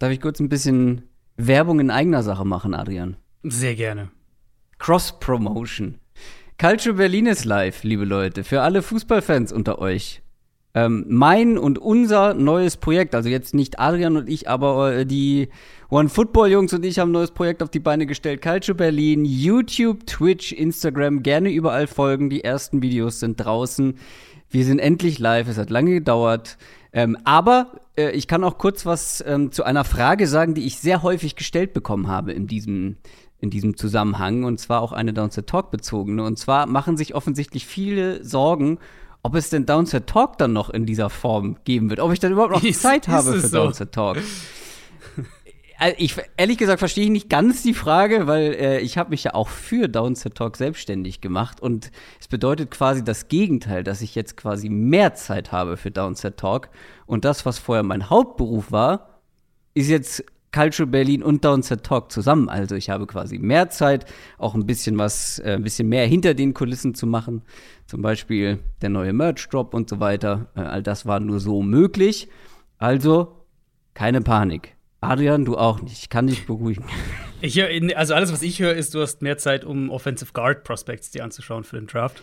Darf 0.00 0.12
ich 0.12 0.20
kurz 0.22 0.40
ein 0.40 0.48
bisschen 0.48 1.02
Werbung 1.36 1.78
in 1.78 1.90
eigener 1.90 2.22
Sache 2.22 2.46
machen, 2.46 2.72
Adrian? 2.72 3.16
Sehr 3.42 3.74
gerne. 3.74 4.08
Cross-Promotion. 4.78 5.98
Culture 6.58 6.94
Berlin 6.94 7.26
ist 7.26 7.44
live, 7.44 7.84
liebe 7.84 8.06
Leute, 8.06 8.42
für 8.42 8.62
alle 8.62 8.80
Fußballfans 8.80 9.52
unter 9.52 9.78
euch. 9.78 10.22
Ähm, 10.72 11.04
mein 11.08 11.58
und 11.58 11.78
unser 11.78 12.32
neues 12.32 12.78
Projekt, 12.78 13.14
also 13.14 13.28
jetzt 13.28 13.54
nicht 13.54 13.78
Adrian 13.78 14.16
und 14.16 14.30
ich, 14.30 14.48
aber 14.48 14.94
äh, 14.94 15.04
die 15.04 15.48
One 15.90 16.08
Football 16.08 16.50
Jungs 16.50 16.72
und 16.72 16.82
ich 16.86 16.98
haben 16.98 17.10
ein 17.10 17.12
neues 17.12 17.32
Projekt 17.32 17.62
auf 17.62 17.70
die 17.70 17.80
Beine 17.80 18.06
gestellt. 18.06 18.40
Culture 18.40 18.76
Berlin, 18.76 19.26
YouTube, 19.26 20.06
Twitch, 20.06 20.52
Instagram, 20.52 21.22
gerne 21.22 21.50
überall 21.50 21.86
folgen. 21.86 22.30
Die 22.30 22.42
ersten 22.42 22.80
Videos 22.80 23.20
sind 23.20 23.36
draußen. 23.36 23.98
Wir 24.50 24.64
sind 24.64 24.80
endlich 24.80 25.18
live. 25.18 25.48
Es 25.48 25.58
hat 25.58 25.70
lange 25.70 25.92
gedauert. 25.92 26.58
Ähm, 26.92 27.16
aber 27.24 27.80
äh, 27.96 28.10
ich 28.10 28.26
kann 28.26 28.42
auch 28.42 28.58
kurz 28.58 28.84
was 28.84 29.22
ähm, 29.26 29.52
zu 29.52 29.62
einer 29.62 29.84
Frage 29.84 30.26
sagen, 30.26 30.54
die 30.54 30.66
ich 30.66 30.78
sehr 30.78 31.02
häufig 31.02 31.36
gestellt 31.36 31.72
bekommen 31.72 32.08
habe 32.08 32.32
in 32.32 32.48
diesem, 32.48 32.96
in 33.38 33.50
diesem 33.50 33.76
Zusammenhang. 33.76 34.42
Und 34.42 34.58
zwar 34.58 34.82
auch 34.82 34.92
eine 34.92 35.12
Downset 35.12 35.46
Talk 35.46 35.70
bezogene. 35.70 36.24
Und 36.24 36.38
zwar 36.38 36.66
machen 36.66 36.96
sich 36.96 37.14
offensichtlich 37.14 37.64
viele 37.64 38.24
Sorgen, 38.24 38.78
ob 39.22 39.36
es 39.36 39.50
denn 39.50 39.66
Downset 39.66 40.08
Talk 40.08 40.38
dann 40.38 40.52
noch 40.52 40.70
in 40.70 40.84
dieser 40.84 41.10
Form 41.10 41.58
geben 41.64 41.88
wird. 41.90 42.00
Ob 42.00 42.12
ich 42.12 42.18
dann 42.18 42.32
überhaupt 42.32 42.52
noch 42.52 42.64
ist, 42.64 42.82
Zeit 42.82 43.06
habe 43.06 43.34
für 43.34 43.46
so? 43.46 43.56
Downset 43.56 43.92
Talk. 43.92 44.16
Äh, 45.80 45.94
ich, 45.96 46.14
ehrlich 46.36 46.58
gesagt 46.58 46.78
verstehe 46.78 47.04
ich 47.04 47.10
nicht 47.10 47.28
ganz 47.28 47.62
die 47.62 47.74
Frage, 47.74 48.26
weil 48.26 48.52
äh, 48.52 48.80
ich 48.80 48.98
habe 48.98 49.10
mich 49.10 49.24
ja 49.24 49.34
auch 49.34 49.48
für 49.48 49.88
Downset 49.88 50.36
Talk 50.36 50.56
selbstständig 50.56 51.20
gemacht 51.20 51.60
und 51.60 51.90
es 52.20 52.28
bedeutet 52.28 52.70
quasi 52.70 53.02
das 53.02 53.26
Gegenteil, 53.28 53.82
dass 53.82 54.02
ich 54.02 54.14
jetzt 54.14 54.36
quasi 54.36 54.68
mehr 54.68 55.14
Zeit 55.14 55.50
habe 55.50 55.76
für 55.76 55.90
Downset 55.90 56.36
Talk 56.36 56.68
und 57.06 57.24
das, 57.24 57.44
was 57.46 57.58
vorher 57.58 57.82
mein 57.82 58.10
Hauptberuf 58.10 58.70
war, 58.70 59.20
ist 59.74 59.88
jetzt 59.88 60.24
Culture 60.52 60.86
Berlin 60.86 61.22
und 61.22 61.44
Downset 61.44 61.84
Talk 61.84 62.10
zusammen. 62.10 62.48
Also 62.48 62.74
ich 62.74 62.90
habe 62.90 63.06
quasi 63.06 63.38
mehr 63.38 63.70
Zeit, 63.70 64.04
auch 64.36 64.54
ein 64.54 64.66
bisschen 64.66 64.98
was, 64.98 65.38
äh, 65.38 65.54
ein 65.54 65.62
bisschen 65.62 65.88
mehr 65.88 66.06
hinter 66.06 66.34
den 66.34 66.54
Kulissen 66.54 66.94
zu 66.94 67.06
machen. 67.06 67.42
Zum 67.86 68.02
Beispiel 68.02 68.58
der 68.82 68.90
neue 68.90 69.12
Merch 69.12 69.48
Drop 69.48 69.74
und 69.74 69.88
so 69.88 70.00
weiter. 70.00 70.48
Äh, 70.56 70.60
all 70.60 70.82
das 70.82 71.06
war 71.06 71.20
nur 71.20 71.38
so 71.38 71.62
möglich. 71.62 72.28
Also 72.78 73.46
keine 73.94 74.20
Panik. 74.22 74.76
Adrian, 75.00 75.44
du 75.44 75.56
auch 75.56 75.80
nicht. 75.80 76.02
Ich 76.02 76.08
kann 76.08 76.26
dich 76.26 76.46
beruhigen. 76.46 76.84
Ich 77.42 77.56
hör, 77.56 77.68
also 77.96 78.12
alles, 78.12 78.30
was 78.34 78.42
ich 78.42 78.60
höre, 78.60 78.74
ist, 78.74 78.94
du 78.94 79.00
hast 79.00 79.22
mehr 79.22 79.38
Zeit, 79.38 79.64
um 79.64 79.88
Offensive 79.88 80.34
Guard 80.34 80.62
Prospects 80.62 81.10
dir 81.10 81.24
anzuschauen 81.24 81.64
für 81.64 81.76
den 81.76 81.86
Draft. 81.86 82.22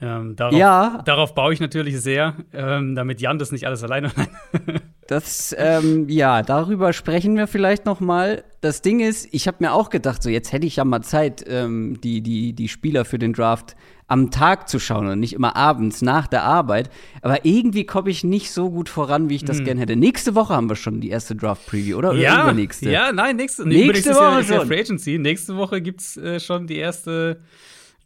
Ähm, 0.00 0.34
darauf, 0.34 0.58
ja. 0.58 1.02
darauf 1.04 1.34
baue 1.36 1.52
ich 1.52 1.60
natürlich 1.60 2.00
sehr, 2.00 2.34
ähm, 2.52 2.96
damit 2.96 3.20
Jan 3.20 3.38
das 3.38 3.52
nicht 3.52 3.68
alles 3.68 3.84
alleine. 3.84 4.10
das, 5.06 5.54
ähm, 5.56 6.08
ja, 6.08 6.42
darüber 6.42 6.92
sprechen 6.92 7.36
wir 7.36 7.46
vielleicht 7.46 7.86
noch 7.86 8.00
mal. 8.00 8.42
Das 8.60 8.82
Ding 8.82 8.98
ist, 8.98 9.28
ich 9.32 9.46
habe 9.46 9.58
mir 9.60 9.72
auch 9.72 9.90
gedacht, 9.90 10.24
so 10.24 10.28
jetzt 10.28 10.52
hätte 10.52 10.66
ich 10.66 10.74
ja 10.74 10.84
mal 10.84 11.02
Zeit, 11.02 11.44
ähm, 11.46 12.00
die, 12.00 12.20
die, 12.20 12.52
die 12.52 12.68
Spieler 12.68 13.04
für 13.04 13.20
den 13.20 13.32
Draft 13.32 13.76
am 14.08 14.30
Tag 14.30 14.70
zu 14.70 14.80
schauen 14.80 15.06
und 15.06 15.20
nicht 15.20 15.34
immer 15.34 15.54
abends 15.54 16.00
nach 16.00 16.26
der 16.26 16.42
Arbeit. 16.42 16.90
Aber 17.20 17.44
irgendwie 17.44 17.84
komme 17.84 18.08
ich 18.10 18.24
nicht 18.24 18.50
so 18.50 18.70
gut 18.70 18.88
voran, 18.88 19.28
wie 19.28 19.36
ich 19.36 19.44
das 19.44 19.58
hm. 19.58 19.64
gerne 19.66 19.80
hätte. 19.82 19.96
Nächste 19.96 20.34
Woche 20.34 20.54
haben 20.54 20.68
wir 20.70 20.76
schon 20.76 21.00
die 21.00 21.10
erste 21.10 21.36
Draft-Preview, 21.36 21.98
oder? 21.98 22.10
oder? 22.10 22.18
Ja, 22.18 22.44
übernächste? 22.44 22.90
Ja, 22.90 23.12
nein, 23.12 23.36
nächste, 23.36 23.68
nächste 23.68 24.14
Woche 24.14 24.40
ist 24.40 24.50
ja 24.50 24.64
Free 24.64 24.80
Agency. 24.80 25.18
Nächste 25.18 25.56
Woche 25.56 25.82
gibt's 25.82 26.16
äh, 26.16 26.40
schon 26.40 26.66
die 26.66 26.76
erste 26.76 27.40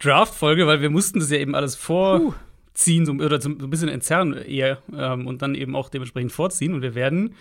Draft-Folge, 0.00 0.66
weil 0.66 0.80
wir 0.80 0.90
mussten 0.90 1.20
das 1.20 1.30
ja 1.30 1.38
eben 1.38 1.54
alles 1.54 1.76
vorziehen 1.76 3.06
so, 3.06 3.12
oder 3.12 3.40
so 3.40 3.50
ein 3.50 3.70
bisschen 3.70 3.88
entzerren 3.88 4.34
eher 4.34 4.78
ähm, 4.92 5.28
und 5.28 5.40
dann 5.40 5.54
eben 5.54 5.76
auch 5.76 5.88
dementsprechend 5.88 6.32
vorziehen. 6.32 6.74
Und 6.74 6.82
wir 6.82 6.96
werden 6.96 7.36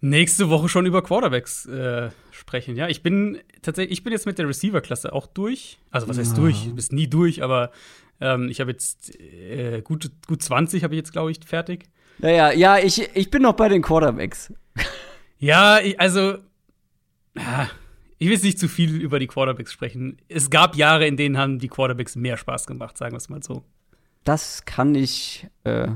nächste 0.00 0.50
Woche 0.50 0.68
schon 0.68 0.86
über 0.86 1.02
Quarterbacks 1.02 1.66
äh, 1.66 2.10
sprechen. 2.42 2.76
Ja, 2.76 2.88
ich 2.88 3.02
bin 3.02 3.38
tatsächlich, 3.62 3.98
ich 3.98 4.04
bin 4.04 4.12
jetzt 4.12 4.26
mit 4.26 4.36
der 4.36 4.48
Receiver-Klasse 4.48 5.12
auch 5.12 5.26
durch. 5.26 5.78
Also 5.90 6.08
was 6.08 6.18
heißt 6.18 6.36
durch? 6.36 6.64
Du 6.64 6.74
bist 6.74 6.92
nie 6.92 7.06
durch, 7.06 7.42
aber 7.42 7.70
ähm, 8.20 8.48
ich 8.48 8.60
habe 8.60 8.72
jetzt 8.72 9.18
äh, 9.18 9.80
gut, 9.82 10.10
gut 10.26 10.42
20 10.42 10.82
habe 10.82 10.94
ich 10.94 10.98
jetzt, 10.98 11.12
glaube 11.12 11.30
ich, 11.30 11.38
fertig. 11.46 11.84
Naja, 12.18 12.52
ja, 12.52 12.78
ich, 12.78 13.08
ich 13.14 13.30
bin 13.30 13.42
noch 13.42 13.54
bei 13.54 13.68
den 13.68 13.80
Quarterbacks. 13.80 14.52
ja, 15.38 15.78
ich, 15.78 15.98
also 16.00 16.38
ja, 17.36 17.70
ich 18.18 18.26
will 18.26 18.34
jetzt 18.34 18.44
nicht 18.44 18.58
zu 18.58 18.68
viel 18.68 19.00
über 19.00 19.18
die 19.18 19.28
Quarterbacks 19.28 19.72
sprechen. 19.72 20.18
Es 20.28 20.50
gab 20.50 20.76
Jahre, 20.76 21.06
in 21.06 21.16
denen 21.16 21.38
haben 21.38 21.60
die 21.60 21.68
Quarterbacks 21.68 22.16
mehr 22.16 22.36
Spaß 22.36 22.66
gemacht, 22.66 22.98
sagen 22.98 23.12
wir 23.12 23.18
es 23.18 23.28
mal 23.28 23.42
so. 23.42 23.64
Das 24.24 24.64
kann 24.64 24.94
ich 24.94 25.46
äh, 25.64 25.88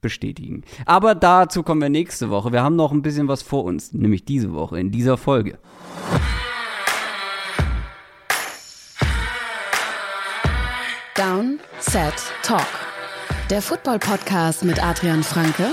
bestätigen. 0.00 0.62
Aber 0.84 1.14
dazu 1.14 1.62
kommen 1.62 1.80
wir 1.80 1.88
nächste 1.88 2.30
Woche. 2.30 2.52
Wir 2.52 2.62
haben 2.62 2.76
noch 2.76 2.92
ein 2.92 3.02
bisschen 3.02 3.28
was 3.28 3.42
vor 3.42 3.64
uns, 3.64 3.92
nämlich 3.92 4.24
diese 4.24 4.52
Woche, 4.52 4.78
in 4.78 4.90
dieser 4.90 5.16
Folge. 5.16 5.58
Down, 11.14 11.60
Set, 11.80 12.14
Talk. 12.42 12.66
Der 13.48 13.62
Football-Podcast 13.62 14.64
mit 14.64 14.82
Adrian 14.82 15.22
Franke 15.22 15.72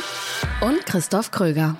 und 0.62 0.86
Christoph 0.86 1.32
Kröger. 1.32 1.76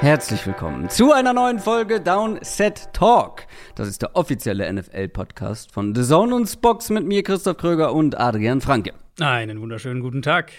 Herzlich 0.00 0.46
willkommen 0.46 0.88
zu 0.88 1.12
einer 1.12 1.32
neuen 1.32 1.58
Folge 1.58 2.00
Down 2.00 2.38
Set 2.40 2.88
Talk. 2.92 3.48
Das 3.74 3.88
ist 3.88 4.00
der 4.00 4.14
offizielle 4.14 4.72
NFL-Podcast 4.72 5.72
von 5.72 5.92
The 5.92 6.04
Zone 6.04 6.36
und 6.36 6.46
Spox 6.46 6.88
mit 6.90 7.04
mir, 7.04 7.24
Christoph 7.24 7.56
Kröger 7.56 7.92
und 7.92 8.16
Adrian 8.16 8.60
Franke. 8.60 8.94
Einen 9.18 9.60
wunderschönen 9.60 10.00
guten 10.00 10.22
Tag. 10.22 10.52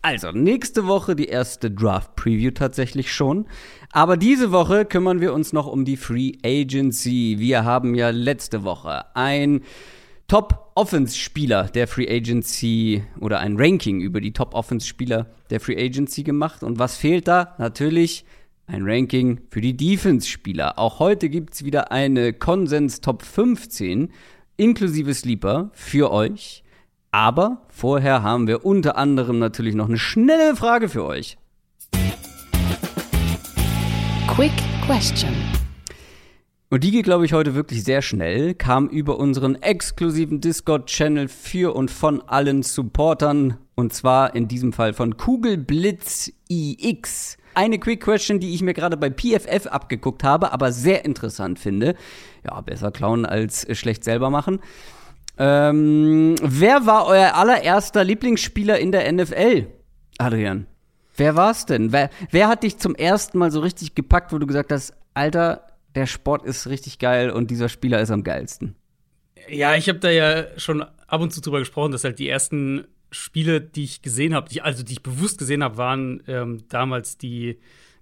Also, 0.00 0.32
nächste 0.32 0.86
Woche 0.86 1.14
die 1.14 1.26
erste 1.26 1.70
Draft-Preview 1.70 2.52
tatsächlich 2.52 3.12
schon. 3.12 3.46
Aber 3.92 4.16
diese 4.16 4.52
Woche 4.52 4.86
kümmern 4.86 5.20
wir 5.20 5.34
uns 5.34 5.52
noch 5.52 5.66
um 5.66 5.84
die 5.84 5.98
Free 5.98 6.32
Agency. 6.42 7.36
Wir 7.38 7.66
haben 7.66 7.94
ja 7.94 8.08
letzte 8.08 8.64
Woche 8.64 9.14
ein 9.14 9.60
Top-Offense-Spieler 10.28 11.64
der 11.64 11.88
Free 11.88 12.08
Agency 12.08 13.04
oder 13.20 13.40
ein 13.40 13.56
Ranking 13.58 14.00
über 14.00 14.22
die 14.22 14.32
Top-Offense-Spieler 14.32 15.26
der 15.50 15.60
Free 15.60 15.76
Agency 15.76 16.22
gemacht. 16.22 16.62
Und 16.62 16.78
was 16.78 16.96
fehlt 16.96 17.28
da? 17.28 17.54
Natürlich 17.58 18.24
ein 18.68 18.82
Ranking 18.84 19.40
für 19.50 19.62
die 19.62 19.76
Defense-Spieler. 19.76 20.78
Auch 20.78 20.98
heute 20.98 21.30
gibt 21.30 21.54
es 21.54 21.64
wieder 21.64 21.90
eine 21.90 22.34
Konsens 22.34 23.00
Top 23.00 23.22
15 23.22 24.10
inklusive 24.58 25.14
Sleeper 25.14 25.70
für 25.72 26.12
euch. 26.12 26.62
Aber 27.10 27.62
vorher 27.70 28.22
haben 28.22 28.46
wir 28.46 28.66
unter 28.66 28.98
anderem 28.98 29.38
natürlich 29.38 29.74
noch 29.74 29.88
eine 29.88 29.98
schnelle 29.98 30.54
Frage 30.54 30.90
für 30.90 31.04
euch. 31.04 31.38
Quick 34.26 34.52
Question. 34.84 35.34
Und 36.68 36.84
die 36.84 36.90
geht, 36.90 37.04
glaube 37.04 37.24
ich, 37.24 37.32
heute 37.32 37.54
wirklich 37.54 37.82
sehr 37.82 38.02
schnell, 38.02 38.52
kam 38.52 38.88
über 38.90 39.18
unseren 39.18 39.54
exklusiven 39.54 40.42
Discord-Channel 40.42 41.28
für 41.28 41.74
und 41.74 41.90
von 41.90 42.20
allen 42.20 42.62
Supportern. 42.62 43.56
Und 43.74 43.94
zwar 43.94 44.34
in 44.34 44.48
diesem 44.48 44.74
Fall 44.74 44.92
von 44.92 45.16
Kugelblitz 45.16 46.30
iX 46.50 47.37
eine 47.58 47.80
Quick 47.80 48.00
Question, 48.00 48.38
die 48.38 48.54
ich 48.54 48.62
mir 48.62 48.72
gerade 48.72 48.96
bei 48.96 49.10
PFF 49.10 49.66
abgeguckt 49.66 50.22
habe, 50.22 50.52
aber 50.52 50.70
sehr 50.70 51.04
interessant 51.04 51.58
finde. 51.58 51.96
Ja, 52.44 52.60
besser 52.60 52.92
klauen 52.92 53.26
als 53.26 53.66
schlecht 53.76 54.04
selber 54.04 54.30
machen. 54.30 54.60
Ähm, 55.38 56.36
wer 56.40 56.86
war 56.86 57.06
euer 57.06 57.34
allererster 57.34 58.04
Lieblingsspieler 58.04 58.78
in 58.78 58.92
der 58.92 59.10
NFL, 59.12 59.66
Adrian? 60.18 60.66
Wer 61.16 61.34
war's 61.34 61.66
denn? 61.66 61.90
Wer, 61.90 62.10
wer 62.30 62.48
hat 62.48 62.62
dich 62.62 62.78
zum 62.78 62.94
ersten 62.94 63.38
Mal 63.38 63.50
so 63.50 63.58
richtig 63.58 63.96
gepackt, 63.96 64.32
wo 64.32 64.38
du 64.38 64.46
gesagt 64.46 64.70
hast, 64.70 64.94
Alter, 65.14 65.66
der 65.96 66.06
Sport 66.06 66.44
ist 66.44 66.68
richtig 66.68 67.00
geil 67.00 67.30
und 67.30 67.50
dieser 67.50 67.68
Spieler 67.68 68.00
ist 68.00 68.12
am 68.12 68.22
geilsten? 68.22 68.76
Ja, 69.48 69.74
ich 69.74 69.88
habe 69.88 69.98
da 69.98 70.10
ja 70.10 70.44
schon 70.58 70.82
ab 70.82 71.20
und 71.20 71.32
zu 71.32 71.40
drüber 71.40 71.58
gesprochen, 71.58 71.90
dass 71.90 72.04
halt 72.04 72.20
die 72.20 72.28
ersten 72.28 72.86
Spiele, 73.10 73.60
die 73.60 73.84
ich 73.84 74.02
gesehen 74.02 74.34
habe, 74.34 74.48
also 74.62 74.82
die 74.82 74.92
ich 74.92 75.02
bewusst 75.02 75.38
gesehen 75.38 75.62
habe, 75.64 75.76
waren 75.76 76.22
ähm, 76.26 76.64
damals 76.68 77.16
die, 77.16 77.58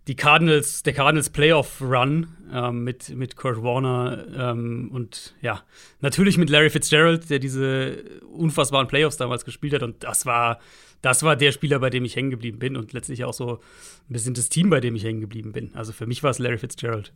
die 0.08 0.16
Cardinals, 0.16 0.82
der 0.82 0.92
Cardinals 0.92 1.30
Playoff 1.30 1.80
Run 1.80 2.28
ähm, 2.52 2.84
mit, 2.84 3.10
mit 3.10 3.36
Kurt 3.36 3.62
Warner 3.62 4.26
ähm, 4.36 4.90
und 4.92 5.34
ja, 5.42 5.62
natürlich 6.00 6.38
mit 6.38 6.50
Larry 6.50 6.70
Fitzgerald, 6.70 7.30
der 7.30 7.38
diese 7.38 8.04
unfassbaren 8.32 8.88
Playoffs 8.88 9.16
damals 9.16 9.44
gespielt 9.44 9.74
hat. 9.74 9.82
Und 9.82 10.02
das 10.02 10.26
war, 10.26 10.58
das 11.02 11.22
war 11.22 11.36
der 11.36 11.52
Spieler, 11.52 11.78
bei 11.78 11.90
dem 11.90 12.04
ich 12.04 12.16
hängen 12.16 12.30
geblieben 12.30 12.58
bin 12.58 12.76
und 12.76 12.92
letztlich 12.92 13.24
auch 13.24 13.34
so 13.34 13.60
ein 14.08 14.12
bisschen 14.12 14.34
das 14.34 14.48
Team, 14.48 14.70
bei 14.70 14.80
dem 14.80 14.96
ich 14.96 15.04
hängen 15.04 15.20
geblieben 15.20 15.52
bin. 15.52 15.74
Also 15.74 15.92
für 15.92 16.06
mich 16.06 16.22
war 16.22 16.30
es 16.30 16.38
Larry 16.38 16.58
Fitzgerald. 16.58 17.12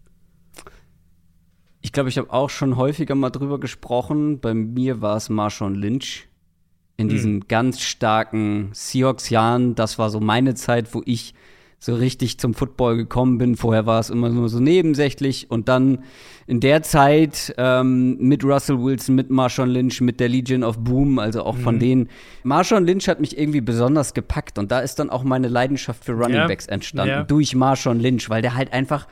Ich 1.80 1.92
glaube, 1.92 2.08
ich 2.08 2.18
habe 2.18 2.30
auch 2.30 2.50
schon 2.50 2.76
häufiger 2.76 3.14
mal 3.14 3.30
drüber 3.30 3.58
gesprochen. 3.58 4.40
Bei 4.40 4.52
mir 4.52 5.00
war 5.00 5.16
es 5.16 5.28
Marshawn 5.28 5.74
Lynch 5.74 6.29
in 7.00 7.08
diesen 7.08 7.36
mhm. 7.36 7.48
ganz 7.48 7.80
starken 7.80 8.70
Seahawks-Jahren. 8.72 9.74
Das 9.74 9.98
war 9.98 10.10
so 10.10 10.20
meine 10.20 10.54
Zeit, 10.54 10.94
wo 10.94 11.02
ich 11.06 11.34
so 11.78 11.94
richtig 11.94 12.38
zum 12.38 12.52
Football 12.52 12.98
gekommen 12.98 13.38
bin. 13.38 13.56
Vorher 13.56 13.86
war 13.86 14.00
es 14.00 14.10
immer 14.10 14.28
nur 14.28 14.50
so 14.50 14.60
nebensächlich 14.60 15.50
und 15.50 15.68
dann 15.70 16.04
in 16.46 16.60
der 16.60 16.82
Zeit 16.82 17.54
ähm, 17.56 18.18
mit 18.18 18.44
Russell 18.44 18.82
Wilson, 18.82 19.14
mit 19.14 19.30
Marshawn 19.30 19.70
Lynch, 19.70 20.02
mit 20.02 20.20
der 20.20 20.28
Legion 20.28 20.62
of 20.62 20.78
Boom, 20.78 21.18
also 21.18 21.42
auch 21.42 21.56
mhm. 21.56 21.62
von 21.62 21.78
denen. 21.78 22.08
Marshawn 22.42 22.84
Lynch 22.84 23.08
hat 23.08 23.18
mich 23.18 23.38
irgendwie 23.38 23.62
besonders 23.62 24.12
gepackt 24.12 24.58
und 24.58 24.70
da 24.70 24.80
ist 24.80 24.98
dann 24.98 25.08
auch 25.08 25.24
meine 25.24 25.48
Leidenschaft 25.48 26.04
für 26.04 26.12
Running 26.12 26.46
Backs 26.48 26.66
ja. 26.66 26.72
entstanden 26.72 27.10
ja. 27.10 27.22
durch 27.24 27.54
Marshawn 27.54 27.98
Lynch, 27.98 28.28
weil 28.28 28.42
der 28.42 28.54
halt 28.54 28.74
einfach 28.74 29.06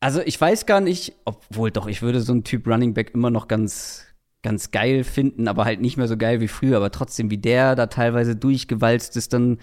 also 0.00 0.20
ich 0.24 0.40
weiß 0.40 0.66
gar 0.66 0.80
nicht, 0.80 1.14
obwohl 1.24 1.72
doch, 1.72 1.88
ich 1.88 2.02
würde 2.02 2.20
so 2.20 2.32
einen 2.32 2.44
Typ 2.44 2.68
Running 2.68 2.94
Back 2.94 3.14
immer 3.14 3.30
noch 3.30 3.48
ganz 3.48 4.07
ganz 4.42 4.70
geil 4.70 5.04
finden, 5.04 5.48
aber 5.48 5.64
halt 5.64 5.80
nicht 5.80 5.96
mehr 5.96 6.08
so 6.08 6.16
geil 6.16 6.40
wie 6.40 6.48
früher, 6.48 6.76
aber 6.76 6.90
trotzdem 6.90 7.30
wie 7.30 7.38
der 7.38 7.74
da 7.74 7.86
teilweise 7.86 8.36
durchgewalzt 8.36 9.16
ist, 9.16 9.32
dann 9.32 9.58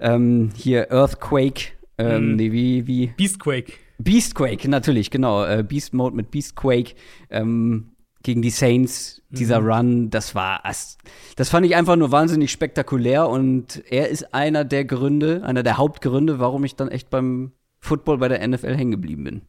ähm, 0.00 0.50
hier 0.54 0.90
Earthquake, 0.90 1.72
ähm, 1.98 2.32
mm. 2.32 2.36
nee, 2.36 2.52
wie, 2.52 2.86
wie? 2.86 3.06
Beastquake. 3.16 3.74
Beastquake, 3.98 4.68
natürlich, 4.68 5.10
genau. 5.10 5.44
Äh, 5.44 5.64
Beast 5.66 5.94
Mode 5.94 6.16
mit 6.16 6.30
Beastquake 6.30 6.94
ähm, 7.30 7.92
gegen 8.22 8.42
die 8.42 8.50
Saints, 8.50 9.22
dieser 9.30 9.60
mhm. 9.60 9.66
Run, 9.66 10.10
das 10.10 10.34
war, 10.34 10.62
das 10.62 11.48
fand 11.48 11.66
ich 11.66 11.74
einfach 11.74 11.96
nur 11.96 12.12
wahnsinnig 12.12 12.52
spektakulär 12.52 13.28
und 13.28 13.82
er 13.90 14.08
ist 14.08 14.32
einer 14.34 14.64
der 14.64 14.84
Gründe, 14.84 15.42
einer 15.44 15.62
der 15.62 15.76
Hauptgründe, 15.76 16.38
warum 16.38 16.64
ich 16.64 16.76
dann 16.76 16.88
echt 16.88 17.10
beim 17.10 17.52
Football 17.80 18.18
bei 18.18 18.28
der 18.28 18.46
NFL 18.46 18.76
hängen 18.76 18.92
geblieben 18.92 19.24
bin. 19.24 19.42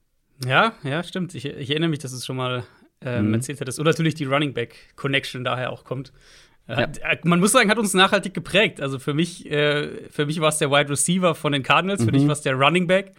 Ja, 0.47 0.73
ja, 0.83 1.03
stimmt. 1.03 1.35
Ich, 1.35 1.45
ich 1.45 1.69
erinnere 1.69 1.89
mich, 1.89 1.99
dass 1.99 2.13
es 2.13 2.25
schon 2.25 2.35
mal 2.35 2.63
ähm, 3.05 3.27
mhm. 3.27 3.33
erzählt 3.35 3.61
hattest. 3.61 3.79
Und 3.79 3.85
natürlich 3.85 4.15
die 4.15 4.25
Running 4.25 4.53
Back 4.53 4.75
Connection 4.95 5.43
daher 5.43 5.71
auch 5.71 5.83
kommt. 5.83 6.11
Ja. 6.67 6.81
Äh, 6.81 7.17
man 7.23 7.39
muss 7.39 7.51
sagen, 7.51 7.69
hat 7.69 7.77
uns 7.77 7.93
nachhaltig 7.93 8.33
geprägt. 8.33 8.81
Also 8.81 8.99
für 8.99 9.13
mich, 9.13 9.49
äh, 9.51 10.09
für 10.09 10.25
mich 10.25 10.39
war 10.39 10.49
es 10.49 10.57
der 10.57 10.71
Wide 10.71 10.89
Receiver 10.89 11.35
von 11.35 11.51
den 11.51 11.63
Cardinals, 11.63 12.01
mhm. 12.01 12.05
für 12.05 12.11
dich 12.11 12.25
war 12.25 12.33
es 12.33 12.41
der 12.41 12.53
Running 12.55 12.87
Back. 12.87 13.11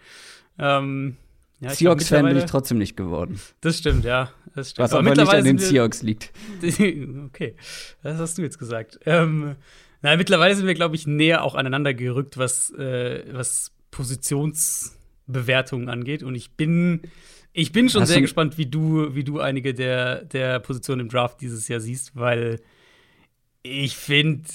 Ähm, 0.57 1.17
ja, 1.59 1.69
Seahawks-Fan 1.69 2.25
bin 2.25 2.37
ich 2.37 2.45
trotzdem 2.45 2.77
nicht 2.77 2.97
geworden. 2.97 3.39
Das 3.61 3.77
stimmt, 3.77 4.03
ja. 4.03 4.31
Das 4.55 4.71
stimmt. 4.71 4.83
Was 4.83 4.93
aber, 4.93 5.11
aber 5.11 5.21
nicht 5.21 5.33
an 5.33 5.43
den 5.43 5.57
Seahawks 5.57 6.01
liegt. 6.01 6.31
okay, 6.61 7.55
das 8.03 8.19
hast 8.19 8.37
du 8.37 8.41
jetzt 8.41 8.59
gesagt. 8.59 8.99
Ähm, 9.05 9.55
na, 10.01 10.15
mittlerweile 10.17 10.55
sind 10.55 10.67
wir, 10.67 10.73
glaube 10.73 10.95
ich, 10.95 11.07
näher 11.07 11.43
auch 11.43 11.55
aneinander 11.55 11.93
gerückt, 11.93 12.37
was, 12.37 12.71
äh, 12.71 13.23
was 13.31 13.71
Positionsbewertungen 13.91 15.89
angeht. 15.89 16.23
Und 16.23 16.35
ich 16.35 16.51
bin, 16.51 17.01
ich 17.57 17.71
bin 17.71 17.89
schon 17.89 18.01
hast 18.01 18.09
sehr 18.09 18.19
gespannt, 18.19 18.57
wie 18.57 18.65
du, 18.65 19.15
wie 19.15 19.23
du 19.23 19.39
einige 19.39 19.73
der, 19.73 20.25
der 20.25 20.59
Positionen 20.59 21.01
im 21.01 21.09
Draft 21.09 21.39
dieses 21.39 21.69
Jahr 21.69 21.79
siehst, 21.79 22.13
weil 22.15 22.59
ich 23.63 23.95
finde, 23.95 24.49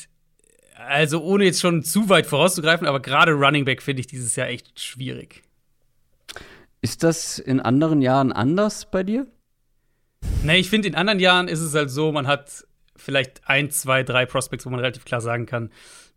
also 0.76 1.22
ohne 1.22 1.44
jetzt 1.44 1.62
schon 1.62 1.82
zu 1.82 2.10
weit 2.10 2.26
vorauszugreifen, 2.26 2.86
aber 2.86 3.00
gerade 3.00 3.32
Running 3.32 3.64
Back 3.64 3.80
finde 3.80 4.00
ich 4.00 4.06
dieses 4.06 4.36
Jahr 4.36 4.48
echt 4.48 4.78
schwierig. 4.78 5.42
Ist 6.82 7.02
das 7.02 7.38
in 7.38 7.60
anderen 7.60 8.02
Jahren 8.02 8.32
anders 8.32 8.90
bei 8.90 9.02
dir? 9.02 9.26
Ne, 10.42 10.58
ich 10.58 10.68
finde, 10.68 10.88
in 10.88 10.94
anderen 10.94 11.20
Jahren 11.20 11.48
ist 11.48 11.60
es 11.60 11.74
halt 11.74 11.90
so, 11.90 12.12
man 12.12 12.26
hat 12.26 12.66
vielleicht 12.96 13.48
ein, 13.48 13.70
zwei, 13.70 14.02
drei 14.02 14.26
Prospects, 14.26 14.66
wo 14.66 14.70
man 14.70 14.80
relativ 14.80 15.06
klar 15.06 15.22
sagen 15.22 15.46
kann, 15.46 15.70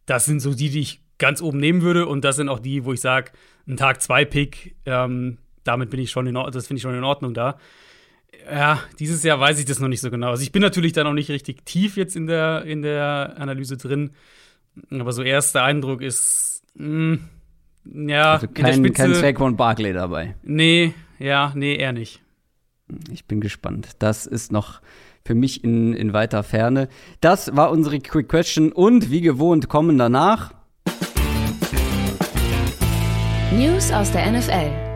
das 0.06 0.26
sind 0.26 0.42
so 0.42 0.54
die, 0.54 0.70
die 0.70 0.82
ich 0.82 1.00
ganz 1.18 1.42
oben 1.42 1.60
nehmen 1.60 1.82
würde 1.82 2.08
und 2.08 2.26
das 2.26 2.36
sind 2.36 2.50
auch 2.50 2.60
die, 2.60 2.84
wo 2.84 2.92
ich 2.92 3.00
sage, 3.00 3.32
ein 3.68 3.78
Tag 3.78 4.02
zwei 4.02 4.26
Pick, 4.26 4.76
ähm, 4.86 5.38
damit 5.64 5.90
bin 5.90 6.00
ich 6.00 6.12
schon 6.12 6.28
in 6.28 6.36
das 6.36 6.68
finde 6.68 6.78
ich 6.78 6.82
schon 6.82 6.96
in 6.96 7.04
Ordnung 7.04 7.34
da. 7.34 7.58
Ja, 8.52 8.82
dieses 9.00 9.24
Jahr 9.24 9.40
weiß 9.40 9.60
ich 9.60 9.66
das 9.66 9.80
noch 9.80 9.88
nicht 9.88 10.02
so 10.02 10.12
genau. 10.12 10.30
Also 10.30 10.44
ich 10.44 10.52
bin 10.52 10.62
natürlich 10.62 10.94
da 10.94 11.04
noch 11.04 11.14
nicht 11.14 11.30
richtig 11.30 11.66
tief 11.66 11.98
jetzt 11.98 12.16
in 12.16 12.28
der, 12.28 12.64
in 12.66 12.82
der 12.82 13.36
Analyse 13.38 13.78
drin. 13.78 14.12
Aber 14.92 15.14
so 15.14 15.22
erster 15.22 15.64
Eindruck 15.64 16.02
ist, 16.02 16.64
mh, 16.76 17.20
hm, 17.86 18.10
ja, 18.10 18.34
also 18.34 18.48
kein, 18.48 18.58
in 18.58 18.84
der 18.84 18.90
Spitze, 18.90 19.04
kein 19.04 19.14
Saquon 19.16 19.56
Barkley 19.56 19.94
dabei. 19.94 20.36
Nee, 20.44 20.94
ja, 21.20 21.54
nee, 21.56 21.76
eher 21.76 21.94
nicht. 21.94 22.22
Ich 23.12 23.26
bin 23.26 23.40
gespannt. 23.40 23.90
Das 24.00 24.26
ist 24.26 24.52
noch 24.52 24.82
für 25.26 25.36
mich 25.36 25.64
in, 25.64 25.94
in 25.94 26.14
weiter 26.14 26.44
Ferne. 26.44 26.90
Das 27.22 27.56
war 27.56 27.72
unsere 27.72 28.00
Quick 28.00 28.30
Question 28.30 28.72
und 28.72 29.10
wie 29.10 29.22
gewohnt 29.22 29.70
kommen 29.70 29.98
danach 29.98 30.54
News 33.52 33.92
aus 33.92 34.12
der 34.12 34.32
NFL. 34.32 34.93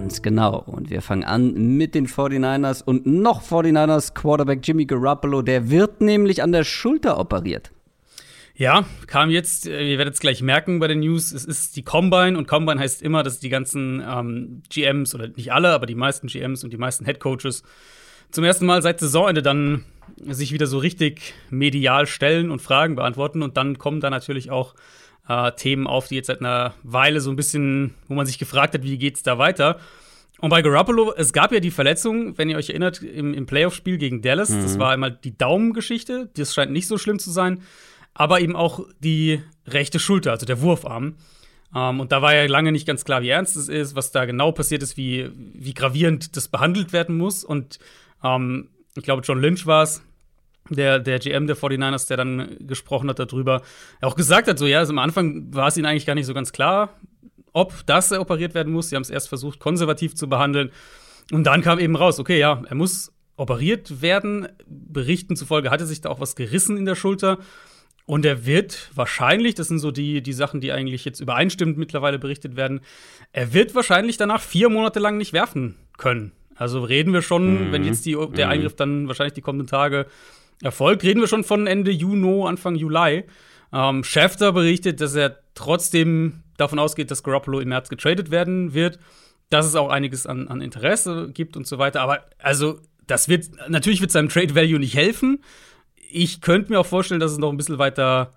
Ganz 0.00 0.22
genau. 0.22 0.64
Und 0.66 0.88
wir 0.88 1.02
fangen 1.02 1.24
an 1.24 1.76
mit 1.76 1.94
den 1.94 2.08
49ers 2.08 2.82
und 2.82 3.04
noch 3.04 3.42
49ers 3.42 4.14
Quarterback 4.14 4.60
Jimmy 4.66 4.86
Garoppolo. 4.86 5.42
Der 5.42 5.68
wird 5.68 6.00
nämlich 6.00 6.42
an 6.42 6.52
der 6.52 6.64
Schulter 6.64 7.18
operiert. 7.18 7.70
Ja, 8.54 8.86
kam 9.06 9.28
jetzt, 9.28 9.68
äh, 9.68 9.92
ihr 9.92 9.98
werdet 9.98 10.14
es 10.14 10.20
gleich 10.20 10.40
merken 10.40 10.80
bei 10.80 10.88
den 10.88 11.00
News, 11.00 11.32
es 11.32 11.44
ist 11.44 11.76
die 11.76 11.82
Combine 11.82 12.36
und 12.36 12.48
Combine 12.48 12.80
heißt 12.80 13.02
immer, 13.02 13.22
dass 13.22 13.40
die 13.40 13.50
ganzen 13.50 14.02
ähm, 14.06 14.62
GMs 14.70 15.14
oder 15.14 15.28
nicht 15.28 15.52
alle, 15.52 15.68
aber 15.68 15.84
die 15.84 15.94
meisten 15.94 16.28
GMs 16.28 16.64
und 16.64 16.72
die 16.72 16.78
meisten 16.78 17.04
Head 17.04 17.20
Coaches 17.20 17.62
zum 18.30 18.44
ersten 18.44 18.64
Mal 18.64 18.80
seit 18.80 19.00
Saisonende 19.00 19.42
dann 19.42 19.84
sich 20.26 20.52
wieder 20.52 20.66
so 20.66 20.78
richtig 20.78 21.34
medial 21.50 22.06
stellen 22.06 22.50
und 22.50 22.62
Fragen 22.62 22.96
beantworten 22.96 23.42
und 23.42 23.56
dann 23.58 23.76
kommen 23.78 24.00
da 24.00 24.08
natürlich 24.08 24.50
auch 24.50 24.74
äh, 25.28 25.52
Themen 25.52 25.86
auf, 25.86 26.08
die 26.08 26.16
jetzt 26.16 26.26
seit 26.26 26.40
einer 26.40 26.74
Weile 26.82 27.20
so 27.20 27.30
ein 27.30 27.36
bisschen, 27.36 27.94
wo 28.08 28.14
man 28.14 28.26
sich 28.26 28.38
gefragt 28.38 28.74
hat, 28.74 28.82
wie 28.82 28.98
geht's 28.98 29.22
da 29.22 29.38
weiter. 29.38 29.78
Und 30.40 30.50
bei 30.50 30.62
Garoppolo, 30.62 31.12
es 31.16 31.32
gab 31.32 31.52
ja 31.52 31.60
die 31.60 31.70
Verletzung, 31.70 32.38
wenn 32.38 32.48
ihr 32.48 32.56
euch 32.56 32.70
erinnert, 32.70 33.02
im, 33.02 33.34
im 33.34 33.46
Playoff-Spiel 33.46 33.98
gegen 33.98 34.22
Dallas. 34.22 34.48
Mhm. 34.48 34.62
Das 34.62 34.78
war 34.78 34.90
einmal 34.90 35.10
die 35.12 35.36
Daumengeschichte, 35.36 36.30
das 36.34 36.54
scheint 36.54 36.72
nicht 36.72 36.88
so 36.88 36.96
schlimm 36.96 37.18
zu 37.18 37.30
sein, 37.30 37.60
aber 38.14 38.40
eben 38.40 38.56
auch 38.56 38.86
die 39.00 39.42
rechte 39.66 39.98
Schulter, 39.98 40.32
also 40.32 40.46
der 40.46 40.60
Wurfarm. 40.62 41.16
Um, 41.72 41.80
ähm, 41.80 42.00
und 42.00 42.10
da 42.10 42.20
war 42.20 42.34
ja 42.34 42.46
lange 42.46 42.72
nicht 42.72 42.86
ganz 42.86 43.04
klar, 43.04 43.22
wie 43.22 43.28
ernst 43.28 43.56
es 43.56 43.68
ist, 43.68 43.94
was 43.94 44.10
da 44.10 44.24
genau 44.24 44.50
passiert 44.50 44.82
ist, 44.82 44.96
wie, 44.96 45.30
wie 45.54 45.72
gravierend 45.72 46.36
das 46.36 46.48
behandelt 46.48 46.92
werden 46.92 47.16
muss. 47.16 47.44
Und 47.44 47.78
um, 48.22 48.30
ähm, 48.30 48.68
ich 48.96 49.04
glaube, 49.04 49.22
John 49.22 49.40
Lynch 49.40 49.66
war 49.66 49.84
es, 49.84 50.02
der, 50.70 50.98
der 50.98 51.18
GM 51.18 51.46
der 51.46 51.56
49ers, 51.56 52.08
der 52.08 52.16
dann 52.16 52.56
gesprochen 52.60 53.08
hat 53.08 53.18
darüber, 53.18 53.62
auch 54.00 54.16
gesagt 54.16 54.48
hat, 54.48 54.58
so 54.58 54.66
ja, 54.66 54.78
also 54.78 54.92
am 54.92 54.98
Anfang 54.98 55.54
war 55.54 55.68
es 55.68 55.76
ihnen 55.76 55.86
eigentlich 55.86 56.06
gar 56.06 56.14
nicht 56.14 56.26
so 56.26 56.34
ganz 56.34 56.52
klar, 56.52 56.94
ob 57.52 57.74
das 57.86 58.12
operiert 58.12 58.54
werden 58.54 58.72
muss. 58.72 58.90
Sie 58.90 58.96
haben 58.96 59.02
es 59.02 59.10
erst 59.10 59.28
versucht, 59.28 59.58
konservativ 59.58 60.14
zu 60.14 60.28
behandeln. 60.28 60.70
Und 61.32 61.44
dann 61.44 61.62
kam 61.62 61.78
eben 61.78 61.96
raus, 61.96 62.18
okay, 62.18 62.38
ja, 62.38 62.62
er 62.68 62.74
muss 62.74 63.12
operiert 63.36 64.02
werden. 64.02 64.48
Berichten 64.66 65.36
zufolge 65.36 65.70
hatte 65.70 65.86
sich 65.86 66.00
da 66.00 66.10
auch 66.10 66.20
was 66.20 66.36
gerissen 66.36 66.76
in 66.76 66.84
der 66.84 66.94
Schulter. 66.94 67.38
Und 68.06 68.24
er 68.24 68.44
wird 68.44 68.90
wahrscheinlich, 68.94 69.54
das 69.54 69.68
sind 69.68 69.78
so 69.78 69.90
die, 69.90 70.22
die 70.22 70.32
Sachen, 70.32 70.60
die 70.60 70.72
eigentlich 70.72 71.04
jetzt 71.04 71.20
übereinstimmend 71.20 71.78
mittlerweile 71.78 72.18
berichtet 72.18 72.56
werden, 72.56 72.80
er 73.32 73.54
wird 73.54 73.74
wahrscheinlich 73.74 74.16
danach 74.16 74.40
vier 74.40 74.68
Monate 74.68 74.98
lang 74.98 75.16
nicht 75.16 75.32
werfen 75.32 75.76
können. 75.96 76.32
Also 76.56 76.82
reden 76.82 77.12
wir 77.12 77.22
schon, 77.22 77.68
mhm. 77.68 77.72
wenn 77.72 77.84
jetzt 77.84 78.04
die, 78.04 78.16
der 78.34 78.46
mhm. 78.46 78.52
Eingriff 78.52 78.74
dann 78.74 79.06
wahrscheinlich 79.06 79.34
die 79.34 79.40
kommenden 79.40 79.68
Tage 79.68 80.06
Erfolg 80.62 81.02
reden 81.02 81.20
wir 81.20 81.28
schon 81.28 81.44
von 81.44 81.66
Ende 81.66 81.90
Juni, 81.90 82.46
Anfang 82.46 82.74
Juli. 82.74 83.24
Ähm, 83.72 84.04
Schäfter 84.04 84.52
berichtet, 84.52 85.00
dass 85.00 85.14
er 85.14 85.38
trotzdem 85.54 86.42
davon 86.56 86.78
ausgeht, 86.78 87.10
dass 87.10 87.22
Garoppolo 87.22 87.60
im 87.60 87.68
März 87.68 87.88
getradet 87.88 88.30
werden 88.30 88.74
wird, 88.74 88.98
dass 89.48 89.66
es 89.66 89.74
auch 89.74 89.88
einiges 89.88 90.26
an, 90.26 90.48
an 90.48 90.60
Interesse 90.60 91.30
gibt 91.32 91.56
und 91.56 91.66
so 91.66 91.78
weiter. 91.78 92.02
Aber 92.02 92.24
also, 92.38 92.80
das 93.06 93.28
wird 93.28 93.50
natürlich 93.68 94.00
wird 94.00 94.10
seinem 94.10 94.28
Trade 94.28 94.54
Value 94.54 94.78
nicht 94.78 94.94
helfen. 94.94 95.42
Ich 96.12 96.40
könnte 96.40 96.72
mir 96.72 96.80
auch 96.80 96.86
vorstellen, 96.86 97.20
dass 97.20 97.32
es 97.32 97.38
noch 97.38 97.50
ein 97.50 97.56
bisschen 97.56 97.78
weiter, 97.78 98.34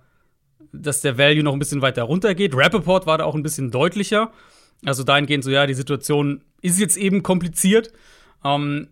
dass 0.72 1.00
der 1.00 1.18
Value 1.18 1.42
noch 1.42 1.52
ein 1.52 1.58
bisschen 1.58 1.82
weiter 1.82 2.04
runtergeht. 2.04 2.56
Rappaport 2.56 3.06
war 3.06 3.18
da 3.18 3.24
auch 3.24 3.34
ein 3.34 3.42
bisschen 3.42 3.70
deutlicher. 3.70 4.32
Also 4.84 5.02
dahingehend 5.04 5.44
so, 5.44 5.50
ja, 5.50 5.66
die 5.66 5.74
Situation 5.74 6.42
ist 6.60 6.80
jetzt 6.80 6.96
eben 6.96 7.22
kompliziert. 7.22 7.92
Ähm, 8.44 8.88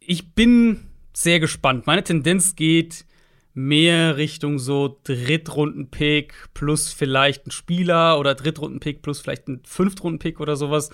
ich 0.00 0.34
bin 0.34 0.90
sehr 1.16 1.40
gespannt. 1.40 1.86
Meine 1.86 2.04
Tendenz 2.04 2.56
geht 2.56 3.06
mehr 3.54 4.16
Richtung 4.16 4.58
so 4.58 5.00
Drittrunden-Pick 5.04 6.34
plus 6.54 6.92
vielleicht 6.92 7.46
ein 7.46 7.52
Spieler 7.52 8.18
oder 8.18 8.34
Drittrunden-Pick 8.34 9.00
plus 9.00 9.20
vielleicht 9.20 9.48
ein 9.48 9.62
Fünftrunden-Pick 9.64 10.40
oder 10.40 10.56
sowas. 10.56 10.90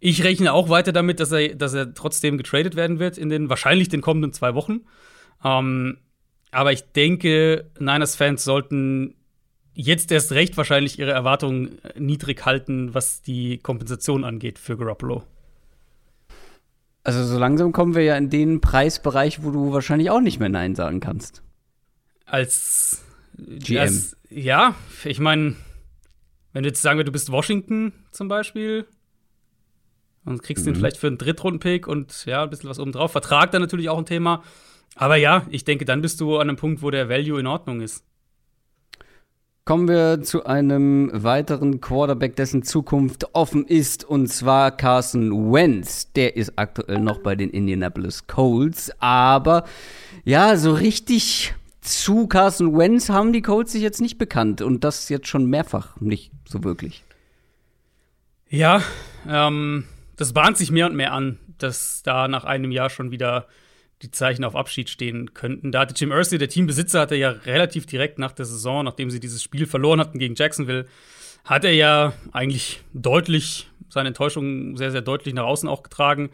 Ich 0.00 0.24
rechne 0.24 0.52
auch 0.52 0.68
weiter 0.68 0.92
damit, 0.92 1.20
dass 1.20 1.32
er, 1.32 1.54
dass 1.54 1.72
er 1.72 1.94
trotzdem 1.94 2.36
getradet 2.36 2.74
werden 2.74 2.98
wird 2.98 3.16
in 3.16 3.28
den 3.28 3.48
wahrscheinlich 3.48 3.88
den 3.88 4.00
kommenden 4.00 4.32
zwei 4.32 4.54
Wochen. 4.54 4.80
Ähm, 5.44 5.98
aber 6.50 6.72
ich 6.72 6.82
denke, 6.92 7.70
Niners-Fans 7.78 8.44
sollten 8.44 9.14
jetzt 9.72 10.12
erst 10.12 10.32
recht 10.32 10.56
wahrscheinlich 10.56 10.98
ihre 10.98 11.12
Erwartungen 11.12 11.78
niedrig 11.96 12.44
halten, 12.44 12.94
was 12.94 13.22
die 13.22 13.58
Kompensation 13.58 14.24
angeht 14.24 14.58
für 14.58 14.76
Garoppolo. 14.76 15.24
Also 17.04 17.22
so 17.22 17.38
langsam 17.38 17.72
kommen 17.72 17.94
wir 17.94 18.02
ja 18.02 18.16
in 18.16 18.30
den 18.30 18.60
Preisbereich, 18.60 19.42
wo 19.44 19.50
du 19.50 19.72
wahrscheinlich 19.72 20.10
auch 20.10 20.20
nicht 20.20 20.40
mehr 20.40 20.48
Nein 20.48 20.74
sagen 20.74 21.00
kannst. 21.00 21.42
Als 22.24 23.04
GM. 23.36 23.78
Als, 23.78 24.16
ja, 24.30 24.74
ich 25.04 25.20
meine, 25.20 25.54
wenn 26.52 26.62
du 26.62 26.68
jetzt 26.70 26.80
sagen 26.80 26.98
wir, 26.98 27.04
du 27.04 27.12
bist 27.12 27.30
Washington 27.30 27.92
zum 28.10 28.28
Beispiel 28.28 28.86
und 30.24 30.42
kriegst 30.42 30.64
mhm. 30.64 30.70
den 30.70 30.76
vielleicht 30.76 30.96
für 30.96 31.08
einen 31.08 31.18
Drittrunden-Pick 31.18 31.86
und 31.86 32.24
ja, 32.24 32.42
ein 32.42 32.50
bisschen 32.50 32.70
was 32.70 32.80
obendrauf. 32.80 33.12
Vertrag 33.12 33.50
dann 33.50 33.60
natürlich 33.60 33.90
auch 33.90 33.98
ein 33.98 34.06
Thema. 34.06 34.42
Aber 34.96 35.16
ja, 35.16 35.44
ich 35.50 35.64
denke, 35.64 35.84
dann 35.84 36.00
bist 36.00 36.20
du 36.20 36.36
an 36.36 36.48
einem 36.48 36.56
Punkt, 36.56 36.80
wo 36.80 36.90
der 36.90 37.10
Value 37.10 37.38
in 37.38 37.46
Ordnung 37.46 37.82
ist. 37.82 38.04
Kommen 39.66 39.88
wir 39.88 40.20
zu 40.22 40.44
einem 40.44 41.10
weiteren 41.14 41.80
Quarterback, 41.80 42.36
dessen 42.36 42.64
Zukunft 42.64 43.34
offen 43.34 43.64
ist, 43.64 44.04
und 44.04 44.26
zwar 44.26 44.70
Carson 44.70 45.54
Wentz. 45.54 46.12
Der 46.12 46.36
ist 46.36 46.52
aktuell 46.56 47.00
noch 47.00 47.20
bei 47.20 47.34
den 47.34 47.48
Indianapolis 47.48 48.26
Colts, 48.26 48.92
aber 48.98 49.64
ja, 50.22 50.58
so 50.58 50.74
richtig 50.74 51.54
zu 51.80 52.26
Carson 52.26 52.76
Wentz 52.76 53.08
haben 53.08 53.32
die 53.32 53.40
Colts 53.40 53.72
sich 53.72 53.80
jetzt 53.80 54.02
nicht 54.02 54.18
bekannt 54.18 54.60
und 54.60 54.84
das 54.84 55.08
jetzt 55.08 55.28
schon 55.28 55.46
mehrfach 55.46 55.98
nicht 55.98 56.30
so 56.46 56.62
wirklich. 56.62 57.02
Ja, 58.50 58.82
ähm, 59.26 59.84
das 60.16 60.34
bahnt 60.34 60.58
sich 60.58 60.72
mehr 60.72 60.84
und 60.84 60.94
mehr 60.94 61.14
an, 61.14 61.38
dass 61.56 62.02
da 62.02 62.28
nach 62.28 62.44
einem 62.44 62.70
Jahr 62.70 62.90
schon 62.90 63.10
wieder 63.10 63.46
die 64.02 64.10
Zeichen 64.10 64.44
auf 64.44 64.56
Abschied 64.56 64.90
stehen 64.90 65.34
könnten. 65.34 65.72
Da 65.72 65.80
hatte 65.80 65.94
Jim 65.96 66.12
Irsay, 66.12 66.38
der 66.38 66.48
Teambesitzer, 66.48 67.00
hatte 67.00 67.16
ja 67.16 67.30
relativ 67.30 67.86
direkt 67.86 68.18
nach 68.18 68.32
der 68.32 68.44
Saison, 68.44 68.84
nachdem 68.84 69.10
sie 69.10 69.20
dieses 69.20 69.42
Spiel 69.42 69.66
verloren 69.66 70.00
hatten 70.00 70.18
gegen 70.18 70.34
Jacksonville, 70.34 70.86
hat 71.44 71.64
er 71.64 71.74
ja 71.74 72.12
eigentlich 72.32 72.82
deutlich 72.92 73.68
seine 73.88 74.08
Enttäuschung 74.08 74.76
sehr, 74.76 74.90
sehr 74.90 75.02
deutlich 75.02 75.34
nach 75.34 75.44
außen 75.44 75.68
auch 75.68 75.82
getragen. 75.82 76.30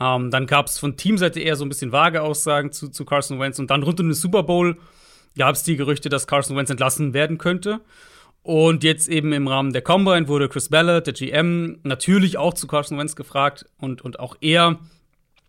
Ähm, 0.00 0.30
dann 0.30 0.46
gab 0.46 0.66
es 0.66 0.78
von 0.78 0.96
Teamseite 0.96 1.40
eher 1.40 1.56
so 1.56 1.64
ein 1.64 1.68
bisschen 1.68 1.92
vage 1.92 2.22
Aussagen 2.22 2.72
zu, 2.72 2.88
zu 2.88 3.04
Carson 3.04 3.38
Wentz. 3.38 3.58
Und 3.58 3.70
dann 3.70 3.82
rund 3.82 4.00
um 4.00 4.08
den 4.08 4.14
Super 4.14 4.42
Bowl 4.42 4.78
gab 5.36 5.54
es 5.54 5.62
die 5.62 5.76
Gerüchte, 5.76 6.08
dass 6.08 6.26
Carson 6.26 6.56
Wentz 6.56 6.70
entlassen 6.70 7.14
werden 7.14 7.38
könnte. 7.38 7.80
Und 8.42 8.82
jetzt 8.82 9.08
eben 9.08 9.32
im 9.32 9.46
Rahmen 9.46 9.72
der 9.72 9.82
Combine 9.82 10.26
wurde 10.26 10.48
Chris 10.48 10.68
Ballard, 10.68 11.06
der 11.06 11.14
GM, 11.14 11.78
natürlich 11.84 12.38
auch 12.38 12.54
zu 12.54 12.66
Carson 12.66 12.98
Wentz 12.98 13.14
gefragt. 13.14 13.66
Und, 13.78 14.02
und 14.02 14.18
auch 14.18 14.36
er 14.40 14.78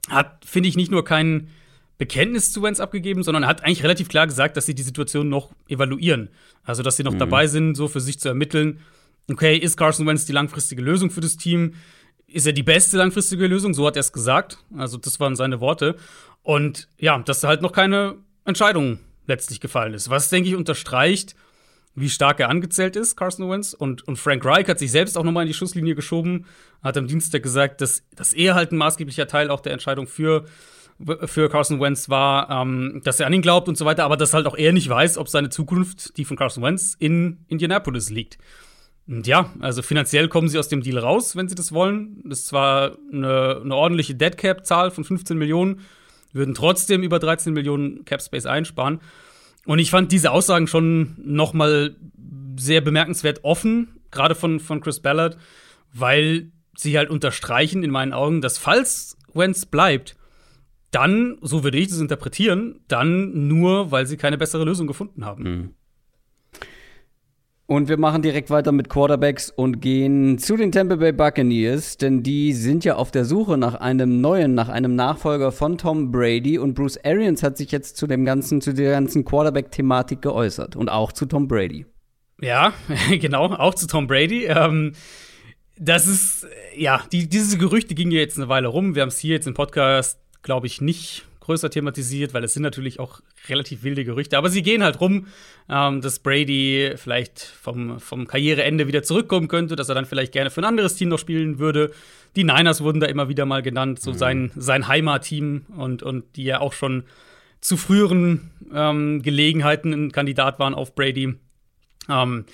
hat, 0.10 0.44
finde 0.46 0.70
ich, 0.70 0.76
nicht 0.76 0.92
nur 0.92 1.04
kein 1.04 1.50
Bekenntnis 1.98 2.52
zu 2.52 2.62
Wentz 2.64 2.80
abgegeben, 2.80 3.24
sondern 3.24 3.48
hat 3.48 3.64
eigentlich 3.64 3.84
relativ 3.84 4.10
klar 4.10 4.28
gesagt, 4.28 4.58
dass 4.58 4.66
sie 4.66 4.76
die 4.76 4.84
Situation 4.84 5.30
noch 5.30 5.52
evaluieren. 5.68 6.30
Also, 6.64 6.84
dass 6.84 6.98
sie 6.98 7.04
noch 7.04 7.14
mhm. 7.14 7.20
dabei 7.20 7.48
sind, 7.48 7.76
so 7.76 7.88
für 7.88 8.02
sich 8.02 8.20
zu 8.20 8.28
ermitteln, 8.28 8.80
okay, 9.30 9.56
ist 9.56 9.78
Carson 9.78 10.06
Wentz 10.08 10.26
die 10.26 10.34
langfristige 10.34 10.82
Lösung 10.82 11.12
für 11.12 11.22
das 11.22 11.38
Team? 11.38 11.76
Ist 12.28 12.48
er 12.48 12.54
die 12.54 12.64
beste 12.64 12.98
langfristige 12.98 13.48
Lösung? 13.48 13.74
So 13.74 13.86
hat 13.86 13.96
er 13.96 14.02
es 14.02 14.12
gesagt. 14.12 14.58
Also, 14.76 14.98
das 14.98 15.20
waren 15.20 15.36
seine 15.36 15.62
Worte. 15.62 15.96
Und 16.42 16.90
ja, 16.98 17.20
dass 17.20 17.44
halt 17.44 17.62
noch 17.62 17.72
keine 17.72 18.16
Entscheidung 18.44 19.00
letztlich 19.28 19.62
gefallen 19.62 19.94
ist. 19.94 20.10
Was, 20.10 20.30
denke 20.30 20.50
ich, 20.50 20.56
unterstreicht, 20.56 21.36
wie 21.96 22.10
stark 22.10 22.40
er 22.40 22.50
angezählt 22.50 22.96
ist, 22.96 23.16
Carson 23.16 23.50
Wentz. 23.50 23.74
Und, 23.74 24.08
und 24.08 24.18
Frank 24.18 24.44
Reich 24.46 24.68
hat 24.68 24.80
sich 24.80 24.92
selbst 24.92 25.18
auch 25.18 25.24
nochmal 25.24 25.44
in 25.44 25.48
die 25.48 25.54
Schusslinie 25.54 25.96
geschoben, 25.96 26.46
hat 26.82 26.98
am 26.98 27.08
Dienstag 27.08 27.44
gesagt, 27.44 27.82
dass, 27.82 28.04
dass 28.16 28.34
er 28.34 28.56
halt 28.56 28.72
ein 28.72 28.78
maßgeblicher 28.78 29.28
Teil 29.28 29.50
auch 29.50 29.60
der 29.60 29.74
Entscheidung 29.74 30.08
für, 30.08 30.46
für 31.26 31.50
Carson 31.50 31.80
Wentz 31.80 32.10
war, 32.10 32.50
ähm, 32.50 33.02
dass 33.04 33.20
er 33.20 33.28
an 33.28 33.34
ihn 33.34 33.42
glaubt 33.42 33.68
und 33.68 33.78
so 33.78 33.86
weiter, 33.86 34.06
aber 34.06 34.18
dass 34.18 34.34
halt 34.34 34.48
auch 34.48 34.58
er 34.58 34.74
nicht 34.74 34.90
weiß, 34.90 35.18
ob 35.18 35.30
seine 35.30 35.50
Zukunft, 35.50 36.18
die 36.18 36.26
von 36.26 36.38
Carson 36.38 36.64
Wentz, 36.64 36.96
in 36.98 37.46
Indianapolis 37.48 38.10
liegt. 38.10 38.38
Und 39.08 39.28
ja, 39.28 39.52
also 39.60 39.82
finanziell 39.82 40.30
kommen 40.30 40.48
sie 40.48 40.58
aus 40.58 40.70
dem 40.70 40.82
Deal 40.82 40.98
raus, 40.98 41.36
wenn 41.36 41.50
sie 41.50 41.56
das 41.56 41.74
wollen. 41.74 42.22
Das 42.26 42.40
ist 42.40 42.48
zwar 42.48 42.98
eine, 43.12 43.62
eine 43.64 43.76
ordentliche 43.76 44.16
Deadcap-Zahl 44.16 44.92
von 44.92 45.04
15 45.04 45.38
Millionen, 45.38 45.82
würden 46.32 46.56
trotzdem 46.56 47.04
über 47.04 47.20
13 47.20 47.54
Millionen 47.54 48.06
Cap 48.06 48.22
Space 48.22 48.46
einsparen. 48.46 49.02
Und 49.66 49.80
ich 49.80 49.90
fand 49.90 50.12
diese 50.12 50.32
Aussagen 50.32 50.68
schon 50.68 51.16
noch 51.18 51.54
mal 51.54 51.96
sehr 52.58 52.82
bemerkenswert 52.82 53.44
offen, 53.44 54.00
gerade 54.12 54.36
von, 54.36 54.60
von 54.60 54.82
Chris 54.82 55.00
Ballard, 55.00 55.38
weil 55.94 56.52
sie 56.76 56.98
halt 56.98 57.10
unterstreichen 57.10 57.84
in 57.84 57.92
meinen 57.92 58.14
Augen, 58.14 58.42
dass 58.42 58.58
falls 58.58 59.18
Wentz 59.34 59.66
bleibt, 59.66 60.16
dann, 60.92 61.38
so 61.42 61.64
würde 61.64 61.78
ich 61.78 61.88
das 61.88 62.00
interpretieren, 62.00 62.82
dann 62.88 63.48
nur, 63.48 63.92
weil 63.92 64.06
sie 64.06 64.18
keine 64.18 64.38
bessere 64.38 64.64
Lösung 64.64 64.86
gefunden 64.86 65.26
haben. 65.26 65.44
Mhm. 65.44 65.74
Und 67.66 67.88
wir 67.88 67.98
machen 67.98 68.22
direkt 68.22 68.50
weiter 68.50 68.74
mit 68.74 68.90
Quarterbacks 68.90 69.50
und 69.50 69.80
gehen 69.80 70.38
zu 70.38 70.58
den 70.58 70.74
Tampa 70.74 70.98
Bay 70.98 71.14
Buccaneers, 71.14 71.96
denn 71.96 72.22
die 72.22 72.52
sind 72.52 72.84
ja 72.84 72.96
auf 72.96 73.10
der 73.10 73.24
Suche 73.24 73.58
nach 73.58 73.76
einem 73.76 74.20
neuen, 74.20 74.54
nach 74.54 74.68
einem 74.68 74.96
Nachfolger 74.96 75.54
von 75.54 75.78
Tom 75.78 76.12
Brady 76.12 76.60
und 76.60 76.74
Bruce 76.74 76.98
Arians 77.06 77.42
hat 77.42 77.58
sich 77.58 77.72
jetzt 77.72 77.96
zu 77.96 78.06
dem 78.06 78.26
ganzen, 78.26 78.60
zu 78.60 78.74
der 78.74 78.92
ganzen 78.92 79.24
Quarterback-Thematik 79.24 80.22
geäußert 80.22 80.76
und 80.76 80.90
auch 80.90 81.14
zu 81.14 81.26
Tom 81.26 81.48
Brady. 81.48 81.86
Ja, 82.42 82.74
genau, 83.10 83.46
auch 83.46 83.76
zu 83.76 83.88
Tom 83.88 84.08
Brady. 84.08 84.44
Ähm, 84.46 84.92
das 85.78 86.06
ist, 86.06 86.46
ja, 86.76 87.02
die, 87.14 87.30
diese 87.30 87.58
Gerüchte 87.58 87.96
gingen 87.96 88.12
ja 88.12 88.20
jetzt 88.20 88.38
eine 88.38 88.50
Weile 88.50 88.68
rum. 88.68 88.94
Wir 88.94 89.04
haben 89.04 89.10
es 89.10 89.20
hier 89.20 89.36
jetzt 89.36 89.48
im 89.48 89.54
Podcast, 89.54 90.20
glaube 90.42 90.68
ich, 90.68 90.82
nicht 90.82 91.26
größer 91.44 91.70
thematisiert, 91.70 92.34
weil 92.34 92.44
es 92.44 92.54
sind 92.54 92.64
natürlich 92.64 93.00
auch 93.00 93.20
relativ 93.50 93.84
wilde 93.84 94.06
Gerüchte. 94.06 94.38
Aber 94.38 94.50
sie 94.50 94.64
gehen 94.64 94.84
halt 94.84 95.02
rum, 95.02 95.28
ähm, 95.70 96.02
dass 96.02 96.20
Brady 96.20 96.94
vielleicht 96.96 97.42
vom, 97.42 98.00
vom 98.00 98.28
Karriereende 98.28 98.88
wieder 98.88 99.04
zurückkommen 99.04 99.50
könnte, 99.50 99.76
dass 99.76 99.90
er 99.90 99.96
dann 99.96 100.06
vielleicht 100.06 100.32
gerne 100.32 100.50
für 100.50 100.62
ein 100.62 100.66
anderes 100.66 100.96
Team 100.96 101.10
noch 101.10 101.20
spielen 101.20 101.60
würde. 101.60 101.92
Die 102.36 102.46
Niners 102.46 102.82
wurden 102.82 103.02
da 103.02 103.08
immer 103.08 103.28
wieder 103.28 103.46
mal 103.46 103.62
genannt, 103.62 104.02
so 104.02 104.12
mhm. 104.12 104.18
sein, 104.18 104.52
sein 104.56 104.88
Heimatteam 104.88 105.66
und, 105.76 106.02
und 106.02 106.24
die 106.38 106.46
ja 106.46 106.62
auch 106.62 106.74
schon 106.74 107.04
zu 107.60 107.78
früheren 107.78 108.52
ähm, 108.74 109.22
Gelegenheiten 109.22 109.94
ein 109.94 110.12
Kandidat 110.12 110.60
waren 110.60 110.74
auf 110.74 110.96
Brady. 110.96 111.36
Ähm, 112.10 112.46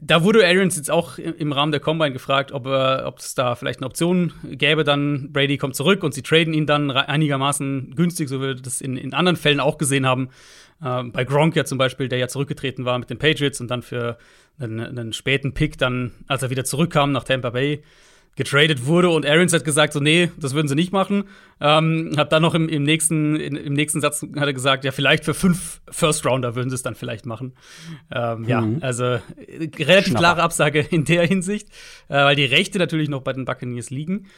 da 0.00 0.22
wurde 0.22 0.46
Arians 0.46 0.76
jetzt 0.76 0.90
auch 0.90 1.18
im 1.18 1.52
Rahmen 1.52 1.72
der 1.72 1.80
Combine 1.80 2.12
gefragt, 2.12 2.52
ob, 2.52 2.66
es 2.66 3.34
da 3.34 3.54
vielleicht 3.54 3.80
eine 3.80 3.86
Option 3.86 4.32
gäbe, 4.44 4.84
dann 4.84 5.32
Brady 5.32 5.56
kommt 5.56 5.74
zurück 5.74 6.02
und 6.02 6.14
sie 6.14 6.22
traden 6.22 6.54
ihn 6.54 6.66
dann 6.66 6.90
einigermaßen 6.90 7.94
günstig, 7.94 8.28
so 8.28 8.40
wie 8.40 8.46
wir 8.48 8.54
das 8.54 8.80
in, 8.80 8.96
in 8.96 9.14
anderen 9.14 9.36
Fällen 9.36 9.60
auch 9.60 9.78
gesehen 9.78 10.06
haben. 10.06 10.30
Äh, 10.82 11.04
bei 11.04 11.24
Gronk 11.24 11.56
ja 11.56 11.64
zum 11.64 11.78
Beispiel, 11.78 12.08
der 12.08 12.18
ja 12.18 12.28
zurückgetreten 12.28 12.84
war 12.84 12.98
mit 12.98 13.10
den 13.10 13.18
Patriots 13.18 13.60
und 13.60 13.70
dann 13.70 13.82
für 13.82 14.18
einen, 14.58 14.80
einen 14.80 15.12
späten 15.12 15.54
Pick 15.54 15.78
dann, 15.78 16.12
als 16.26 16.42
er 16.42 16.50
wieder 16.50 16.64
zurückkam 16.64 17.12
nach 17.12 17.24
Tampa 17.24 17.50
Bay, 17.50 17.82
getradet 18.38 18.86
wurde 18.86 19.10
und 19.10 19.26
Arians 19.26 19.52
hat 19.52 19.64
gesagt, 19.64 19.92
so, 19.92 19.98
nee, 20.00 20.30
das 20.38 20.54
würden 20.54 20.68
sie 20.68 20.76
nicht 20.76 20.92
machen. 20.92 21.24
Ähm, 21.60 22.12
hat 22.16 22.32
dann 22.32 22.40
noch 22.40 22.54
im, 22.54 22.68
im, 22.68 22.84
nächsten, 22.84 23.34
in, 23.34 23.56
im 23.56 23.74
nächsten 23.74 24.00
Satz 24.00 24.22
hat 24.22 24.46
er 24.46 24.52
gesagt, 24.52 24.84
ja, 24.84 24.92
vielleicht 24.92 25.24
für 25.24 25.34
fünf 25.34 25.80
First 25.90 26.24
Rounder 26.24 26.54
würden 26.54 26.70
sie 26.70 26.76
es 26.76 26.82
dann 26.82 26.94
vielleicht 26.94 27.26
machen. 27.26 27.52
Ähm, 28.14 28.42
mhm. 28.42 28.48
Ja, 28.48 28.66
also 28.80 29.04
äh, 29.04 29.20
relativ 29.78 30.12
Schnapper. 30.12 30.18
klare 30.18 30.42
Absage 30.42 30.80
in 30.80 31.04
der 31.04 31.26
Hinsicht, 31.26 31.68
äh, 32.08 32.14
weil 32.14 32.36
die 32.36 32.44
Rechte 32.44 32.78
natürlich 32.78 33.08
noch 33.08 33.22
bei 33.22 33.32
den 33.32 33.44
Buccaneers 33.44 33.90
liegen. 33.90 34.28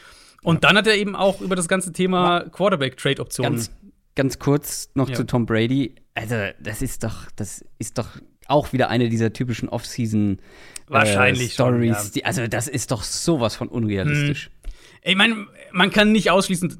Und 0.42 0.56
ja. 0.56 0.60
dann 0.70 0.78
hat 0.78 0.86
er 0.86 0.96
eben 0.96 1.14
auch 1.14 1.42
über 1.42 1.54
das 1.54 1.68
ganze 1.68 1.92
Thema 1.92 2.40
Quarterback-Trade-Optionen. 2.50 3.52
Ganz, 3.52 3.70
ganz 4.16 4.38
kurz 4.38 4.90
noch 4.94 5.10
ja. 5.10 5.14
zu 5.14 5.24
Tom 5.24 5.44
Brady. 5.44 5.94
Also, 6.14 6.36
das 6.58 6.80
ist 6.80 7.04
doch, 7.04 7.30
das 7.36 7.62
ist 7.78 7.98
doch 7.98 8.08
auch 8.50 8.72
wieder 8.72 8.90
eine 8.90 9.08
dieser 9.08 9.32
typischen 9.32 9.68
Off-Season 9.68 10.40
Wahrscheinlich 10.88 11.50
äh, 11.50 11.52
Stories. 11.52 11.96
Schon, 11.96 12.04
ja. 12.04 12.10
die, 12.14 12.24
also 12.24 12.46
das 12.46 12.68
ist 12.68 12.90
doch 12.90 13.02
sowas 13.02 13.54
von 13.54 13.68
unrealistisch. 13.68 14.46
Hm. 14.46 14.72
Ich 15.02 15.16
meine, 15.16 15.46
man 15.72 15.90
kann 15.90 16.12
nicht 16.12 16.30
ausschließen, 16.30 16.78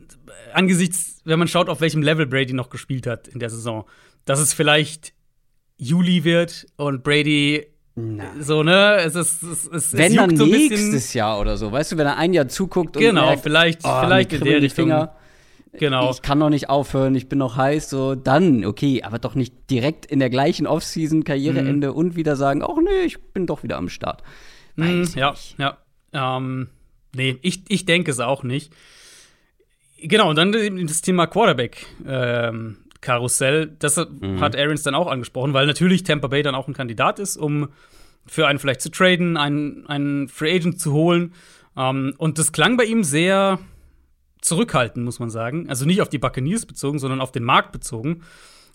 angesichts, 0.53 1.21
wenn 1.25 1.39
man 1.39 1.49
schaut, 1.49 1.69
auf 1.69 1.81
welchem 1.81 2.03
Level 2.03 2.27
Brady 2.27 2.53
noch 2.53 2.71
gespielt 2.71 3.07
hat 3.07 3.29
in 3.29 3.39
der 3.39 3.50
Saison, 3.50 3.85
dass 4.25 4.41
es 4.41 4.53
vielleicht 4.53 5.15
Juli 5.77 6.25
wird 6.25 6.67
und 6.77 7.03
Brady 7.03 7.67
na. 7.97 8.25
So, 8.41 8.62
ne? 8.62 8.97
Es 8.99 9.15
ist, 9.15 9.43
es, 9.43 9.67
es, 9.67 9.93
wenn 9.93 10.12
es 10.12 10.17
dann 10.17 10.37
so 10.37 10.47
nächstes 10.47 11.12
Jahr 11.12 11.41
oder 11.41 11.57
so, 11.57 11.71
weißt 11.73 11.93
du, 11.93 11.97
wenn 11.99 12.07
er 12.07 12.17
ein 12.17 12.33
Jahr 12.33 12.49
zuguckt 12.49 12.97
und 12.97 13.03
genau, 13.03 13.27
merkt, 13.27 13.43
vielleicht, 13.43 13.81
oh, 13.85 14.00
vielleicht 14.00 14.33
in 14.33 14.45
der 14.45 14.62
Richtung. 14.62 14.87
Finger. 14.87 15.17
Genau. 15.73 16.11
Ich 16.11 16.23
kann 16.23 16.39
noch 16.39 16.50
nicht 16.50 16.69
aufhören, 16.69 17.15
ich 17.15 17.29
bin 17.29 17.39
noch 17.39 17.57
heiß, 17.57 17.91
so 17.91 18.17
dann, 18.17 18.65
okay, 18.65 19.03
aber 19.05 19.19
doch 19.19 19.35
nicht 19.35 19.71
direkt 19.71 20.05
in 20.05 20.19
der 20.19 20.31
gleichen 20.31 20.67
Offseason, 20.67 21.23
Karriereende 21.23 21.91
mhm. 21.91 21.97
und 21.97 22.17
wieder 22.17 22.35
sagen, 22.35 22.62
ach 22.62 22.77
nee, 22.83 23.05
ich 23.05 23.21
bin 23.33 23.47
doch 23.47 23.62
wieder 23.62 23.77
am 23.77 23.89
Start. 23.89 24.23
Mhm, 24.77 25.09
ja, 25.15 25.31
nicht. 25.31 25.59
ja. 25.59 25.79
Ähm, 26.12 26.69
nee, 27.15 27.39
ich, 27.43 27.62
ich 27.69 27.85
denke 27.85 28.11
es 28.11 28.19
auch 28.19 28.43
nicht. 28.43 28.73
Genau, 30.03 30.31
und 30.31 30.37
dann 30.37 30.53
das 30.87 31.03
Thema 31.03 31.27
Quarterback. 31.27 31.87
Ähm, 32.07 32.79
Karussell, 33.00 33.75
das 33.79 33.97
mhm. 33.97 34.41
hat 34.41 34.57
Arians 34.57 34.83
dann 34.83 34.95
auch 34.95 35.07
angesprochen, 35.07 35.55
weil 35.55 35.67
natürlich 35.67 36.03
Tampa 36.03 36.29
Bay 36.29 36.43
dann 36.43 36.55
auch 36.55 36.69
ein 36.69 36.75
Kandidat 36.75 37.19
ist, 37.19 37.37
um 37.37 37.69
für 38.27 38.47
einen 38.47 38.59
vielleicht 38.59 38.81
zu 38.81 38.91
traden, 38.91 39.37
einen, 39.37 39.87
einen 39.87 40.29
Free 40.29 40.55
Agent 40.55 40.81
zu 40.81 40.93
holen. 40.93 41.33
Ähm, 41.77 42.15
und 42.19 42.39
das 42.39 42.53
klang 42.53 42.77
bei 42.77 42.85
ihm 42.85 43.05
sehr, 43.05 43.59
zurückhaltend, 44.40 45.04
muss 45.04 45.18
man 45.18 45.30
sagen. 45.30 45.68
Also 45.68 45.85
nicht 45.87 46.00
auf 46.00 46.09
die 46.09 46.18
Buccaneers 46.18 46.66
bezogen, 46.66 46.99
sondern 46.99 47.20
auf 47.20 47.32
den 47.32 47.44
Markt 47.44 47.73
bezogen. 47.73 48.23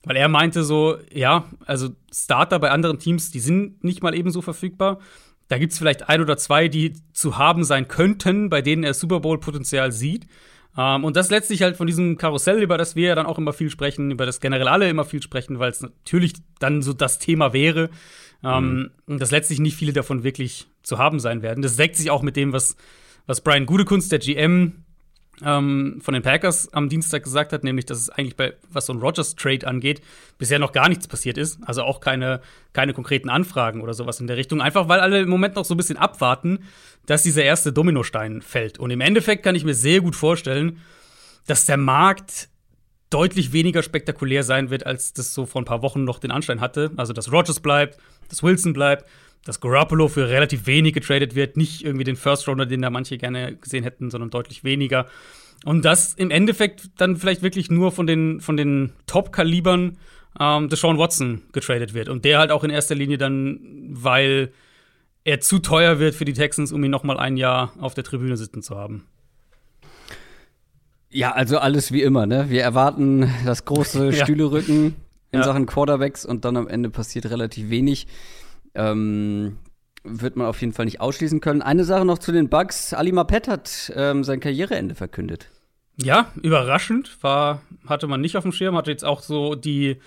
Weil 0.03 0.17
er 0.17 0.27
meinte 0.27 0.63
so, 0.63 0.97
ja, 1.11 1.45
also 1.65 1.89
Starter 2.13 2.59
bei 2.59 2.69
anderen 2.69 2.99
Teams, 2.99 3.31
die 3.31 3.39
sind 3.39 3.83
nicht 3.83 4.03
mal 4.03 4.15
ebenso 4.15 4.41
verfügbar. 4.41 4.99
Da 5.47 5.57
gibt 5.57 5.73
es 5.73 5.79
vielleicht 5.79 6.09
ein 6.09 6.21
oder 6.21 6.37
zwei, 6.37 6.67
die 6.67 6.93
zu 7.13 7.37
haben 7.37 7.63
sein 7.63 7.87
könnten, 7.87 8.49
bei 8.49 8.61
denen 8.61 8.83
er 8.83 8.93
Super 8.93 9.19
Bowl-Potenzial 9.19 9.91
sieht. 9.91 10.27
Um, 10.75 10.83
ähm, 10.83 11.03
und 11.05 11.15
das 11.15 11.29
letztlich 11.29 11.61
halt 11.61 11.77
von 11.77 11.87
diesem 11.87 12.17
Karussell, 12.17 12.61
über 12.61 12.77
das 12.77 12.97
wir 12.97 13.07
ja 13.07 13.15
dann 13.15 13.25
auch 13.25 13.37
immer 13.37 13.53
viel 13.53 13.69
sprechen, 13.69 14.11
über 14.11 14.25
das 14.25 14.41
generell 14.41 14.67
alle 14.67 14.89
immer 14.89 15.05
viel 15.05 15.21
sprechen, 15.21 15.57
weil 15.57 15.71
es 15.71 15.81
natürlich 15.81 16.33
dann 16.59 16.81
so 16.81 16.91
das 16.91 17.17
Thema 17.17 17.53
wäre. 17.53 17.89
Um, 18.41 18.91
mhm. 19.07 19.17
dass 19.17 19.31
letztlich 19.31 19.59
nicht 19.59 19.75
viele 19.75 19.93
davon 19.93 20.23
wirklich 20.23 20.67
zu 20.83 20.99
haben 20.99 21.19
sein 21.19 21.41
werden. 21.41 21.63
Das 21.63 21.77
deckt 21.77 21.95
sich 21.95 22.11
auch 22.11 22.21
mit 22.21 22.35
dem, 22.35 22.53
was, 22.53 22.75
was 23.25 23.41
Brian 23.41 23.65
Gudekunst, 23.65 24.11
der 24.11 24.19
GM 24.19 24.84
ähm, 25.43 25.99
von 26.01 26.13
den 26.13 26.23
Packers 26.23 26.71
am 26.73 26.89
Dienstag 26.89 27.23
gesagt 27.23 27.51
hat, 27.51 27.63
nämlich, 27.63 27.85
dass 27.85 27.99
es 27.99 28.09
eigentlich 28.09 28.35
bei, 28.35 28.53
was 28.69 28.85
so 28.85 28.93
ein 28.93 28.99
Rogers-Trade 28.99 29.67
angeht, 29.67 30.01
bisher 30.37 30.59
noch 30.59 30.71
gar 30.71 30.89
nichts 30.89 31.07
passiert 31.07 31.37
ist. 31.37 31.59
Also 31.65 31.83
auch 31.83 31.99
keine, 31.99 32.41
keine 32.73 32.93
konkreten 32.93 33.29
Anfragen 33.29 33.81
oder 33.81 33.93
sowas 33.93 34.19
in 34.19 34.27
der 34.27 34.37
Richtung. 34.37 34.61
Einfach 34.61 34.87
weil 34.87 34.99
alle 34.99 35.21
im 35.21 35.29
Moment 35.29 35.55
noch 35.55 35.65
so 35.65 35.73
ein 35.73 35.77
bisschen 35.77 35.97
abwarten, 35.97 36.59
dass 37.05 37.23
dieser 37.23 37.43
erste 37.43 37.73
Dominostein 37.73 38.41
fällt. 38.41 38.79
Und 38.79 38.91
im 38.91 39.01
Endeffekt 39.01 39.43
kann 39.43 39.55
ich 39.55 39.65
mir 39.65 39.75
sehr 39.75 40.01
gut 40.01 40.15
vorstellen, 40.15 40.81
dass 41.47 41.65
der 41.65 41.77
Markt 41.77 42.49
deutlich 43.09 43.53
weniger 43.53 43.83
spektakulär 43.83 44.43
sein 44.43 44.69
wird, 44.69 44.85
als 44.85 45.13
das 45.13 45.33
so 45.33 45.45
vor 45.45 45.61
ein 45.61 45.65
paar 45.65 45.81
Wochen 45.81 46.03
noch 46.03 46.19
den 46.19 46.31
Anschein 46.31 46.59
hatte. 46.59 46.91
Also, 46.97 47.13
dass 47.13 47.31
Rogers 47.31 47.59
bleibt, 47.59 47.97
dass 48.29 48.41
Wilson 48.41 48.73
bleibt, 48.73 49.05
dass 49.45 49.61
Garoppolo 49.61 50.09
für 50.09 50.27
relativ 50.27 50.67
wenig 50.67 50.93
getradet 50.93 51.35
wird, 51.35 51.55
nicht 51.55 51.85
irgendwie 51.85 52.03
den 52.03 52.17
First 52.17 52.47
Rounder, 52.47 52.65
den 52.65 52.81
da 52.81 52.89
manche 52.89 53.17
gerne 53.17 53.55
gesehen 53.55 53.83
hätten, 53.83 54.09
sondern 54.09 54.29
deutlich 54.31 54.65
weniger. 54.65 55.05
Und 55.63 55.85
dass 55.85 56.13
im 56.13 56.31
Endeffekt 56.31 56.89
dann 56.97 57.15
vielleicht 57.15 57.41
wirklich 57.41 57.71
nur 57.71 57.91
von 57.93 58.07
den, 58.07 58.41
von 58.41 58.57
den 58.57 58.91
Top-Kalibern 59.07 59.97
ähm, 60.39 60.69
Deshaun 60.69 60.97
Watson 60.97 61.43
getradet 61.53 61.93
wird. 61.93 62.09
Und 62.09 62.25
der 62.25 62.39
halt 62.39 62.51
auch 62.51 62.63
in 62.63 62.69
erster 62.71 62.95
Linie 62.95 63.17
dann, 63.17 63.59
weil 63.91 64.51
er 65.23 65.39
zu 65.39 65.59
teuer 65.59 65.99
wird 65.99 66.13
für 66.15 66.25
die 66.25 66.33
Texans, 66.33 66.71
um 66.71 66.83
ihn 66.83 66.91
noch 66.91 67.03
mal 67.03 67.17
ein 67.17 67.37
Jahr 67.37 67.73
auf 67.79 67.93
der 67.93 68.03
Tribüne 68.03 68.37
sitzen 68.37 68.61
zu 68.61 68.75
haben. 68.75 69.05
Ja, 71.09 71.31
also 71.31 71.59
alles 71.59 71.91
wie 71.91 72.01
immer, 72.01 72.25
ne? 72.25 72.49
Wir 72.49 72.61
erwarten 72.63 73.29
das 73.45 73.65
große 73.65 74.09
Ja. 74.11 74.25
Stühlerücken 74.25 74.95
in 75.31 75.39
Ja. 75.39 75.43
Sachen 75.43 75.65
Quarterbacks 75.65 76.25
und 76.25 76.45
dann 76.45 76.57
am 76.57 76.67
Ende 76.67 76.89
passiert 76.89 77.27
relativ 77.27 77.69
wenig. 77.69 78.07
Ähm, 78.75 79.57
wird 80.03 80.35
man 80.35 80.47
auf 80.47 80.61
jeden 80.61 80.73
Fall 80.73 80.85
nicht 80.85 81.01
ausschließen 81.01 81.41
können. 81.41 81.61
Eine 81.61 81.83
Sache 81.83 82.05
noch 82.05 82.19
zu 82.19 82.31
den 82.31 82.49
Bugs. 82.49 82.93
Ali 82.93 83.11
Mapet 83.11 83.47
hat 83.47 83.91
ähm, 83.95 84.23
sein 84.23 84.39
Karriereende 84.39 84.95
verkündet. 84.95 85.49
Ja, 85.97 86.27
überraschend. 86.41 87.17
War, 87.23 87.61
hatte 87.87 88.07
man 88.07 88.21
nicht 88.21 88.37
auf 88.37 88.43
dem 88.43 88.51
Schirm. 88.51 88.75
Hatte 88.75 88.91
jetzt 88.91 89.05
auch 89.05 89.21
so 89.21 89.55
die, 89.55 89.97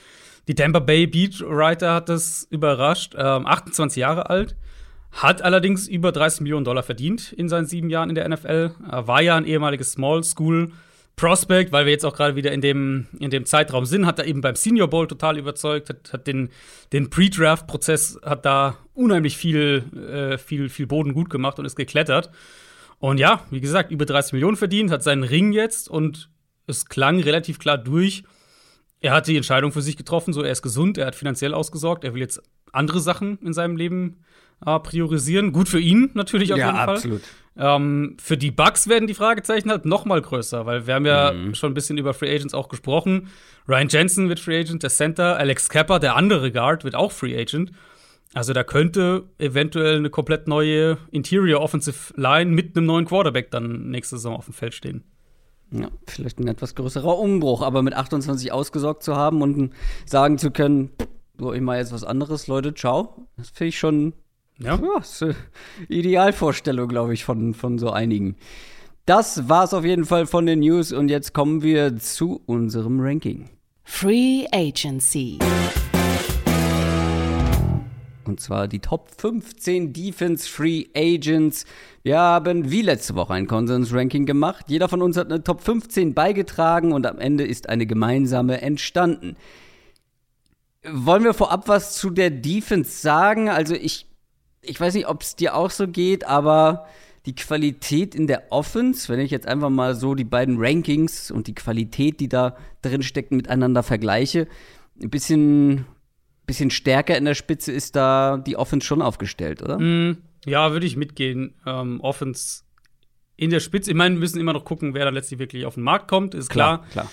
die 0.47 0.55
Tampa 0.55 0.79
Bay 0.79 1.07
Beat 1.07 1.41
Writer 1.41 1.95
hat 1.95 2.09
das 2.09 2.47
überrascht. 2.51 3.15
Ähm, 3.19 3.47
28 3.47 4.01
Jahre 4.01 4.31
alt. 4.31 4.57
Hat 5.11 5.43
allerdings 5.43 5.89
über 5.89 6.13
30 6.13 6.43
Millionen 6.43 6.65
Dollar 6.65 6.83
verdient 6.83 7.33
in 7.33 7.49
seinen 7.49 7.67
sieben 7.67 7.91
Jahren 7.91 8.11
in 8.11 8.15
der 8.15 8.29
NFL. 8.29 8.73
War 8.79 9.23
ja 9.23 9.37
ein 9.37 9.47
ehemaliges 9.47 9.93
Small 9.93 10.23
School 10.23 10.73
Prospect, 11.19 11.73
weil 11.73 11.85
wir 11.85 11.93
jetzt 11.93 12.07
auch 12.07 12.17
gerade 12.17 12.37
wieder 12.37 12.53
in 12.53 12.63
dem, 12.63 13.07
in 13.19 13.29
dem 13.29 13.45
Zeitraum 13.45 13.85
sind, 13.85 14.07
hat 14.07 14.19
er 14.19 14.27
eben 14.27 14.41
beim 14.41 14.55
Senior 14.55 14.89
Bowl 14.89 15.07
total 15.07 15.37
überzeugt, 15.37 15.91
hat, 15.91 16.13
hat 16.13 16.27
den, 16.27 16.49
den 16.93 17.11
Pre-Draft-Prozess, 17.11 18.21
hat 18.25 18.47
da 18.47 18.79
unheimlich 18.95 19.37
viel, 19.37 19.85
äh, 20.11 20.39
viel, 20.39 20.71
viel 20.71 20.87
Boden 20.87 21.13
gut 21.13 21.29
gemacht 21.29 21.59
und 21.59 21.67
ist 21.67 21.77
geklettert. 21.77 22.31
Und 22.99 23.19
ja, 23.19 23.45
wie 23.51 23.61
gesagt, 23.61 23.91
über 23.91 24.07
30 24.07 24.33
Millionen 24.33 24.57
verdient, 24.57 24.91
hat 24.91 25.03
seinen 25.03 25.25
Ring 25.25 25.53
jetzt 25.53 25.89
und 25.89 26.31
es 26.67 26.87
klang 26.87 27.21
relativ 27.21 27.59
klar 27.59 27.77
durch. 27.77 28.25
Er 29.01 29.13
hat 29.13 29.27
die 29.27 29.37
Entscheidung 29.37 29.73
für 29.73 29.83
sich 29.83 29.97
getroffen, 29.97 30.33
so 30.33 30.43
er 30.43 30.53
ist 30.53 30.63
gesund, 30.63 30.99
er 30.99 31.07
hat 31.07 31.15
finanziell 31.15 31.55
ausgesorgt, 31.55 32.05
er 32.05 32.15
will 32.15 32.23
jetzt 32.23 32.43
andere 32.73 33.01
Sachen 33.01 33.39
in 33.39 33.53
seinem 33.53 33.77
Leben 33.77 34.25
äh, 34.65 34.79
priorisieren. 34.79 35.53
Gut 35.53 35.69
für 35.69 35.81
ihn 35.81 36.11
natürlich 36.15 36.53
auf 36.53 36.59
jeden 36.59 36.77
Fall. 36.77 37.21
Ähm, 37.57 38.17
für 38.21 38.37
die 38.37 38.53
Bucks 38.53 38.89
werden 38.89 39.09
die 39.09 39.15
Fragezeichen 39.15 39.71
halt 39.71 39.85
noch 39.85 40.05
mal 40.05 40.23
größer, 40.23 40.65
weil 40.65 40.87
wir 40.87 40.95
haben 40.95 41.07
ja 41.07 41.35
schon 41.55 41.73
ein 41.73 41.75
bisschen 41.75 41.99
über 41.99 42.15
Free 42.15 42.33
Agents 42.33 42.55
auch 42.55 42.69
gesprochen. 42.69 43.29
Ryan 43.69 43.89
Jensen 43.89 44.29
wird 44.29 44.39
Free 44.39 44.61
Agent, 44.61 44.85
der 44.85 44.91
Center, 44.91 45.37
Alex 45.37 45.69
Kappa, 45.69 45.99
der 45.99 46.15
andere 46.15 46.53
Guard, 46.53 46.85
wird 46.85 46.95
auch 46.95 47.11
Free 47.11 47.37
Agent. 47.37 47.73
Also 48.35 48.53
da 48.53 48.63
könnte 48.63 49.25
eventuell 49.39 49.97
eine 49.97 50.11
komplett 50.11 50.47
neue 50.47 50.99
Interior 51.11 51.61
Offensive 51.61 52.15
Line 52.17 52.53
mit 52.53 52.77
einem 52.77 52.87
neuen 52.87 53.07
Quarterback 53.07 53.51
dann 53.51 53.91
nächste 53.91 54.17
Saison 54.17 54.37
auf 54.37 54.45
dem 54.45 54.55
Feld 54.55 54.75
stehen. 54.75 55.03
Ja, 55.71 55.89
vielleicht 56.07 56.39
ein 56.39 56.49
etwas 56.49 56.75
größerer 56.75 57.19
Umbruch, 57.19 57.63
aber 57.63 57.83
mit 57.83 57.95
28 57.95 58.53
ausgesorgt 58.53 59.03
zu 59.03 59.17
haben 59.17 59.43
und 59.43 59.73
sagen 60.07 60.39
zu 60.39 60.51
können, 60.51 60.91
so, 61.39 61.53
ich 61.53 61.61
mache 61.61 61.79
jetzt 61.79 61.93
was 61.93 62.05
anderes, 62.05 62.47
Leute, 62.47 62.75
ciao. 62.75 63.29
Das 63.37 63.51
finde 63.51 63.69
ich 63.69 63.79
schon 63.79 64.13
Ja. 64.61 64.77
Ja, 64.77 64.99
ist 65.01 65.23
eine 65.23 65.37
Idealvorstellung, 65.89 66.89
glaube 66.89 67.15
ich, 67.15 67.25
von, 67.25 67.55
von 67.55 67.79
so 67.79 67.91
einigen. 67.91 68.37
Das 69.07 69.49
war's 69.49 69.73
auf 69.73 69.85
jeden 69.85 70.05
Fall 70.05 70.27
von 70.27 70.47
den 70.47 70.61
News 70.61 70.93
und 70.93 71.09
jetzt 71.09 71.33
kommen 71.33 71.63
wir 71.63 71.97
zu 71.99 72.43
unserem 72.47 72.99
Ranking. 73.01 73.49
Free 73.85 74.47
Agency. 74.53 75.39
Und 78.25 78.41
zwar 78.41 78.67
die 78.67 78.81
Top 78.81 79.11
15 79.17 79.93
Defense 79.93 80.49
Free 80.49 80.87
Agents. 80.95 81.65
Wir 82.03 82.19
haben 82.19 82.71
wie 82.71 82.83
letzte 82.83 83.15
Woche 83.15 83.35
ein 83.35 83.47
Konsens-Ranking 83.47 84.27
gemacht. 84.27 84.67
Jeder 84.69 84.89
von 84.89 85.03
uns 85.03 85.17
hat 85.17 85.33
eine 85.33 85.43
Top 85.43 85.63
15 85.63 86.15
beigetragen 86.15 86.93
und 86.93 87.07
am 87.07 87.19
Ende 87.19 87.47
ist 87.47 87.69
eine 87.69 87.87
gemeinsame 87.87 88.61
entstanden. 88.61 89.37
Wollen 90.85 91.25
wir 91.25 91.33
vorab 91.33 91.69
was 91.69 91.95
zu 91.95 92.11
der 92.11 92.31
Defense 92.31 93.01
sagen? 93.01 93.49
Also 93.49 93.75
ich, 93.75 94.09
ich 94.69 94.81
weiß 94.81 94.95
nicht, 94.95 95.09
ob 95.09 95.23
es 95.23 95.37
dir 95.37 95.55
auch 95.55 95.71
so 95.71 95.89
geht, 95.89 96.25
aber 96.27 96.87
die 97.27 97.35
Qualität 97.35 98.15
in 98.15 98.27
der 98.27 98.51
Offense, 98.51 99.09
wenn 99.09 99.21
ich 99.21 99.31
jetzt 99.31 99.47
einfach 99.47 99.71
mal 99.71 99.95
so 99.95 100.15
die 100.15 100.25
beiden 100.25 100.57
Rankings 100.59 101.31
und 101.31 101.47
die 101.47 101.55
Qualität, 101.55 102.21
die 102.21 102.29
da 102.29 102.57
drin 102.83 103.03
stecken, 103.03 103.37
miteinander 103.37 103.83
vergleiche, 103.83 104.49
ein 105.03 105.11
bisschen, 105.11 105.87
bisschen 106.47 106.71
stärker 106.71 107.17
in 107.17 107.25
der 107.25 107.35
Spitze 107.35 107.73
ist 107.73 107.97
da 107.97 108.39
die 108.39 108.57
Offense 108.57 108.87
schon 108.87 109.03
aufgestellt, 109.03 109.63
oder? 109.63 109.79
Mm, 109.79 110.19
ja, 110.47 110.73
würde 110.73 110.87
ich 110.87 110.97
mitgehen. 110.97 111.55
Ähm, 111.67 112.01
Offense 112.01 112.63
in 113.37 113.51
der 113.51 113.61
Spitze. 113.61 113.91
Ich 113.91 113.97
meine, 113.97 114.15
wir 114.15 114.21
müssen 114.21 114.41
immer 114.41 114.53
noch 114.53 114.65
gucken, 114.65 114.95
wer 114.95 115.05
da 115.05 115.11
letztlich 115.11 115.39
wirklich 115.39 115.67
auf 115.67 115.75
den 115.75 115.85
Markt 115.85 116.09
kommt, 116.09 116.35
ist 116.35 116.49
klar. 116.49 116.87
klar. 116.93 117.11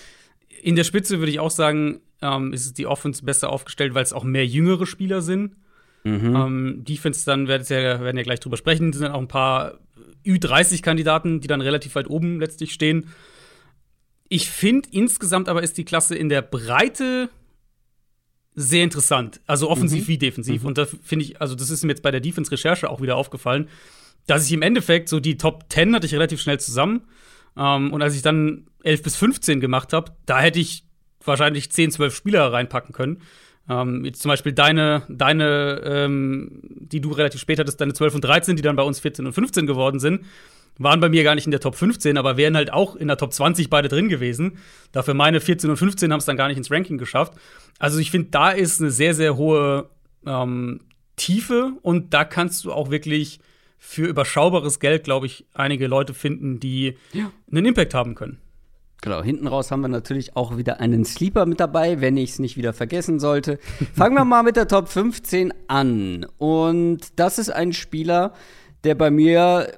In 0.61 0.75
der 0.75 0.83
Spitze 0.83 1.19
würde 1.19 1.31
ich 1.31 1.39
auch 1.39 1.51
sagen, 1.51 2.01
ähm, 2.21 2.53
ist 2.53 2.65
es 2.65 2.73
die 2.73 2.87
Offense 2.87 3.23
besser 3.23 3.49
aufgestellt, 3.49 3.93
weil 3.93 4.03
es 4.03 4.13
auch 4.13 4.23
mehr 4.23 4.45
jüngere 4.45 4.85
Spieler 4.85 5.21
sind. 5.21 5.55
Ähm, 6.35 6.83
Defense, 6.87 7.25
dann 7.25 7.47
werden 7.47 7.65
ja, 7.69 8.01
werden 8.01 8.17
ja 8.17 8.23
gleich 8.23 8.39
drüber 8.39 8.57
sprechen, 8.57 8.93
sind 8.93 9.03
dann 9.03 9.11
auch 9.11 9.21
ein 9.21 9.27
paar 9.27 9.79
Ü30-Kandidaten, 10.25 11.41
die 11.41 11.47
dann 11.47 11.61
relativ 11.61 11.95
weit 11.95 12.09
oben 12.09 12.39
letztlich 12.39 12.73
stehen. 12.73 13.07
Ich 14.27 14.49
finde 14.49 14.89
insgesamt 14.91 15.49
aber 15.49 15.63
ist 15.63 15.77
die 15.77 15.85
Klasse 15.85 16.15
in 16.15 16.29
der 16.29 16.41
Breite 16.41 17.29
sehr 18.55 18.83
interessant. 18.83 19.41
Also 19.45 19.69
offensiv 19.69 20.07
wie 20.07 20.17
defensiv. 20.17 20.63
Und 20.63 20.77
da 20.77 20.85
finde 20.85 21.25
ich, 21.25 21.41
also 21.41 21.55
das 21.55 21.69
ist 21.69 21.83
mir 21.83 21.91
jetzt 21.91 22.01
bei 22.01 22.11
der 22.11 22.21
Defense-Recherche 22.21 22.89
auch 22.89 23.01
wieder 23.01 23.17
aufgefallen, 23.17 23.67
dass 24.27 24.45
ich 24.45 24.53
im 24.53 24.61
Endeffekt 24.61 25.09
so 25.09 25.19
die 25.19 25.37
Top 25.37 25.65
10 25.69 25.93
hatte 25.93 26.07
ich 26.07 26.13
relativ 26.13 26.41
schnell 26.41 26.59
zusammen. 26.59 27.01
Ähm, 27.57 27.93
und 27.93 28.01
als 28.01 28.15
ich 28.15 28.21
dann 28.21 28.67
11 28.83 29.03
bis 29.03 29.15
15 29.17 29.59
gemacht 29.59 29.93
habe, 29.93 30.13
da 30.25 30.39
hätte 30.39 30.59
ich 30.59 30.85
wahrscheinlich 31.23 31.71
10, 31.71 31.91
12 31.91 32.15
Spieler 32.15 32.51
reinpacken 32.51 32.93
können. 32.93 33.21
Ähm, 33.69 34.05
jetzt 34.05 34.21
zum 34.21 34.29
Beispiel 34.29 34.51
deine, 34.53 35.03
deine, 35.09 35.81
ähm, 35.83 36.59
die 36.63 37.01
du 37.01 37.11
relativ 37.11 37.41
spät 37.41 37.59
hattest, 37.59 37.81
deine 37.81 37.93
12 37.93 38.15
und 38.15 38.21
13, 38.23 38.55
die 38.55 38.61
dann 38.61 38.75
bei 38.75 38.83
uns 38.83 38.99
14 38.99 39.25
und 39.25 39.33
15 39.33 39.65
geworden 39.65 39.99
sind, 39.99 40.21
waren 40.77 40.99
bei 40.99 41.09
mir 41.09 41.23
gar 41.23 41.35
nicht 41.35 41.45
in 41.45 41.51
der 41.51 41.61
Top 41.61 41.75
15, 41.75 42.17
aber 42.17 42.37
wären 42.37 42.55
halt 42.55 42.71
auch 42.71 42.95
in 42.95 43.07
der 43.07 43.17
Top 43.17 43.33
20 43.33 43.69
beide 43.69 43.87
drin 43.87 44.09
gewesen. 44.09 44.57
Dafür 44.91 45.13
meine 45.13 45.39
14 45.39 45.69
und 45.69 45.77
15 45.77 46.11
haben 46.11 46.19
es 46.19 46.25
dann 46.25 46.37
gar 46.37 46.47
nicht 46.49 46.57
ins 46.57 46.69
Ranking 46.69 46.97
geschafft. 46.97 47.33
Also 47.79 47.97
ich 47.99 48.11
finde, 48.11 48.29
da 48.31 48.51
ist 48.51 48.81
eine 48.81 48.91
sehr, 48.91 49.13
sehr 49.15 49.37
hohe 49.37 49.89
ähm, 50.25 50.81
Tiefe 51.15 51.71
und 51.81 52.13
da 52.13 52.25
kannst 52.25 52.65
du 52.65 52.73
auch 52.73 52.91
wirklich 52.91 53.39
für 53.79 54.05
überschaubares 54.05 54.79
Geld, 54.79 55.03
glaube 55.05 55.27
ich, 55.27 55.45
einige 55.53 55.87
Leute 55.87 56.13
finden, 56.13 56.59
die 56.59 56.95
Ja. 57.13 57.31
einen 57.51 57.65
Impact 57.65 57.93
haben 57.93 58.15
können. 58.15 58.39
Genau, 59.01 59.21
hinten 59.21 59.47
raus 59.47 59.71
haben 59.71 59.81
wir 59.81 59.87
natürlich 59.87 60.35
auch 60.35 60.57
wieder 60.57 60.79
einen 60.79 61.05
Sleeper 61.05 61.45
mit 61.45 61.59
dabei, 61.59 62.01
wenn 62.01 62.17
ich 62.17 62.31
es 62.31 62.39
nicht 62.39 62.57
wieder 62.57 62.73
vergessen 62.73 63.19
sollte. 63.19 63.59
Fangen 63.93 64.15
wir 64.15 64.25
mal 64.25 64.43
mit 64.43 64.55
der 64.55 64.67
Top 64.67 64.87
15 64.87 65.53
an. 65.67 66.25
Und 66.37 67.19
das 67.19 67.37
ist 67.37 67.49
ein 67.49 67.73
Spieler, 67.73 68.33
der 68.83 68.95
bei 68.95 69.11
mir, 69.11 69.71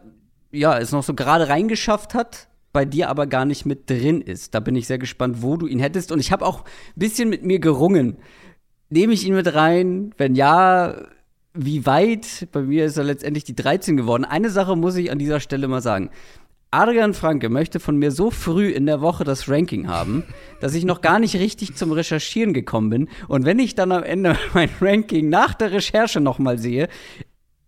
ja, 0.52 0.78
es 0.78 0.92
noch 0.92 1.04
so 1.04 1.14
gerade 1.14 1.50
reingeschafft 1.50 2.14
hat, 2.14 2.48
bei 2.72 2.86
dir 2.86 3.10
aber 3.10 3.28
gar 3.28 3.46
nicht 3.46 3.66
mit 3.66 3.90
drin 3.90 4.22
ist. 4.22 4.54
Da 4.54 4.60
bin 4.60 4.76
ich 4.76 4.88
sehr 4.88 5.00
gespannt, 5.00 5.42
wo 5.42 5.58
du 5.58 5.68
ihn 5.68 5.80
hättest. 5.80 6.12
Und 6.12 6.20
ich 6.20 6.32
habe 6.32 6.46
auch 6.46 6.62
ein 6.62 6.66
bisschen 6.96 7.30
mit 7.30 7.44
mir 7.44 7.60
gerungen. 7.60 8.18
Nehme 8.90 9.14
ich 9.14 9.26
ihn 9.26 9.36
mit 9.36 9.54
rein? 9.54 10.14
Wenn 10.18 10.36
ja, 10.36 10.96
wie 11.54 11.86
weit? 11.86 12.48
Bei 12.52 12.62
mir 12.62 12.86
ist 12.86 12.98
er 12.98 13.04
letztendlich 13.04 13.44
die 13.44 13.56
13 13.56 13.98
geworden. 13.98 14.26
Eine 14.26 14.50
Sache 14.50 14.76
muss 14.76 14.96
ich 14.96 15.12
an 15.12 15.20
dieser 15.20 15.40
Stelle 15.40 15.68
mal 15.68 15.82
sagen. 15.82 16.12
Adrian 16.72 17.14
Franke 17.14 17.50
möchte 17.50 17.80
von 17.80 17.98
mir 17.98 18.12
so 18.12 18.30
früh 18.30 18.70
in 18.70 18.86
der 18.86 19.00
Woche 19.00 19.24
das 19.24 19.48
Ranking 19.48 19.88
haben, 19.88 20.24
dass 20.60 20.74
ich 20.74 20.84
noch 20.84 21.02
gar 21.02 21.20
nicht 21.20 21.36
richtig 21.36 21.76
zum 21.76 21.92
Recherchieren 21.92 22.54
gekommen 22.54 22.90
bin. 22.90 23.10
Und 23.28 23.46
wenn 23.46 23.60
ich 23.60 23.76
dann 23.76 23.92
am 23.92 24.04
Ende 24.04 24.38
mein 24.54 24.70
Ranking 24.82 25.30
nach 25.30 25.54
der 25.54 25.72
Recherche 25.72 26.20
nochmal 26.20 26.58
sehe, 26.58 26.90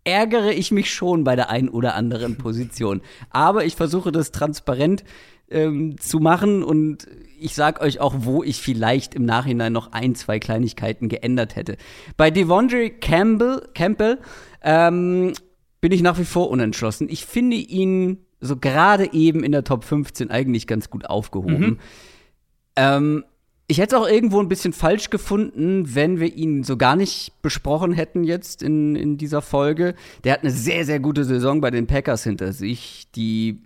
ärgere 0.04 0.52
ich 0.52 0.72
mich 0.72 0.94
schon 0.94 1.24
bei 1.24 1.36
der 1.36 1.50
einen 1.50 1.70
oder 1.70 1.96
anderen 1.96 2.38
Position. 2.38 3.02
Aber 3.30 3.66
ich 3.66 3.76
versuche 3.76 4.12
das 4.12 4.32
transparent 4.32 5.04
ähm, 5.50 5.98
zu 6.00 6.20
machen 6.20 6.64
und 6.64 7.08
ich 7.40 7.56
sag 7.56 7.82
euch 7.82 8.00
auch, 8.00 8.16
wo 8.20 8.44
ich 8.44 8.62
vielleicht 8.62 9.16
im 9.16 9.24
Nachhinein 9.24 9.72
noch 9.72 9.94
ein, 9.94 10.16
zwei 10.16 10.40
Kleinigkeiten 10.40 11.10
geändert 11.10 11.56
hätte. 11.56 11.78
Bei 12.18 12.32
Devondre 12.32 12.90
Campbell, 12.90 13.62
Campbell 13.74 14.20
ähm, 14.62 15.34
bin 15.80 15.92
ich 15.92 16.02
nach 16.02 16.20
wie 16.20 16.26
vor 16.26 16.50
unentschlossen. 16.50 17.08
Ich 17.10 17.26
finde 17.26 17.56
ihn 17.56 18.26
so 18.40 18.56
gerade 18.58 19.12
eben 19.14 19.44
in 19.44 19.52
der 19.52 19.64
Top 19.64 19.84
15 19.84 20.32
eigentlich 20.32 20.68
ganz 20.68 20.90
gut 20.90 21.06
aufgehoben. 21.10 21.60
Mhm. 21.60 21.80
Ähm, 22.76 23.24
ich 23.68 23.78
hätte 23.78 23.96
es 23.96 24.02
auch 24.02 24.08
irgendwo 24.08 24.40
ein 24.40 24.48
bisschen 24.48 24.74
falsch 24.74 25.12
gefunden, 25.12 25.94
wenn 25.94 26.20
wir 26.20 26.34
ihn 26.34 26.64
so 26.64 26.76
gar 26.76 26.96
nicht 26.96 27.42
besprochen 27.44 27.94
hätten 27.94 28.24
jetzt 28.24 28.64
in, 28.64 28.96
in 28.96 29.18
dieser 29.18 29.44
Folge. 29.44 29.94
Der 30.24 30.34
hat 30.34 30.42
eine 30.42 30.50
sehr, 30.52 30.86
sehr 30.86 31.00
gute 31.00 31.24
Saison 31.24 31.62
bei 31.62 31.70
den 31.70 31.86
Packers 31.86 32.24
hinter 32.24 32.52
sich, 32.52 33.08
die 33.16 33.62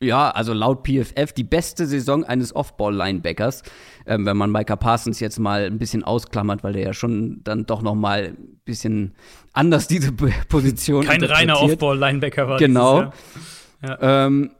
ja, 0.00 0.30
also 0.30 0.52
laut 0.52 0.86
PFF 0.86 1.32
die 1.32 1.44
beste 1.44 1.86
Saison 1.86 2.24
eines 2.24 2.56
Off-Ball-Linebackers, 2.56 3.62
ähm, 4.06 4.26
wenn 4.26 4.36
man 4.36 4.50
Micah 4.50 4.74
Parsons 4.76 5.20
jetzt 5.20 5.38
mal 5.38 5.64
ein 5.66 5.78
bisschen 5.78 6.02
ausklammert, 6.02 6.64
weil 6.64 6.72
der 6.72 6.82
ja 6.82 6.92
schon 6.92 7.40
dann 7.44 7.66
doch 7.66 7.82
noch 7.82 7.94
mal 7.94 8.34
ein 8.36 8.60
bisschen 8.64 9.14
anders 9.52 9.86
diese 9.86 10.12
Position 10.48 11.04
Kein 11.04 11.22
reiner. 11.22 11.60
Off-Ball-Linebacker 11.60 12.48
war 12.48 12.58
Genau. 12.58 13.00
dieses 13.04 13.61
Ähm, 14.00 14.50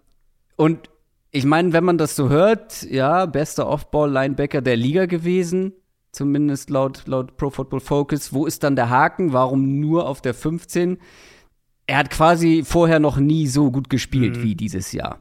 und 0.57 0.91
ich 1.31 1.45
meine, 1.45 1.73
wenn 1.73 1.85
man 1.85 1.99
das 1.99 2.15
so 2.17 2.29
hört, 2.29 2.83
ja, 2.83 3.27
bester 3.27 3.67
Off-Ball-Linebacker 3.69 4.61
der 4.61 4.77
Liga 4.77 5.07
gewesen, 5.07 5.73
zumindest 6.13 6.69
laut, 6.71 7.05
laut 7.07 7.37
Pro 7.37 7.51
Football 7.51 7.81
Focus. 7.81 8.33
Wo 8.35 8.45
ist 8.47 8.63
dann 8.63 8.77
der 8.77 8.91
Haken? 8.91 9.33
Warum 9.33 9.81
nur 9.81 10.07
auf 10.09 10.21
der 10.21 10.35
15? 10.35 10.99
Er 11.87 11.99
hat 11.99 12.11
quasi 12.11 12.63
vorher 12.65 13.01
noch 13.01 13.17
nie 13.17 13.47
so 13.47 13.71
gut 13.71 13.89
gespielt 13.89 14.37
Mhm. 14.37 14.43
wie 14.43 14.55
dieses 14.55 14.93
Jahr. 14.93 15.21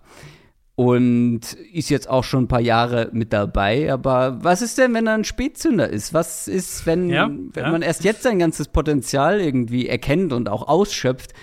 Und 0.75 1.53
ist 1.73 1.89
jetzt 1.89 2.09
auch 2.09 2.23
schon 2.23 2.45
ein 2.45 2.47
paar 2.47 2.61
Jahre 2.61 3.09
mit 3.13 3.33
dabei. 3.33 3.91
Aber 3.93 4.43
was 4.43 4.61
ist 4.61 4.77
denn, 4.77 4.93
wenn 4.93 5.05
er 5.05 5.13
ein 5.13 5.23
Spätzünder 5.25 5.89
ist? 5.89 6.13
Was 6.13 6.47
ist, 6.47 6.85
wenn, 6.85 7.09
Ja, 7.09 7.29
wenn 7.29 7.63
ja. 7.65 7.71
man 7.71 7.81
erst 7.83 8.03
jetzt 8.03 8.23
sein 8.23 8.39
ganzes 8.39 8.67
Potenzial 8.67 9.39
irgendwie 9.41 9.87
erkennt 9.87 10.33
und 10.33 10.49
auch 10.49 10.67
ausschöpft? 10.67 11.33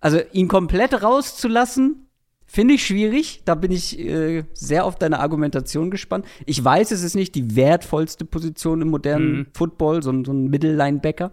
Also 0.00 0.18
ihn 0.32 0.48
komplett 0.48 1.02
rauszulassen, 1.02 2.07
Finde 2.50 2.74
ich 2.74 2.86
schwierig. 2.86 3.42
Da 3.44 3.54
bin 3.54 3.70
ich 3.70 3.98
äh, 3.98 4.44
sehr 4.54 4.86
auf 4.86 4.96
deine 4.96 5.20
Argumentation 5.20 5.90
gespannt. 5.90 6.24
Ich 6.46 6.64
weiß, 6.64 6.90
es 6.92 7.02
ist 7.02 7.14
nicht 7.14 7.34
die 7.34 7.54
wertvollste 7.56 8.24
Position 8.24 8.80
im 8.80 8.88
modernen 8.88 9.32
Mhm. 9.40 9.46
Football, 9.52 10.02
so, 10.02 10.10
ein- 10.10 10.24
so 10.24 10.32
ein 10.32 10.48
Mittellinebacker. 10.48 11.30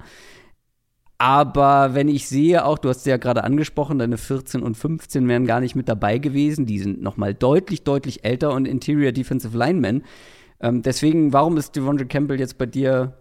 Aber 1.17 1.93
wenn 1.93 2.09
ich 2.09 2.27
sehe, 2.27 2.65
auch 2.65 2.77
du 2.77 2.89
hast 2.89 3.05
sie 3.05 3.09
ja 3.09 3.17
gerade 3.17 3.45
angesprochen, 3.45 3.97
deine 3.99 4.17
14 4.17 4.61
und 4.61 4.75
15 4.75 5.27
wären 5.29 5.45
gar 5.45 5.61
nicht 5.61 5.73
mit 5.75 5.87
dabei 5.87 6.17
gewesen. 6.17 6.65
Die 6.65 6.79
sind 6.79 7.01
noch 7.01 7.15
mal 7.15 7.33
deutlich, 7.33 7.83
deutlich 7.83 8.25
älter 8.25 8.51
und 8.53 8.67
Interior 8.67 9.13
Defensive 9.13 9.57
Linemen. 9.57 10.03
Ähm, 10.59 10.81
deswegen, 10.81 11.31
warum 11.31 11.55
ist 11.55 11.75
Devondre 11.77 12.05
Campbell 12.05 12.39
jetzt 12.39 12.57
bei 12.57 12.65
dir 12.65 13.17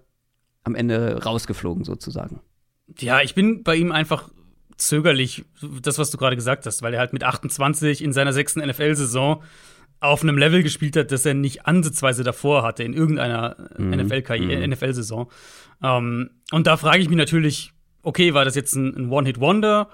am 0.64 0.74
Ende 0.74 1.22
rausgeflogen 1.24 1.85
sozusagen? 1.85 2.40
Ja, 2.98 3.20
ich 3.22 3.35
bin 3.37 3.62
bei 3.62 3.76
ihm 3.76 3.92
einfach 3.92 4.28
zögerlich, 4.77 5.45
das, 5.83 5.99
was 5.99 6.11
du 6.11 6.19
gerade 6.19 6.37
gesagt 6.37 6.67
hast, 6.67 6.83
weil 6.83 6.95
er 6.95 7.01
halt 7.01 7.13
mit 7.13 7.25
28 7.25 8.03
in 8.03 8.13
seiner 8.13 8.33
sechsten 8.33 8.61
NFL-Saison 8.61 9.43
auf 10.01 10.23
einem 10.23 10.37
Level 10.37 10.63
gespielt 10.63 10.97
hat, 10.97 11.13
das 11.13 11.25
er 11.25 11.35
nicht 11.35 11.67
ansatzweise 11.67 12.25
davor 12.25 12.63
hatte 12.63 12.83
in 12.83 12.93
irgendeiner 12.93 13.57
NFL-Karriere, 13.79 14.67
NFL-Saison. 14.69 15.31
Ähm, 15.83 16.31
und 16.51 16.67
da 16.67 16.77
frage 16.77 16.99
ich 16.99 17.09
mich 17.09 17.17
natürlich, 17.17 17.73
okay, 18.03 18.35
war 18.35 18.45
das 18.45 18.55
jetzt 18.55 18.75
ein, 18.75 18.95
ein 18.95 19.11
One-Hit-Wonder? 19.11 19.89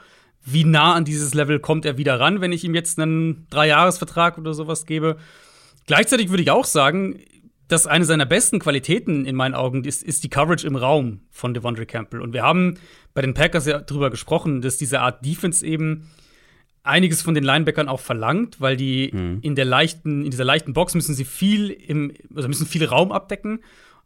Wie 0.44 0.64
nah 0.64 0.94
an 0.94 1.04
dieses 1.04 1.34
Level 1.34 1.60
kommt 1.60 1.84
er 1.84 1.98
wieder 1.98 2.18
ran, 2.18 2.40
wenn 2.40 2.52
ich 2.52 2.64
ihm 2.64 2.74
jetzt 2.74 2.98
einen 2.98 3.46
Dreijahresvertrag 3.50 4.38
oder 4.38 4.54
sowas 4.54 4.86
gebe? 4.86 5.16
Gleichzeitig 5.86 6.30
würde 6.30 6.42
ich 6.42 6.50
auch 6.50 6.64
sagen, 6.64 7.20
dass 7.70 7.86
eine 7.86 8.04
seiner 8.04 8.26
besten 8.26 8.58
Qualitäten 8.58 9.24
in 9.24 9.36
meinen 9.36 9.54
Augen 9.54 9.84
ist, 9.84 10.02
ist 10.02 10.24
die 10.24 10.28
Coverage 10.28 10.66
im 10.66 10.76
Raum 10.76 11.20
von 11.30 11.54
Devondre 11.54 11.86
Campbell. 11.86 12.20
Und 12.20 12.32
wir 12.32 12.42
haben 12.42 12.78
bei 13.14 13.22
den 13.22 13.34
Packers 13.34 13.66
ja 13.66 13.78
drüber 13.78 14.10
gesprochen, 14.10 14.60
dass 14.60 14.76
diese 14.76 15.00
Art 15.00 15.24
Defense 15.24 15.64
eben 15.64 16.10
einiges 16.82 17.22
von 17.22 17.34
den 17.34 17.44
Linebackern 17.44 17.88
auch 17.88 18.00
verlangt, 18.00 18.60
weil 18.60 18.76
die 18.76 19.08
in 19.42 19.54
der 19.54 19.66
leichten, 19.66 20.24
in 20.24 20.30
dieser 20.30 20.44
leichten 20.44 20.72
Box 20.72 20.94
müssen 20.94 21.14
sie 21.14 21.24
viel 21.24 21.70
im, 21.70 22.12
also 22.34 22.48
müssen 22.48 22.66
viel 22.66 22.84
Raum 22.84 23.12
abdecken. 23.12 23.60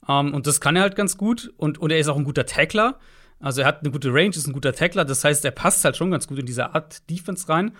Ähm, 0.09 0.35
und 0.35 0.47
das 0.47 0.61
kann 0.61 0.77
er 0.77 0.83
halt 0.83 0.97
ganz 0.97 1.17
gut. 1.17 1.53
Und, 1.57 1.79
und 1.79 1.91
er 1.91 1.99
ist 1.99 2.09
auch 2.09 2.17
ein 2.17 2.25
guter 2.25 2.47
Tackler. 2.47 2.99
Also 3.41 3.63
er 3.63 3.67
hat 3.67 3.81
eine 3.81 3.91
gute 3.91 4.13
Range, 4.13 4.31
ist 4.31 4.47
ein 4.47 4.53
guter 4.53 4.73
Tackler. 4.73 5.05
Das 5.05 5.25
heißt, 5.25 5.45
er 5.45 5.51
passt 5.53 5.85
halt 5.85 5.97
schon 5.97 6.11
ganz 6.11 6.27
gut 6.27 6.39
in 6.39 6.47
diese 6.47 6.75
Art 6.75 7.09
Defense 7.11 7.49
rein. 7.49 7.73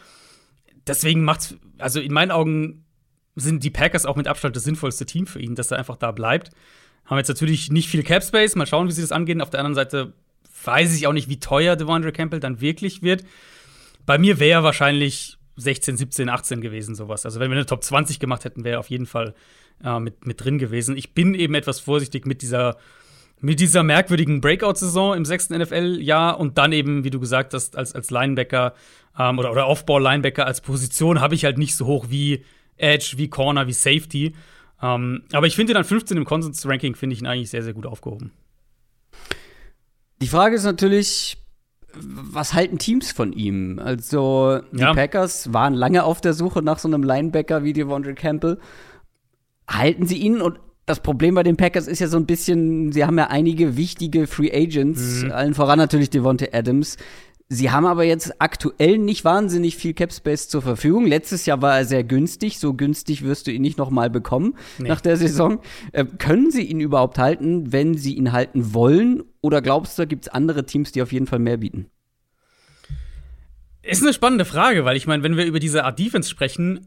Deswegen 0.87 1.25
macht's, 1.25 1.57
also 1.79 2.01
in 2.01 2.13
meinen 2.13 2.31
Augen 2.31 2.84
sind 3.37 3.65
die 3.65 3.71
Packers 3.71 4.07
auch 4.07 4.17
mit 4.17 4.29
Abstand 4.29 4.57
das 4.57 4.65
sinnvollste 4.65 5.07
Team 5.07 5.27
für 5.27 5.41
ihn, 5.41 5.55
dass 5.55 5.71
er 5.71 5.79
einfach 5.79 5.97
da 5.97 6.13
bleibt. 6.13 6.51
Haben 7.05 7.19
jetzt 7.19 7.29
natürlich 7.29 7.71
nicht 7.71 7.89
viel 7.89 8.03
Cap 8.03 8.23
Space, 8.23 8.57
mal 8.57 8.67
schauen, 8.67 8.89
wie 8.89 8.93
sie 8.93 9.03
das 9.03 9.13
angehen. 9.13 9.41
Auf 9.41 9.51
der 9.51 9.61
anderen 9.61 9.75
Seite 9.75 10.15
weiß 10.65 10.97
ich 10.97 11.07
auch 11.07 11.13
nicht, 11.13 11.29
wie 11.29 11.41
teuer 11.41 11.77
Devondre 11.77 12.13
Campbell 12.13 12.41
dann 12.41 12.61
wirklich 12.61 13.03
wird. 13.03 13.25
Bei 14.07 14.19
mir 14.19 14.39
wäre 14.39 14.63
wahrscheinlich 14.63 15.39
16, 15.57 15.97
17, 15.97 16.29
18 16.29 16.61
gewesen, 16.61 16.95
sowas. 16.95 17.25
Also 17.25 17.41
wenn 17.41 17.51
wir 17.51 17.57
eine 17.57 17.67
Top 17.67 17.83
20 17.83 18.19
gemacht 18.19 18.45
hätten, 18.45 18.65
wäre 18.65 18.77
er 18.77 18.81
auf 18.81 18.91
jeden 18.91 19.07
Fall 19.07 19.35
äh, 19.83 19.99
mit, 20.01 20.27
mit 20.27 20.43
drin 20.43 20.59
gewesen. 20.59 20.97
Ich 20.97 21.15
bin 21.15 21.35
eben 21.35 21.55
etwas 21.55 21.81
vorsichtig 21.81 22.27
mit 22.27 22.43
dieser, 22.43 22.77
mit 23.41 23.61
dieser 23.61 23.83
merkwürdigen 23.83 24.41
Breakout-Saison 24.41 25.15
im 25.15 25.25
sechsten 25.25 25.57
NFL-Jahr 25.57 26.39
und 26.39 26.59
dann 26.59 26.73
eben, 26.73 27.05
wie 27.05 27.11
du 27.11 27.21
gesagt 27.21 27.55
hast, 27.55 27.77
als, 27.77 27.95
als 27.95 28.11
Linebacker 28.11 28.75
ähm, 29.19 29.39
oder, 29.39 29.53
oder 29.53 29.69
Off-Ball-Linebacker 29.69 30.47
als 30.47 30.61
Position 30.61 31.21
habe 31.21 31.35
ich 31.35 31.45
halt 31.45 31.59
nicht 31.59 31.77
so 31.77 31.87
hoch 31.87 32.07
wie 32.09 32.45
Edge, 32.77 33.15
wie 33.17 33.29
Corner, 33.29 33.67
wie 33.67 33.73
Safety. 33.73 34.35
Ähm, 34.83 35.23
aber 35.33 35.47
ich 35.47 35.57
finde 35.57 35.73
ihn 35.73 35.77
an 35.77 35.85
15 35.85 36.17
im 36.17 36.25
Consensus-Ranking, 36.25 36.95
finde 36.95 37.15
ich 37.15 37.21
ihn 37.21 37.27
eigentlich 37.27 37.51
sehr, 37.51 37.63
sehr 37.63 37.73
gut 37.75 37.87
aufgehoben. 37.87 38.33
Die 40.21 40.29
Frage 40.29 40.57
ist 40.57 40.65
natürlich, 40.65 41.37
was 41.95 42.55
halten 42.55 42.79
Teams 42.79 43.13
von 43.13 43.33
ihm? 43.33 43.79
Also, 43.79 44.61
die 44.73 44.81
Ja. 44.81 44.95
Packers 44.95 45.53
waren 45.53 45.75
lange 45.75 46.05
auf 46.05 46.21
der 46.21 46.35
Suche 46.35 46.63
nach 46.63 46.79
so 46.79 46.89
einem 46.89 47.03
Linebacker 47.03 47.63
wie 47.65 47.73
Devondre 47.73 48.15
Campbell. 48.15 48.59
Halten 49.69 50.07
sie 50.07 50.17
ihn? 50.19 50.41
Und 50.41 50.59
das 50.87 51.01
Problem 51.01 51.35
bei 51.35 51.43
den 51.43 51.57
Packers 51.57 51.87
ist 51.87 52.01
ja 52.01 52.09
so 52.09 52.17
ein 52.17 52.27
bisschen, 52.27 52.93
sie 52.93 53.05
haben 53.05 53.17
ja 53.17 53.29
einige 53.29 53.77
wichtige 53.77 54.27
Free 54.27 54.51
Agents, 54.53 55.25
allen 55.31 55.55
voran 55.55 55.79
natürlich 55.79 56.11
Devonte 56.11 56.53
Adams. 56.53 56.97
Sie 57.49 57.71
haben 57.71 57.85
aber 57.85 58.05
jetzt 58.05 58.41
aktuell 58.41 58.97
nicht 58.99 59.25
wahnsinnig 59.25 59.77
viel 59.77 59.93
Cap 59.93 60.13
Space 60.13 60.49
zur 60.49 60.63
Verfügung. 60.63 61.07
Letztes 61.07 61.45
Jahr 61.45 61.61
war 61.61 61.77
er 61.79 61.85
sehr 61.85 62.03
günstig. 62.03 62.59
So 62.59 62.73
günstig 62.75 63.23
wirst 63.23 63.47
du 63.47 63.53
ihn 63.53 63.61
nicht 63.63 63.77
noch 63.77 63.91
mal 63.91 64.09
bekommen 64.09 64.57
Nee. 64.79 64.89
nach 64.89 65.01
der 65.03 65.17
Saison. 65.19 65.61
Äh, 65.93 66.07
können 66.07 66.51
sie 66.51 66.63
ihn 66.63 66.81
überhaupt 66.81 67.19
halten, 67.19 67.71
wenn 67.71 67.97
sie 67.99 68.15
ihn 68.15 68.33
halten 68.33 68.73
wollen? 68.73 69.23
Oder 69.43 69.61
glaubst 69.61 69.99
du, 69.99 70.03
da 70.03 70.07
gibt 70.07 70.25
es 70.27 70.29
andere 70.33 70.65
Teams, 70.65 70.93
die 70.93 71.03
auf 71.03 71.13
jeden 71.13 71.27
Fall 71.27 71.39
mehr 71.39 71.59
bieten? 71.59 71.87
Ist 73.83 74.03
eine 74.03 74.15
spannende 74.15 74.47
Frage, 74.47 74.87
weil 74.87 74.97
ich 74.97 75.07
meine, 75.07 75.23
wenn 75.23 75.37
wir 75.37 75.45
über 75.45 75.59
diese 75.61 75.85
Art 75.85 75.99
Defense 75.99 76.31
sprechen, 76.31 76.87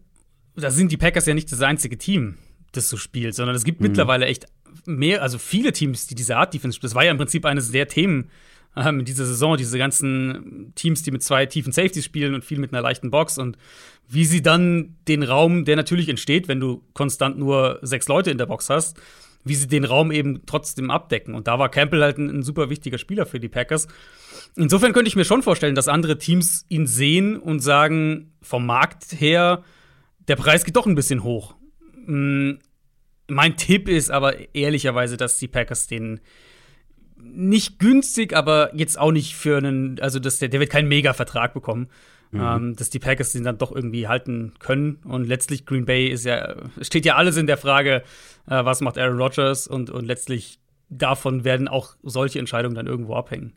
da 0.56 0.72
sind 0.72 0.92
die 0.92 0.98
Packers 0.98 1.28
ja 1.28 1.36
nicht 1.36 1.52
das 1.52 1.62
einzige 1.62 2.00
Team, 2.00 2.36
das 2.72 2.90
so 2.90 2.98
spielt, 2.98 3.36
sondern 3.36 3.56
es 3.56 3.64
gibt 3.64 3.82
mittlerweile 3.82 4.26
echt 4.26 4.48
mehr, 4.88 5.22
also 5.22 5.38
viele 5.38 5.72
Teams, 5.72 6.08
die 6.08 6.16
diese 6.16 6.36
Art 6.38 6.56
Defense 6.56 6.76
spielen. 6.76 6.90
Das 6.90 6.96
war 6.96 7.06
ja 7.06 7.12
im 7.12 7.18
Prinzip 7.18 7.46
eines 7.46 7.72
der 7.72 7.88
Themen 7.88 8.32
ähm, 8.78 9.00
in 9.00 9.06
dieser 9.06 9.26
Saison, 9.26 9.58
diese 9.58 9.78
ganzen 9.78 10.72
Teams, 10.76 11.04
die 11.04 11.12
mit 11.12 11.24
zwei 11.24 11.46
tiefen 11.46 11.72
Safeties 11.72 12.06
spielen 12.06 12.34
und 12.34 12.46
viel 12.46 12.60
mit 12.60 12.74
einer 12.74 12.82
leichten 12.82 13.12
Box 13.12 13.38
und 13.38 13.58
wie 14.10 14.26
sie 14.26 14.42
dann 14.42 14.96
den 15.08 15.24
Raum, 15.24 15.66
der 15.66 15.76
natürlich 15.76 16.10
entsteht, 16.10 16.48
wenn 16.48 16.60
du 16.60 16.84
konstant 16.94 17.38
nur 17.38 17.80
sechs 17.82 18.08
Leute 18.08 18.32
in 18.32 18.38
der 18.38 18.46
Box 18.46 18.70
hast, 18.70 18.98
wie 19.44 19.56
sie 19.56 19.68
den 19.68 19.84
Raum 19.86 20.12
eben 20.12 20.46
trotzdem 20.46 20.92
abdecken. 20.92 21.36
Und 21.36 21.48
da 21.48 21.60
war 21.60 21.70
Campbell 21.70 22.04
halt 22.04 22.18
ein, 22.18 22.30
ein 22.30 22.44
super 22.44 22.70
wichtiger 22.70 22.98
Spieler 22.98 23.26
für 23.26 23.40
die 23.40 23.50
Packers. 23.50 23.88
Insofern 24.56 24.94
könnte 24.94 25.10
ich 25.10 25.16
mir 25.16 25.26
schon 25.26 25.44
vorstellen, 25.44 25.76
dass 25.76 25.88
andere 25.88 26.18
Teams 26.18 26.66
ihn 26.70 26.88
sehen 26.88 27.38
und 27.38 27.60
sagen, 27.60 28.32
vom 28.42 28.66
Markt 28.66 29.20
her, 29.20 29.64
der 30.28 30.36
Preis 30.36 30.66
geht 30.66 30.76
doch 30.76 30.86
ein 30.86 30.96
bisschen 30.96 31.24
hoch. 31.24 31.56
Mm, 32.06 32.54
Mein 33.28 33.58
Tipp 33.58 33.90
ist 33.90 34.10
aber 34.10 34.56
ehrlicherweise, 34.56 35.18
dass 35.18 35.38
die 35.38 35.48
Packers 35.48 35.88
den 35.88 36.20
nicht 37.22 37.80
günstig, 37.80 38.36
aber 38.36 38.72
jetzt 38.76 39.00
auch 39.00 39.12
nicht 39.12 39.36
für 39.36 39.58
einen, 39.58 40.00
also 40.00 40.20
dass 40.20 40.40
der, 40.40 40.50
der 40.50 40.60
wird 40.60 40.70
keinen 40.72 40.88
Mega-Vertrag 40.88 41.54
bekommen. 41.54 41.88
Ähm, 42.34 42.76
dass 42.76 42.90
die 42.90 43.00
Packers 43.00 43.32
den 43.32 43.46
dann 43.46 43.58
doch 43.58 43.72
irgendwie 43.74 44.10
halten 44.10 44.52
können. 44.60 44.98
Und 45.06 45.30
letztlich 45.30 45.66
Green 45.66 45.86
Bay 45.86 46.08
ist 46.08 46.26
ja, 46.26 46.56
steht 46.82 47.06
ja 47.06 47.16
alles 47.16 47.38
in 47.38 47.48
der 47.48 47.56
Frage, 47.56 48.04
äh, 48.48 48.66
was 48.66 48.82
macht 48.82 48.98
Aaron 48.98 49.18
Rodgers 49.18 49.66
und, 49.66 49.90
und 49.90 50.06
letztlich 50.06 50.60
davon 50.90 51.46
werden 51.46 51.70
auch 51.70 51.96
solche 52.04 52.40
Entscheidungen 52.40 52.76
dann 52.76 52.86
irgendwo 52.86 53.16
abhängen. 53.16 53.54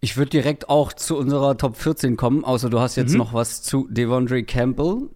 Ich 0.00 0.16
würde 0.16 0.30
direkt 0.30 0.68
auch 0.68 0.92
zu 0.92 1.16
unserer 1.16 1.56
Top 1.56 1.76
14 1.76 2.16
kommen, 2.16 2.44
außer 2.44 2.70
du 2.70 2.78
hast 2.78 2.94
jetzt 2.96 3.12
Mhm. 3.12 3.18
noch 3.18 3.32
was 3.32 3.62
zu 3.62 3.88
Devondre 3.90 4.44
Campbell. 4.44 5.08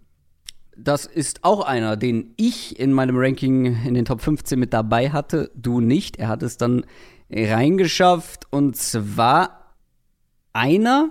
Das 0.80 1.06
ist 1.06 1.42
auch 1.42 1.66
einer, 1.66 1.96
den 1.96 2.34
ich 2.36 2.78
in 2.78 2.92
meinem 2.92 3.16
Ranking 3.18 3.84
in 3.84 3.94
den 3.94 4.04
Top 4.04 4.20
15 4.20 4.58
mit 4.58 4.72
dabei 4.72 5.10
hatte, 5.10 5.50
du 5.56 5.80
nicht. 5.80 6.18
Er 6.18 6.28
hat 6.28 6.44
es 6.44 6.56
dann 6.56 6.86
reingeschafft 7.30 8.46
und 8.50 8.76
zwar 8.76 9.74
einer, 10.52 11.10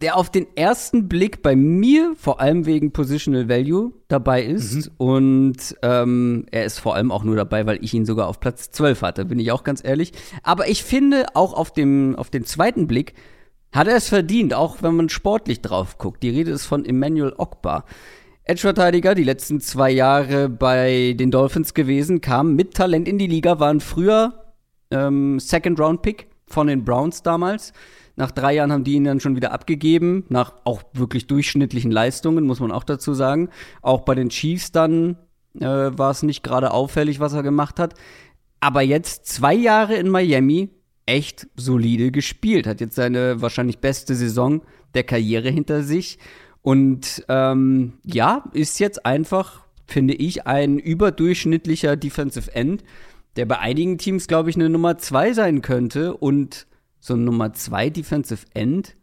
der 0.00 0.16
auf 0.16 0.30
den 0.30 0.46
ersten 0.56 1.08
Blick 1.08 1.42
bei 1.42 1.56
mir 1.56 2.14
vor 2.16 2.40
allem 2.40 2.66
wegen 2.66 2.92
Positional 2.92 3.48
Value 3.48 3.92
dabei 4.06 4.44
ist. 4.44 4.92
Und 4.96 5.76
ähm, 5.82 6.46
er 6.52 6.64
ist 6.64 6.78
vor 6.78 6.94
allem 6.94 7.10
auch 7.10 7.24
nur 7.24 7.34
dabei, 7.34 7.66
weil 7.66 7.82
ich 7.82 7.94
ihn 7.94 8.06
sogar 8.06 8.28
auf 8.28 8.38
Platz 8.38 8.70
12 8.70 9.02
hatte, 9.02 9.24
bin 9.24 9.40
ich 9.40 9.50
auch 9.50 9.64
ganz 9.64 9.82
ehrlich. 9.82 10.12
Aber 10.44 10.68
ich 10.68 10.84
finde 10.84 11.26
auch 11.34 11.52
auf 11.52 11.72
dem, 11.72 12.14
auf 12.16 12.30
den 12.30 12.44
zweiten 12.44 12.86
Blick 12.86 13.14
hat 13.74 13.88
er 13.88 13.96
es 13.96 14.08
verdient, 14.08 14.54
auch 14.54 14.82
wenn 14.82 14.94
man 14.94 15.08
sportlich 15.08 15.60
drauf 15.60 15.98
guckt. 15.98 16.22
Die 16.22 16.30
Rede 16.30 16.52
ist 16.52 16.64
von 16.64 16.84
Emmanuel 16.84 17.34
Ogba. 17.36 17.84
Edge-Verteidiger, 18.44 19.14
die 19.14 19.24
letzten 19.24 19.60
zwei 19.60 19.90
Jahre 19.90 20.48
bei 20.48 21.14
den 21.18 21.30
Dolphins 21.30 21.74
gewesen, 21.74 22.20
kam 22.20 22.54
mit 22.54 22.74
Talent 22.74 23.08
in 23.08 23.18
die 23.18 23.26
Liga, 23.26 23.58
waren 23.58 23.80
früher 23.80 24.54
ähm, 24.92 25.40
Second-Round-Pick 25.40 26.28
von 26.46 26.68
den 26.68 26.84
Browns 26.84 27.22
damals. 27.22 27.72
Nach 28.16 28.30
drei 28.30 28.54
Jahren 28.54 28.70
haben 28.70 28.84
die 28.84 28.94
ihn 28.94 29.04
dann 29.04 29.18
schon 29.18 29.34
wieder 29.34 29.50
abgegeben, 29.50 30.24
nach 30.28 30.52
auch 30.62 30.82
wirklich 30.92 31.26
durchschnittlichen 31.26 31.90
Leistungen, 31.90 32.44
muss 32.44 32.60
man 32.60 32.70
auch 32.70 32.84
dazu 32.84 33.12
sagen. 33.12 33.48
Auch 33.82 34.02
bei 34.02 34.14
den 34.14 34.28
Chiefs 34.28 34.70
dann 34.70 35.16
äh, 35.58 35.66
war 35.66 36.12
es 36.12 36.22
nicht 36.22 36.44
gerade 36.44 36.70
auffällig, 36.70 37.18
was 37.18 37.32
er 37.32 37.42
gemacht 37.42 37.80
hat. 37.80 37.94
Aber 38.60 38.82
jetzt 38.82 39.26
zwei 39.26 39.54
Jahre 39.54 39.96
in 39.96 40.10
Miami, 40.10 40.70
echt 41.06 41.46
solide 41.56 42.10
gespielt. 42.10 42.66
Hat 42.66 42.80
jetzt 42.80 42.96
seine 42.96 43.40
wahrscheinlich 43.40 43.78
beste 43.78 44.14
Saison 44.14 44.62
der 44.94 45.04
Karriere 45.04 45.50
hinter 45.50 45.82
sich. 45.82 46.18
Und 46.62 47.24
ähm, 47.28 47.94
ja, 48.04 48.44
ist 48.52 48.80
jetzt 48.80 49.04
einfach, 49.04 49.66
finde 49.86 50.14
ich, 50.14 50.46
ein 50.46 50.78
überdurchschnittlicher 50.78 51.96
Defensive 51.96 52.54
End, 52.54 52.82
der 53.36 53.46
bei 53.46 53.58
einigen 53.58 53.98
Teams, 53.98 54.28
glaube 54.28 54.50
ich, 54.50 54.56
eine 54.56 54.70
Nummer 54.70 54.96
zwei 54.98 55.32
sein 55.32 55.60
könnte. 55.60 56.16
Und 56.16 56.66
so 57.00 57.14
ein 57.14 57.24
Nummer 57.24 57.52
zwei 57.52 57.90
Defensive 57.90 58.46
End 58.54 58.96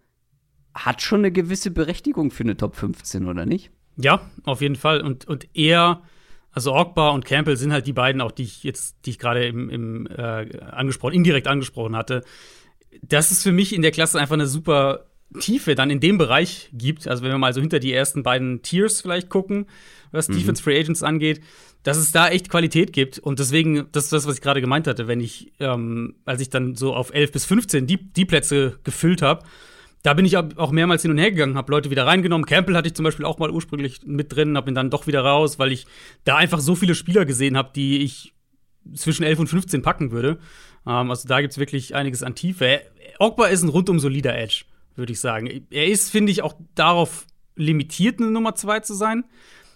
hat 0.74 1.02
schon 1.02 1.20
eine 1.20 1.32
gewisse 1.32 1.70
Berechtigung 1.70 2.32
für 2.32 2.44
eine 2.44 2.58
Top 2.58 2.76
15, 2.76 3.28
oder 3.28 3.46
nicht? 3.46 3.72
Ja, 3.98 4.22
auf 4.44 4.62
jeden 4.62 4.76
Fall. 4.76 5.02
Und, 5.02 5.26
und 5.26 5.48
eher, 5.56 6.02
also 6.52 6.74
Ogba 6.76 7.10
und 7.10 7.26
Campbell 7.26 7.58
sind 7.58 7.72
halt 7.72 7.88
die 7.88 7.94
beiden, 7.94 8.22
auch 8.22 8.32
die 8.32 8.44
ich 8.44 8.64
jetzt, 8.64 8.98
die 9.06 9.12
ich 9.12 9.20
gerade 9.20 9.46
im, 9.46 9.70
im 9.70 10.08
äh, 10.08 10.60
angesprochen, 10.72 11.14
indirekt 11.14 11.48
angesprochen 11.48 11.96
hatte. 11.96 12.24
Das 13.02 13.32
ist 13.32 13.44
für 13.44 13.54
mich 13.54 13.74
in 13.74 13.82
der 13.82 13.92
Klasse 13.92 14.20
einfach 14.20 14.34
eine 14.34 14.48
super 14.48 15.06
Tiefe 15.40 15.76
dann 15.76 15.90
in 15.90 16.02
dem 16.02 16.18
Bereich 16.18 16.70
gibt. 16.74 17.08
Also 17.08 17.24
wenn 17.24 17.32
wir 17.32 17.38
mal 17.38 17.54
so 17.54 17.62
hinter 17.62 17.80
die 17.80 17.94
ersten 17.94 18.24
beiden 18.24 18.62
Tiers 18.64 19.02
vielleicht 19.02 19.30
gucken, 19.30 19.68
was 20.12 20.28
mhm. 20.28 20.36
Defense 20.36 20.62
Free 20.62 20.78
Agents 20.78 21.04
angeht, 21.04 21.42
dass 21.84 21.98
es 21.98 22.12
da 22.12 22.28
echt 22.28 22.50
Qualität 22.50 22.94
gibt. 22.94 23.18
Und 23.18 23.40
deswegen, 23.40 23.88
das 23.92 24.06
ist 24.06 24.14
das, 24.14 24.28
was 24.28 24.36
ich 24.36 24.42
gerade 24.42 24.62
gemeint 24.62 24.88
hatte, 24.88 25.08
wenn 25.08 25.22
ich, 25.22 25.54
ähm, 25.60 26.16
als 26.26 26.42
ich 26.42 26.50
dann 26.50 26.76
so 26.76 26.94
auf 26.94 27.14
11 27.14 27.32
bis 27.32 27.46
15 27.46 27.88
die, 27.88 27.98
die 27.98 28.26
Plätze 28.26 28.78
gefüllt 28.84 29.22
habe, 29.22 29.46
da 30.04 30.14
bin 30.14 30.26
ich 30.26 30.38
auch 30.38 30.72
mehrmals 30.72 31.04
hin 31.04 31.12
und 31.12 31.18
her 31.18 31.32
gegangen, 31.32 31.58
habe 31.58 31.72
Leute 31.72 31.90
wieder 31.92 32.06
reingenommen. 32.06 32.46
Campbell 32.46 32.76
hatte 32.76 32.88
ich 32.88 32.96
zum 32.96 33.04
Beispiel 33.04 33.26
auch 33.26 33.40
mal 33.40 33.52
ursprünglich 33.52 34.02
mit 34.06 34.36
drin, 34.36 34.58
habe 34.58 34.72
ihn 34.72 34.76
dann 34.76 34.90
doch 34.90 35.08
wieder 35.08 35.22
raus, 35.22 35.60
weil 35.60 35.72
ich 35.72 35.86
da 36.24 36.38
einfach 36.38 36.60
so 36.60 36.76
viele 36.76 36.96
Spieler 36.96 37.26
gesehen 37.26 37.58
habe, 37.58 37.72
die 37.76 38.00
ich 38.00 38.34
zwischen 38.96 39.24
11 39.24 39.40
und 39.40 39.48
15 39.48 39.82
packen 39.82 40.12
würde. 40.12 40.40
Ähm, 40.88 41.10
also 41.10 41.28
da 41.28 41.42
gibt 41.42 41.52
es 41.52 41.58
wirklich 41.58 41.96
einiges 41.96 42.24
an 42.24 42.36
Tiefe. 42.36 42.82
Ogba 43.20 43.48
ist 43.48 43.62
ein 43.62 43.70
rundum 43.70 44.00
solider 44.00 44.36
Edge, 44.38 44.66
würde 44.96 45.14
ich 45.14 45.20
sagen. 45.20 45.68
Er 45.70 45.88
ist, 45.88 46.10
finde 46.10 46.32
ich, 46.32 46.42
auch 46.42 46.56
darauf 46.74 47.28
limitiert, 47.56 48.20
eine 48.20 48.32
Nummer 48.32 48.56
2 48.56 48.80
zu 48.80 48.94
sein 48.94 49.26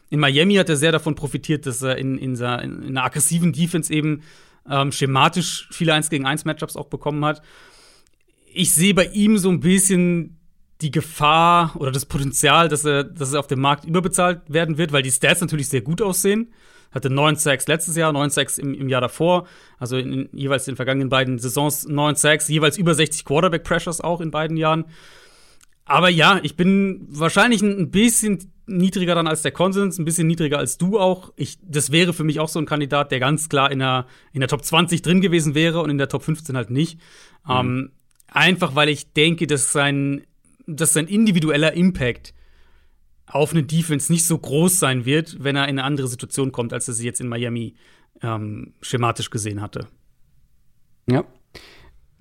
in 0.09 0.19
Miami 0.19 0.55
hat 0.55 0.69
er 0.69 0.77
sehr 0.77 0.91
davon 0.91 1.15
profitiert, 1.15 1.65
dass 1.65 1.81
er 1.81 1.97
in, 1.97 2.17
in, 2.17 2.35
in, 2.35 2.83
in 2.83 2.97
einer 2.97 3.03
aggressiven 3.03 3.53
Defense 3.53 3.93
eben 3.93 4.21
ähm, 4.69 4.91
schematisch 4.91 5.67
viele 5.71 5.93
1 5.93 6.09
gegen 6.09 6.25
1 6.25 6.45
Matchups 6.45 6.75
auch 6.75 6.87
bekommen 6.87 7.23
hat. 7.25 7.41
Ich 8.57 8.73
sehe 8.73 8.93
bei 8.93 9.07
ihm 9.07 9.37
so 9.37 9.49
ein 9.49 9.59
bisschen 9.59 10.37
die 10.81 10.91
Gefahr 10.91 11.75
oder 11.75 11.91
das 11.91 12.05
Potenzial, 12.05 12.69
dass 12.69 12.85
er, 12.85 13.03
dass 13.03 13.33
er 13.33 13.41
auf 13.41 13.47
dem 13.47 13.59
Markt 13.59 13.83
überbezahlt 13.83 14.41
werden 14.47 14.77
wird, 14.77 14.93
weil 14.93 15.03
die 15.03 15.11
Stats 15.11 15.41
natürlich 15.41 15.67
sehr 15.67 15.81
gut 15.81 16.01
aussehen. 16.01 16.53
Hatte 16.91 17.09
9 17.09 17.35
Sacks 17.35 17.67
letztes 17.67 17.97
Jahr, 17.97 18.13
9 18.13 18.29
Sacks 18.29 18.57
im, 18.57 18.73
im 18.73 18.87
Jahr 18.87 19.01
davor, 19.01 19.45
also 19.77 19.97
in, 19.97 20.13
in, 20.13 20.29
jeweils 20.31 20.65
in 20.67 20.71
den 20.71 20.75
vergangenen 20.77 21.09
beiden 21.09 21.37
Saisons 21.37 21.85
9 21.85 22.15
Sacks, 22.15 22.47
jeweils 22.47 22.77
über 22.77 22.93
60 22.95 23.25
Quarterback 23.25 23.65
Pressures 23.65 23.99
auch 23.99 24.21
in 24.21 24.31
beiden 24.31 24.55
Jahren. 24.55 24.85
Aber 25.83 26.07
ja, 26.07 26.39
ich 26.41 26.55
bin 26.55 27.05
wahrscheinlich 27.09 27.61
ein 27.61 27.91
bisschen 27.91 28.51
niedriger 28.65 29.15
dann 29.15 29.27
als 29.27 29.41
der 29.41 29.51
Konsens, 29.51 29.99
ein 29.99 30.05
bisschen 30.05 30.27
niedriger 30.27 30.57
als 30.57 30.77
du 30.77 30.97
auch. 30.97 31.33
Ich, 31.35 31.57
das 31.61 31.91
wäre 31.91 32.13
für 32.13 32.23
mich 32.23 32.39
auch 32.39 32.49
so 32.49 32.59
ein 32.59 32.65
Kandidat, 32.65 33.11
der 33.11 33.19
ganz 33.19 33.49
klar 33.49 33.69
in 33.69 33.79
der, 33.79 34.07
in 34.31 34.39
der 34.39 34.47
Top 34.49 34.63
20 34.63 35.01
drin 35.01 35.19
gewesen 35.19 35.53
wäre 35.53 35.81
und 35.81 35.89
in 35.89 35.97
der 35.97 36.07
Top 36.07 36.23
15 36.23 36.55
halt 36.55 36.69
nicht. 36.69 36.99
Mhm. 37.45 37.51
Ähm, 37.51 37.91
einfach 38.27 38.75
weil 38.75 38.89
ich 38.89 39.13
denke, 39.13 39.47
dass 39.47 39.71
sein, 39.71 40.25
dass 40.67 40.93
sein 40.93 41.07
individueller 41.07 41.73
Impact 41.73 42.33
auf 43.27 43.51
eine 43.51 43.63
Defense 43.63 44.11
nicht 44.11 44.25
so 44.25 44.37
groß 44.37 44.79
sein 44.79 45.05
wird, 45.05 45.43
wenn 45.43 45.55
er 45.55 45.63
in 45.63 45.79
eine 45.79 45.83
andere 45.83 46.07
Situation 46.07 46.51
kommt, 46.51 46.73
als 46.73 46.87
er 46.87 46.93
sie 46.93 47.05
jetzt 47.05 47.21
in 47.21 47.27
Miami 47.27 47.75
ähm, 48.21 48.73
schematisch 48.81 49.29
gesehen 49.29 49.61
hatte. 49.61 49.87
Ja, 51.09 51.25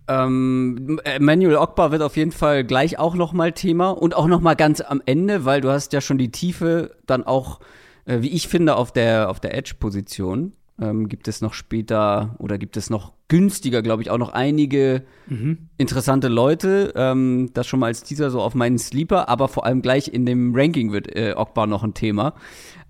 ähm, 0.06 1.00
Manuel 1.18 1.56
Ogba 1.56 1.90
wird 1.90 2.02
auf 2.02 2.16
jeden 2.16 2.32
Fall 2.32 2.64
gleich 2.64 2.98
auch 2.98 3.14
noch 3.14 3.32
mal 3.32 3.52
Thema 3.52 3.90
und 3.90 4.14
auch 4.14 4.26
noch 4.26 4.40
mal 4.40 4.54
ganz 4.54 4.80
am 4.80 5.00
Ende, 5.06 5.44
weil 5.44 5.60
du 5.60 5.70
hast 5.70 5.92
ja 5.92 6.00
schon 6.00 6.18
die 6.18 6.30
Tiefe 6.30 6.96
dann 7.06 7.24
auch, 7.24 7.60
äh, 8.04 8.20
wie 8.20 8.28
ich 8.28 8.48
finde, 8.48 8.76
auf 8.76 8.92
der 8.92 9.30
auf 9.30 9.40
der 9.40 9.56
Edge-Position. 9.56 10.52
Ähm, 10.80 11.08
gibt 11.08 11.28
es 11.28 11.40
noch 11.40 11.54
später 11.54 12.34
oder 12.38 12.58
gibt 12.58 12.76
es 12.76 12.90
noch 12.90 13.13
günstiger, 13.28 13.82
glaube 13.82 14.02
ich, 14.02 14.10
auch 14.10 14.18
noch 14.18 14.32
einige 14.32 15.04
mhm. 15.28 15.68
interessante 15.78 16.28
Leute. 16.28 16.92
Ähm, 16.96 17.50
das 17.54 17.66
schon 17.66 17.80
mal 17.80 17.86
als 17.86 18.02
Teaser 18.02 18.30
so 18.30 18.40
auf 18.40 18.54
meinen 18.54 18.78
Sleeper, 18.78 19.28
aber 19.28 19.48
vor 19.48 19.64
allem 19.64 19.82
gleich 19.82 20.08
in 20.08 20.26
dem 20.26 20.54
Ranking 20.54 20.92
wird 20.92 21.14
äh, 21.14 21.34
Ogba 21.36 21.66
noch 21.66 21.82
ein 21.82 21.94
Thema. 21.94 22.34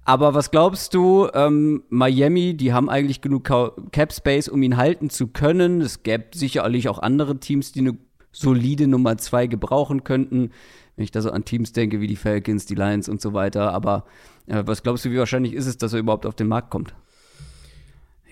Aber 0.04 0.34
was 0.34 0.50
glaubst 0.50 0.92
du, 0.92 1.28
ähm, 1.32 1.82
Miami, 1.88 2.54
die 2.56 2.72
haben 2.72 2.90
eigentlich 2.90 3.22
genug 3.22 3.44
Cap 3.44 4.12
Space, 4.12 4.48
um 4.48 4.62
ihn 4.62 4.76
halten 4.76 5.08
zu 5.08 5.28
können. 5.28 5.80
Es 5.80 6.02
gäbe 6.02 6.26
sicherlich 6.34 6.88
auch 6.88 6.98
andere 6.98 7.40
Teams, 7.40 7.72
die 7.72 7.80
eine 7.80 7.96
solide 8.30 8.86
Nummer 8.86 9.16
zwei 9.16 9.46
gebrauchen 9.46 10.04
könnten. 10.04 10.50
Wenn 10.96 11.04
ich 11.04 11.10
da 11.10 11.22
so 11.22 11.30
an 11.30 11.44
Teams 11.44 11.72
denke, 11.72 12.00
wie 12.00 12.06
die 12.06 12.16
Falcons, 12.16 12.66
die 12.66 12.74
Lions 12.74 13.08
und 13.08 13.22
so 13.22 13.32
weiter. 13.32 13.72
Aber 13.72 14.04
äh, 14.46 14.62
was 14.66 14.82
glaubst 14.82 15.04
du, 15.06 15.10
wie 15.10 15.18
wahrscheinlich 15.18 15.54
ist 15.54 15.66
es, 15.66 15.78
dass 15.78 15.94
er 15.94 16.00
überhaupt 16.00 16.26
auf 16.26 16.34
den 16.34 16.48
Markt 16.48 16.70
kommt? 16.70 16.94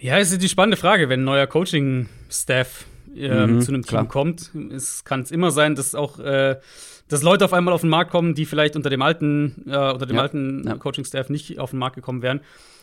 Ja, 0.03 0.19
es 0.19 0.33
ist 0.33 0.43
die 0.43 0.49
spannende 0.49 0.77
Frage, 0.77 1.09
wenn 1.09 1.21
ein 1.21 1.25
neuer 1.25 1.47
Coaching-Staff 1.47 2.87
äh, 3.15 3.47
mhm, 3.47 3.61
zu 3.61 3.71
einem 3.71 3.83
Team 3.83 3.89
klar. 3.89 4.09
kommt. 4.09 4.51
Es 4.73 5.05
kann 5.05 5.21
es 5.21 5.31
immer 5.31 5.53
sein, 5.53 5.77
dass 5.77 5.95
auch 5.95 6.19
äh, 6.19 6.59
dass 7.07 7.23
Leute 7.23 7.45
auf 7.45 7.53
einmal 7.53 7.73
auf 7.73 7.83
den 7.83 7.91
Markt 7.91 8.11
kommen, 8.11 8.35
die 8.35 8.45
vielleicht 8.45 8.75
unter 8.75 8.91
dem 8.91 9.01
alten, 9.01 9.63
äh, 9.67 9.93
unter 9.93 10.07
dem 10.07 10.17
ja, 10.17 10.23
alten 10.23 10.65
ja. 10.67 10.77
Coaching-Staff 10.77 11.29
nicht 11.31 11.61
auf 11.61 11.71
den 11.71 11.79
Markt 11.79 11.95
gekommen 11.95 12.21
wären. 12.21 12.41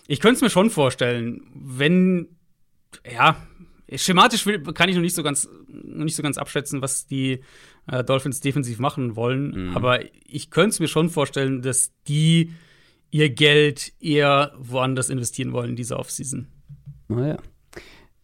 Ich 0.07 0.21
könnte 0.21 0.35
es 0.35 0.41
mir 0.41 0.49
schon 0.49 0.69
vorstellen, 0.69 1.41
wenn, 1.53 2.29
ja, 3.11 3.35
schematisch 3.93 4.45
kann 4.73 4.87
ich 4.87 4.95
noch 4.95 5.01
nicht 5.01 5.15
so 5.15 5.23
ganz, 5.23 5.49
noch 5.67 6.05
nicht 6.05 6.15
so 6.15 6.23
ganz 6.23 6.37
abschätzen, 6.37 6.81
was 6.81 7.05
die 7.05 7.41
äh, 7.87 8.01
Dolphins 8.01 8.39
defensiv 8.39 8.79
machen 8.79 9.17
wollen. 9.17 9.69
Mhm. 9.69 9.75
Aber 9.75 9.99
ich 10.25 10.51
könnte 10.51 10.69
es 10.69 10.79
mir 10.79 10.87
schon 10.87 11.09
vorstellen, 11.09 11.63
dass 11.63 11.91
die 12.07 12.53
ihr 13.11 13.29
Geld 13.29 13.91
eher 13.99 14.53
woanders 14.57 15.09
investieren 15.09 15.51
wollen 15.51 15.71
in 15.71 15.75
dieser 15.75 15.99
Offseason. 15.99 16.47
Naja. 17.09 17.37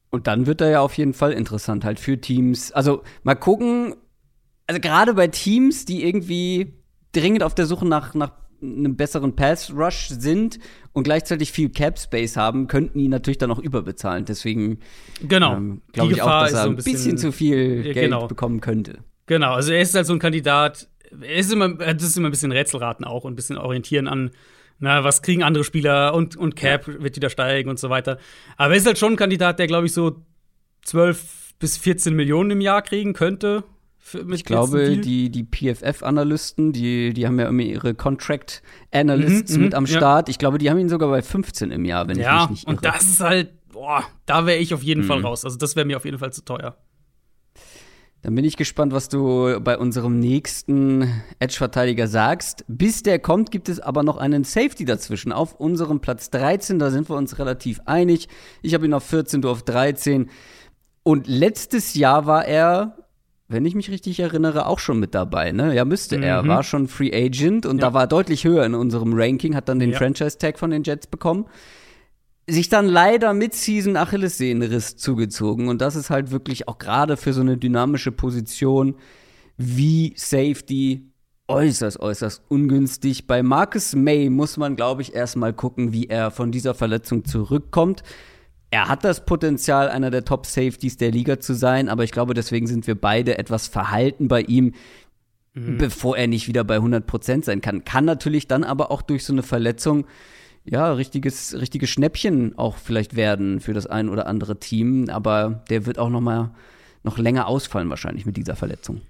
Und 0.10 0.28
dann 0.28 0.46
wird 0.46 0.62
er 0.62 0.70
ja 0.70 0.80
auf 0.80 0.98
jeden 0.98 1.14
Fall 1.14 1.34
interessant 1.34 1.84
halt 1.84 2.00
für 2.00 2.20
Teams. 2.20 2.72
Also 2.72 3.04
mal 3.24 3.36
gucken, 3.36 3.96
also 4.68 4.80
gerade 4.80 5.14
bei 5.14 5.28
Teams, 5.28 5.84
die 5.84 6.06
irgendwie 6.06 6.74
dringend 7.12 7.44
auf 7.44 7.54
der 7.54 7.66
Suche 7.66 7.86
nach, 7.86 8.14
nach 8.14 8.32
einem 8.62 8.96
besseren 8.96 9.36
Pass-Rush 9.36 10.08
sind 10.10 10.60
und 10.94 11.04
gleichzeitig 11.04 11.52
viel 11.52 11.70
Cap-Space 11.70 12.38
haben, 12.38 12.68
könnten 12.68 13.00
ihn 13.00 13.12
natürlich 13.12 13.38
dann 13.38 13.52
auch 13.52 13.60
überbezahlen. 13.60 14.26
Deswegen 14.26 14.80
genau. 15.22 15.56
ähm, 15.56 15.82
glaube 15.92 16.14
ich 16.14 16.22
auch, 16.22 16.44
dass 16.44 16.54
er 16.54 16.64
so 16.64 16.70
ein 16.70 16.76
bisschen, 16.78 16.94
bisschen, 16.94 17.18
zu 17.18 17.32
viel 17.32 17.84
Geld 17.84 17.96
genau. 17.96 18.28
bekommen 18.28 18.62
könnte. 18.62 19.00
Genau, 19.26 19.54
also 19.54 19.74
er 19.74 19.82
ist 19.82 19.96
halt 19.96 20.06
so 20.06 20.14
ein 20.14 20.20
Kandidat, 20.20 20.88
er 21.22 21.36
ist 21.36 21.52
immer, 21.52 21.70
das 21.70 22.04
ist 22.04 22.18
immer 22.18 22.30
ein 22.30 22.32
bisschen 22.32 22.52
Rätselraten 22.52 23.06
auch 23.06 23.24
und 23.24 23.34
ein 23.34 23.36
bisschen 23.36 23.58
orientieren 23.58 24.08
an, 24.08 24.32
na, 24.80 25.04
was 25.04 25.22
kriegen 25.22 25.44
andere 25.44 25.64
Spieler 25.64 26.14
und, 26.14 26.36
und 26.36 26.56
Cap 26.56 26.88
ja. 26.88 27.02
wird 27.02 27.16
wieder 27.16 27.30
steigen 27.30 27.70
und 27.70 27.80
so 27.80 27.90
weiter. 27.90 28.18
Aber 28.58 28.74
er 28.74 28.78
ist 28.78 28.86
halt 28.86 28.98
schon 28.98 29.14
ein 29.14 29.18
Kandidat, 29.18 29.60
der, 29.60 29.68
glaube 29.68 29.86
ich, 29.86 29.94
so 29.94 30.22
12 30.84 31.56
bis 31.60 31.78
14 31.78 32.14
Millionen 32.16 32.52
im 32.52 32.62
Jahr 32.62 32.82
kriegen 32.82 33.14
könnte 33.14 33.64
ich 34.32 34.46
glaube, 34.46 34.98
die, 34.98 35.32
die 35.32 35.44
PFF-Analysten, 35.44 36.72
die, 36.72 37.14
die 37.14 37.26
haben 37.26 37.40
ja 37.40 37.48
immer 37.48 37.64
ihre 37.64 37.96
Contract-Analysts 37.96 39.56
mhm, 39.56 39.64
mit 39.64 39.72
mhm, 39.72 39.78
am 39.78 39.88
Start. 39.88 40.28
Ja. 40.28 40.32
Ich 40.32 40.38
glaube, 40.38 40.60
die 40.60 40.70
haben 40.70 40.78
ihn 40.78 40.90
sogar 40.90 41.10
bei 41.10 41.22
15 41.22 41.72
im 41.72 41.86
Jahr, 41.86 42.08
wenn 42.08 42.20
ja, 42.20 42.44
ich 42.44 42.50
mich 42.50 42.50
nicht 42.50 42.68
irre. 42.68 42.76
Und 42.76 42.86
das 42.86 43.04
ist 43.04 43.20
halt, 43.22 43.50
boah, 43.72 44.04
da 44.26 44.46
wäre 44.46 44.60
ich 44.60 44.74
auf 44.74 44.84
jeden 44.84 45.02
mhm. 45.02 45.08
Fall 45.08 45.22
raus. 45.22 45.44
Also, 45.44 45.58
das 45.58 45.76
wäre 45.76 45.86
mir 45.86 45.98
auf 45.98 46.06
jeden 46.06 46.20
Fall 46.20 46.32
zu 46.32 46.46
teuer. 46.46 46.78
Dann 48.26 48.34
bin 48.34 48.44
ich 48.44 48.58
gespannt, 48.58 48.92
was 48.92 49.08
du 49.08 49.60
bei 49.62 49.78
unserem 49.78 50.20
nächsten 50.20 51.08
Edge-Verteidiger 51.38 52.08
sagst. 52.08 52.66
Bis 52.68 53.04
der 53.04 53.20
kommt, 53.20 53.52
gibt 53.52 53.70
es 53.70 53.80
aber 53.80 54.02
noch 54.02 54.18
einen 54.18 54.44
Safety 54.44 54.84
dazwischen. 54.84 55.32
Auf 55.32 55.54
unserem 55.60 56.00
Platz 56.00 56.32
13, 56.32 56.80
da 56.80 56.90
sind 56.90 57.08
wir 57.08 57.18
uns 57.18 57.38
relativ 57.38 57.82
einig. 57.86 58.28
Ich 58.64 58.74
habe 58.74 58.88
ihn 58.88 58.96
auf 58.96 59.04
14, 59.04 59.44
du 59.44 59.50
auf 59.52 59.62
13. 59.62 60.32
Und 61.04 61.28
letztes 61.28 61.94
Jahr 61.94 62.26
war 62.26 62.46
er 62.46 62.98
wenn 63.48 63.64
ich 63.64 63.76
mich 63.76 63.92
richtig 63.92 64.20
erinnere, 64.20 64.66
auch 64.66 64.80
schon 64.80 65.00
mit 65.00 65.14
dabei. 65.14 65.52
Ne? 65.52 65.76
Ja, 65.76 65.86
müsste 65.86 66.18
mhm. 66.18 66.24
er. 66.24 66.48
War 66.48 66.64
schon 66.64 66.88
Free 66.88 67.12
Agent 67.14 67.68
und 67.68 67.78
ja. 67.78 67.90
da 67.90 67.94
war 67.94 68.08
deutlich 68.08 68.44
höher 68.44 68.66
in 68.66 68.74
unserem 68.74 69.14
Ranking, 69.14 69.56
hat 69.56 69.70
dann 69.70 69.78
den 69.78 69.92
ja. 69.92 70.00
Franchise-Tag 70.00 70.58
von 70.58 70.72
den 70.72 70.82
Jets 70.82 71.06
bekommen. 71.06 71.46
Sich 72.48 72.70
dann 72.70 72.88
leider 72.88 73.34
mit 73.34 73.56
Season 73.56 73.98
Achillessehnenriss 73.98 74.98
zugezogen 74.98 75.68
und 75.68 75.82
das 75.82 75.96
ist 75.96 76.10
halt 76.10 76.32
wirklich 76.32 76.68
auch 76.68 76.78
gerade 76.78 77.18
für 77.18 77.34
so 77.34 77.42
eine 77.42 77.58
dynamische 77.58 78.12
Position 78.12 78.96
wie 79.58 80.14
Safety 80.16 81.10
äußerst, 81.48 82.00
äußerst 82.00 82.44
ungünstig. 82.48 83.28
Bei 83.28 83.44
Marcus 83.44 83.96
May 83.96 84.30
muss 84.30 84.58
man, 84.58 84.76
glaube 84.76 85.02
ich, 85.02 85.14
erstmal 85.14 85.54
gucken, 85.54 85.94
wie 85.94 86.08
er 86.08 86.32
von 86.32 86.52
dieser 86.52 86.74
Verletzung 86.74 87.26
zurückkommt. 87.26 88.04
Er 88.72 88.88
hat 88.90 89.04
das 89.04 89.26
Potenzial, 89.26 89.90
einer 89.90 90.12
der 90.12 90.26
Top-Safeties 90.26 90.98
der 90.98 91.12
Liga 91.12 91.40
zu 91.40 91.54
sein, 91.54 91.88
aber 91.88 92.04
ich 92.04 92.12
glaube, 92.12 92.34
deswegen 92.34 92.68
sind 92.68 92.88
wir 92.88 93.00
beide 93.00 93.38
etwas 93.38 93.68
verhalten 93.68 94.28
bei 94.28 94.42
ihm, 94.42 94.74
mhm. 95.54 95.78
bevor 95.78 96.18
er 96.18 96.28
nicht 96.28 96.48
wieder 96.48 96.64
bei 96.64 96.78
100% 96.78 97.46
sein 97.46 97.62
kann. 97.62 97.86
Kann 97.86 98.06
natürlich 98.06 98.48
dann 98.48 98.64
aber 98.64 98.92
auch 98.92 99.02
durch 99.02 99.24
so 99.24 99.34
eine 99.34 99.44
Verletzung 99.44 100.06
ja, 100.66 100.92
richtiges, 100.94 101.56
richtiges 101.60 101.90
Schnäppchen 101.90 102.58
auch 102.58 102.78
vielleicht 102.78 103.16
werden 103.16 103.60
für 103.60 103.74
das 103.74 103.86
ein 103.86 104.10
oder 104.10 104.28
andere 104.28 104.60
Team, 104.60 105.10
aber 105.10 105.64
der 105.70 105.86
wird 105.86 106.00
auch 106.00 106.10
noch 106.10 106.22
mal 106.22 106.52
noch 107.04 107.18
länger 107.18 107.48
ausfallen 107.48 107.90
wahrscheinlich 107.90 108.26
mit 108.26 108.36
dieser 108.36 108.56
Verletzung. 108.56 109.02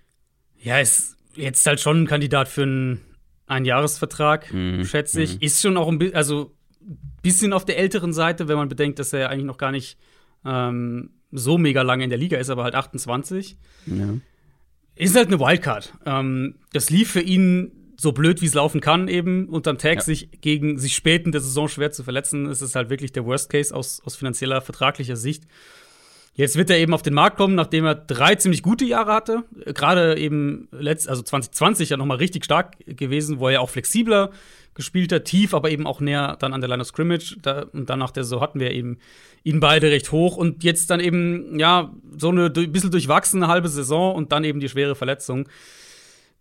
Ja, 0.61 0.79
ist 0.79 1.15
jetzt 1.35 1.65
halt 1.65 1.79
schon 1.79 2.03
ein 2.03 2.07
Kandidat 2.07 2.49
für 2.49 2.63
einen 2.63 3.01
Einjahresvertrag, 3.47 4.53
mhm. 4.53 4.83
schätze 4.83 5.21
ich. 5.21 5.35
Mhm. 5.35 5.41
Ist 5.41 5.61
schon 5.61 5.77
auch 5.77 5.87
ein 5.87 5.97
bisschen, 5.97 6.15
also 6.15 6.51
bisschen 7.21 7.53
auf 7.53 7.65
der 7.65 7.77
älteren 7.77 8.13
Seite, 8.13 8.47
wenn 8.47 8.57
man 8.57 8.69
bedenkt, 8.69 8.99
dass 8.99 9.13
er 9.13 9.29
eigentlich 9.29 9.45
noch 9.45 9.57
gar 9.57 9.71
nicht 9.71 9.97
ähm, 10.45 11.11
so 11.31 11.57
mega 11.57 11.81
lange 11.81 12.03
in 12.03 12.09
der 12.09 12.19
Liga 12.19 12.37
ist, 12.37 12.49
aber 12.49 12.63
halt 12.63 12.75
28. 12.75 13.57
Ja. 13.87 14.15
Ist 14.95 15.15
halt 15.15 15.27
eine 15.27 15.39
Wildcard. 15.39 15.93
Ähm, 16.05 16.55
das 16.73 16.89
lief 16.89 17.11
für 17.11 17.21
ihn 17.21 17.71
so 17.97 18.11
blöd, 18.11 18.41
wie 18.41 18.45
es 18.45 18.53
laufen 18.53 18.81
kann, 18.81 19.07
eben 19.07 19.47
unterm 19.49 19.77
Tag, 19.77 19.95
ja. 19.95 20.01
sich 20.01 20.29
gegen 20.41 20.77
sich 20.77 20.95
spät 20.95 21.25
in 21.25 21.31
der 21.31 21.41
Saison 21.41 21.67
schwer 21.67 21.91
zu 21.91 22.03
verletzen, 22.03 22.47
ist 22.47 22.61
es 22.61 22.75
halt 22.75 22.89
wirklich 22.89 23.11
der 23.11 23.25
Worst 23.25 23.49
Case 23.49 23.73
aus, 23.73 24.01
aus 24.05 24.15
finanzieller, 24.15 24.61
vertraglicher 24.61 25.15
Sicht. 25.15 25.43
Jetzt 26.37 26.57
wird 26.57 26.69
er 26.69 26.77
eben 26.77 26.93
auf 26.93 27.01
den 27.01 27.13
Markt 27.13 27.37
kommen, 27.37 27.55
nachdem 27.55 27.85
er 27.85 27.95
drei 27.95 28.35
ziemlich 28.35 28.61
gute 28.61 28.83
Jahre 28.83 29.13
hatte. 29.13 29.43
Gerade 29.67 30.17
eben 30.17 30.67
letzt, 30.71 31.07
also 31.07 31.21
2020 31.21 31.89
ja 31.89 31.97
nochmal 31.97 32.17
richtig 32.17 32.43
stark 32.43 32.75
gewesen, 32.85 33.39
wo 33.39 33.47
er 33.47 33.61
auch 33.61 33.69
flexibler 33.69 34.31
gespielt 34.73 35.13
hat, 35.13 35.23
tief, 35.23 35.53
aber 35.53 35.71
eben 35.71 35.87
auch 35.87 36.01
näher 36.01 36.35
dann 36.37 36.53
an 36.53 36.59
der 36.59 36.69
Line 36.69 36.81
of 36.81 36.87
Scrimmage. 36.89 37.37
Da, 37.41 37.67
und 37.71 37.89
dann 37.89 37.99
nach 37.99 38.11
der 38.11 38.25
Saison 38.25 38.41
hatten 38.41 38.59
wir 38.59 38.71
eben 38.71 38.97
ihn 39.43 39.61
beide 39.61 39.89
recht 39.89 40.11
hoch. 40.11 40.35
Und 40.35 40.65
jetzt 40.65 40.89
dann 40.89 40.99
eben, 40.99 41.57
ja, 41.57 41.93
so 42.17 42.29
eine 42.29 42.49
bisschen 42.49 42.91
durchwachsene 42.91 43.47
halbe 43.47 43.69
Saison 43.69 44.13
und 44.13 44.33
dann 44.33 44.43
eben 44.43 44.59
die 44.59 44.67
schwere 44.67 44.95
Verletzung. 44.95 45.47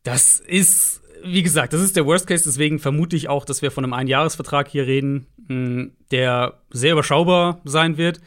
Das 0.02 0.40
ist, 0.40 1.02
wie 1.24 1.42
gesagt, 1.42 1.72
das 1.72 1.80
ist 1.80 1.96
der 1.96 2.06
Worst 2.06 2.26
Case, 2.26 2.44
deswegen 2.44 2.78
vermute 2.78 3.16
ich 3.16 3.28
auch, 3.28 3.44
dass 3.44 3.62
wir 3.62 3.70
von 3.70 3.84
einem 3.84 3.94
Einjahresvertrag 3.94 4.68
hier 4.68 4.86
reden, 4.86 5.26
der 6.10 6.60
sehr 6.70 6.92
überschaubar 6.92 7.60
sein 7.64 7.96
wird 7.96 8.20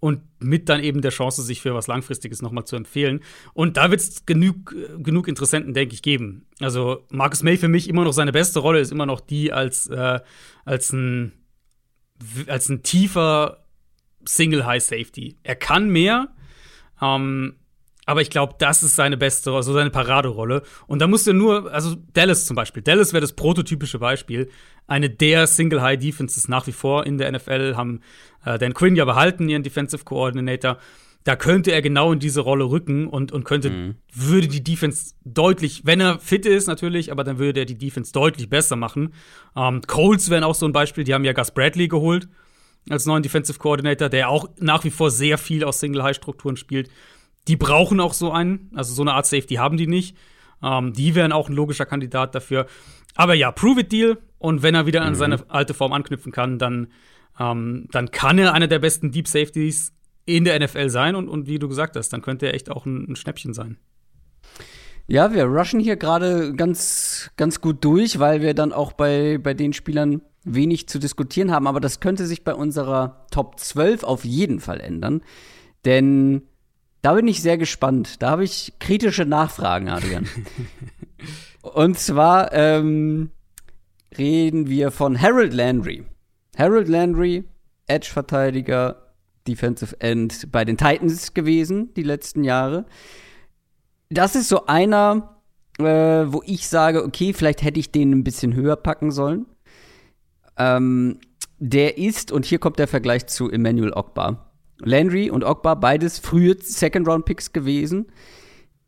und 0.00 0.22
mit 0.38 0.68
dann 0.68 0.82
eben 0.82 1.02
der 1.02 1.10
Chance, 1.10 1.42
sich 1.42 1.60
für 1.60 1.74
was 1.74 1.86
Langfristiges 1.86 2.42
nochmal 2.42 2.64
zu 2.64 2.74
empfehlen. 2.74 3.20
Und 3.52 3.76
da 3.76 3.90
wird 3.90 4.00
es 4.00 4.26
genug, 4.26 4.74
genug 4.98 5.28
Interessenten, 5.28 5.74
denke 5.74 5.94
ich, 5.94 6.02
geben. 6.02 6.46
Also 6.58 7.06
Marcus 7.10 7.42
May 7.42 7.58
für 7.58 7.68
mich 7.68 7.88
immer 7.88 8.04
noch 8.04 8.12
seine 8.12 8.32
beste 8.32 8.60
Rolle 8.60 8.80
ist 8.80 8.92
immer 8.92 9.06
noch 9.06 9.20
die 9.20 9.52
als, 9.52 9.86
äh, 9.88 10.20
als, 10.64 10.92
ein, 10.92 11.32
als 12.46 12.68
ein 12.70 12.82
tiefer 12.82 13.64
Single 14.24 14.64
High 14.64 14.82
Safety. 14.82 15.36
Er 15.42 15.56
kann 15.56 15.90
mehr, 15.90 16.28
ähm, 17.02 17.56
aber 18.10 18.22
ich 18.22 18.30
glaube, 18.30 18.56
das 18.58 18.82
ist 18.82 18.96
seine 18.96 19.16
beste, 19.16 19.52
also 19.52 19.72
seine 19.72 19.90
Paraderolle. 19.90 20.62
Und 20.88 20.98
da 20.98 21.06
musst 21.06 21.28
du 21.28 21.32
nur, 21.32 21.72
also 21.72 21.94
Dallas 22.12 22.44
zum 22.44 22.56
Beispiel. 22.56 22.82
Dallas 22.82 23.12
wäre 23.12 23.20
das 23.20 23.34
prototypische 23.34 24.00
Beispiel. 24.00 24.50
Eine 24.88 25.08
der 25.08 25.46
Single 25.46 25.80
High 25.80 26.00
Defenses 26.00 26.48
nach 26.48 26.66
wie 26.66 26.72
vor 26.72 27.06
in 27.06 27.18
der 27.18 27.30
NFL 27.30 27.76
haben 27.76 28.00
äh, 28.44 28.58
Dan 28.58 28.74
Quinn 28.74 28.96
ja 28.96 29.04
behalten, 29.04 29.48
ihren 29.48 29.62
Defensive 29.62 30.02
Coordinator. 30.04 30.78
Da 31.22 31.36
könnte 31.36 31.70
er 31.70 31.82
genau 31.82 32.12
in 32.12 32.18
diese 32.18 32.40
Rolle 32.40 32.64
rücken 32.64 33.06
und, 33.06 33.30
und 33.30 33.44
könnte, 33.44 33.70
mhm. 33.70 33.94
würde 34.12 34.48
die 34.48 34.64
Defense 34.64 35.14
deutlich, 35.24 35.82
wenn 35.84 36.00
er 36.00 36.18
fit 36.18 36.46
ist 36.46 36.66
natürlich, 36.66 37.12
aber 37.12 37.22
dann 37.22 37.38
würde 37.38 37.60
er 37.60 37.66
die 37.66 37.78
Defense 37.78 38.12
deutlich 38.12 38.50
besser 38.50 38.74
machen. 38.74 39.14
Ähm, 39.54 39.82
Coles 39.86 40.30
wären 40.30 40.42
auch 40.42 40.56
so 40.56 40.66
ein 40.66 40.72
Beispiel, 40.72 41.04
die 41.04 41.14
haben 41.14 41.24
ja 41.24 41.32
Gus 41.32 41.52
Bradley 41.52 41.86
geholt 41.86 42.28
als 42.88 43.06
neuen 43.06 43.22
Defensive 43.22 43.60
Coordinator, 43.60 44.08
der 44.08 44.30
auch 44.30 44.48
nach 44.58 44.82
wie 44.82 44.90
vor 44.90 45.12
sehr 45.12 45.38
viel 45.38 45.62
aus 45.62 45.78
Single-High-Strukturen 45.78 46.56
spielt. 46.56 46.90
Die 47.50 47.56
brauchen 47.56 48.00
auch 48.00 48.14
so 48.14 48.32
einen, 48.32 48.70
also 48.74 48.94
so 48.94 49.02
eine 49.02 49.12
Art 49.12 49.26
Safety 49.26 49.56
haben 49.56 49.76
die 49.76 49.86
nicht. 49.86 50.16
Ähm, 50.62 50.94
die 50.94 51.14
wären 51.14 51.32
auch 51.32 51.48
ein 51.50 51.54
logischer 51.54 51.84
Kandidat 51.84 52.34
dafür. 52.34 52.66
Aber 53.14 53.34
ja, 53.34 53.52
Prove 53.52 53.80
It 53.80 53.92
Deal. 53.92 54.18
Und 54.38 54.62
wenn 54.62 54.74
er 54.74 54.86
wieder 54.86 55.02
an 55.02 55.10
mhm. 55.10 55.16
seine 55.16 55.50
alte 55.50 55.74
Form 55.74 55.92
anknüpfen 55.92 56.32
kann, 56.32 56.58
dann 56.58 56.88
ähm, 57.40 57.86
dann 57.90 58.10
kann 58.10 58.38
er 58.38 58.52
einer 58.52 58.68
der 58.68 58.78
besten 58.78 59.10
Deep 59.10 59.26
Safeties 59.26 59.92
in 60.26 60.44
der 60.44 60.60
NFL 60.60 60.90
sein 60.90 61.14
und, 61.16 61.28
und 61.28 61.46
wie 61.46 61.58
du 61.58 61.68
gesagt 61.68 61.96
hast, 61.96 62.10
dann 62.10 62.22
könnte 62.22 62.46
er 62.46 62.54
echt 62.54 62.70
auch 62.70 62.86
ein, 62.86 63.10
ein 63.10 63.16
Schnäppchen 63.16 63.54
sein. 63.54 63.78
Ja, 65.08 65.32
wir 65.32 65.44
rushen 65.46 65.80
hier 65.80 65.96
gerade 65.96 66.54
ganz, 66.54 67.30
ganz 67.36 67.60
gut 67.60 67.84
durch, 67.84 68.20
weil 68.20 68.42
wir 68.42 68.54
dann 68.54 68.72
auch 68.72 68.92
bei, 68.92 69.38
bei 69.38 69.54
den 69.54 69.72
Spielern 69.72 70.22
wenig 70.44 70.88
zu 70.88 70.98
diskutieren 71.00 71.50
haben. 71.50 71.66
Aber 71.66 71.80
das 71.80 71.98
könnte 71.98 72.26
sich 72.26 72.44
bei 72.44 72.54
unserer 72.54 73.26
Top 73.32 73.58
12 73.58 74.04
auf 74.04 74.24
jeden 74.24 74.60
Fall 74.60 74.80
ändern. 74.80 75.22
Denn 75.84 76.42
da 77.02 77.14
bin 77.14 77.28
ich 77.28 77.42
sehr 77.42 77.58
gespannt. 77.58 78.22
Da 78.22 78.30
habe 78.30 78.44
ich 78.44 78.74
kritische 78.78 79.24
Nachfragen, 79.24 79.88
Adrian. 79.88 80.28
Und 81.62 81.98
zwar 81.98 82.52
ähm, 82.52 83.30
reden 84.16 84.68
wir 84.68 84.90
von 84.90 85.20
Harold 85.20 85.52
Landry. 85.52 86.04
Harold 86.56 86.88
Landry, 86.88 87.44
Edge-Verteidiger, 87.86 89.14
Defensive 89.46 90.00
End 90.00 90.50
bei 90.52 90.64
den 90.64 90.76
Titans 90.76 91.34
gewesen, 91.34 91.92
die 91.94 92.02
letzten 92.02 92.44
Jahre. 92.44 92.86
Das 94.10 94.34
ist 94.34 94.48
so 94.48 94.66
einer, 94.66 95.40
äh, 95.78 95.84
wo 95.84 96.42
ich 96.44 96.68
sage, 96.68 97.04
okay, 97.04 97.32
vielleicht 97.32 97.62
hätte 97.62 97.80
ich 97.80 97.92
den 97.92 98.12
ein 98.12 98.24
bisschen 98.24 98.54
höher 98.54 98.76
packen 98.76 99.10
sollen. 99.10 99.46
Ähm, 100.56 101.18
der 101.58 101.98
ist, 101.98 102.32
und 102.32 102.44
hier 102.44 102.58
kommt 102.58 102.78
der 102.78 102.88
Vergleich 102.88 103.26
zu 103.26 103.50
Emmanuel 103.50 103.92
Ogbar. 103.92 104.49
Landry 104.84 105.30
und 105.30 105.44
Ogbar, 105.44 105.78
beides 105.78 106.18
frühe 106.18 106.56
Second-Round-Picks 106.58 107.52
gewesen. 107.52 108.06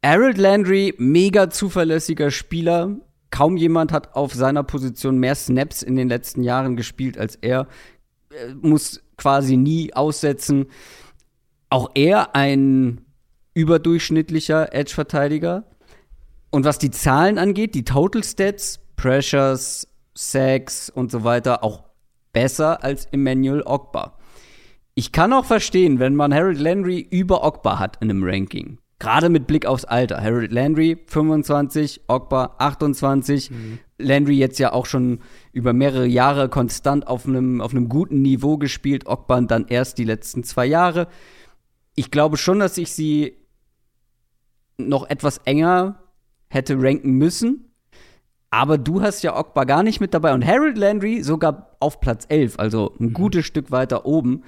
Harold 0.04 0.38
Landry, 0.38 0.94
mega 0.98 1.50
zuverlässiger 1.50 2.30
Spieler, 2.30 2.96
kaum 3.30 3.56
jemand 3.56 3.92
hat 3.92 4.14
auf 4.14 4.34
seiner 4.34 4.62
Position 4.62 5.18
mehr 5.18 5.34
Snaps 5.34 5.82
in 5.82 5.96
den 5.96 6.08
letzten 6.08 6.42
Jahren 6.42 6.76
gespielt 6.76 7.18
als 7.18 7.36
er. 7.36 7.66
er 8.30 8.54
muss 8.60 9.02
quasi 9.16 9.56
nie 9.56 9.94
aussetzen. 9.94 10.66
Auch 11.70 11.90
er 11.94 12.34
ein 12.34 13.00
überdurchschnittlicher 13.54 14.74
Edge-Verteidiger. 14.74 15.64
Und 16.50 16.64
was 16.64 16.78
die 16.78 16.90
Zahlen 16.90 17.38
angeht, 17.38 17.74
die 17.74 17.84
Total 17.84 18.22
Stats, 18.22 18.80
Pressures, 18.96 19.88
Sacks 20.14 20.90
und 20.90 21.10
so 21.10 21.24
weiter, 21.24 21.64
auch 21.64 21.84
besser 22.32 22.84
als 22.84 23.06
Emmanuel 23.06 23.62
Ogba. 23.62 24.18
Ich 24.94 25.12
kann 25.12 25.32
auch 25.32 25.46
verstehen, 25.46 25.98
wenn 25.98 26.14
man 26.14 26.34
Harold 26.34 26.60
Landry 26.60 27.00
über 27.00 27.44
Ogba 27.44 27.78
hat 27.78 27.96
in 28.02 28.10
einem 28.10 28.24
Ranking. 28.24 28.78
Gerade 28.98 29.30
mit 29.30 29.46
Blick 29.46 29.66
aufs 29.66 29.84
Alter. 29.84 30.22
Harold 30.22 30.52
Landry 30.52 30.96
25, 31.06 32.02
Ogba 32.08 32.54
28. 32.58 33.50
Mhm. 33.50 33.78
Landry 33.98 34.36
jetzt 34.38 34.58
ja 34.58 34.72
auch 34.72 34.86
schon 34.86 35.20
über 35.52 35.72
mehrere 35.72 36.06
Jahre 36.06 36.48
konstant 36.48 37.06
auf 37.06 37.26
einem, 37.26 37.60
auf 37.60 37.72
einem 37.72 37.88
guten 37.88 38.22
Niveau 38.22 38.58
gespielt. 38.58 39.06
Ogba 39.06 39.40
dann 39.40 39.66
erst 39.66 39.98
die 39.98 40.04
letzten 40.04 40.44
zwei 40.44 40.66
Jahre. 40.66 41.08
Ich 41.94 42.10
glaube 42.10 42.36
schon, 42.36 42.58
dass 42.58 42.78
ich 42.78 42.92
sie 42.92 43.36
noch 44.76 45.08
etwas 45.08 45.38
enger 45.38 46.00
hätte 46.48 46.76
ranken 46.78 47.12
müssen. 47.12 47.72
Aber 48.50 48.76
du 48.76 49.00
hast 49.00 49.22
ja 49.22 49.38
Ogba 49.38 49.64
gar 49.64 49.82
nicht 49.82 50.00
mit 50.00 50.12
dabei 50.12 50.34
und 50.34 50.46
Harold 50.46 50.76
Landry 50.76 51.22
sogar 51.22 51.76
auf 51.80 52.00
Platz 52.00 52.26
11, 52.28 52.58
also 52.58 52.94
ein 53.00 53.06
mhm. 53.06 53.12
gutes 53.14 53.46
Stück 53.46 53.70
weiter 53.70 54.04
oben. 54.04 54.44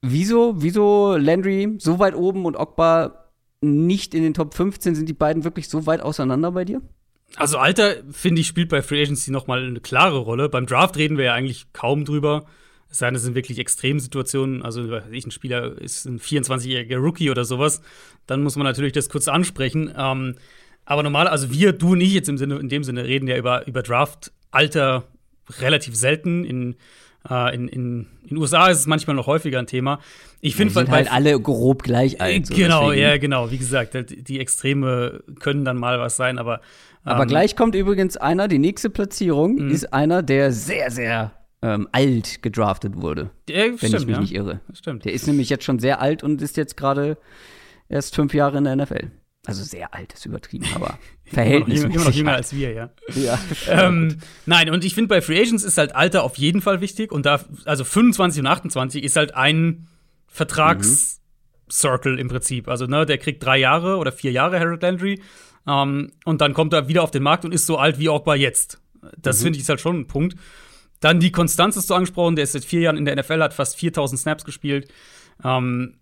Wieso, 0.00 0.54
wieso 0.58 1.16
Landry 1.16 1.76
so 1.78 1.98
weit 1.98 2.14
oben 2.14 2.44
und 2.44 2.56
Ogba 2.56 3.30
nicht 3.60 4.14
in 4.14 4.22
den 4.22 4.34
Top 4.34 4.54
15? 4.54 4.94
Sind 4.94 5.08
die 5.08 5.14
beiden 5.14 5.44
wirklich 5.44 5.68
so 5.68 5.86
weit 5.86 6.00
auseinander 6.00 6.52
bei 6.52 6.64
dir? 6.64 6.82
Also 7.36 7.58
Alter, 7.58 7.96
finde 8.10 8.40
ich, 8.40 8.46
spielt 8.46 8.68
bei 8.68 8.82
Free 8.82 9.02
Agency 9.02 9.30
noch 9.30 9.46
mal 9.46 9.64
eine 9.64 9.80
klare 9.80 10.18
Rolle. 10.18 10.48
Beim 10.48 10.66
Draft 10.66 10.96
reden 10.96 11.18
wir 11.18 11.26
ja 11.26 11.34
eigentlich 11.34 11.72
kaum 11.72 12.04
drüber. 12.04 12.46
Es 12.90 12.98
sei 12.98 13.06
denn, 13.06 13.16
es 13.16 13.22
sind 13.22 13.34
wirklich 13.34 13.58
Extremsituationen. 13.58 14.62
Also, 14.62 14.98
ich, 15.10 15.26
ein 15.26 15.30
Spieler 15.30 15.76
ist 15.78 16.06
ein 16.06 16.20
24-jähriger 16.20 16.96
Rookie 16.96 17.30
oder 17.30 17.44
sowas. 17.44 17.82
Dann 18.26 18.42
muss 18.42 18.56
man 18.56 18.64
natürlich 18.64 18.94
das 18.94 19.10
kurz 19.10 19.28
ansprechen. 19.28 19.92
Ähm, 19.94 20.36
aber 20.86 21.02
normal, 21.02 21.28
also 21.28 21.50
wir, 21.52 21.72
du 21.72 21.92
und 21.92 22.00
ich 22.00 22.14
jetzt 22.14 22.30
im 22.30 22.38
Sinne, 22.38 22.58
in 22.58 22.70
dem 22.70 22.82
Sinne 22.82 23.04
reden 23.04 23.28
ja 23.28 23.36
über, 23.36 23.66
über 23.66 23.82
Draft-Alter 23.82 25.04
relativ 25.60 25.94
selten. 25.96 26.44
In 26.44 26.76
äh, 27.30 27.54
in, 27.54 27.68
in, 27.68 28.06
in 28.22 28.28
den 28.28 28.36
USA 28.38 28.68
ist 28.68 28.78
es 28.78 28.86
manchmal 28.86 29.16
noch 29.16 29.26
häufiger 29.26 29.58
ein 29.58 29.66
Thema. 29.66 30.00
Ich 30.40 30.54
finde 30.54 30.74
ja, 30.74 30.88
halt 30.88 31.10
alle 31.10 31.40
grob 31.40 31.82
gleich 31.82 32.20
alt. 32.20 32.46
So 32.46 32.54
genau, 32.54 32.90
deswegen. 32.90 33.02
ja, 33.02 33.18
genau. 33.18 33.50
Wie 33.50 33.58
gesagt, 33.58 33.94
halt, 33.94 34.28
die 34.28 34.38
Extreme 34.38 35.22
können 35.40 35.64
dann 35.64 35.76
mal 35.76 35.98
was 35.98 36.16
sein, 36.16 36.38
aber. 36.38 36.60
Ähm, 37.06 37.12
aber 37.12 37.26
gleich 37.26 37.56
kommt 37.56 37.74
übrigens 37.74 38.16
einer, 38.16 38.48
die 38.48 38.58
nächste 38.58 38.90
Platzierung 38.90 39.56
mhm. 39.56 39.70
ist 39.70 39.92
einer, 39.92 40.22
der 40.22 40.52
sehr, 40.52 40.90
sehr 40.90 41.32
ähm, 41.62 41.88
alt 41.92 42.42
gedraftet 42.42 42.96
wurde. 42.96 43.30
Der, 43.48 43.70
wenn 43.70 43.78
stimmt, 43.78 43.94
ich 43.94 44.06
mich 44.06 44.14
ja. 44.16 44.20
nicht 44.20 44.34
irre. 44.34 44.60
Stimmt. 44.72 45.04
Der 45.04 45.12
ist 45.12 45.26
nämlich 45.26 45.48
jetzt 45.48 45.64
schon 45.64 45.78
sehr 45.78 46.00
alt 46.00 46.22
und 46.22 46.40
ist 46.42 46.56
jetzt 46.56 46.76
gerade 46.76 47.18
erst 47.88 48.14
fünf 48.14 48.34
Jahre 48.34 48.58
in 48.58 48.64
der 48.64 48.76
NFL. 48.76 49.10
Also 49.46 49.62
sehr 49.62 49.94
alt 49.94 50.12
ist 50.12 50.26
übertrieben, 50.26 50.66
aber 50.74 50.98
verhältnismäßig. 51.32 51.84
immer, 51.84 51.94
immer 51.94 52.04
noch 52.04 52.14
jünger 52.14 52.34
als 52.34 52.54
wir, 52.54 52.72
ja. 52.72 52.90
ja. 53.14 53.38
ähm, 53.68 54.18
nein, 54.46 54.70
und 54.70 54.84
ich 54.84 54.94
finde, 54.94 55.08
bei 55.08 55.20
Free 55.20 55.40
Agents 55.40 55.64
ist 55.64 55.78
halt 55.78 55.94
Alter 55.94 56.24
auf 56.24 56.36
jeden 56.36 56.60
Fall 56.60 56.80
wichtig. 56.80 57.12
Und 57.12 57.26
da, 57.26 57.40
also 57.64 57.84
25 57.84 58.40
und 58.40 58.46
28 58.46 59.04
ist 59.04 59.16
halt 59.16 59.34
ein 59.34 59.86
Vertragscircle 60.26 62.12
mhm. 62.12 62.18
im 62.18 62.28
Prinzip. 62.28 62.68
Also, 62.68 62.86
ne, 62.86 63.06
der 63.06 63.18
kriegt 63.18 63.44
drei 63.44 63.58
Jahre 63.58 63.96
oder 63.96 64.12
vier 64.12 64.32
Jahre 64.32 64.58
Harold 64.58 64.82
Landry. 64.82 65.20
Ähm, 65.66 66.12
und 66.24 66.40
dann 66.40 66.54
kommt 66.54 66.72
er 66.72 66.88
wieder 66.88 67.02
auf 67.02 67.10
den 67.10 67.22
Markt 67.22 67.44
und 67.44 67.52
ist 67.52 67.66
so 67.66 67.76
alt 67.76 67.98
wie 67.98 68.08
Ogba 68.08 68.34
jetzt. 68.34 68.80
Das 69.16 69.40
mhm. 69.40 69.44
finde 69.44 69.56
ich 69.58 69.62
ist 69.62 69.68
halt 69.68 69.80
schon 69.80 70.00
ein 70.00 70.06
Punkt. 70.06 70.36
Dann 71.00 71.20
die 71.20 71.30
Konstanz 71.30 71.76
hast 71.76 71.90
du 71.90 71.94
angesprochen, 71.94 72.36
der 72.36 72.44
ist 72.44 72.52
seit 72.52 72.64
vier 72.64 72.80
Jahren 72.80 72.96
in 72.96 73.04
der 73.04 73.16
NFL, 73.16 73.42
hat 73.42 73.54
fast 73.54 73.76
4000 73.76 74.20
Snaps 74.20 74.44
gespielt. 74.44 74.90
Ähm, 75.44 75.98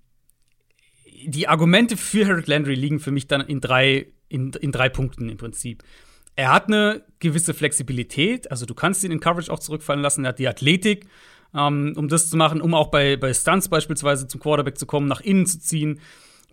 die 1.27 1.49
Argumente 1.49 1.97
für 1.97 2.27
Harold 2.27 2.47
Landry 2.47 2.75
liegen 2.75 3.01
für 3.01 3.11
mich 3.11 3.27
dann 3.27 3.41
in 3.43 3.61
drei, 3.61 4.07
in, 4.29 4.53
in 4.53 4.73
drei 4.73 4.89
Punkten 4.89 5.29
im 5.29 5.37
Prinzip. 5.37 5.83
Er 6.35 6.53
hat 6.53 6.67
eine 6.67 7.03
gewisse 7.19 7.55
Flexibilität, 7.55 8.51
also 8.51 8.67
du 8.67 8.75
kannst 8.75 9.03
ihn 9.05 9.11
in 9.11 9.21
Coverage 9.21 9.51
auch 9.51 9.59
zurückfallen 9.59 10.03
lassen, 10.03 10.25
er 10.25 10.31
hat 10.31 10.39
die 10.39 10.49
Athletik, 10.49 11.07
ähm, 11.55 11.95
um 11.97 12.09
das 12.09 12.29
zu 12.29 12.37
machen, 12.37 12.61
um 12.61 12.75
auch 12.75 12.89
bei, 12.89 13.17
bei 13.17 13.33
Stunts 13.33 13.69
beispielsweise 13.69 14.29
zum 14.29 14.41
Quarterback 14.41 14.77
zu 14.77 14.87
kommen, 14.87 15.09
nach 15.09 15.23
innen 15.23 15.47
zu 15.47 15.59
ziehen. 15.59 16.01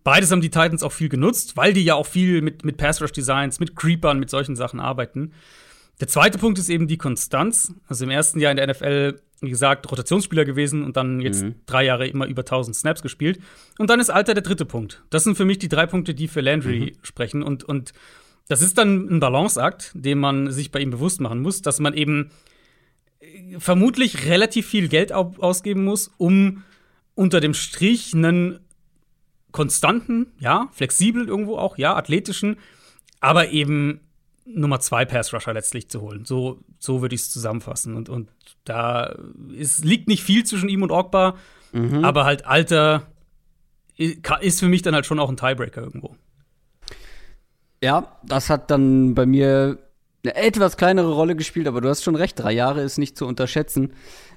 Beides 0.04 0.32
haben 0.32 0.42
die 0.42 0.50
Titans 0.50 0.84
auch 0.84 0.92
viel 0.92 1.10
genutzt, 1.10 1.58
weil 1.58 1.74
die 1.74 1.84
ja 1.84 1.96
auch 1.96 2.06
viel 2.06 2.42
mit, 2.42 2.64
mit 2.64 2.78
Pass-Rush-Designs, 2.78 3.60
mit 3.60 3.76
Creepern, 3.76 4.20
mit 4.20 4.30
solchen 4.30 4.56
Sachen 4.56 4.80
arbeiten. 4.80 5.34
Der 6.00 6.08
zweite 6.08 6.38
Punkt 6.38 6.60
ist 6.60 6.70
eben 6.70 6.88
die 6.88 6.98
Konstanz. 6.98 7.74
Also 7.88 8.04
im 8.04 8.10
ersten 8.10 8.40
Jahr 8.40 8.52
in 8.52 8.58
der 8.58 8.68
NFL, 8.68 9.22
wie 9.44 9.50
gesagt, 9.50 9.90
Rotationsspieler 9.92 10.46
gewesen 10.46 10.84
und 10.84 10.98
dann 10.98 11.22
jetzt 11.22 11.44
mhm. 11.44 11.56
drei 11.66 11.86
Jahre 11.86 12.08
immer 12.08 12.26
über 12.26 12.42
1000 12.42 12.76
Snaps 12.76 13.02
gespielt. 13.02 13.40
Und 13.78 13.90
dann 13.90 14.00
ist 14.00 14.10
Alter 14.10 14.34
der 14.34 14.44
dritte 14.44 14.66
Punkt. 14.66 15.04
Das 15.10 15.24
sind 15.24 15.36
für 15.36 15.46
mich 15.46 15.60
die 15.60 15.70
drei 15.70 15.86
Punkte, 15.86 16.14
die 16.14 16.28
für 16.28 16.42
Landry 16.42 16.94
mhm. 16.94 17.04
sprechen. 17.04 17.44
Und, 17.44 17.64
und 17.64 17.94
das 18.48 18.62
ist 18.62 18.78
dann 18.78 19.08
ein 19.10 19.20
Balanceakt, 19.20 19.92
den 19.94 20.20
man 20.20 20.52
sich 20.52 20.72
bei 20.72 20.80
ihm 20.80 20.90
bewusst 20.90 21.22
machen 21.22 21.42
muss, 21.42 21.62
dass 21.62 21.80
man 21.80 21.94
eben 21.94 22.32
äh, 23.20 23.60
vermutlich 23.60 24.26
relativ 24.26 24.68
viel 24.68 24.88
Geld 24.88 25.12
ausgeben 25.12 25.84
muss, 25.84 26.12
um 26.18 26.64
unter 27.16 27.40
dem 27.40 27.54
Strich 27.54 28.14
einen 28.14 28.60
konstanten, 29.52 30.34
ja, 30.40 30.70
flexibel 30.74 31.28
irgendwo 31.28 31.58
auch, 31.58 31.78
ja, 31.78 31.96
athletischen, 31.96 32.58
aber 33.20 33.50
eben 33.52 34.02
Nummer 34.46 34.80
zwei 34.80 35.06
Pass 35.06 35.34
Rusher 35.34 35.54
letztlich 35.54 35.90
zu 35.90 36.02
holen. 36.02 36.26
So, 36.26 36.60
so 36.80 37.02
würde 37.02 37.16
ich 37.16 37.22
es 37.22 37.32
zusammenfassen. 37.32 37.96
Und, 37.96 38.10
und 38.10 38.30
da 38.66 39.16
ist, 39.56 39.86
liegt 39.86 40.08
nicht 40.08 40.24
viel 40.24 40.46
zwischen 40.46 40.70
ihm 40.70 40.84
und 40.84 40.92
Ogba, 40.92 41.36
mhm. 41.72 42.04
aber 42.04 42.26
halt 42.26 42.46
Alter 42.46 43.08
ist 43.98 44.60
für 44.60 44.68
mich 44.68 44.82
dann 44.82 44.96
halt 44.96 45.06
schon 45.06 45.20
auch 45.20 45.30
ein 45.30 45.38
Tiebreaker 45.38 45.82
irgendwo. 45.82 46.16
Ja, 47.82 48.18
das 48.24 48.50
hat 48.50 48.72
dann 48.72 49.14
bei 49.14 49.26
mir 49.26 49.78
eine 50.24 50.36
etwas 50.36 50.78
kleinere 50.78 51.12
Rolle 51.12 51.36
gespielt, 51.36 51.68
aber 51.68 51.82
du 51.82 51.90
hast 51.90 52.04
schon 52.04 52.16
recht, 52.16 52.40
drei 52.40 52.54
Jahre 52.54 52.82
ist 52.82 52.98
nicht 52.98 53.18
zu 53.18 53.26
unterschätzen. 53.26 53.92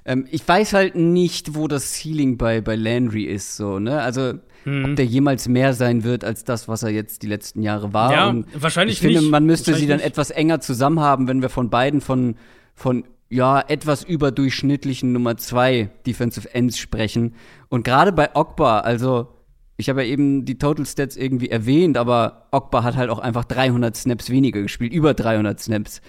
Ähm, 0.05 0.27
ich 0.29 0.45
weiß 0.45 0.73
halt 0.73 0.95
nicht, 0.95 1.55
wo 1.55 1.67
das 1.67 1.93
Ceiling 1.93 2.37
bei, 2.37 2.61
bei 2.61 2.75
Landry 2.75 3.23
ist, 3.23 3.55
so, 3.55 3.79
ne? 3.79 4.01
Also, 4.01 4.33
mhm. 4.65 4.85
ob 4.85 4.95
der 4.97 5.05
jemals 5.05 5.47
mehr 5.47 5.73
sein 5.73 6.03
wird 6.03 6.25
als 6.25 6.43
das, 6.43 6.67
was 6.67 6.83
er 6.83 6.89
jetzt 6.89 7.23
die 7.23 7.27
letzten 7.27 7.61
Jahre 7.61 7.93
war. 7.93 8.11
Ja, 8.11 8.27
Und 8.27 8.47
wahrscheinlich 8.53 8.97
Ich 8.97 9.01
finde, 9.01 9.21
man 9.29 9.45
müsste 9.45 9.75
sie 9.75 9.87
dann 9.87 9.97
nicht. 9.97 10.07
etwas 10.07 10.29
enger 10.29 10.59
zusammen 10.59 10.99
haben, 10.99 11.27
wenn 11.27 11.41
wir 11.41 11.49
von 11.49 11.69
beiden 11.69 12.01
von, 12.01 12.35
von 12.73 13.05
ja, 13.29 13.61
etwas 13.61 14.03
überdurchschnittlichen 14.03 15.13
Nummer 15.13 15.37
zwei 15.37 15.89
Defensive 16.05 16.53
Ends 16.53 16.77
sprechen. 16.77 17.35
Und 17.69 17.83
gerade 17.83 18.11
bei 18.11 18.35
Ogba, 18.35 18.79
also 18.79 19.36
ich 19.77 19.89
habe 19.89 20.03
ja 20.03 20.11
eben 20.11 20.43
die 20.43 20.57
Total 20.57 20.85
Stats 20.85 21.15
irgendwie 21.15 21.49
erwähnt, 21.49 21.97
aber 21.97 22.47
Ogba 22.51 22.83
hat 22.83 22.95
halt 22.95 23.09
auch 23.09 23.19
einfach 23.19 23.45
300 23.45 23.95
Snaps 23.95 24.29
weniger 24.29 24.61
gespielt, 24.61 24.91
über 24.91 25.13
300 25.13 25.59
Snaps 25.59 26.01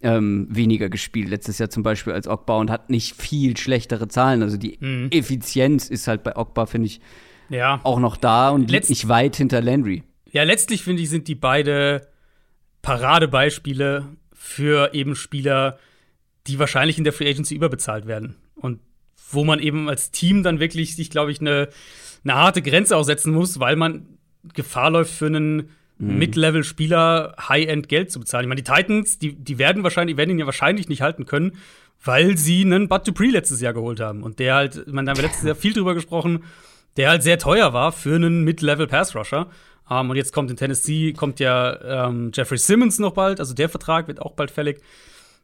ähm, 0.00 0.46
weniger 0.48 0.88
gespielt 0.88 1.28
letztes 1.28 1.58
Jahr 1.58 1.70
zum 1.70 1.82
Beispiel 1.82 2.12
als 2.12 2.28
Ogba 2.28 2.56
und 2.56 2.70
hat 2.70 2.90
nicht 2.90 3.20
viel 3.20 3.56
schlechtere 3.56 4.06
Zahlen. 4.06 4.42
Also 4.42 4.56
die 4.56 4.78
mhm. 4.80 5.08
Effizienz 5.10 5.88
ist 5.88 6.06
halt 6.06 6.22
bei 6.22 6.36
Ogba, 6.36 6.66
finde 6.66 6.86
ich, 6.86 7.00
ja. 7.48 7.80
auch 7.82 7.98
noch 7.98 8.16
da 8.16 8.50
und 8.50 8.70
liegt 8.70 8.88
nicht 8.88 9.08
weit 9.08 9.34
hinter 9.34 9.60
Landry. 9.60 10.04
Ja, 10.30 10.44
letztlich 10.44 10.84
finde 10.84 11.02
ich, 11.02 11.10
sind 11.10 11.26
die 11.26 11.34
beide 11.34 12.06
Paradebeispiele 12.82 14.06
für 14.32 14.94
eben 14.94 15.16
Spieler, 15.16 15.78
die 16.46 16.60
wahrscheinlich 16.60 16.98
in 16.98 17.04
der 17.04 17.12
Free 17.12 17.28
Agency 17.28 17.56
überbezahlt 17.56 18.06
werden. 18.06 18.36
Und 18.54 18.78
wo 19.30 19.44
man 19.44 19.58
eben 19.58 19.88
als 19.88 20.10
Team 20.12 20.42
dann 20.42 20.60
wirklich 20.60 20.94
sich, 20.94 21.10
glaube 21.10 21.32
ich, 21.32 21.40
eine 21.40 21.68
eine 22.24 22.34
harte 22.34 22.62
Grenze 22.62 22.96
auch 22.96 23.04
setzen 23.04 23.32
muss, 23.32 23.60
weil 23.60 23.76
man 23.76 24.06
Gefahr 24.54 24.90
läuft 24.90 25.12
für 25.12 25.26
einen 25.26 25.70
mhm. 25.98 26.18
Mid-Level-Spieler 26.18 27.36
High-End 27.48 27.88
Geld 27.88 28.10
zu 28.10 28.20
bezahlen. 28.20 28.44
Ich 28.44 28.48
meine, 28.48 28.62
die 28.62 28.70
Titans, 28.70 29.18
die, 29.18 29.34
die 29.34 29.58
werden 29.58 29.82
wahrscheinlich, 29.82 30.16
werden 30.16 30.30
ihn 30.30 30.38
ja 30.38 30.46
wahrscheinlich 30.46 30.88
nicht 30.88 31.02
halten 31.02 31.26
können, 31.26 31.52
weil 32.04 32.36
sie 32.36 32.62
einen 32.62 32.88
Bud 32.88 33.06
Dupree 33.06 33.30
letztes 33.30 33.60
Jahr 33.60 33.72
geholt 33.72 34.00
haben. 34.00 34.22
Und 34.22 34.38
der 34.38 34.54
halt, 34.54 34.84
ich 34.86 34.92
meine, 34.92 35.06
da 35.06 35.10
haben 35.10 35.18
wir 35.18 35.26
letztes 35.26 35.44
Jahr 35.44 35.56
viel 35.56 35.72
drüber 35.72 35.94
gesprochen, 35.94 36.44
der 36.96 37.10
halt 37.10 37.22
sehr 37.22 37.38
teuer 37.38 37.72
war 37.72 37.92
für 37.92 38.14
einen 38.14 38.44
Mid-Level-Pass-Rusher. 38.44 39.48
Um, 39.90 39.96
ähm, 39.96 40.10
und 40.10 40.16
jetzt 40.16 40.34
kommt 40.34 40.50
in 40.50 40.56
Tennessee, 40.56 41.14
kommt 41.14 41.40
ja 41.40 42.08
ähm, 42.08 42.30
Jeffrey 42.34 42.58
Simmons 42.58 42.98
noch 42.98 43.14
bald, 43.14 43.40
also 43.40 43.54
der 43.54 43.70
Vertrag 43.70 44.06
wird 44.06 44.20
auch 44.20 44.32
bald 44.32 44.50
fällig. 44.50 44.82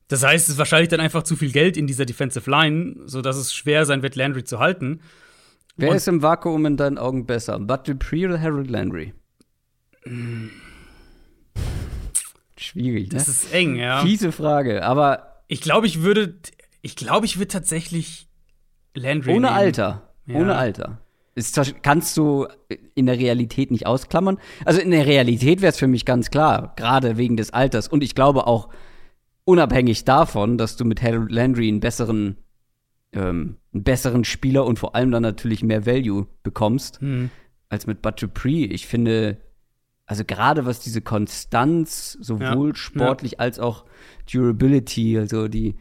Das 0.08 0.22
heißt, 0.22 0.48
es 0.48 0.54
ist 0.54 0.58
wahrscheinlich 0.58 0.90
dann 0.90 1.00
einfach 1.00 1.22
zu 1.22 1.34
viel 1.34 1.50
Geld 1.50 1.78
in 1.78 1.86
dieser 1.86 2.04
Defensive 2.04 2.50
Line, 2.50 2.96
sodass 3.06 3.36
es 3.36 3.54
schwer 3.54 3.86
sein 3.86 4.02
wird, 4.02 4.16
Landry 4.16 4.44
zu 4.44 4.58
halten. 4.58 5.00
Wer 5.76 5.90
Und 5.90 5.96
ist 5.96 6.08
im 6.08 6.22
Vakuum 6.22 6.66
in 6.66 6.76
deinen 6.76 6.98
Augen 6.98 7.26
besser? 7.26 7.58
Bud 7.58 7.88
Dupree 7.88 8.26
oder 8.26 8.40
Harold 8.40 8.70
Landry? 8.70 9.12
Schwierig, 12.56 13.08
ne? 13.08 13.18
Das 13.18 13.28
ist 13.28 13.52
eng, 13.52 13.76
ja. 13.76 14.00
Fiese 14.02 14.32
Frage, 14.32 14.84
aber 14.84 15.42
ich 15.48 15.60
glaube, 15.60 15.86
ich 15.86 16.02
würde 16.02 16.34
ich 16.84 16.96
glaube, 16.96 17.24
ich 17.24 17.38
würde 17.38 17.48
tatsächlich 17.48 18.28
Landry 18.94 19.30
Ohne 19.30 19.46
nehmen. 19.46 19.56
Alter. 19.56 20.12
Ja. 20.26 20.36
Ohne 20.36 20.54
Alter. 20.54 20.98
Ist, 21.34 21.58
kannst 21.82 22.16
du 22.16 22.46
in 22.94 23.06
der 23.06 23.18
Realität 23.18 23.70
nicht 23.70 23.86
ausklammern. 23.86 24.38
Also 24.66 24.80
in 24.80 24.90
der 24.90 25.06
Realität 25.06 25.62
wäre 25.62 25.70
es 25.70 25.78
für 25.78 25.88
mich 25.88 26.04
ganz 26.04 26.30
klar, 26.30 26.74
gerade 26.76 27.16
wegen 27.16 27.38
des 27.38 27.54
Alters. 27.54 27.88
Und 27.88 28.04
ich 28.04 28.14
glaube 28.14 28.46
auch 28.46 28.68
unabhängig 29.44 30.04
davon, 30.04 30.58
dass 30.58 30.76
du 30.76 30.84
mit 30.84 31.02
Harold 31.02 31.32
Landry 31.32 31.68
einen 31.68 31.80
besseren 31.80 32.36
ähm, 33.14 33.56
einen 33.72 33.82
besseren 33.84 34.24
Spieler 34.24 34.64
und 34.64 34.78
vor 34.78 34.94
allem 34.94 35.10
dann 35.10 35.22
natürlich 35.22 35.62
mehr 35.62 35.86
Value 35.86 36.26
bekommst 36.42 37.00
mhm. 37.02 37.30
als 37.68 37.86
mit 37.86 37.98
Dupree. 38.20 38.64
Ich 38.64 38.86
finde, 38.86 39.38
also 40.06 40.24
gerade 40.24 40.66
was 40.66 40.80
diese 40.80 41.00
Konstanz, 41.00 42.18
sowohl 42.20 42.68
ja. 42.68 42.74
sportlich 42.74 43.32
ja. 43.32 43.38
als 43.38 43.58
auch 43.58 43.84
Durability, 44.30 45.18
also 45.18 45.48
die 45.48 45.76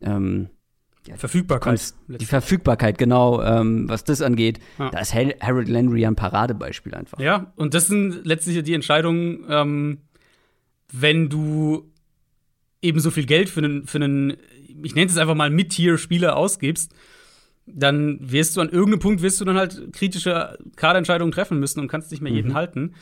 ähm, 0.00 0.50
ja, 1.06 1.16
Verfügbarkeit. 1.16 1.94
Die 2.08 2.24
Verfügbarkeit, 2.24 2.96
genau, 2.96 3.42
ähm, 3.42 3.88
was 3.88 4.04
das 4.04 4.22
angeht. 4.22 4.58
Ja. 4.78 4.90
Da 4.90 5.00
ist 5.00 5.14
Harold 5.14 5.68
Landry 5.68 6.06
ein 6.06 6.16
Paradebeispiel 6.16 6.94
einfach. 6.94 7.18
Ja, 7.18 7.52
und 7.56 7.74
das 7.74 7.88
sind 7.88 8.24
letztlich 8.24 8.62
die 8.62 8.74
Entscheidungen, 8.74 9.44
ähm, 9.48 9.98
wenn 10.92 11.28
du 11.28 11.90
eben 12.84 13.00
so 13.00 13.10
viel 13.10 13.26
Geld 13.26 13.48
für 13.48 13.60
einen, 13.60 13.86
für 13.86 13.98
einen 13.98 14.36
ich 14.82 14.94
nenne 14.94 15.10
es 15.10 15.16
einfach 15.16 15.34
mal 15.34 15.50
Mid-Tier-Spieler 15.50 16.36
ausgibst, 16.36 16.92
dann 17.66 18.18
wirst 18.20 18.56
du 18.56 18.60
an 18.60 18.68
irgendeinem 18.68 19.00
Punkt 19.00 19.22
wirst 19.22 19.40
du 19.40 19.44
dann 19.44 19.56
halt 19.56 19.92
kritische 19.92 20.58
Kaderentscheidungen 20.76 21.32
treffen 21.32 21.58
müssen 21.58 21.80
und 21.80 21.88
kannst 21.88 22.10
nicht 22.10 22.20
mehr 22.20 22.32
jeden 22.32 22.50
mhm. 22.50 22.54
halten. 22.54 22.94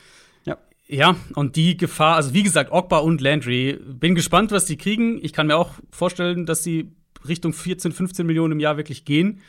Ja. 0.45 0.57
Ja, 0.87 1.15
und 1.35 1.55
die 1.55 1.77
Gefahr, 1.77 2.15
also 2.15 2.33
wie 2.33 2.43
gesagt, 2.43 2.71
Ogba 2.71 2.99
und 2.99 3.21
Landry, 3.21 3.79
bin 3.85 4.15
gespannt, 4.15 4.51
was 4.51 4.65
die 4.65 4.77
kriegen. 4.77 5.19
Ich 5.23 5.33
kann 5.33 5.47
mir 5.47 5.57
auch 5.57 5.73
vorstellen, 5.91 6.45
dass 6.45 6.63
sie 6.63 6.91
Richtung 7.27 7.53
14, 7.53 7.91
15 7.91 8.25
Millionen 8.25 8.53
im 8.53 8.59
Jahr 8.59 8.77
wirklich 8.77 9.05
gehen, 9.05 9.41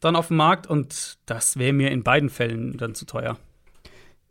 dann 0.00 0.16
auf 0.16 0.28
dem 0.28 0.36
Markt. 0.36 0.66
Und 0.66 1.18
das 1.26 1.58
wäre 1.58 1.72
mir 1.72 1.90
in 1.90 2.02
beiden 2.02 2.30
Fällen 2.30 2.76
dann 2.76 2.94
zu 2.94 3.06
teuer. 3.06 3.38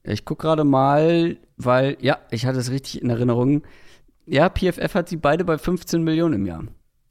Ich 0.03 0.25
gucke 0.25 0.43
gerade 0.43 0.63
mal, 0.63 1.37
weil, 1.57 1.97
ja, 2.01 2.19
ich 2.29 2.45
hatte 2.45 2.59
es 2.59 2.71
richtig 2.71 3.01
in 3.01 3.09
Erinnerung. 3.09 3.63
Ja, 4.25 4.49
PFF 4.49 4.95
hat 4.95 5.09
sie 5.09 5.17
beide 5.17 5.43
bei 5.43 5.57
15 5.57 6.03
Millionen 6.03 6.33
im 6.35 6.45
Jahr. 6.45 6.63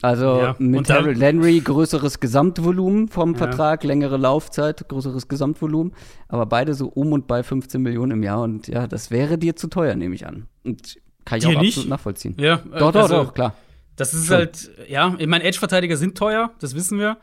Also 0.03 0.41
ja. 0.41 0.57
mit 0.59 0.91
Harold 0.91 1.17
Landry 1.17 1.61
größeres 1.61 2.19
Gesamtvolumen 2.19 3.09
vom 3.09 3.33
ja. 3.33 3.39
Vertrag, 3.39 3.85
längere 3.85 4.17
Laufzeit, 4.17 4.89
größeres 4.89 5.29
Gesamtvolumen, 5.29 5.95
aber 6.27 6.45
beide 6.45 6.75
so 6.75 6.89
um 6.89 7.13
und 7.13 7.29
bei 7.29 7.45
15 7.45 7.81
Millionen 7.81 8.11
im 8.11 8.23
Jahr 8.25 8.43
und 8.43 8.67
ja, 8.67 8.89
das 8.89 9.13
wäre 9.13 9.39
dir 9.39 9.55
zu 9.55 9.69
teuer, 9.69 9.95
nehme 9.95 10.17
ich 10.17 10.27
an. 10.27 10.49
Und 10.65 10.97
kann 11.25 11.39
ich 11.39 11.45
dir 11.45 11.57
auch 11.57 11.61
nicht? 11.61 11.75
absolut 11.75 11.91
nachvollziehen. 11.91 12.35
Ja, 12.39 12.57
doch, 12.57 12.91
doch, 12.91 13.03
also, 13.03 13.23
doch, 13.23 13.35
klar. 13.35 13.55
Das 13.95 14.13
ist 14.13 14.27
Schon. 14.27 14.37
halt, 14.39 14.71
ja, 14.89 15.15
ich 15.19 15.29
meine, 15.29 15.45
Edge-Verteidiger 15.45 15.97
sind 15.97 16.19
teuer, 16.19 16.51
das 16.59 16.75
wissen 16.75 16.99
wir. 16.99 17.19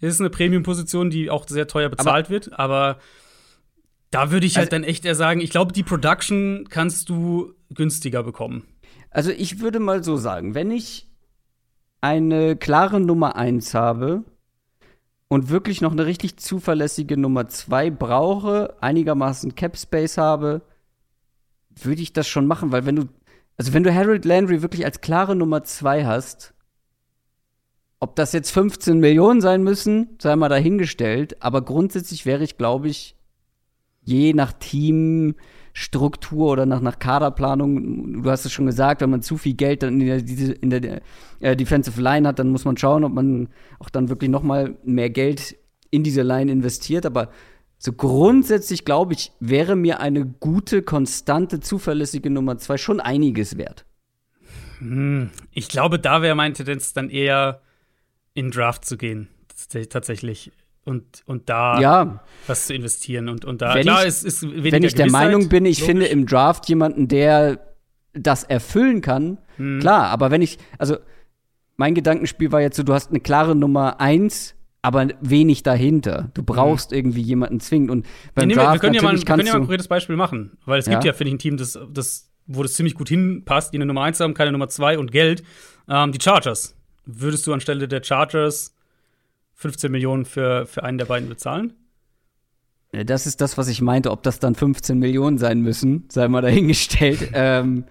Das 0.00 0.14
ist 0.14 0.20
eine 0.20 0.30
Premium-Position, 0.30 1.10
die 1.10 1.28
auch 1.28 1.46
sehr 1.46 1.68
teuer 1.68 1.90
bezahlt 1.90 2.26
aber, 2.26 2.30
wird, 2.30 2.58
aber 2.58 2.98
da 4.10 4.30
würde 4.30 4.46
ich 4.46 4.56
halt 4.56 4.72
also, 4.72 4.82
dann 4.82 4.84
echt 4.88 5.04
eher 5.04 5.14
sagen, 5.14 5.40
ich 5.40 5.50
glaube, 5.50 5.72
die 5.72 5.82
Production 5.82 6.66
kannst 6.70 7.10
du 7.10 7.54
günstiger 7.74 8.22
bekommen. 8.22 8.64
Also 9.12 9.30
ich 9.30 9.60
würde 9.60 9.78
mal 9.78 10.02
so 10.02 10.16
sagen, 10.16 10.54
wenn 10.54 10.70
ich 10.70 11.08
eine 12.00 12.56
klare 12.56 12.98
Nummer 12.98 13.36
1 13.36 13.74
habe 13.74 14.24
und 15.28 15.50
wirklich 15.50 15.80
noch 15.80 15.92
eine 15.92 16.06
richtig 16.06 16.38
zuverlässige 16.38 17.16
Nummer 17.16 17.46
2 17.46 17.90
brauche, 17.90 18.74
einigermaßen 18.80 19.54
Cap 19.54 19.76
Space 19.76 20.16
habe, 20.18 20.62
würde 21.74 22.02
ich 22.02 22.12
das 22.12 22.26
schon 22.26 22.46
machen, 22.46 22.72
weil 22.72 22.86
wenn 22.86 22.96
du, 22.96 23.08
also 23.56 23.72
wenn 23.72 23.82
du 23.82 23.94
Harold 23.94 24.24
Landry 24.24 24.62
wirklich 24.62 24.84
als 24.84 25.00
klare 25.00 25.36
Nummer 25.36 25.62
zwei 25.64 26.04
hast, 26.04 26.54
ob 28.00 28.16
das 28.16 28.32
jetzt 28.32 28.50
15 28.50 28.98
Millionen 28.98 29.40
sein 29.40 29.62
müssen, 29.62 30.18
sei 30.20 30.36
mal 30.36 30.48
dahingestellt, 30.48 31.42
aber 31.42 31.62
grundsätzlich 31.62 32.26
wäre 32.26 32.42
ich, 32.42 32.58
glaube 32.58 32.88
ich, 32.88 33.16
je 34.02 34.32
nach 34.34 34.52
Teamstruktur 35.74 36.52
oder 36.52 36.66
nach, 36.66 36.80
nach 36.80 36.98
Kaderplanung, 36.98 38.22
du 38.22 38.30
hast 38.30 38.44
es 38.44 38.52
schon 38.52 38.66
gesagt, 38.66 39.00
wenn 39.00 39.10
man 39.10 39.22
zu 39.22 39.36
viel 39.36 39.54
Geld 39.54 39.82
dann 39.82 40.00
in 40.00 40.06
der, 40.06 40.62
in 40.62 40.70
der 40.70 41.02
äh, 41.40 41.56
Defensive 41.56 42.00
Line 42.00 42.28
hat, 42.28 42.38
dann 42.38 42.50
muss 42.50 42.64
man 42.64 42.76
schauen, 42.76 43.04
ob 43.04 43.12
man 43.12 43.48
auch 43.78 43.90
dann 43.90 44.08
wirklich 44.08 44.30
noch 44.30 44.42
mal 44.42 44.76
mehr 44.84 45.10
Geld 45.10 45.56
in 45.90 46.02
diese 46.02 46.22
Line 46.22 46.50
investiert, 46.50 47.06
aber 47.06 47.30
so 47.78 47.92
grundsätzlich 47.92 48.84
glaube 48.84 49.14
ich, 49.14 49.32
wäre 49.40 49.76
mir 49.76 50.00
eine 50.00 50.24
gute, 50.24 50.82
konstante, 50.82 51.60
zuverlässige 51.60 52.30
Nummer 52.30 52.58
zwei 52.58 52.76
schon 52.76 53.00
einiges 53.00 53.58
wert. 53.58 53.84
Hm, 54.78 55.30
ich 55.52 55.68
glaube, 55.68 55.98
da 55.98 56.22
wäre 56.22 56.34
meine 56.34 56.54
Tendenz 56.54 56.92
dann 56.92 57.10
eher 57.10 57.60
in 58.34 58.50
Draft 58.50 58.84
zu 58.84 58.96
gehen, 58.96 59.28
tatsächlich. 59.90 60.52
Und, 60.84 61.22
und 61.26 61.48
da 61.48 61.80
ja. 61.80 62.24
was 62.46 62.66
zu 62.66 62.74
investieren. 62.74 63.28
Und, 63.28 63.44
und 63.44 63.62
da, 63.62 63.74
wenn 63.74 63.82
klar, 63.82 64.02
ich, 64.02 64.08
ist, 64.08 64.24
ist 64.24 64.42
Wenn 64.42 64.82
ich 64.82 64.94
der 64.94 65.10
Meinung 65.10 65.48
bin, 65.48 65.64
ich 65.64 65.78
logisch. 65.78 65.86
finde 65.86 66.06
im 66.06 66.26
Draft 66.26 66.68
jemanden, 66.68 67.06
der 67.06 67.60
das 68.14 68.44
erfüllen 68.44 69.00
kann, 69.00 69.38
hm. 69.56 69.80
klar, 69.80 70.08
aber 70.08 70.30
wenn 70.30 70.42
ich, 70.42 70.58
also 70.78 70.96
mein 71.76 71.94
Gedankenspiel 71.94 72.50
war 72.52 72.60
jetzt 72.60 72.76
so, 72.76 72.82
du 72.82 72.92
hast 72.92 73.10
eine 73.10 73.20
klare 73.20 73.54
Nummer 73.54 74.00
eins 74.00 74.54
aber 74.82 75.08
wenig 75.20 75.62
dahinter. 75.62 76.30
Du 76.34 76.42
brauchst 76.42 76.90
mhm. 76.90 76.98
irgendwie 76.98 77.22
jemanden 77.22 77.60
zwingend. 77.60 77.90
Und 77.90 78.06
beim 78.34 78.48
nee, 78.48 78.54
Draft 78.54 78.74
wir 78.74 78.80
können 78.80 78.94
ja 78.94 79.02
mal, 79.02 79.16
wir 79.16 79.24
können 79.24 79.46
ja 79.46 79.52
mal 79.52 79.58
ein 79.58 79.62
konkretes 79.62 79.88
Beispiel 79.88 80.16
machen, 80.16 80.58
weil 80.66 80.80
es 80.80 80.86
ja. 80.86 80.92
gibt 80.92 81.04
ja, 81.04 81.12
finde 81.12 81.28
ich, 81.28 81.34
ein 81.34 81.38
Team, 81.38 81.56
das, 81.56 81.78
das, 81.92 82.30
wo 82.46 82.62
das 82.62 82.74
ziemlich 82.74 82.94
gut 82.94 83.08
hinpasst, 83.08 83.72
die 83.72 83.78
eine 83.78 83.86
Nummer 83.86 84.02
1 84.02 84.18
haben, 84.20 84.34
keine 84.34 84.50
Nummer 84.50 84.68
2 84.68 84.98
und 84.98 85.12
Geld. 85.12 85.44
Ähm, 85.88 86.10
die 86.10 86.18
Chargers. 86.20 86.76
Würdest 87.06 87.46
du 87.46 87.52
anstelle 87.52 87.86
der 87.88 88.02
Chargers 88.02 88.74
15 89.62 89.90
Millionen 89.90 90.24
für, 90.24 90.66
für 90.66 90.82
einen 90.82 90.98
der 90.98 91.06
beiden 91.06 91.28
bezahlen? 91.28 91.72
Das 92.92 93.26
ist 93.26 93.40
das, 93.40 93.56
was 93.56 93.68
ich 93.68 93.80
meinte. 93.80 94.10
Ob 94.10 94.22
das 94.22 94.38
dann 94.38 94.54
15 94.54 94.98
Millionen 94.98 95.38
sein 95.38 95.60
müssen, 95.60 96.04
sei 96.10 96.28
mal 96.28 96.42
dahingestellt. 96.42 97.30
ähm, 97.34 97.84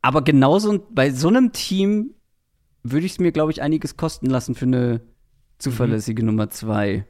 aber 0.00 0.22
genauso 0.22 0.86
bei 0.90 1.10
so 1.10 1.28
einem 1.28 1.52
Team 1.52 2.14
würde 2.82 3.04
ich 3.04 3.12
es 3.12 3.18
mir, 3.18 3.32
glaube 3.32 3.52
ich, 3.52 3.60
einiges 3.60 3.96
kosten 3.96 4.26
lassen 4.26 4.54
für 4.54 4.64
eine 4.64 5.00
zuverlässige 5.58 6.22
mhm. 6.22 6.26
Nummer 6.26 6.48
zwei. 6.48 7.04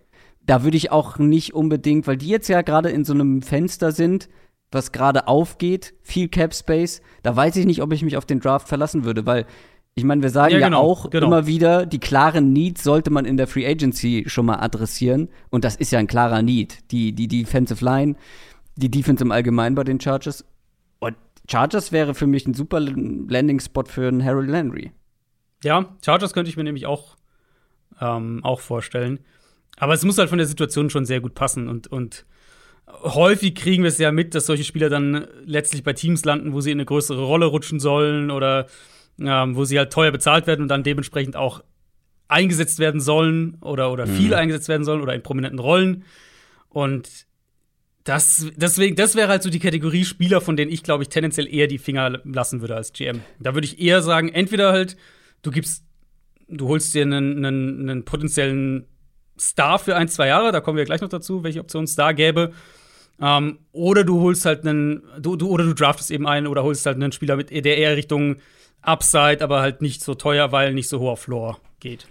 Da 0.44 0.64
würde 0.64 0.76
ich 0.76 0.90
auch 0.90 1.18
nicht 1.18 1.54
unbedingt, 1.54 2.06
weil 2.06 2.16
die 2.16 2.28
jetzt 2.28 2.48
ja 2.48 2.62
gerade 2.62 2.90
in 2.90 3.04
so 3.04 3.12
einem 3.12 3.42
Fenster 3.42 3.92
sind, 3.92 4.28
was 4.72 4.92
gerade 4.92 5.28
aufgeht, 5.28 5.94
viel 6.02 6.28
Cap 6.28 6.54
Space, 6.54 7.00
da 7.22 7.36
weiß 7.36 7.56
ich 7.56 7.66
nicht, 7.66 7.82
ob 7.82 7.92
ich 7.92 8.02
mich 8.02 8.16
auf 8.16 8.26
den 8.26 8.40
Draft 8.40 8.66
verlassen 8.66 9.04
würde, 9.04 9.26
weil 9.26 9.46
ich 9.98 10.04
meine, 10.04 10.22
wir 10.22 10.28
sagen 10.28 10.52
ja, 10.52 10.58
genau, 10.58 10.82
ja 10.82 10.86
auch 10.86 11.08
genau. 11.08 11.26
immer 11.26 11.46
wieder, 11.46 11.86
die 11.86 11.98
klaren 11.98 12.52
Needs 12.52 12.84
sollte 12.84 13.10
man 13.10 13.24
in 13.24 13.38
der 13.38 13.46
Free 13.46 13.66
Agency 13.66 14.24
schon 14.26 14.44
mal 14.44 14.56
adressieren. 14.56 15.30
Und 15.48 15.64
das 15.64 15.74
ist 15.74 15.90
ja 15.90 15.98
ein 15.98 16.06
klarer 16.06 16.42
Need. 16.42 16.90
Die, 16.90 17.14
die 17.14 17.28
Defensive 17.28 17.82
Line, 17.82 18.14
die 18.76 18.90
Defense 18.90 19.24
im 19.24 19.32
Allgemeinen 19.32 19.74
bei 19.74 19.84
den 19.84 19.98
Chargers. 19.98 20.44
Und 20.98 21.16
Chargers 21.50 21.92
wäre 21.92 22.14
für 22.14 22.26
mich 22.26 22.46
ein 22.46 22.52
super 22.52 22.78
Landing-Spot 22.78 23.84
für 23.86 24.08
einen 24.08 24.22
Harold 24.22 24.50
Landry. 24.50 24.92
Ja, 25.64 25.96
Chargers 26.04 26.34
könnte 26.34 26.50
ich 26.50 26.58
mir 26.58 26.64
nämlich 26.64 26.84
auch 26.84 27.16
ähm, 27.98 28.40
auch 28.44 28.60
vorstellen. 28.60 29.20
Aber 29.78 29.94
es 29.94 30.04
muss 30.04 30.18
halt 30.18 30.28
von 30.28 30.38
der 30.38 30.46
Situation 30.46 30.90
schon 30.90 31.06
sehr 31.06 31.22
gut 31.22 31.34
passen 31.34 31.68
und, 31.68 31.86
und 31.86 32.26
häufig 32.86 33.54
kriegen 33.54 33.82
wir 33.82 33.88
es 33.88 33.98
ja 33.98 34.12
mit, 34.12 34.34
dass 34.34 34.46
solche 34.46 34.64
Spieler 34.64 34.90
dann 34.90 35.26
letztlich 35.44 35.82
bei 35.82 35.94
Teams 35.94 36.24
landen, 36.26 36.52
wo 36.52 36.60
sie 36.60 36.70
in 36.70 36.78
eine 36.78 36.84
größere 36.84 37.24
Rolle 37.24 37.46
rutschen 37.46 37.80
sollen 37.80 38.30
oder 38.30 38.66
ähm, 39.20 39.56
wo 39.56 39.64
sie 39.64 39.78
halt 39.78 39.92
teuer 39.92 40.10
bezahlt 40.10 40.46
werden 40.46 40.62
und 40.62 40.68
dann 40.68 40.82
dementsprechend 40.82 41.36
auch 41.36 41.62
eingesetzt 42.28 42.78
werden 42.78 43.00
sollen 43.00 43.56
oder, 43.60 43.92
oder 43.92 44.06
viel 44.06 44.28
mhm. 44.28 44.34
eingesetzt 44.34 44.68
werden 44.68 44.84
sollen 44.84 45.00
oder 45.00 45.14
in 45.14 45.22
prominenten 45.22 45.58
Rollen. 45.58 46.04
Und 46.68 47.08
das, 48.04 48.46
deswegen, 48.56 48.96
das 48.96 49.14
wäre 49.16 49.28
halt 49.28 49.42
so 49.42 49.50
die 49.50 49.58
Kategorie 49.58 50.04
Spieler, 50.04 50.40
von 50.40 50.56
denen 50.56 50.70
ich, 50.70 50.82
glaube 50.82 51.02
ich, 51.02 51.08
tendenziell 51.08 51.52
eher 51.52 51.66
die 51.66 51.78
Finger 51.78 52.20
lassen 52.24 52.60
würde 52.60 52.76
als 52.76 52.92
GM. 52.92 53.20
Da 53.40 53.54
würde 53.54 53.66
ich 53.66 53.80
eher 53.80 54.02
sagen, 54.02 54.28
entweder 54.28 54.72
halt, 54.72 54.96
du 55.42 55.50
gibst 55.50 55.86
du 56.48 56.68
holst 56.68 56.94
dir 56.94 57.02
einen, 57.02 57.44
einen, 57.44 57.88
einen 57.88 58.04
potenziellen 58.04 58.86
Star 59.38 59.78
für 59.78 59.96
ein, 59.96 60.08
zwei 60.08 60.28
Jahre, 60.28 60.52
da 60.52 60.60
kommen 60.60 60.78
wir 60.78 60.84
gleich 60.84 61.00
noch 61.00 61.08
dazu, 61.08 61.42
welche 61.42 61.60
Option 61.60 61.84
es 61.84 61.96
da 61.96 62.12
gäbe. 62.12 62.52
Ähm, 63.20 63.58
oder 63.72 64.04
du 64.04 64.20
holst 64.20 64.44
halt 64.44 64.66
einen, 64.66 65.02
du, 65.18 65.36
du, 65.36 65.48
oder 65.48 65.64
du 65.64 65.74
draftest 65.74 66.10
eben 66.10 66.26
einen 66.26 66.46
oder 66.46 66.62
holst 66.62 66.86
halt 66.86 66.96
einen 66.96 67.12
Spieler 67.12 67.36
mit, 67.36 67.50
der 67.50 67.78
eher 67.78 67.96
Richtung 67.96 68.36
Upside, 68.86 69.42
aber 69.42 69.60
halt 69.60 69.82
nicht 69.82 70.02
so 70.02 70.14
teuer, 70.14 70.52
weil 70.52 70.72
nicht 70.74 70.88
so 70.88 71.00
hoher 71.00 71.16
Floor 71.16 71.58
geht. 71.80 72.06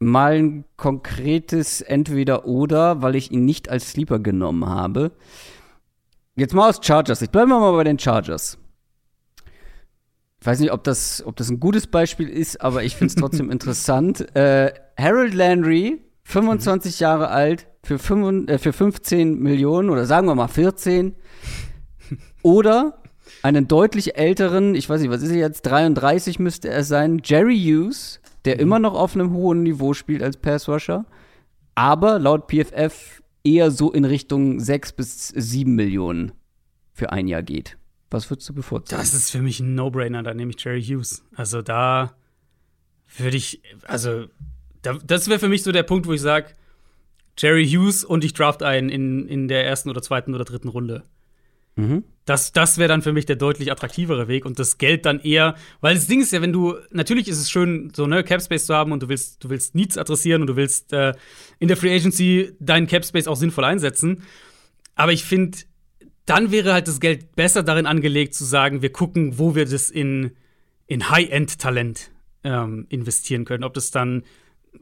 Mal 0.00 0.34
ein 0.34 0.64
konkretes 0.76 1.80
Entweder-Oder, 1.80 3.02
weil 3.02 3.16
ich 3.16 3.30
ihn 3.32 3.44
nicht 3.44 3.68
als 3.68 3.90
Sleeper 3.90 4.20
genommen 4.20 4.66
habe. 4.66 5.12
Jetzt 6.36 6.54
mal 6.54 6.68
aus 6.68 6.80
Chargers. 6.80 7.20
Ich 7.20 7.30
bleibe 7.30 7.48
mal 7.48 7.72
bei 7.72 7.84
den 7.84 7.98
Chargers 7.98 8.58
ich 10.40 10.46
weiß 10.46 10.60
nicht, 10.60 10.72
ob 10.72 10.84
das, 10.84 11.22
ob 11.26 11.36
das 11.36 11.50
ein 11.50 11.60
gutes 11.60 11.86
Beispiel 11.86 12.28
ist, 12.28 12.60
aber 12.60 12.84
ich 12.84 12.96
finde 12.96 13.12
es 13.12 13.16
trotzdem 13.16 13.50
interessant. 13.50 14.34
Äh, 14.36 14.72
Harold 14.98 15.34
Landry, 15.34 16.00
25 16.24 16.98
mhm. 16.98 17.02
Jahre 17.02 17.28
alt, 17.28 17.66
für, 17.82 17.98
5, 17.98 18.48
äh, 18.48 18.58
für 18.58 18.72
15 18.72 19.38
Millionen 19.38 19.90
oder 19.90 20.06
sagen 20.06 20.26
wir 20.26 20.34
mal 20.34 20.48
14. 20.48 21.14
Oder 22.42 23.02
einen 23.42 23.68
deutlich 23.68 24.16
älteren, 24.16 24.74
ich 24.74 24.88
weiß 24.88 25.00
nicht, 25.00 25.10
was 25.10 25.22
ist 25.22 25.30
er 25.30 25.38
jetzt, 25.38 25.62
33 25.62 26.38
müsste 26.38 26.68
er 26.68 26.84
sein, 26.84 27.20
Jerry 27.24 27.58
Hughes, 27.58 28.20
der 28.44 28.56
mhm. 28.56 28.60
immer 28.60 28.78
noch 28.78 28.94
auf 28.94 29.14
einem 29.14 29.32
hohen 29.32 29.62
Niveau 29.62 29.94
spielt 29.94 30.22
als 30.22 30.36
Passrusher, 30.36 31.04
aber 31.74 32.18
laut 32.18 32.50
PFF 32.50 33.22
eher 33.44 33.70
so 33.70 33.92
in 33.92 34.04
Richtung 34.04 34.60
6 34.60 34.92
bis 34.92 35.28
7 35.28 35.74
Millionen 35.74 36.32
für 36.92 37.12
ein 37.12 37.28
Jahr 37.28 37.42
geht. 37.42 37.78
Was 38.10 38.30
würdest 38.30 38.48
du 38.48 38.54
bevorzugen? 38.54 38.98
Das 38.98 39.14
ist 39.14 39.30
für 39.30 39.42
mich 39.42 39.60
ein 39.60 39.74
No-Brainer, 39.74 40.22
da 40.22 40.34
nehme 40.34 40.50
ich 40.50 40.62
Jerry 40.62 40.82
Hughes. 40.82 41.22
Also 41.34 41.62
da 41.62 42.14
würde 43.16 43.36
ich, 43.36 43.62
also 43.86 44.26
da, 44.82 44.94
das 45.04 45.28
wäre 45.28 45.38
für 45.38 45.48
mich 45.48 45.62
so 45.62 45.72
der 45.72 45.82
Punkt, 45.82 46.06
wo 46.06 46.12
ich 46.12 46.20
sage, 46.20 46.48
Jerry 47.38 47.66
Hughes 47.66 48.04
und 48.04 48.24
ich 48.24 48.32
draft 48.32 48.62
einen 48.62 48.88
in, 48.88 49.28
in 49.28 49.48
der 49.48 49.64
ersten 49.64 49.90
oder 49.90 50.02
zweiten 50.02 50.34
oder 50.34 50.44
dritten 50.44 50.68
Runde. 50.68 51.04
Mhm. 51.78 52.04
Das, 52.24 52.52
das 52.52 52.76
wäre 52.76 52.88
dann 52.88 53.00
für 53.00 53.12
mich 53.12 53.24
der 53.24 53.36
deutlich 53.36 53.72
attraktivere 53.72 54.28
Weg 54.28 54.44
und 54.44 54.58
das 54.58 54.76
Geld 54.76 55.06
dann 55.06 55.20
eher, 55.20 55.54
weil 55.80 55.94
das 55.94 56.08
Ding 56.08 56.20
ist 56.20 56.32
ja, 56.32 56.42
wenn 56.42 56.52
du, 56.52 56.74
natürlich 56.90 57.28
ist 57.28 57.38
es 57.38 57.50
schön, 57.50 57.90
so 57.94 58.06
ne, 58.06 58.22
Capspace 58.22 58.66
zu 58.66 58.74
haben 58.74 58.92
und 58.92 59.02
du 59.02 59.08
willst, 59.08 59.42
du 59.42 59.48
willst 59.48 59.74
Needs 59.74 59.96
adressieren 59.96 60.42
und 60.42 60.48
du 60.48 60.56
willst 60.56 60.92
äh, 60.92 61.14
in 61.58 61.68
der 61.68 61.76
Free 61.78 61.94
Agency 61.94 62.52
deinen 62.58 62.86
Capspace 62.86 63.28
auch 63.28 63.36
sinnvoll 63.36 63.64
einsetzen. 63.64 64.24
Aber 64.94 65.12
ich 65.12 65.24
finde, 65.24 65.56
dann 66.26 66.50
wäre 66.50 66.74
halt 66.74 66.88
das 66.88 67.00
Geld 67.00 67.34
besser 67.36 67.62
darin 67.62 67.86
angelegt 67.86 68.34
zu 68.34 68.44
sagen, 68.44 68.82
wir 68.82 68.92
gucken, 68.92 69.38
wo 69.38 69.54
wir 69.54 69.64
das 69.64 69.88
in, 69.88 70.32
in 70.86 71.08
High-End-Talent 71.08 72.10
ähm, 72.44 72.86
investieren 72.90 73.46
können. 73.46 73.64
Ob 73.64 73.72
das 73.72 73.90
dann 73.90 74.24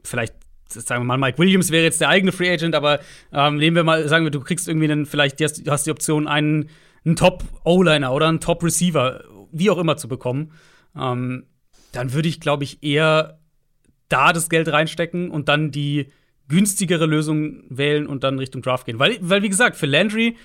vielleicht, 0.03 0.33
sagen 0.67 1.03
wir 1.03 1.05
mal, 1.05 1.17
Mike 1.17 1.37
Williams 1.37 1.71
wäre 1.71 1.85
jetzt 1.85 2.01
der 2.01 2.09
eigene 2.09 2.33
Free 2.33 2.51
Agent, 2.51 2.75
aber 2.75 2.99
ähm, 3.31 3.55
nehmen 3.55 3.77
wir 3.77 3.85
mal, 3.85 4.09
sagen 4.09 4.25
wir, 4.25 4.31
du 4.31 4.41
kriegst 4.41 4.67
irgendwie 4.67 4.91
einen, 4.91 5.05
vielleicht, 5.05 5.39
du 5.39 5.71
hast 5.71 5.85
die 5.85 5.91
Option, 5.91 6.27
einen, 6.27 6.69
einen 7.07 7.15
Top-O-Liner 7.15 8.13
oder 8.13 8.27
einen 8.27 8.39
Top-Receiver, 8.39 9.23
wie 9.51 9.69
auch 9.71 9.79
immer 9.79 9.97
zu 9.97 10.07
bekommen. 10.07 10.51
Ähm, 10.95 11.45
dann 11.91 12.13
würde 12.13 12.29
ich, 12.29 12.39
glaube 12.39 12.63
ich, 12.63 12.83
eher 12.83 13.39
da 14.09 14.33
das 14.33 14.49
Geld 14.49 14.67
reinstecken 14.67 15.31
und 15.31 15.49
dann 15.49 15.71
die 15.71 16.07
günstigere 16.47 17.05
Lösung 17.05 17.63
wählen 17.69 18.05
und 18.05 18.23
dann 18.23 18.37
Richtung 18.37 18.61
Draft 18.61 18.85
gehen. 18.85 18.99
Weil, 18.99 19.17
weil 19.21 19.41
wie 19.41 19.49
gesagt, 19.49 19.75
für 19.75 19.85
Landry 19.85 20.35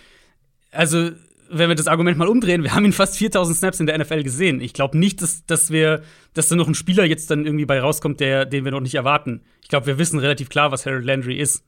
also 0.72 1.10
wenn 1.54 1.68
wir 1.68 1.76
das 1.76 1.86
Argument 1.86 2.16
mal 2.16 2.28
umdrehen, 2.28 2.62
wir 2.62 2.74
haben 2.74 2.86
ihn 2.86 2.94
fast 2.94 3.18
4000 3.18 3.56
Snaps 3.56 3.80
in 3.80 3.86
der 3.86 3.98
NFL 3.98 4.22
gesehen. 4.22 4.62
Ich 4.62 4.72
glaube 4.72 4.96
nicht, 4.96 5.20
dass, 5.20 5.44
dass 5.44 5.70
wir, 5.70 6.02
dass 6.32 6.48
da 6.48 6.56
noch 6.56 6.66
ein 6.66 6.74
Spieler 6.74 7.04
jetzt 7.04 7.30
dann 7.30 7.44
irgendwie 7.44 7.66
bei 7.66 7.78
rauskommt, 7.78 8.20
der, 8.20 8.46
den 8.46 8.64
wir 8.64 8.72
noch 8.72 8.80
nicht 8.80 8.94
erwarten. 8.94 9.42
Ich 9.60 9.68
glaube, 9.68 9.86
wir 9.86 9.98
wissen 9.98 10.18
relativ 10.18 10.48
klar, 10.48 10.72
was 10.72 10.86
Harold 10.86 11.04
Landry 11.04 11.36
ist. 11.36 11.62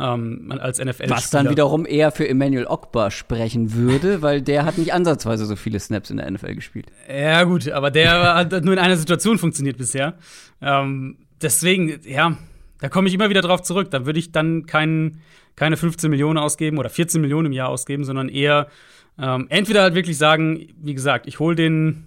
Ähm, 0.00 0.52
als 0.58 0.78
NFL-Spieler. 0.78 1.16
Was 1.16 1.30
dann 1.30 1.50
wiederum 1.50 1.84
eher 1.84 2.10
für 2.10 2.26
Emmanuel 2.26 2.66
Ogba 2.66 3.10
sprechen 3.10 3.74
würde, 3.74 4.22
weil 4.22 4.40
der 4.40 4.64
hat 4.64 4.78
nicht 4.78 4.94
ansatzweise 4.94 5.44
so 5.44 5.56
viele 5.56 5.78
Snaps 5.78 6.10
in 6.10 6.16
der 6.16 6.30
NFL 6.30 6.54
gespielt. 6.54 6.86
Ja, 7.08 7.42
gut, 7.44 7.68
aber 7.68 7.90
der 7.90 8.34
hat 8.34 8.64
nur 8.64 8.72
in 8.72 8.78
einer 8.78 8.96
Situation 8.96 9.36
funktioniert 9.36 9.76
bisher. 9.76 10.14
Ähm, 10.62 11.18
deswegen, 11.42 12.00
ja, 12.04 12.36
da 12.80 12.88
komme 12.88 13.08
ich 13.08 13.14
immer 13.14 13.28
wieder 13.28 13.42
drauf 13.42 13.62
zurück. 13.62 13.90
Da 13.90 14.06
würde 14.06 14.18
ich 14.18 14.32
dann 14.32 14.64
keinen 14.64 15.20
keine 15.56 15.76
15 15.76 16.08
Millionen 16.08 16.38
ausgeben 16.38 16.78
oder 16.78 16.88
14 16.88 17.20
Millionen 17.20 17.46
im 17.46 17.52
Jahr 17.52 17.68
ausgeben, 17.68 18.04
sondern 18.04 18.30
eher 18.30 18.68
ähm, 19.18 19.46
entweder 19.50 19.82
halt 19.82 19.94
wirklich 19.94 20.16
sagen, 20.16 20.68
wie 20.80 20.94
gesagt, 20.94 21.26
ich 21.26 21.38
hole 21.38 21.54
den 21.54 22.06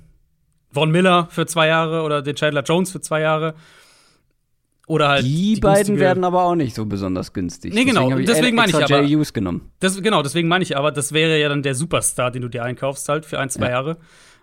Von 0.72 0.90
Miller 0.90 1.28
für 1.30 1.46
zwei 1.46 1.68
Jahre 1.68 2.02
oder 2.02 2.24
den 2.24 2.36
Chandler 2.36 2.64
Jones 2.64 2.92
für 2.92 3.02
zwei 3.02 3.22
Jahre. 3.22 3.54
Oder 4.86 5.08
halt 5.08 5.24
die, 5.26 5.54
die 5.56 5.62
beiden 5.62 5.98
werden 5.98 6.24
aber 6.26 6.44
auch 6.44 6.56
nicht 6.56 6.76
so 6.76 6.86
besonders 6.86 7.32
günstig. 7.32 7.74
Nee, 7.74 7.86
genau, 7.86 8.10
Deswegen, 8.10 8.26
deswegen 8.26 8.56
meine 8.58 8.70
ich 8.70 8.76
aber- 8.76 9.04
Hughes 9.08 9.32
genommen. 9.32 9.72
Das, 9.80 10.02
genau, 10.02 10.22
deswegen 10.24 10.50
meine 10.50 10.64
ich 10.64 10.76
aber, 10.76 10.92
das 10.92 11.14
wäre 11.14 11.40
ja 11.40 11.48
dann 11.48 11.64
der 11.64 11.74
Superstar, 11.74 12.32
den 12.32 12.42
du 12.42 12.50
dir 12.50 12.64
einkaufst, 12.64 13.08
halt 13.08 13.26
für 13.26 13.40
ein, 13.40 13.50
zwei 13.50 13.68
Ja. 13.68 13.72
Jahre. 13.72 13.98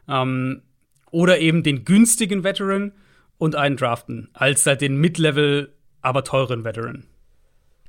Ähm, 0.09 0.63
oder 1.11 1.41
eben 1.41 1.63
den 1.63 1.85
günstigen 1.85 2.43
Veteran 2.43 2.93
und 3.37 3.55
einen 3.55 3.77
draften, 3.77 4.31
als 4.33 4.65
halt 4.65 4.81
den 4.81 4.97
Mid-Level, 4.97 5.75
aber 6.01 6.25
teuren 6.25 6.65
Veteran. 6.65 7.05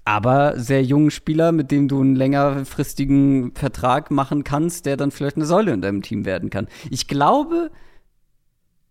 Aber 0.04 0.58
sehr 0.60 0.84
jungen 0.84 1.12
Spieler, 1.12 1.52
mit 1.52 1.72
dem 1.72 1.88
du 1.88 2.02
einen 2.02 2.16
längerfristigen 2.16 3.54
Vertrag 3.54 4.12
machen 4.12 4.43
kannst, 4.43 4.86
der 4.86 4.97
dann 4.97 5.12
vielleicht 5.12 5.36
eine 5.36 5.45
Säule 5.45 5.72
in 5.72 5.82
deinem 5.82 6.02
Team 6.02 6.26
werden 6.26 6.49
kann. 6.49 6.68
Ich 6.89 7.08
glaube, 7.08 7.70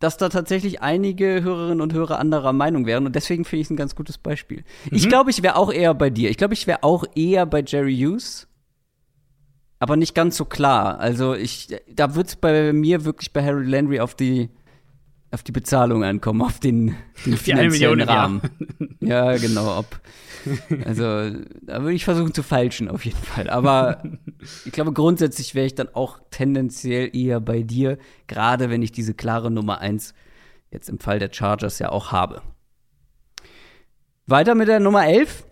dass 0.01 0.17
da 0.17 0.31
tatsächlich 0.31 0.83
einige 0.83 1.43
Hörerinnen 1.43 1.81
und 1.81 1.93
Hörer 1.93 2.19
anderer 2.19 2.53
Meinung 2.53 2.87
wären 2.87 3.07
und 3.07 3.15
deswegen 3.15 3.45
finde 3.45 3.61
ich 3.61 3.67
es 3.67 3.71
ein 3.71 3.77
ganz 3.77 3.95
gutes 3.95 4.19
Beispiel. 4.19 4.65
Ich 4.91 5.09
glaube, 5.09 5.31
ich 5.31 5.43
wäre 5.43 5.57
auch 5.57 5.71
eher 5.73 5.95
bei 5.95 6.11
dir. 6.11 6.31
Ich 6.31 6.39
glaube, 6.39 6.55
ich 6.55 6.67
wäre 6.67 6.83
auch 6.83 7.05
eher 7.15 7.47
bei 7.47 7.63
Jerry 7.65 7.97
Hughes. 7.97 8.49
Aber 9.79 9.97
nicht 9.97 10.15
ganz 10.15 10.37
so 10.37 10.45
klar. 10.45 10.99
Also 10.99 11.35
ich, 11.35 11.69
da 11.91 12.15
wird 12.15 12.29
es 12.29 12.37
bei 12.37 12.73
mir 12.73 13.05
wirklich 13.05 13.33
bei 13.33 13.43
Harry 13.45 13.65
Landry 13.65 14.01
auf 14.01 14.15
die, 14.15 14.51
auf 15.33 15.43
die 15.43 15.53
Bezahlung 15.53 16.03
ankommen, 16.05 16.43
auf 16.43 16.59
den, 16.59 16.97
den 17.25 17.37
finanziellen. 17.37 18.01
Rahmen. 18.03 18.41
Ja, 19.01 19.37
genau. 19.37 19.79
Ob, 19.79 20.01
also 20.85 21.05
da 21.63 21.83
würde 21.83 21.93
ich 21.93 22.05
versuchen 22.05 22.35
zu 22.35 22.43
falschen 22.43 22.89
auf 22.89 23.05
jeden 23.05 23.23
Fall. 23.23 23.49
Aber 23.49 24.03
ich 24.65 24.73
glaube, 24.73 24.93
grundsätzlich 24.93 25.55
wäre 25.55 25.67
ich 25.67 25.75
dann 25.75 25.89
auch 25.95 26.19
tendenziell 26.31 27.15
eher 27.15 27.41
bei 27.41 27.63
dir, 27.63 27.99
gerade 28.27 28.71
wenn 28.71 28.83
ich 28.83 28.91
diese 28.93 29.15
klare 29.15 29.51
Nummer 29.51 29.79
eins 29.81 30.15
jetzt 30.73 30.89
im 30.89 30.99
Fall 30.99 31.19
der 31.19 31.33
Chargers 31.33 31.79
ja 31.79 31.91
auch 31.91 32.11
habe. 32.13 32.43
Weiter 34.27 34.55
mit 34.55 34.69
der 34.69 34.81
Nummer 34.81 35.07
11. 35.07 35.45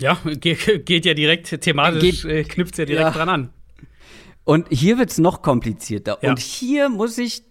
Ja, 0.00 0.18
ge 0.24 0.56
geht 0.78 1.04
ja 1.04 1.14
direkt 1.14 1.60
thematisch, 1.60 2.24
äh, 2.24 2.44
knüpft 2.44 2.78
ja 2.78 2.84
direkt 2.84 3.08
Ja. 3.08 3.10
dran 3.12 3.28
an. 3.28 3.50
Und 4.44 4.66
hier 4.70 4.98
wird's 4.98 5.18
noch 5.18 5.42
komplizierter. 5.42 6.18
Ja. 6.22 6.30
Und 6.30 6.40
hier 6.40 6.88
muss 6.88 7.18
ich 7.18 7.44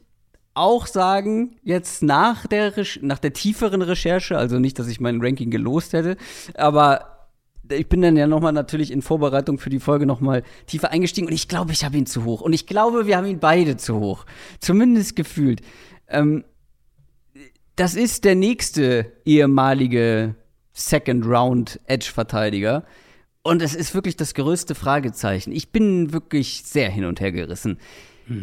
auch 0.61 0.85
sagen, 0.85 1.55
jetzt 1.63 2.03
nach 2.03 2.45
der, 2.47 2.71
nach 3.01 3.19
der 3.19 3.33
tieferen 3.33 3.81
Recherche, 3.81 4.37
also 4.37 4.59
nicht, 4.59 4.77
dass 4.79 4.87
ich 4.87 4.99
mein 4.99 5.19
Ranking 5.21 5.49
gelost 5.49 5.93
hätte, 5.93 6.17
aber 6.55 7.29
ich 7.69 7.87
bin 7.87 8.01
dann 8.01 8.15
ja 8.15 8.27
noch 8.27 8.41
mal 8.41 8.51
natürlich 8.51 8.91
in 8.91 9.01
Vorbereitung 9.01 9.57
für 9.57 9.69
die 9.69 9.79
Folge 9.79 10.05
noch 10.05 10.19
mal 10.19 10.43
tiefer 10.67 10.91
eingestiegen 10.91 11.27
und 11.27 11.33
ich 11.33 11.47
glaube, 11.47 11.71
ich 11.71 11.83
habe 11.83 11.97
ihn 11.97 12.05
zu 12.05 12.25
hoch. 12.25 12.41
Und 12.41 12.53
ich 12.53 12.67
glaube, 12.67 13.07
wir 13.07 13.17
haben 13.17 13.25
ihn 13.25 13.39
beide 13.39 13.77
zu 13.77 13.99
hoch. 13.99 14.25
Zumindest 14.59 15.15
gefühlt. 15.15 15.61
Ähm, 16.07 16.43
das 17.75 17.95
ist 17.95 18.25
der 18.25 18.35
nächste 18.35 19.11
ehemalige 19.25 20.35
Second 20.73 21.25
Round 21.25 21.79
Edge-Verteidiger. 21.85 22.83
Und 23.43 23.61
es 23.61 23.73
ist 23.73 23.95
wirklich 23.95 24.17
das 24.17 24.33
größte 24.35 24.75
Fragezeichen. 24.75 25.51
Ich 25.51 25.71
bin 25.71 26.13
wirklich 26.13 26.63
sehr 26.63 26.89
hin 26.89 27.05
und 27.05 27.19
her 27.19 27.31
gerissen. 27.31 27.79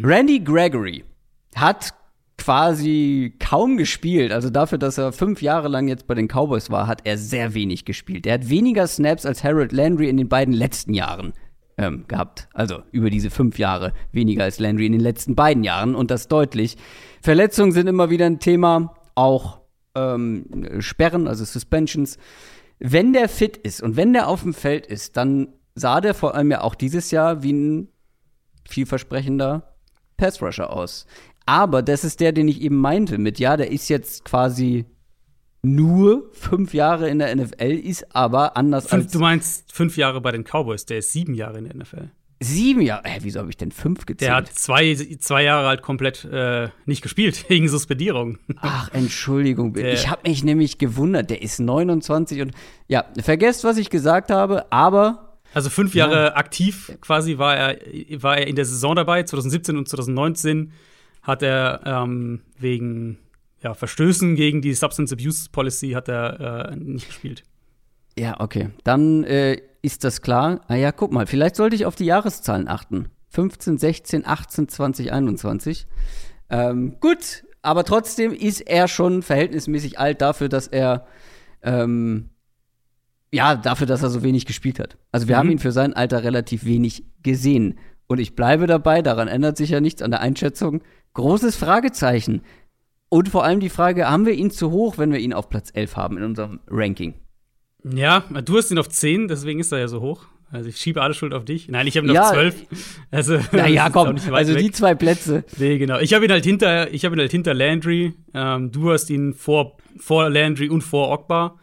Randy 0.03 0.41
Gregory 0.41 1.05
hat 1.55 1.95
quasi 2.49 3.35
kaum 3.39 3.77
gespielt. 3.77 4.33
Also 4.33 4.49
dafür, 4.49 4.79
dass 4.79 4.97
er 4.97 5.13
fünf 5.13 5.43
Jahre 5.43 5.69
lang 5.69 5.87
jetzt 5.87 6.07
bei 6.07 6.15
den 6.15 6.29
Cowboys 6.29 6.71
war, 6.71 6.87
hat 6.87 7.03
er 7.05 7.19
sehr 7.19 7.53
wenig 7.53 7.85
gespielt. 7.85 8.27
Er 8.27 8.33
hat 8.33 8.49
weniger 8.49 8.87
Snaps 8.87 9.27
als 9.27 9.45
Harold 9.45 9.71
Landry 9.71 10.09
in 10.09 10.17
den 10.17 10.31
beiden 10.31 10.55
letzten 10.55 10.95
Jahren 10.95 11.35
ähm, 11.77 12.07
gehabt. 12.09 12.49
Also 12.55 12.79
über 12.91 13.11
diese 13.11 13.29
fünf 13.29 13.59
Jahre 13.59 13.93
weniger 14.13 14.45
als 14.45 14.61
Landry 14.61 14.87
in 14.87 14.93
den 14.93 15.03
letzten 15.03 15.35
beiden 15.35 15.63
Jahren 15.63 15.95
und 15.95 16.11
das 16.11 16.27
deutlich. 16.27 16.79
Verletzungen 17.21 17.73
sind 17.73 17.87
immer 17.87 18.09
wieder 18.09 18.25
ein 18.25 18.39
Thema, 18.39 18.95
auch 19.15 19.61
ähm, 19.95 20.47
Sperren, 20.79 21.29
also 21.29 21.45
Suspensions. 21.45 22.17
Wenn 22.79 23.13
der 23.13 23.29
fit 23.29 23.59
ist 23.59 23.83
und 23.83 23.97
wenn 23.97 24.15
der 24.15 24.27
auf 24.27 24.41
dem 24.41 24.55
Feld 24.55 24.87
ist, 24.87 25.19
dann 25.19 25.49
sah 25.75 26.01
der 26.01 26.15
vor 26.15 26.35
allem 26.35 26.51
ja 26.51 26.63
auch 26.63 26.75
dieses 26.75 27.11
Jahr 27.11 27.43
wie 27.43 27.53
ein 27.53 27.89
vielversprechender 28.67 29.75
Pass-Rusher 30.19 30.71
aus. 30.71 31.07
Aber 31.49 31.81
das 31.83 32.05
ist 32.05 32.21
der, 32.21 32.33
den 32.33 32.47
ich 32.47 32.61
eben 32.61 32.77
meinte 32.77 33.17
mit, 33.17 33.39
ja, 33.39 33.57
der 33.57 33.71
ist 33.71 33.89
jetzt 33.89 34.25
quasi 34.27 34.85
nur 35.63 36.29
fünf 36.33 36.75
Jahre 36.75 37.09
in 37.09 37.19
der 37.19 37.35
NFL, 37.35 37.63
ist 37.73 38.15
aber 38.15 38.57
anders 38.57 38.87
Fünf, 38.89 39.05
als 39.05 39.13
du 39.13 39.19
meinst 39.19 39.73
fünf 39.73 39.97
Jahre 39.97 40.21
bei 40.21 40.31
den 40.31 40.45
Cowboys, 40.45 40.85
der 40.85 40.99
ist 40.99 41.13
sieben 41.13 41.33
Jahre 41.35 41.59
in 41.59 41.65
der 41.65 41.75
NFL. 41.77 42.11
sieben 42.41 42.83
Jahre. 42.83 43.03
Hä, 43.09 43.19
wieso 43.23 43.41
habe 43.41 43.49
ich 43.51 43.57
denn 43.57 43.73
fünf 43.73 44.05
gezählt? 44.07 44.29
Der 44.29 44.37
hat 44.37 44.49
zwei, 44.49 44.95
zwei 45.21 45.43
Jahre 45.43 45.67
halt 45.69 45.81
komplett 45.83 46.25
äh, 46.27 46.69
nicht 46.85 47.01
gespielt, 47.03 47.45
wegen 47.49 47.67
Suspendierung. 47.69 48.39
Ach, 48.59 48.91
Entschuldigung. 48.93 49.73
Der- 49.73 49.95
ich 49.95 50.09
habe 50.11 50.29
mich 50.29 50.45
nämlich 50.45 50.77
gewundert. 50.79 51.31
Der 51.31 51.41
ist 51.43 51.59
29 51.61 52.43
und 52.43 52.53
ja, 52.89 53.07
vergesst, 53.21 53.65
was 53.65 53.79
ich 53.79 53.89
gesagt 53.91 54.31
habe, 54.31 54.71
aber 54.71 55.39
Also 55.55 55.71
fünf 55.71 55.95
Jahre 55.95 56.37
aktiv 56.37 56.93
quasi 57.01 57.39
war 57.39 57.57
er, 57.57 57.79
war 58.23 58.37
er 58.39 58.47
in 58.47 58.55
der 58.55 58.67
Saison 58.67 58.95
dabei. 58.95 59.23
2017 59.25 59.77
und 59.77 59.89
2019 59.89 60.73
hat 61.29 61.43
er 61.45 61.83
ähm, 61.87 62.41
wegen 62.59 63.19
ja, 63.63 63.75
Verstößen 63.75 64.35
gegen 64.35 64.63
die 64.63 64.75
Substance 64.75 65.13
Abuse 65.15 65.49
Policy 65.51 65.91
hat 65.91 66.09
er 66.09 66.71
äh, 66.73 66.77
nicht 66.77 67.07
gespielt. 67.07 67.45
ja, 68.19 68.41
okay. 68.41 68.71
Dann 68.85 69.23
äh, 69.25 69.61
ist 69.83 70.03
das 70.05 70.23
klar. 70.23 70.61
Ah 70.69 70.75
ja, 70.75 70.91
guck 70.91 71.13
mal, 71.13 71.27
vielleicht 71.27 71.55
sollte 71.57 71.77
ich 71.77 71.87
auf 71.87 71.95
die 71.95 72.05
Jahreszahlen 72.07 72.67
achten. 72.67 73.09
15, 73.31 73.79
16, 73.79 74.27
18, 74.27 74.69
20, 74.69 75.13
21. 75.13 75.87
Ähm, 76.51 76.97
gut, 77.01 77.45
aber 77.63 77.85
trotzdem 77.85 78.33
ist 78.33 78.61
er 78.63 78.89
schon 78.89 79.23
verhältnismäßig 79.23 79.99
alt 79.99 80.21
dafür, 80.23 80.49
dass 80.49 80.67
er 80.67 81.07
ähm, 81.63 82.31
ja, 83.33 83.57
dafür, 83.57 83.87
dass 83.87 84.03
er 84.03 84.09
so 84.11 84.23
wenig 84.23 84.47
gespielt 84.47 84.79
hat. 84.81 84.97
Also 85.13 85.29
wir 85.29 85.35
Mhm. 85.37 85.39
haben 85.39 85.51
ihn 85.51 85.59
für 85.59 85.73
sein 85.73 85.93
Alter 85.95 86.23
relativ 86.25 86.65
wenig 86.65 87.05
gesehen. 87.23 87.79
Und 88.07 88.19
ich 88.21 88.35
bleibe 88.35 88.67
dabei, 88.67 89.03
daran 89.03 89.29
ändert 89.29 89.59
sich 89.59 89.71
ja 89.71 89.81
nichts 89.81 90.01
an 90.01 90.11
der 90.11 90.21
Einschätzung. 90.23 90.81
Großes 91.19 91.57
Fragezeichen. 91.57 92.43
Und 93.09 93.29
vor 93.29 93.43
allem 93.45 93.59
die 93.61 93.71
Frage, 93.71 94.09
haben 94.09 94.25
wir 94.25 94.35
ihn 94.35 94.51
zu 94.51 94.71
hoch, 94.71 94.99
wenn 94.99 95.11
wir 95.13 95.19
ihn 95.19 95.33
auf 95.33 95.49
Platz 95.49 95.71
11 95.75 95.97
haben 95.97 96.17
in 96.17 96.23
unserem 96.25 96.61
Ranking? 96.69 97.15
Ja, 97.83 98.21
du 98.45 98.57
hast 98.57 98.71
ihn 98.71 98.79
auf 98.79 98.89
10, 98.89 99.29
deswegen 99.29 99.59
ist 99.61 99.73
er 99.73 99.79
ja 99.79 99.89
so 99.89 100.01
hoch. 100.01 100.27
Also 100.51 100.69
ich 100.69 100.77
schiebe 100.77 101.03
alle 101.03 101.15
Schuld 101.15 101.35
auf 101.35 101.45
dich. 101.45 101.69
Nein, 101.69 101.87
ich 101.89 101.97
habe 101.97 102.07
ihn 102.07 102.15
Ja, 102.15 102.23
auf 102.23 102.33
12. 102.33 102.67
Also, 103.11 103.39
Na 103.53 103.67
ja, 103.67 103.89
das 103.89 103.91
ist 103.91 103.97
auch 103.97 104.05
komm, 104.05 104.35
also 104.35 104.55
weg. 104.55 104.63
die 104.63 104.71
zwei 104.71 104.95
Plätze. 104.95 105.45
Nee, 105.59 105.79
genau. 105.79 105.99
Ich 105.99 106.15
habe 106.15 106.25
ihn 106.25 106.31
halt 106.31 106.45
hinter, 106.45 106.93
ich 106.93 107.05
habe 107.05 107.17
ihn 107.17 107.21
halt 107.21 107.31
hinter 107.33 107.53
Landry. 107.53 108.15
Ähm, 108.33 108.71
du 108.73 108.91
hast 108.93 109.11
ihn 109.11 109.35
vor, 109.35 109.77
vor 109.99 110.31
Landry 110.31 110.69
und 110.71 110.83
vor 110.83 111.11
Ogba 111.11 111.59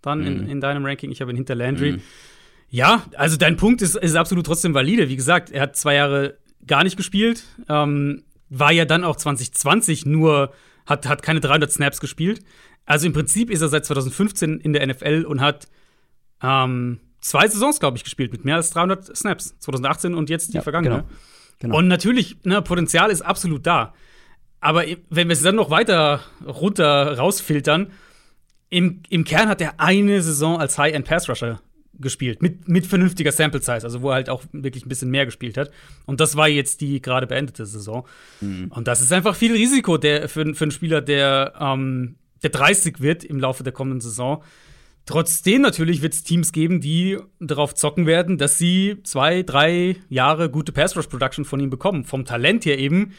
dann 0.00 0.20
Mhm. 0.20 0.26
in, 0.26 0.48
in 0.48 0.60
deinem 0.60 0.84
Ranking. 0.84 1.10
Ich 1.10 1.20
habe 1.20 1.30
ihn 1.32 1.36
hinter 1.36 1.54
Landry. 1.54 2.00
Ja, 2.70 3.02
also 3.16 3.36
dein 3.36 3.56
Punkt 3.56 3.82
ist, 3.82 3.96
ist 3.96 4.14
absolut 4.16 4.46
trotzdem 4.46 4.74
valide. 4.74 5.08
Wie 5.08 5.16
gesagt, 5.16 5.50
er 5.50 5.62
hat 5.62 5.76
zwei 5.76 5.94
Jahre 5.96 6.38
gar 6.66 6.84
nicht 6.84 6.96
gespielt. 6.96 7.44
Ähm, 7.68 8.22
war 8.58 8.72
ja 8.72 8.84
dann 8.84 9.04
auch 9.04 9.16
2020 9.16 10.06
nur, 10.06 10.52
hat, 10.86 11.08
hat 11.08 11.22
keine 11.22 11.40
300 11.40 11.70
Snaps 11.72 12.00
gespielt. 12.00 12.44
Also 12.84 13.06
im 13.06 13.12
Prinzip 13.12 13.50
ist 13.50 13.62
er 13.62 13.68
seit 13.68 13.86
2015 13.86 14.58
in 14.60 14.72
der 14.72 14.86
NFL 14.86 15.24
und 15.26 15.40
hat 15.40 15.68
ähm, 16.42 17.00
zwei 17.20 17.46
Saisons, 17.48 17.80
glaube 17.80 17.96
ich, 17.96 18.04
gespielt 18.04 18.32
mit 18.32 18.44
mehr 18.44 18.56
als 18.56 18.70
300 18.70 19.16
Snaps. 19.16 19.58
2018 19.60 20.14
und 20.14 20.28
jetzt 20.30 20.52
die 20.52 20.56
Ja, 20.56 20.62
vergangene. 20.62 20.96
genau. 20.96 21.08
Genau. 21.60 21.76
Und 21.78 21.86
natürlich, 21.86 22.38
ne, 22.42 22.60
Potenzial 22.60 23.10
ist 23.10 23.22
absolut 23.22 23.66
da. 23.66 23.94
Aber 24.60 24.84
wenn 25.10 25.28
wir 25.28 25.32
es 25.32 25.42
dann 25.42 25.54
noch 25.54 25.70
weiter 25.70 26.20
runter 26.44 27.16
rausfiltern, 27.16 27.92
im, 28.68 29.02
im 29.08 29.24
Kern 29.24 29.48
hat 29.48 29.60
er 29.60 29.78
eine 29.80 30.22
Saison 30.22 30.58
als 30.58 30.76
High-End-Pass-Rusher 30.78 31.60
gespielt, 32.02 32.42
mit, 32.42 32.68
mit 32.68 32.86
vernünftiger 32.86 33.32
Sample-Size, 33.32 33.84
also 33.84 34.02
wo 34.02 34.10
er 34.10 34.16
halt 34.16 34.28
auch 34.28 34.42
wirklich 34.52 34.84
ein 34.84 34.88
bisschen 34.88 35.10
mehr 35.10 35.24
gespielt 35.24 35.56
hat. 35.56 35.70
Und 36.04 36.20
das 36.20 36.36
war 36.36 36.48
jetzt 36.48 36.80
die 36.80 37.00
gerade 37.00 37.26
beendete 37.26 37.64
Saison. 37.64 38.06
Und 38.70 38.88
das 38.88 39.00
ist 39.00 39.12
einfach 39.12 39.34
viel 39.34 39.52
Risiko 39.52 39.96
der, 39.96 40.28
für, 40.28 40.54
für 40.54 40.64
einen 40.64 40.70
Spieler, 40.70 41.00
der, 41.00 41.54
ähm, 41.58 42.16
der 42.42 42.50
30 42.50 43.00
wird 43.00 43.24
im 43.24 43.40
Laufe 43.40 43.62
der 43.62 43.72
kommenden 43.72 44.00
Saison. 44.00 44.42
Trotzdem 45.04 45.62
natürlich 45.62 46.02
wird 46.02 46.14
es 46.14 46.22
Teams 46.22 46.52
geben, 46.52 46.80
die 46.80 47.18
darauf 47.40 47.74
zocken 47.74 48.06
werden, 48.06 48.38
dass 48.38 48.58
sie 48.58 48.98
zwei, 49.02 49.42
drei 49.42 49.96
Jahre 50.08 50.48
gute 50.48 50.70
Pass-Rush-Production 50.70 51.44
von 51.44 51.58
ihm 51.58 51.70
bekommen. 51.70 52.04
Vom 52.04 52.24
Talent 52.24 52.64
her 52.66 52.78
eben 52.78 53.12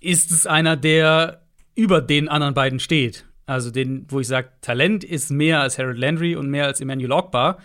ist 0.00 0.30
es 0.30 0.46
einer, 0.46 0.76
der 0.76 1.42
über 1.74 2.00
den 2.00 2.28
anderen 2.28 2.54
beiden 2.54 2.78
steht. 2.78 3.26
Also 3.46 3.70
den, 3.70 4.06
wo 4.08 4.20
ich 4.20 4.26
sage, 4.26 4.48
Talent 4.60 5.04
ist 5.04 5.30
mehr 5.30 5.60
als 5.60 5.78
Harold 5.78 5.98
Landry 5.98 6.34
und 6.36 6.50
mehr 6.50 6.66
als 6.66 6.80
Emmanuel 6.80 7.12
Ogbar. 7.12 7.58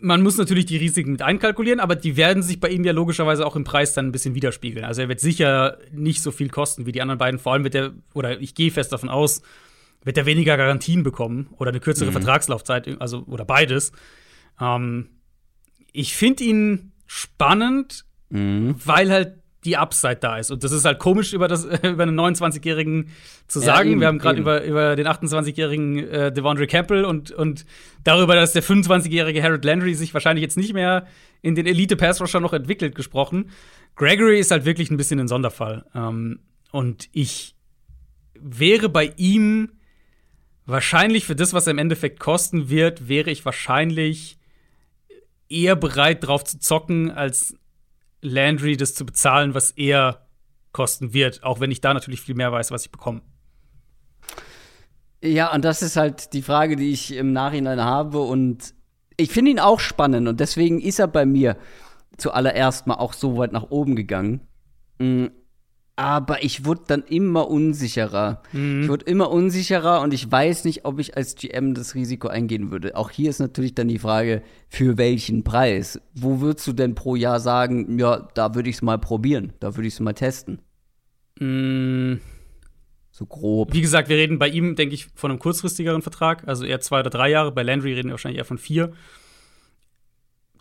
Man 0.00 0.22
muss 0.22 0.36
natürlich 0.36 0.66
die 0.66 0.76
Risiken 0.76 1.10
mit 1.12 1.22
einkalkulieren, 1.22 1.80
aber 1.80 1.96
die 1.96 2.16
werden 2.16 2.42
sich 2.42 2.60
bei 2.60 2.68
ihm 2.68 2.84
ja 2.84 2.92
logischerweise 2.92 3.44
auch 3.44 3.56
im 3.56 3.64
Preis 3.64 3.94
dann 3.94 4.06
ein 4.06 4.12
bisschen 4.12 4.34
widerspiegeln. 4.34 4.84
Also 4.84 5.02
er 5.02 5.08
wird 5.08 5.20
sicher 5.20 5.78
nicht 5.90 6.22
so 6.22 6.30
viel 6.30 6.50
kosten 6.50 6.86
wie 6.86 6.92
die 6.92 7.02
anderen 7.02 7.18
beiden. 7.18 7.40
Vor 7.40 7.52
allem 7.54 7.64
wird 7.64 7.74
er, 7.74 7.92
oder 8.14 8.40
ich 8.40 8.54
gehe 8.54 8.70
fest 8.70 8.92
davon 8.92 9.08
aus, 9.08 9.42
wird 10.04 10.16
er 10.16 10.26
weniger 10.26 10.56
Garantien 10.56 11.02
bekommen 11.02 11.48
oder 11.56 11.70
eine 11.70 11.80
kürzere 11.80 12.12
Vertragslaufzeit, 12.12 13.00
also 13.00 13.24
oder 13.26 13.44
beides. 13.44 13.90
Ähm, 14.60 15.08
ich 15.92 16.14
finde 16.14 16.44
ihn 16.44 16.92
spannend, 17.06 18.04
Mhm. 18.30 18.76
weil 18.84 19.10
halt 19.10 19.37
die 19.64 19.76
Upside 19.76 20.16
da 20.16 20.38
ist. 20.38 20.50
Und 20.50 20.62
das 20.62 20.72
ist 20.72 20.84
halt 20.84 20.98
komisch, 20.98 21.32
über, 21.32 21.48
das, 21.48 21.64
über 21.82 22.04
einen 22.04 22.18
29-Jährigen 22.18 23.10
zu 23.48 23.60
sagen. 23.60 23.92
Ja, 23.92 24.00
Wir 24.00 24.06
haben 24.06 24.18
gerade 24.18 24.40
über, 24.40 24.64
über 24.64 24.96
den 24.96 25.06
28-jährigen 25.06 25.98
äh, 25.98 26.32
Devondre 26.32 26.66
Campbell 26.66 27.04
und, 27.04 27.32
und 27.32 27.64
darüber, 28.04 28.34
dass 28.34 28.52
der 28.52 28.62
25-jährige 28.62 29.42
Harold 29.42 29.64
Landry 29.64 29.94
sich 29.94 30.14
wahrscheinlich 30.14 30.42
jetzt 30.42 30.56
nicht 30.56 30.74
mehr 30.74 31.06
in 31.42 31.54
den 31.54 31.66
Elite-Pass-Rusher 31.66 32.40
noch 32.40 32.52
entwickelt, 32.52 32.94
gesprochen. 32.94 33.50
Gregory 33.96 34.38
ist 34.38 34.50
halt 34.50 34.64
wirklich 34.64 34.90
ein 34.90 34.96
bisschen 34.96 35.18
ein 35.18 35.28
Sonderfall. 35.28 35.84
Ähm, 35.94 36.40
und 36.70 37.08
ich 37.12 37.56
wäre 38.34 38.88
bei 38.88 39.12
ihm 39.16 39.72
wahrscheinlich 40.66 41.24
für 41.24 41.34
das, 41.34 41.52
was 41.52 41.66
er 41.66 41.72
im 41.72 41.78
Endeffekt 41.78 42.20
kosten 42.20 42.68
wird, 42.68 43.08
wäre 43.08 43.30
ich 43.30 43.44
wahrscheinlich 43.44 44.38
eher 45.48 45.76
bereit, 45.76 46.24
drauf 46.24 46.44
zu 46.44 46.58
zocken, 46.58 47.10
als 47.10 47.56
Landry 48.20 48.76
das 48.76 48.94
zu 48.94 49.06
bezahlen, 49.06 49.54
was 49.54 49.70
er 49.72 50.26
kosten 50.72 51.12
wird, 51.12 51.42
auch 51.42 51.60
wenn 51.60 51.70
ich 51.70 51.80
da 51.80 51.94
natürlich 51.94 52.20
viel 52.20 52.34
mehr 52.34 52.52
weiß, 52.52 52.70
was 52.70 52.84
ich 52.84 52.90
bekomme. 52.90 53.22
Ja, 55.22 55.52
und 55.52 55.64
das 55.64 55.82
ist 55.82 55.96
halt 55.96 56.32
die 56.32 56.42
Frage, 56.42 56.76
die 56.76 56.92
ich 56.92 57.14
im 57.14 57.32
Nachhinein 57.32 57.80
habe. 57.80 58.20
Und 58.20 58.74
ich 59.16 59.30
finde 59.30 59.50
ihn 59.50 59.60
auch 59.60 59.80
spannend 59.80 60.28
und 60.28 60.38
deswegen 60.38 60.80
ist 60.80 60.98
er 60.98 61.08
bei 61.08 61.26
mir 61.26 61.56
zuallererst 62.16 62.86
mal 62.86 62.94
auch 62.94 63.12
so 63.12 63.36
weit 63.36 63.52
nach 63.52 63.70
oben 63.70 63.96
gegangen. 63.96 64.40
Aber 65.98 66.44
ich 66.44 66.64
wurde 66.64 66.82
dann 66.86 67.02
immer 67.02 67.48
unsicherer. 67.48 68.40
Mhm. 68.52 68.82
Ich 68.82 68.88
wurde 68.88 69.04
immer 69.06 69.32
unsicherer 69.32 70.00
und 70.00 70.14
ich 70.14 70.30
weiß 70.30 70.64
nicht, 70.64 70.84
ob 70.84 71.00
ich 71.00 71.16
als 71.16 71.34
GM 71.34 71.74
das 71.74 71.96
Risiko 71.96 72.28
eingehen 72.28 72.70
würde. 72.70 72.94
Auch 72.94 73.10
hier 73.10 73.28
ist 73.28 73.40
natürlich 73.40 73.74
dann 73.74 73.88
die 73.88 73.98
Frage, 73.98 74.42
für 74.68 74.96
welchen 74.96 75.42
Preis? 75.42 76.00
Wo 76.14 76.40
würdest 76.40 76.68
du 76.68 76.72
denn 76.72 76.94
pro 76.94 77.16
Jahr 77.16 77.40
sagen, 77.40 77.98
ja, 77.98 78.28
da 78.34 78.54
würde 78.54 78.70
ich 78.70 78.76
es 78.76 78.82
mal 78.82 78.96
probieren, 78.98 79.54
da 79.58 79.74
würde 79.74 79.88
ich 79.88 79.94
es 79.94 79.98
mal 79.98 80.12
testen? 80.12 80.60
Mhm. 81.40 82.20
So 83.10 83.26
grob. 83.26 83.74
Wie 83.74 83.80
gesagt, 83.80 84.08
wir 84.08 84.18
reden 84.18 84.38
bei 84.38 84.50
ihm, 84.50 84.76
denke 84.76 84.94
ich, 84.94 85.08
von 85.16 85.32
einem 85.32 85.40
kurzfristigeren 85.40 86.02
Vertrag, 86.02 86.46
also 86.46 86.64
eher 86.64 86.78
zwei 86.78 87.00
oder 87.00 87.10
drei 87.10 87.28
Jahre. 87.28 87.50
Bei 87.50 87.64
Landry 87.64 87.94
reden 87.94 88.10
wir 88.10 88.12
wahrscheinlich 88.12 88.38
eher 88.38 88.44
von 88.44 88.58
vier. 88.58 88.92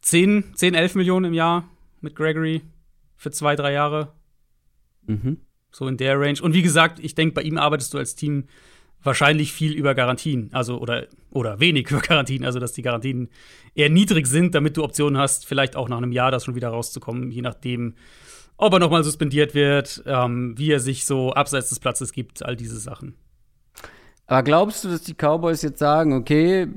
10, 0.01 0.55
10 0.55 0.73
11 0.73 0.95
Millionen 0.95 1.25
im 1.25 1.33
Jahr 1.33 1.69
mit 2.01 2.15
Gregory 2.15 2.63
für 3.15 3.29
zwei, 3.29 3.55
drei 3.55 3.73
Jahre 3.73 4.16
Mhm. 5.07 5.37
So 5.71 5.87
in 5.87 5.97
der 5.97 6.19
Range. 6.19 6.41
Und 6.41 6.53
wie 6.53 6.61
gesagt, 6.61 6.99
ich 6.99 7.15
denke, 7.15 7.33
bei 7.33 7.41
ihm 7.41 7.57
arbeitest 7.57 7.93
du 7.93 7.97
als 7.97 8.15
Team 8.15 8.45
wahrscheinlich 9.03 9.53
viel 9.53 9.73
über 9.73 9.95
Garantien, 9.95 10.49
also 10.53 10.79
oder, 10.79 11.07
oder 11.31 11.59
wenig 11.59 11.87
über 11.91 12.01
Garantien, 12.01 12.45
also 12.45 12.59
dass 12.59 12.73
die 12.73 12.81
Garantien 12.81 13.29
eher 13.75 13.89
niedrig 13.89 14.27
sind, 14.27 14.55
damit 14.55 14.77
du 14.77 14.83
Optionen 14.83 15.19
hast, 15.19 15.45
vielleicht 15.45 15.75
auch 15.75 15.89
nach 15.89 15.97
einem 15.97 16.11
Jahr 16.11 16.31
da 16.31 16.39
schon 16.39 16.55
wieder 16.55 16.69
rauszukommen, 16.69 17.31
je 17.31 17.41
nachdem, 17.41 17.95
ob 18.57 18.73
er 18.73 18.79
nochmal 18.79 19.03
suspendiert 19.03 19.53
wird, 19.53 20.03
ähm, 20.05 20.57
wie 20.57 20.71
er 20.71 20.79
sich 20.79 21.05
so 21.05 21.31
abseits 21.33 21.69
des 21.69 21.79
Platzes 21.79 22.11
gibt, 22.11 22.43
all 22.43 22.55
diese 22.55 22.77
Sachen. 22.77 23.15
Aber 24.25 24.43
glaubst 24.43 24.83
du, 24.83 24.89
dass 24.89 25.03
die 25.03 25.13
Cowboys 25.13 25.61
jetzt 25.61 25.79
sagen, 25.79 26.13
okay, 26.13 26.67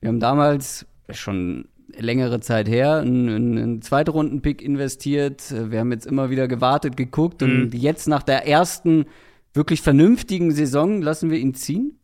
wir 0.00 0.08
haben 0.08 0.20
damals 0.20 0.86
schon 1.10 1.68
längere 1.98 2.40
Zeit 2.40 2.68
her, 2.68 2.96
einen, 2.96 3.58
einen 3.58 3.82
Zweitrunden-Pick 3.82 4.62
investiert. 4.62 5.54
Wir 5.70 5.80
haben 5.80 5.92
jetzt 5.92 6.06
immer 6.06 6.30
wieder 6.30 6.48
gewartet, 6.48 6.96
geguckt 6.96 7.42
mhm. 7.42 7.62
und 7.62 7.74
jetzt 7.74 8.08
nach 8.08 8.22
der 8.22 8.46
ersten 8.46 9.06
wirklich 9.54 9.80
vernünftigen 9.80 10.50
Saison 10.50 11.00
lassen 11.00 11.30
wir 11.30 11.38
ihn 11.38 11.54
ziehen? 11.54 11.98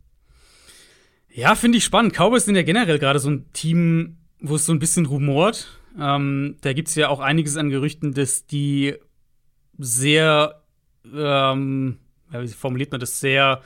Ja, 1.33 1.55
finde 1.55 1.79
ich 1.79 1.85
spannend. 1.85 2.15
Cowboys 2.15 2.45
sind 2.45 2.57
ja 2.57 2.63
generell 2.63 2.99
gerade 2.99 3.19
so 3.19 3.31
ein 3.31 3.53
Team, 3.53 4.17
wo 4.41 4.57
es 4.57 4.67
so 4.67 4.73
ein 4.73 4.79
bisschen 4.79 5.07
rumort. 5.07 5.81
Ähm, 5.99 6.57
da 6.63 6.73
gibt 6.73 6.89
es 6.89 6.95
ja 6.95 7.09
auch 7.09 7.21
einiges 7.21 7.57
an 7.57 7.71
Gerüchten, 7.71 8.15
dass 8.15 8.47
die 8.47 8.95
sehr, 9.79 10.63
ähm, 11.13 11.99
wie 12.31 12.49
formuliert 12.49 12.91
man 12.93 13.01
das, 13.01 13.21
sehr 13.21 13.63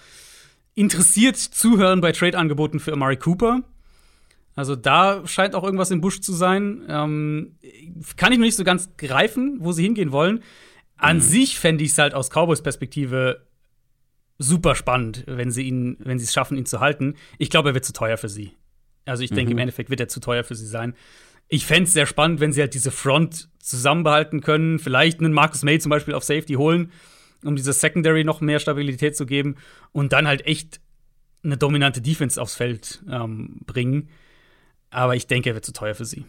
interessiert 0.74 1.36
zuhören 1.36 2.00
bei 2.00 2.12
Trade-Angeboten 2.12 2.80
für 2.80 2.92
Amari 2.92 3.16
Cooper. 3.16 3.62
Also 4.54 4.76
da 4.76 5.26
scheint 5.26 5.54
auch 5.54 5.64
irgendwas 5.64 5.90
im 5.90 6.00
Busch 6.00 6.20
zu 6.20 6.32
sein. 6.32 6.84
Ähm, 6.88 7.56
kann 8.16 8.32
ich 8.32 8.38
noch 8.38 8.44
nicht 8.44 8.56
so 8.56 8.64
ganz 8.64 8.96
greifen, 8.96 9.58
wo 9.60 9.72
sie 9.72 9.82
hingehen 9.82 10.12
wollen. 10.12 10.42
An 10.96 11.16
mhm. 11.16 11.22
sich 11.22 11.58
fände 11.58 11.82
ich 11.84 11.90
es 11.90 11.98
halt 11.98 12.14
aus 12.14 12.30
Cowboys 12.30 12.62
Perspektive 12.62 13.46
super 14.38 14.74
spannend, 14.74 15.24
wenn 15.26 15.50
sie 15.50 15.62
ihn, 15.62 15.96
wenn 16.00 16.18
sie 16.18 16.24
es 16.24 16.32
schaffen, 16.32 16.56
ihn 16.56 16.66
zu 16.66 16.80
halten. 16.80 17.14
Ich 17.38 17.50
glaube, 17.50 17.70
er 17.70 17.74
wird 17.74 17.84
zu 17.84 17.92
teuer 17.92 18.16
für 18.16 18.28
sie. 18.28 18.52
Also 19.04 19.22
ich 19.22 19.30
denke, 19.30 19.50
mhm. 19.50 19.52
im 19.52 19.58
Endeffekt 19.58 19.90
wird 19.90 20.00
er 20.00 20.08
zu 20.08 20.20
teuer 20.20 20.44
für 20.44 20.54
sie 20.54 20.66
sein. 20.66 20.94
Ich 21.48 21.66
fände 21.66 21.84
es 21.84 21.92
sehr 21.92 22.06
spannend, 22.06 22.40
wenn 22.40 22.52
sie 22.52 22.60
halt 22.60 22.74
diese 22.74 22.90
Front 22.90 23.48
zusammenbehalten 23.58 24.40
können, 24.40 24.78
vielleicht 24.78 25.20
einen 25.20 25.32
Marcus 25.32 25.62
May 25.62 25.78
zum 25.78 25.90
Beispiel 25.90 26.14
auf 26.14 26.24
Safety 26.24 26.54
holen, 26.54 26.90
um 27.44 27.54
diese 27.54 27.72
Secondary 27.72 28.24
noch 28.24 28.40
mehr 28.40 28.58
Stabilität 28.60 29.16
zu 29.16 29.26
geben 29.26 29.56
und 29.92 30.12
dann 30.12 30.26
halt 30.26 30.46
echt 30.46 30.80
eine 31.42 31.58
dominante 31.58 32.00
Defense 32.00 32.40
aufs 32.40 32.54
Feld 32.54 33.02
ähm, 33.10 33.60
bringen. 33.66 34.08
Aber 34.94 35.16
ich 35.16 35.26
denke, 35.26 35.50
er 35.50 35.54
wird 35.54 35.64
zu 35.64 35.72
teuer 35.72 35.94
für 35.94 36.04
sie. 36.04 36.24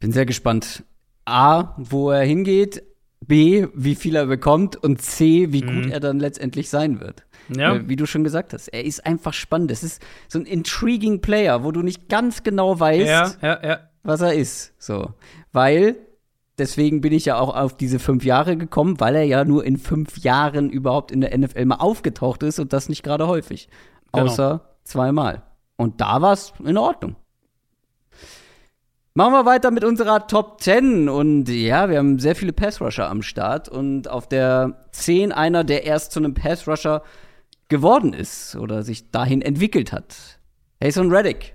Bin 0.00 0.12
sehr 0.12 0.26
gespannt. 0.26 0.84
A, 1.24 1.74
wo 1.76 2.10
er 2.10 2.22
hingeht, 2.22 2.82
B, 3.20 3.66
wie 3.74 3.94
viel 3.94 4.16
er 4.16 4.26
bekommt 4.26 4.76
und 4.76 5.02
C, 5.02 5.52
wie 5.52 5.62
mhm. 5.62 5.82
gut 5.82 5.90
er 5.90 6.00
dann 6.00 6.20
letztendlich 6.20 6.70
sein 6.70 7.00
wird. 7.00 7.26
Ja. 7.48 7.74
Äh, 7.74 7.88
wie 7.88 7.96
du 7.96 8.06
schon 8.06 8.24
gesagt 8.24 8.52
hast, 8.52 8.68
er 8.68 8.84
ist 8.84 9.04
einfach 9.04 9.32
spannend. 9.32 9.70
Es 9.70 9.82
ist 9.82 10.00
so 10.28 10.38
ein 10.38 10.46
intriguing 10.46 11.20
Player, 11.20 11.64
wo 11.64 11.72
du 11.72 11.82
nicht 11.82 12.08
ganz 12.08 12.42
genau 12.42 12.78
weißt, 12.78 13.40
ja, 13.42 13.62
ja, 13.62 13.80
was 14.02 14.20
er 14.20 14.34
ist. 14.34 14.72
So, 14.78 15.14
weil 15.52 15.96
deswegen 16.58 17.00
bin 17.00 17.12
ich 17.12 17.24
ja 17.24 17.38
auch 17.38 17.54
auf 17.54 17.76
diese 17.76 17.98
fünf 17.98 18.24
Jahre 18.24 18.56
gekommen, 18.56 19.00
weil 19.00 19.16
er 19.16 19.24
ja 19.24 19.44
nur 19.44 19.64
in 19.64 19.76
fünf 19.76 20.18
Jahren 20.18 20.70
überhaupt 20.70 21.10
in 21.10 21.20
der 21.20 21.36
NFL 21.36 21.64
mal 21.64 21.76
aufgetaucht 21.76 22.42
ist 22.42 22.58
und 22.58 22.72
das 22.72 22.88
nicht 22.88 23.02
gerade 23.02 23.26
häufig, 23.26 23.68
genau. 24.12 24.26
außer 24.26 24.76
zweimal. 24.84 25.42
Und 25.78 26.00
da 26.00 26.20
war 26.20 26.32
es 26.32 26.52
in 26.62 26.76
Ordnung. 26.76 27.16
Machen 29.14 29.32
wir 29.32 29.46
weiter 29.46 29.70
mit 29.70 29.84
unserer 29.84 30.26
Top 30.26 30.60
10. 30.60 31.08
Und 31.08 31.48
ja, 31.48 31.88
wir 31.88 31.98
haben 31.98 32.18
sehr 32.18 32.34
viele 32.34 32.52
Pass-Rusher 32.52 33.08
am 33.08 33.22
Start. 33.22 33.68
Und 33.68 34.08
auf 34.08 34.28
der 34.28 34.88
10 34.92 35.32
einer, 35.32 35.64
der 35.64 35.84
erst 35.84 36.12
zu 36.12 36.18
einem 36.18 36.34
Pass-Rusher 36.34 37.02
geworden 37.68 38.12
ist 38.12 38.56
oder 38.56 38.82
sich 38.82 39.10
dahin 39.10 39.40
entwickelt 39.40 39.92
hat. 39.92 40.40
Hason 40.82 41.12
Reddick. 41.12 41.54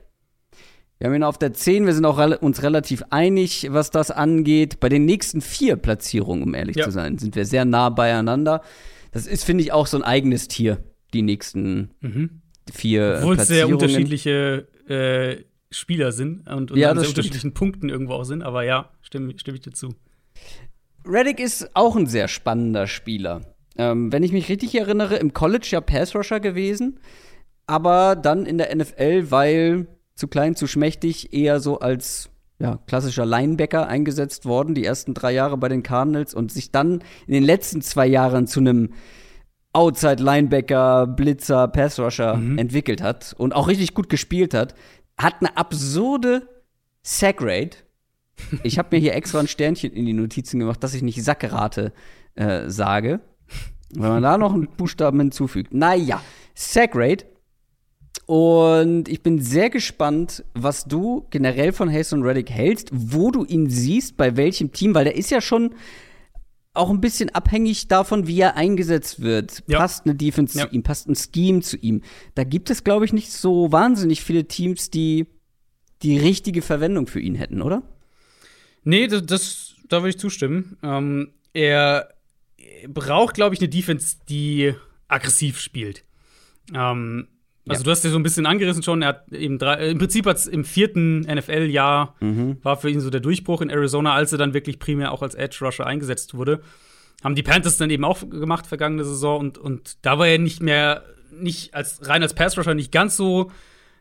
Wir 0.99 1.07
haben 1.07 1.15
ihn 1.15 1.23
auf 1.23 1.37
der 1.37 1.53
10. 1.53 1.85
Wir 1.85 1.93
sind 1.93 2.05
auch 2.05 2.17
re 2.17 2.37
uns 2.37 2.63
relativ 2.63 3.03
einig, 3.09 3.67
was 3.71 3.91
das 3.91 4.09
angeht. 4.09 4.79
Bei 4.79 4.87
den 4.87 5.03
nächsten 5.03 5.41
vier 5.41 5.75
Platzierungen, 5.75 6.43
um 6.43 6.53
ehrlich 6.53 6.77
ja. 6.77 6.85
zu 6.85 6.91
sein, 6.91 7.17
sind 7.17 7.35
wir 7.35 7.45
sehr 7.45 7.65
nah 7.65 7.89
beieinander. 7.89 8.61
Das 9.11 9.27
ist, 9.27 9.43
finde 9.43 9.63
ich, 9.63 9.73
auch 9.73 9.87
so 9.87 9.97
ein 9.97 10.03
eigenes 10.03 10.47
Tier, 10.47 10.83
die 11.13 11.21
nächsten 11.21 11.91
mhm 11.99 12.42
vier 12.71 13.17
Obwohl 13.19 13.37
es 13.37 13.47
sehr 13.47 13.67
unterschiedliche 13.67 14.67
äh, 14.87 15.43
Spieler 15.71 16.11
sind 16.11 16.47
und, 16.47 16.71
und 16.71 16.77
ja, 16.77 16.91
an 16.91 16.97
sehr 16.97 17.05
stimmt. 17.05 17.17
unterschiedlichen 17.17 17.53
Punkten 17.53 17.89
irgendwo 17.89 18.13
auch 18.13 18.23
sind, 18.23 18.43
aber 18.43 18.63
ja, 18.63 18.91
stimme, 19.01 19.33
stimme 19.37 19.57
ich 19.57 19.63
dir 19.63 19.73
zu. 19.73 19.95
Reddick 21.05 21.39
ist 21.39 21.75
auch 21.75 21.95
ein 21.95 22.07
sehr 22.07 22.27
spannender 22.27 22.87
Spieler. 22.87 23.41
Ähm, 23.75 24.11
wenn 24.11 24.23
ich 24.23 24.31
mich 24.31 24.49
richtig 24.49 24.75
erinnere, 24.75 25.15
im 25.15 25.33
College 25.33 25.67
ja 25.71 25.81
Pass-Rusher 25.81 26.39
gewesen, 26.39 26.99
aber 27.65 28.15
dann 28.15 28.45
in 28.45 28.57
der 28.57 28.75
NFL, 28.75 29.31
weil 29.31 29.87
zu 30.15 30.27
klein, 30.27 30.55
zu 30.55 30.67
schmächtig, 30.67 31.33
eher 31.33 31.59
so 31.59 31.79
als 31.79 32.29
ja, 32.59 32.79
klassischer 32.87 33.25
Linebacker 33.25 33.87
eingesetzt 33.87 34.45
worden, 34.45 34.75
die 34.75 34.85
ersten 34.85 35.13
drei 35.13 35.33
Jahre 35.33 35.57
bei 35.57 35.69
den 35.69 35.83
Cardinals 35.83 36.33
und 36.33 36.51
sich 36.51 36.71
dann 36.71 37.03
in 37.25 37.33
den 37.33 37.43
letzten 37.43 37.81
zwei 37.81 38.05
Jahren 38.05 38.47
zu 38.47 38.59
einem 38.59 38.93
Outside 39.73 40.21
Linebacker, 40.21 41.07
Blitzer, 41.07 41.67
Passrusher 41.67 42.37
mhm. 42.37 42.57
entwickelt 42.57 43.01
hat 43.01 43.33
und 43.37 43.53
auch 43.55 43.67
richtig 43.67 43.93
gut 43.93 44.07
gespielt 44.07 44.53
hat, 44.53 44.75
hat 45.17 45.35
eine 45.39 45.57
absurde 45.57 46.47
Sack 47.01 47.37
Rate. 47.41 47.77
Ich 48.63 48.77
habe 48.77 48.89
mir 48.91 48.99
hier 48.99 49.13
extra 49.15 49.39
ein 49.39 49.47
Sternchen 49.47 49.91
in 49.91 50.05
die 50.05 50.13
Notizen 50.13 50.59
gemacht, 50.59 50.83
dass 50.83 50.93
ich 50.93 51.01
nicht 51.01 51.23
Sackrate 51.23 51.93
äh, 52.35 52.69
sage. 52.69 53.19
Wenn 53.95 54.09
man 54.09 54.23
da 54.23 54.37
noch 54.37 54.53
einen 54.53 54.67
Buchstaben 54.67 55.19
hinzufügt. 55.19 55.73
Naja, 55.73 56.21
Sack 56.55 56.91
Rate. 56.95 57.25
Und 58.25 59.09
ich 59.09 59.21
bin 59.21 59.39
sehr 59.39 59.69
gespannt, 59.69 60.45
was 60.53 60.85
du 60.85 61.27
generell 61.29 61.73
von 61.73 61.91
Hasten 61.91 62.23
Reddick 62.23 62.49
hältst, 62.49 62.89
wo 62.91 63.31
du 63.31 63.43
ihn 63.43 63.69
siehst, 63.69 64.17
bei 64.17 64.37
welchem 64.37 64.71
Team, 64.71 64.95
weil 64.95 65.03
der 65.03 65.15
ist 65.15 65.29
ja 65.29 65.41
schon 65.41 65.75
auch 66.73 66.89
ein 66.89 67.01
bisschen 67.01 67.29
abhängig 67.29 67.87
davon, 67.87 68.27
wie 68.27 68.39
er 68.39 68.55
eingesetzt 68.55 69.21
wird. 69.21 69.63
Ja. 69.67 69.79
Passt 69.79 70.05
eine 70.05 70.15
Defense 70.15 70.57
ja. 70.57 70.67
zu 70.67 70.75
ihm, 70.75 70.83
passt 70.83 71.07
ein 71.07 71.15
Scheme 71.15 71.61
zu 71.61 71.77
ihm. 71.77 72.01
Da 72.35 72.43
gibt 72.43 72.69
es, 72.69 72.83
glaube 72.83 73.05
ich, 73.05 73.13
nicht 73.13 73.31
so 73.31 73.71
wahnsinnig 73.71 74.23
viele 74.23 74.47
Teams, 74.47 74.89
die 74.89 75.27
die 76.01 76.17
richtige 76.17 76.61
Verwendung 76.61 77.07
für 77.07 77.19
ihn 77.19 77.35
hätten, 77.35 77.61
oder? 77.61 77.83
Nee, 78.83 79.07
das, 79.07 79.25
das 79.25 79.75
da 79.87 79.97
würde 79.97 80.09
ich 80.09 80.19
zustimmen. 80.19 80.77
Ähm, 80.83 81.33
er 81.53 82.13
braucht, 82.87 83.35
glaube 83.35 83.55
ich, 83.55 83.61
eine 83.61 83.69
Defense, 83.69 84.17
die 84.27 84.73
aggressiv 85.07 85.59
spielt. 85.59 86.03
Ähm, 86.73 87.27
Also 87.67 87.81
Ja. 87.81 87.85
du 87.85 87.91
hast 87.91 88.03
ja 88.03 88.09
so 88.09 88.17
ein 88.17 88.23
bisschen 88.23 88.45
angerissen 88.45 88.83
schon. 88.83 89.01
Er 89.01 89.07
hat 89.09 89.31
eben 89.31 89.57
drei, 89.57 89.75
äh, 89.75 89.91
im 89.91 89.97
Prinzip 89.97 90.25
hat's 90.25 90.47
im 90.47 90.65
vierten 90.65 91.21
NFL-Jahr 91.21 92.15
Mhm. 92.19 92.57
war 92.61 92.77
für 92.77 92.89
ihn 92.89 92.99
so 92.99 93.09
der 93.09 93.21
Durchbruch 93.21 93.61
in 93.61 93.69
Arizona, 93.69 94.13
als 94.13 94.31
er 94.31 94.37
dann 94.37 94.53
wirklich 94.53 94.79
primär 94.79 95.11
auch 95.11 95.21
als 95.21 95.35
Edge 95.35 95.57
Rusher 95.61 95.85
eingesetzt 95.85 96.33
wurde. 96.33 96.61
Haben 97.23 97.35
die 97.35 97.43
Panthers 97.43 97.77
dann 97.77 97.89
eben 97.89 98.03
auch 98.03 98.19
gemacht 98.29 98.67
vergangene 98.67 99.05
Saison 99.05 99.39
und, 99.39 99.57
und 99.57 99.97
da 100.05 100.19
war 100.19 100.27
er 100.27 100.39
nicht 100.39 100.61
mehr 100.61 101.03
nicht 101.31 101.73
als 101.73 102.07
rein 102.07 102.21
als 102.21 102.33
Pass 102.35 102.57
Rusher 102.57 102.73
nicht 102.75 102.91
ganz 102.91 103.15
so 103.17 103.49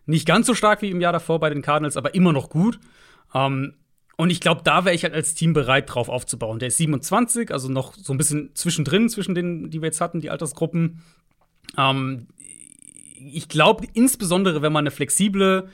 nicht 0.05 0.27
ganz 0.27 0.47
so 0.49 0.55
stark 0.55 0.83
wie 0.83 0.91
im 0.91 1.01
Jahr 1.01 1.13
davor 1.13 1.39
bei 1.39 1.49
den 1.49 1.63
Cardinals, 1.63 1.97
aber 1.97 2.15
immer 2.15 2.33
noch 2.33 2.51
gut. 2.51 2.81
Ähm, 3.35 3.75
und 4.17 4.31
ich 4.31 4.41
glaube, 4.41 4.61
da 4.65 4.85
wäre 4.85 4.95
ich 4.95 5.05
halt 5.05 5.15
als 5.15 5.35
Team 5.35 5.53
bereit, 5.53 5.85
drauf 5.95 6.09
aufzubauen. 6.09 6.59
Der 6.59 6.69
ist 6.69 6.77
27, 6.79 7.53
also 7.53 7.69
noch 7.69 7.95
so 7.95 8.13
ein 8.13 8.19
bisschen 8.19 8.51
zwischendrin, 8.55 9.09
zwischen 9.09 9.35
denen, 9.37 9.71
die 9.71 9.81
wir 9.81 9.87
jetzt 9.87 10.01
hatten, 10.01 10.21
die 10.21 10.29
Altersgruppen. 10.31 11.01
Ähm, 11.79 12.27
ich 13.33 13.49
glaube, 13.49 13.87
insbesondere, 13.95 14.63
wenn 14.63 14.73
man 14.73 14.83
eine 14.83 14.91
flexible, 14.91 15.69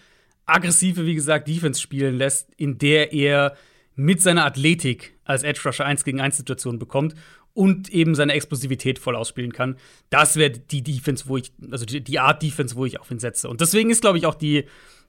aggressive, 0.47 1.05
wie 1.07 1.15
gesagt, 1.15 1.49
Defense 1.49 1.81
spielen 1.81 2.17
lässt, 2.17 2.51
in 2.57 2.79
der 2.79 3.13
er 3.13 3.55
mit 3.95 4.23
seiner 4.23 4.45
Athletik 4.45 5.15
als 5.25 5.43
Edge 5.43 5.61
Rusher 5.65 5.85
1 5.85 6.05
gegen 6.05 6.21
1 6.21 6.37
Situationen 6.37 6.79
bekommt 6.79 7.15
und 7.53 7.89
eben 7.91 8.15
seine 8.15 8.33
Explosivität 8.35 8.99
voll 9.01 9.17
ausspielen 9.17 9.53
kann. 9.53 9.77
Das 10.11 10.37
wäre 10.37 10.51
die 10.51 10.83
Defense, 10.83 11.25
wo 11.27 11.37
ich, 11.37 11.53
also 11.71 11.85
die, 11.85 12.01
die 12.03 12.19
Art 12.21 12.43
Defense, 12.43 12.77
wo 12.77 12.85
ich 12.87 13.01
auf 13.01 13.11
ihn 13.11 13.19
setze. 13.19 13.49
Und 13.49 13.61
deswegen 13.61 13.91
ist, 13.91 14.01
glaube 14.01 14.17
ich, 14.19 14.27
auch 14.27 14.37
die, 14.37 14.65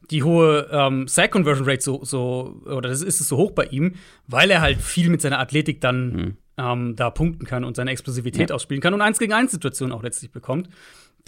die 0.10 0.24
hohe 0.24 0.68
ähm, 0.72 1.08
Sack-Conversion 1.08 1.68
Rate 1.70 1.82
so, 1.84 2.04
so, 2.04 2.62
oder 2.66 2.90
das 2.90 3.04
ist 3.04 3.22
es 3.22 3.28
so 3.28 3.38
hoch 3.38 3.52
bei 3.52 3.66
ihm, 3.66 3.94
weil 4.28 4.50
er 4.50 4.62
halt 4.62 4.82
viel 4.82 5.10
mit 5.10 5.22
seiner 5.22 5.40
Athletik 5.40 5.80
dann 5.82 6.38
ähm, 6.58 6.96
da 6.96 7.10
punkten 7.12 7.46
kann 7.46 7.64
und 7.64 7.76
seine 7.76 7.92
Explosivität 7.92 8.50
Ja. 8.50 8.56
ausspielen 8.56 8.82
kann 8.82 8.94
und 8.96 9.02
1 9.02 9.20
gegen 9.20 9.34
1 9.34 9.52
Situationen 9.52 9.94
auch 9.94 10.02
letztlich 10.04 10.32
bekommt. 10.32 10.70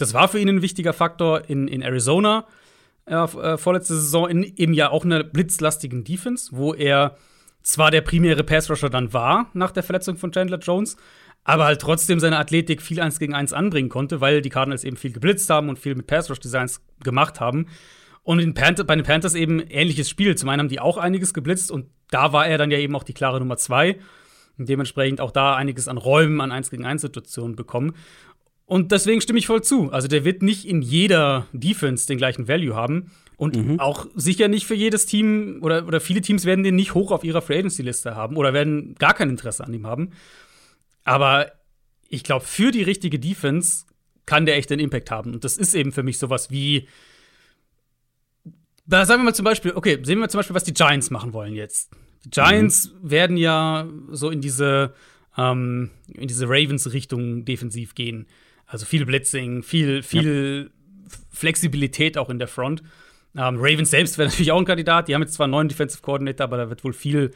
Das 0.02 0.14
war 0.14 0.28
für 0.28 0.40
ihn 0.40 0.48
ein 0.48 0.62
wichtiger 0.62 0.92
Faktor 0.92 1.48
in, 1.48 1.68
in 1.68 1.80
Arizona 1.80 2.46
äh, 3.06 3.14
äh, 3.14 3.56
vorletzte 3.56 3.94
Saison 3.94 4.28
in 4.28 4.42
eben 4.42 4.74
ja 4.74 4.90
auch 4.90 5.04
einer 5.04 5.22
blitzlastigen 5.22 6.02
Defense, 6.04 6.50
wo 6.52 6.74
er 6.74 7.16
zwar 7.62 7.90
der 7.90 8.00
primäre 8.00 8.42
Pass-Rusher 8.42 8.90
dann 8.90 9.12
war 9.12 9.48
nach 9.54 9.70
der 9.70 9.82
Verletzung 9.82 10.16
von 10.16 10.32
Chandler 10.32 10.58
Jones, 10.58 10.96
aber 11.44 11.64
halt 11.64 11.80
trotzdem 11.80 12.20
seine 12.20 12.38
Athletik 12.38 12.82
viel 12.82 13.00
1 13.00 13.18
gegen 13.18 13.34
1 13.34 13.52
anbringen 13.52 13.88
konnte, 13.88 14.20
weil 14.20 14.40
die 14.40 14.48
Cardinals 14.50 14.84
eben 14.84 14.96
viel 14.96 15.12
geblitzt 15.12 15.50
haben 15.50 15.68
und 15.68 15.78
viel 15.78 15.94
mit 15.94 16.06
Pass-Rush-Designs 16.06 16.80
gemacht 17.02 17.40
haben. 17.40 17.66
Und 18.24 18.54
bei 18.54 18.94
den 18.94 19.04
Panthers 19.04 19.34
eben 19.34 19.58
ähnliches 19.58 20.08
Spiel. 20.08 20.36
Zum 20.36 20.48
einen 20.48 20.60
haben 20.60 20.68
die 20.68 20.78
auch 20.80 20.96
einiges 20.96 21.34
geblitzt 21.34 21.72
und 21.72 21.86
da 22.10 22.32
war 22.32 22.46
er 22.46 22.58
dann 22.58 22.70
ja 22.70 22.78
eben 22.78 22.94
auch 22.94 23.02
die 23.02 23.14
klare 23.14 23.40
Nummer 23.40 23.56
zwei. 23.56 23.98
Und 24.58 24.68
dementsprechend 24.68 25.20
auch 25.20 25.32
da 25.32 25.56
einiges 25.56 25.88
an 25.88 25.98
Räumen, 25.98 26.40
an 26.40 26.52
1 26.52 26.70
gegen 26.70 26.84
1 26.84 27.02
Situationen 27.02 27.56
bekommen. 27.56 27.94
Und 28.72 28.90
deswegen 28.90 29.20
stimme 29.20 29.38
ich 29.38 29.46
voll 29.46 29.62
zu. 29.62 29.92
Also 29.92 30.08
der 30.08 30.24
wird 30.24 30.40
nicht 30.40 30.64
in 30.64 30.80
jeder 30.80 31.46
Defense 31.52 32.06
den 32.06 32.16
gleichen 32.16 32.48
Value 32.48 32.74
haben. 32.74 33.10
Und 33.36 33.78
auch 33.80 34.06
sicher 34.14 34.48
nicht 34.48 34.64
für 34.64 34.74
jedes 34.74 35.04
Team 35.04 35.58
oder, 35.60 35.86
oder 35.86 36.00
viele 36.00 36.22
Teams 36.22 36.46
werden 36.46 36.64
den 36.64 36.74
nicht 36.74 36.94
hoch 36.94 37.12
auf 37.12 37.22
ihrer 37.22 37.42
Free 37.42 37.58
Agency 37.58 37.82
Liste 37.82 38.16
haben 38.16 38.34
oder 38.38 38.54
werden 38.54 38.94
gar 38.94 39.12
kein 39.12 39.28
Interesse 39.28 39.62
an 39.62 39.74
ihm 39.74 39.86
haben. 39.86 40.12
Aber 41.04 41.52
ich 42.08 42.24
glaube, 42.24 42.46
für 42.46 42.70
die 42.70 42.82
richtige 42.82 43.18
Defense 43.18 43.84
kann 44.24 44.46
der 44.46 44.56
echt 44.56 44.72
einen 44.72 44.80
Impact 44.80 45.10
haben. 45.10 45.34
Und 45.34 45.44
das 45.44 45.58
ist 45.58 45.74
eben 45.74 45.92
für 45.92 46.02
mich 46.02 46.16
sowas 46.16 46.50
wie. 46.50 46.88
Da 48.86 49.04
sagen 49.04 49.20
wir 49.20 49.26
mal 49.26 49.34
zum 49.34 49.44
Beispiel, 49.44 49.72
okay, 49.74 49.96
sehen 49.96 50.16
wir 50.16 50.20
mal 50.20 50.30
zum 50.30 50.38
Beispiel, 50.38 50.56
was 50.56 50.64
die 50.64 50.72
Giants 50.72 51.10
machen 51.10 51.34
wollen 51.34 51.52
jetzt. 51.52 51.90
Die 52.24 52.30
Giants 52.30 52.94
werden 53.02 53.36
ja 53.36 53.86
so 54.12 54.30
in 54.30 54.40
diese, 54.40 54.94
ähm, 55.36 55.90
in 56.14 56.26
diese 56.26 56.48
Ravens-Richtung 56.48 57.44
defensiv 57.44 57.94
gehen. 57.94 58.26
Also 58.72 58.86
viel 58.86 59.04
Blitzing, 59.04 59.62
viel, 59.62 60.02
viel 60.02 60.70
Flexibilität 61.30 62.16
auch 62.16 62.30
in 62.30 62.38
der 62.38 62.48
Front. 62.48 62.82
Ähm, 63.36 63.56
Ravens 63.58 63.90
selbst 63.90 64.16
wäre 64.16 64.28
natürlich 64.30 64.50
auch 64.50 64.58
ein 64.58 64.64
Kandidat. 64.64 65.08
Die 65.08 65.14
haben 65.14 65.20
jetzt 65.20 65.34
zwar 65.34 65.44
einen 65.44 65.50
neuen 65.50 65.68
Defensive 65.68 66.00
Coordinator, 66.00 66.44
aber 66.44 66.56
da 66.56 66.70
wird 66.70 66.82
wohl 66.82 66.94
viel 66.94 67.32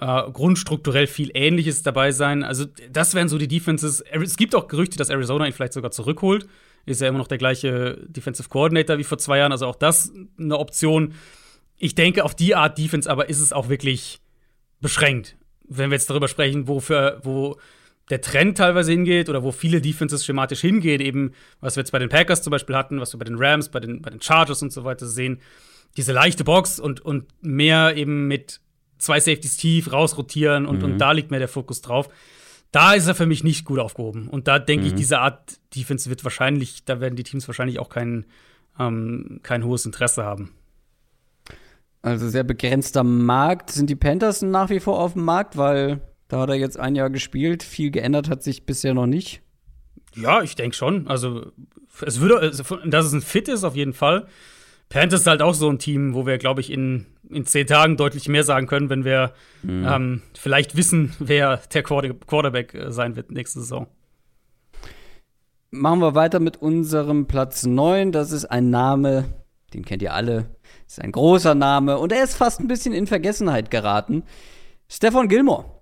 äh, 0.00 0.30
grundstrukturell 0.32 1.06
viel 1.06 1.30
Ähnliches 1.32 1.84
dabei 1.84 2.10
sein. 2.10 2.42
Also, 2.42 2.64
das 2.90 3.14
wären 3.14 3.28
so 3.28 3.38
die 3.38 3.46
Defenses. 3.46 4.00
Es 4.00 4.36
gibt 4.36 4.56
auch 4.56 4.66
Gerüchte, 4.66 4.98
dass 4.98 5.10
Arizona 5.10 5.46
ihn 5.46 5.52
vielleicht 5.52 5.74
sogar 5.74 5.92
zurückholt. 5.92 6.48
Ist 6.86 7.00
ja 7.00 7.06
immer 7.06 7.18
noch 7.18 7.28
der 7.28 7.38
gleiche 7.38 7.96
Defensive 8.08 8.48
Coordinator 8.48 8.98
wie 8.98 9.04
vor 9.04 9.18
zwei 9.18 9.38
Jahren, 9.38 9.52
also 9.52 9.68
auch 9.68 9.76
das 9.76 10.12
eine 10.40 10.58
Option. 10.58 11.14
Ich 11.76 11.94
denke, 11.94 12.24
auf 12.24 12.34
die 12.34 12.56
Art 12.56 12.78
Defense 12.78 13.08
aber 13.08 13.28
ist 13.28 13.40
es 13.40 13.52
auch 13.52 13.68
wirklich 13.68 14.18
beschränkt. 14.80 15.36
Wenn 15.68 15.90
wir 15.90 15.94
jetzt 15.94 16.10
darüber 16.10 16.26
sprechen, 16.26 16.66
wofür, 16.66 17.20
wo 17.22 17.58
der 18.10 18.20
Trend 18.20 18.58
teilweise 18.58 18.92
hingeht 18.92 19.28
oder 19.28 19.42
wo 19.42 19.52
viele 19.52 19.80
Defenses 19.80 20.24
schematisch 20.24 20.60
hingehen, 20.60 21.00
eben, 21.00 21.32
was 21.60 21.76
wir 21.76 21.80
jetzt 21.80 21.92
bei 21.92 21.98
den 21.98 22.08
Packers 22.08 22.42
zum 22.42 22.50
Beispiel 22.50 22.76
hatten, 22.76 23.00
was 23.00 23.14
wir 23.14 23.18
bei 23.18 23.24
den 23.24 23.36
Rams, 23.38 23.70
bei 23.70 23.80
den, 23.80 24.02
bei 24.02 24.10
den 24.10 24.20
Chargers 24.20 24.62
und 24.62 24.72
so 24.72 24.84
weiter 24.84 25.06
sehen, 25.06 25.40
diese 25.96 26.12
leichte 26.12 26.44
Box 26.44 26.78
und, 26.78 27.00
und 27.00 27.26
mehr 27.40 27.96
eben 27.96 28.26
mit 28.28 28.60
zwei 28.98 29.20
Safeties 29.20 29.56
tief 29.56 29.92
rausrotieren 29.92 30.66
und, 30.66 30.82
und 30.82 30.98
da 30.98 31.12
liegt 31.12 31.30
mehr 31.30 31.40
der 31.40 31.48
Fokus 31.48 31.80
drauf. 31.80 32.08
Da 32.72 32.94
ist 32.94 33.06
er 33.06 33.14
für 33.14 33.26
mich 33.26 33.44
nicht 33.44 33.64
gut 33.64 33.78
aufgehoben. 33.78 34.28
Und 34.28 34.48
da 34.48 34.58
denke 34.58 34.86
ich, 34.86 34.94
diese 34.94 35.20
Art 35.20 35.60
Defense 35.76 36.10
wird 36.10 36.24
wahrscheinlich, 36.24 36.84
da 36.84 37.00
werden 37.00 37.14
die 37.14 37.22
Teams 37.22 37.46
wahrscheinlich 37.46 37.78
auch 37.78 37.88
kein, 37.88 38.26
ähm, 38.80 39.38
kein 39.44 39.64
hohes 39.64 39.86
Interesse 39.86 40.24
haben. 40.24 40.52
Also 42.02 42.28
sehr 42.28 42.42
begrenzter 42.42 43.04
Markt. 43.04 43.70
Sind 43.70 43.88
die 43.88 43.96
Panthers 43.96 44.42
nach 44.42 44.70
wie 44.70 44.80
vor 44.80 44.98
auf 44.98 45.12
dem 45.12 45.22
Markt, 45.22 45.56
weil 45.56 46.00
da 46.34 46.40
hat 46.40 46.48
er 46.48 46.56
jetzt 46.56 46.80
ein 46.80 46.96
Jahr 46.96 47.10
gespielt. 47.10 47.62
Viel 47.62 47.92
geändert 47.92 48.28
hat 48.28 48.42
sich 48.42 48.66
bisher 48.66 48.92
noch 48.92 49.06
nicht. 49.06 49.40
Ja, 50.16 50.42
ich 50.42 50.56
denke 50.56 50.74
schon. 50.74 51.06
Also, 51.06 51.52
es 52.04 52.18
würde, 52.18 52.40
also, 52.40 52.76
dass 52.84 53.06
es 53.06 53.12
ein 53.12 53.22
Fit 53.22 53.46
ist, 53.46 53.62
auf 53.62 53.76
jeden 53.76 53.92
Fall. 53.92 54.26
Panthers 54.88 55.20
ist 55.20 55.26
halt 55.28 55.42
auch 55.42 55.54
so 55.54 55.70
ein 55.70 55.78
Team, 55.78 56.12
wo 56.12 56.26
wir, 56.26 56.38
glaube 56.38 56.60
ich, 56.60 56.72
in, 56.72 57.06
in 57.30 57.46
zehn 57.46 57.68
Tagen 57.68 57.96
deutlich 57.96 58.28
mehr 58.28 58.42
sagen 58.42 58.66
können, 58.66 58.90
wenn 58.90 59.04
wir 59.04 59.32
ähm, 59.64 60.22
vielleicht 60.36 60.76
wissen, 60.76 61.14
wer 61.20 61.58
der 61.72 61.84
Quarter 61.84 62.14
Quarterback 62.14 62.74
äh, 62.74 62.90
sein 62.90 63.14
wird 63.14 63.30
nächste 63.30 63.60
Saison. 63.60 63.86
Machen 65.70 66.00
wir 66.00 66.16
weiter 66.16 66.40
mit 66.40 66.56
unserem 66.56 67.26
Platz 67.28 67.64
9. 67.64 68.10
Das 68.10 68.32
ist 68.32 68.46
ein 68.46 68.70
Name, 68.70 69.26
den 69.72 69.84
kennt 69.84 70.02
ihr 70.02 70.14
alle. 70.14 70.50
Das 70.84 70.98
ist 70.98 71.00
ein 71.00 71.12
großer 71.12 71.54
Name 71.54 71.98
und 71.98 72.10
er 72.10 72.24
ist 72.24 72.34
fast 72.34 72.58
ein 72.58 72.68
bisschen 72.68 72.92
in 72.92 73.06
Vergessenheit 73.06 73.70
geraten. 73.70 74.24
Stefan 74.88 75.28
Gilmore. 75.28 75.73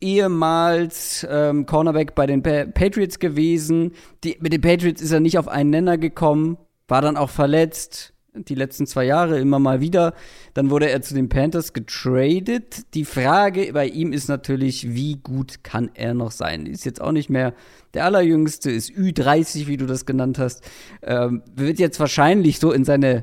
Ehemals 0.00 1.26
ähm, 1.30 1.66
Cornerback 1.66 2.14
bei 2.14 2.26
den 2.26 2.42
pa 2.42 2.66
Patriots 2.66 3.18
gewesen. 3.18 3.92
Die, 4.22 4.36
mit 4.40 4.52
den 4.52 4.60
Patriots 4.60 5.00
ist 5.00 5.12
er 5.12 5.20
nicht 5.20 5.38
auf 5.38 5.48
einen 5.48 5.70
Nenner 5.70 5.98
gekommen, 5.98 6.58
war 6.88 7.00
dann 7.00 7.16
auch 7.16 7.30
verletzt. 7.30 8.12
Die 8.36 8.56
letzten 8.56 8.88
zwei 8.88 9.04
Jahre 9.04 9.38
immer 9.38 9.60
mal 9.60 9.80
wieder. 9.80 10.12
Dann 10.54 10.68
wurde 10.68 10.90
er 10.90 11.02
zu 11.02 11.14
den 11.14 11.28
Panthers 11.28 11.72
getradet. 11.72 12.92
Die 12.94 13.04
Frage 13.04 13.72
bei 13.72 13.86
ihm 13.86 14.12
ist 14.12 14.26
natürlich, 14.26 14.92
wie 14.92 15.14
gut 15.22 15.62
kann 15.62 15.92
er 15.94 16.14
noch 16.14 16.32
sein? 16.32 16.66
Ist 16.66 16.84
jetzt 16.84 17.00
auch 17.00 17.12
nicht 17.12 17.30
mehr 17.30 17.54
der 17.94 18.04
allerjüngste, 18.04 18.72
ist 18.72 18.90
Ü30, 18.90 19.68
wie 19.68 19.76
du 19.76 19.86
das 19.86 20.04
genannt 20.04 20.40
hast. 20.40 20.68
Ähm, 21.02 21.42
wird 21.54 21.78
jetzt 21.78 22.00
wahrscheinlich 22.00 22.58
so 22.58 22.72
in 22.72 22.84
seine 22.84 23.22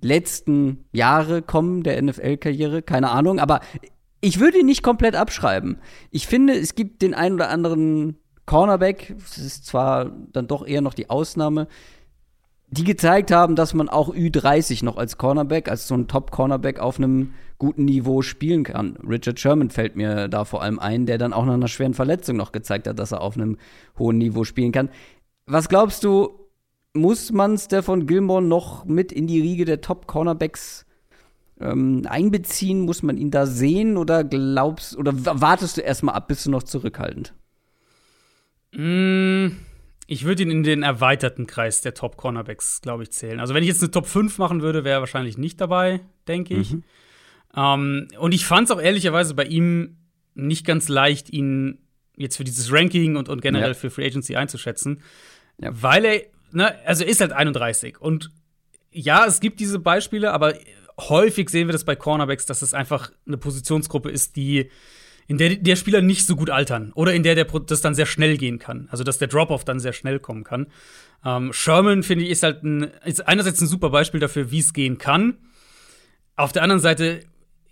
letzten 0.00 0.84
Jahre 0.92 1.42
kommen 1.42 1.82
der 1.82 2.00
NFL-Karriere, 2.00 2.82
keine 2.82 3.10
Ahnung. 3.10 3.40
Aber 3.40 3.60
ich 4.24 4.40
würde 4.40 4.58
ihn 4.58 4.66
nicht 4.66 4.82
komplett 4.82 5.16
abschreiben. 5.16 5.78
Ich 6.10 6.26
finde, 6.26 6.54
es 6.54 6.74
gibt 6.74 7.02
den 7.02 7.12
einen 7.12 7.34
oder 7.34 7.50
anderen 7.50 8.16
Cornerback, 8.46 9.14
das 9.18 9.38
ist 9.38 9.66
zwar 9.66 10.10
dann 10.32 10.46
doch 10.46 10.66
eher 10.66 10.80
noch 10.80 10.94
die 10.94 11.10
Ausnahme, 11.10 11.68
die 12.68 12.84
gezeigt 12.84 13.30
haben, 13.30 13.54
dass 13.54 13.74
man 13.74 13.90
auch 13.90 14.14
Ü30 14.14 14.82
noch 14.82 14.96
als 14.96 15.18
Cornerback, 15.18 15.70
als 15.70 15.86
so 15.86 15.94
ein 15.94 16.08
Top-Cornerback 16.08 16.80
auf 16.80 16.96
einem 16.98 17.34
guten 17.58 17.84
Niveau 17.84 18.22
spielen 18.22 18.64
kann. 18.64 18.96
Richard 19.06 19.38
Sherman 19.38 19.68
fällt 19.68 19.94
mir 19.94 20.28
da 20.28 20.44
vor 20.46 20.62
allem 20.62 20.78
ein, 20.78 21.04
der 21.04 21.18
dann 21.18 21.34
auch 21.34 21.44
nach 21.44 21.54
einer 21.54 21.68
schweren 21.68 21.94
Verletzung 21.94 22.36
noch 22.36 22.50
gezeigt 22.50 22.88
hat, 22.88 22.98
dass 22.98 23.12
er 23.12 23.20
auf 23.20 23.36
einem 23.36 23.58
hohen 23.98 24.18
Niveau 24.18 24.44
spielen 24.44 24.72
kann. 24.72 24.88
Was 25.46 25.68
glaubst 25.68 26.02
du, 26.02 26.30
muss 26.94 27.30
man 27.30 27.58
Stefan 27.58 28.06
Gilmore 28.06 28.42
noch 28.42 28.86
mit 28.86 29.12
in 29.12 29.26
die 29.26 29.40
Riege 29.40 29.66
der 29.66 29.82
Top-Cornerbacks 29.82 30.86
ähm, 31.60 32.02
einbeziehen? 32.08 32.80
Muss 32.80 33.02
man 33.02 33.16
ihn 33.16 33.30
da 33.30 33.46
sehen 33.46 33.96
oder 33.96 34.24
glaubst 34.24 34.96
oder 34.96 35.12
wartest 35.14 35.76
du 35.76 35.80
erstmal 35.82 36.14
ab, 36.14 36.28
bist 36.28 36.46
du 36.46 36.50
noch 36.50 36.62
zurückhaltend? 36.62 37.34
Mm, 38.72 39.48
ich 40.06 40.24
würde 40.24 40.42
ihn 40.42 40.50
in 40.50 40.62
den 40.62 40.82
erweiterten 40.82 41.46
Kreis 41.46 41.80
der 41.80 41.94
Top 41.94 42.16
Cornerbacks, 42.16 42.80
glaube 42.80 43.04
ich, 43.04 43.10
zählen. 43.12 43.40
Also, 43.40 43.54
wenn 43.54 43.62
ich 43.62 43.68
jetzt 43.68 43.82
eine 43.82 43.90
Top 43.90 44.06
5 44.06 44.38
machen 44.38 44.62
würde, 44.62 44.84
wäre 44.84 44.96
er 44.98 45.00
wahrscheinlich 45.00 45.38
nicht 45.38 45.60
dabei, 45.60 46.00
denke 46.28 46.54
ich. 46.54 46.76
Ähm, 47.56 48.08
und 48.18 48.34
ich 48.34 48.46
fand 48.46 48.68
es 48.68 48.76
auch 48.76 48.80
ehrlicherweise 48.80 49.34
bei 49.34 49.44
ihm 49.44 49.96
nicht 50.34 50.66
ganz 50.66 50.88
leicht, 50.88 51.30
ihn 51.30 51.78
jetzt 52.16 52.36
für 52.36 52.44
dieses 52.44 52.72
Ranking 52.72 53.16
und, 53.16 53.28
und 53.28 53.42
generell 53.42 53.68
Ja. 53.68 53.74
für 53.74 53.90
Free 53.90 54.06
Agency 54.06 54.36
einzuschätzen. 54.36 55.02
Ja. 55.58 55.70
Weil 55.72 56.04
er, 56.04 56.22
ne, 56.52 56.74
also 56.84 57.04
er 57.04 57.10
ist 57.10 57.20
halt 57.20 57.32
31. 57.32 58.00
Und 58.00 58.30
ja, 58.90 59.24
es 59.26 59.38
gibt 59.40 59.60
diese 59.60 59.78
Beispiele, 59.78 60.32
aber 60.32 60.54
häufig 60.98 61.50
sehen 61.50 61.68
wir 61.68 61.72
das 61.72 61.84
bei 61.84 61.96
Cornerbacks, 61.96 62.46
dass 62.46 62.62
es 62.62 62.74
einfach 62.74 63.10
eine 63.26 63.36
Positionsgruppe 63.36 64.10
ist, 64.10 64.36
die 64.36 64.70
in 65.26 65.38
der 65.38 65.56
der 65.56 65.76
Spieler 65.76 66.02
nicht 66.02 66.26
so 66.26 66.36
gut 66.36 66.50
altern 66.50 66.92
oder 66.94 67.14
in 67.14 67.22
der 67.22 67.34
der 67.34 67.44
das 67.44 67.80
dann 67.80 67.94
sehr 67.94 68.06
schnell 68.06 68.36
gehen 68.36 68.58
kann. 68.58 68.88
Also 68.90 69.04
dass 69.04 69.18
der 69.18 69.28
Drop-off 69.28 69.64
dann 69.64 69.80
sehr 69.80 69.92
schnell 69.92 70.20
kommen 70.20 70.44
kann. 70.44 70.66
Ähm, 71.24 71.52
Sherman 71.52 72.02
finde 72.02 72.24
ich 72.24 72.30
ist 72.30 72.42
halt 72.42 72.62
ein, 72.62 72.90
ist 73.04 73.26
einerseits 73.26 73.60
ein 73.60 73.66
super 73.66 73.90
Beispiel 73.90 74.20
dafür, 74.20 74.50
wie 74.50 74.58
es 74.58 74.72
gehen 74.72 74.98
kann. 74.98 75.38
Auf 76.36 76.52
der 76.52 76.62
anderen 76.62 76.80
Seite 76.80 77.20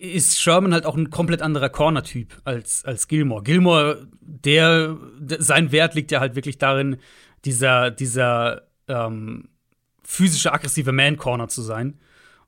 ist 0.02 0.40
Sherman 0.40 0.72
halt 0.72 0.84
auch 0.84 0.96
ein 0.96 1.10
komplett 1.10 1.42
anderer 1.42 1.68
Corner-Typ 1.68 2.40
als, 2.44 2.84
als 2.84 3.06
Gilmore. 3.06 3.44
Gilmore, 3.44 4.08
der, 4.20 4.96
sein 5.20 5.70
Wert 5.70 5.94
liegt 5.94 6.10
ja 6.10 6.18
halt 6.18 6.34
wirklich 6.34 6.58
darin, 6.58 6.96
dieser, 7.44 7.92
dieser 7.92 8.62
ähm, 8.88 9.48
physische, 10.02 10.52
aggressive 10.52 10.90
Man-Corner 10.90 11.46
zu 11.46 11.62
sein. 11.62 12.00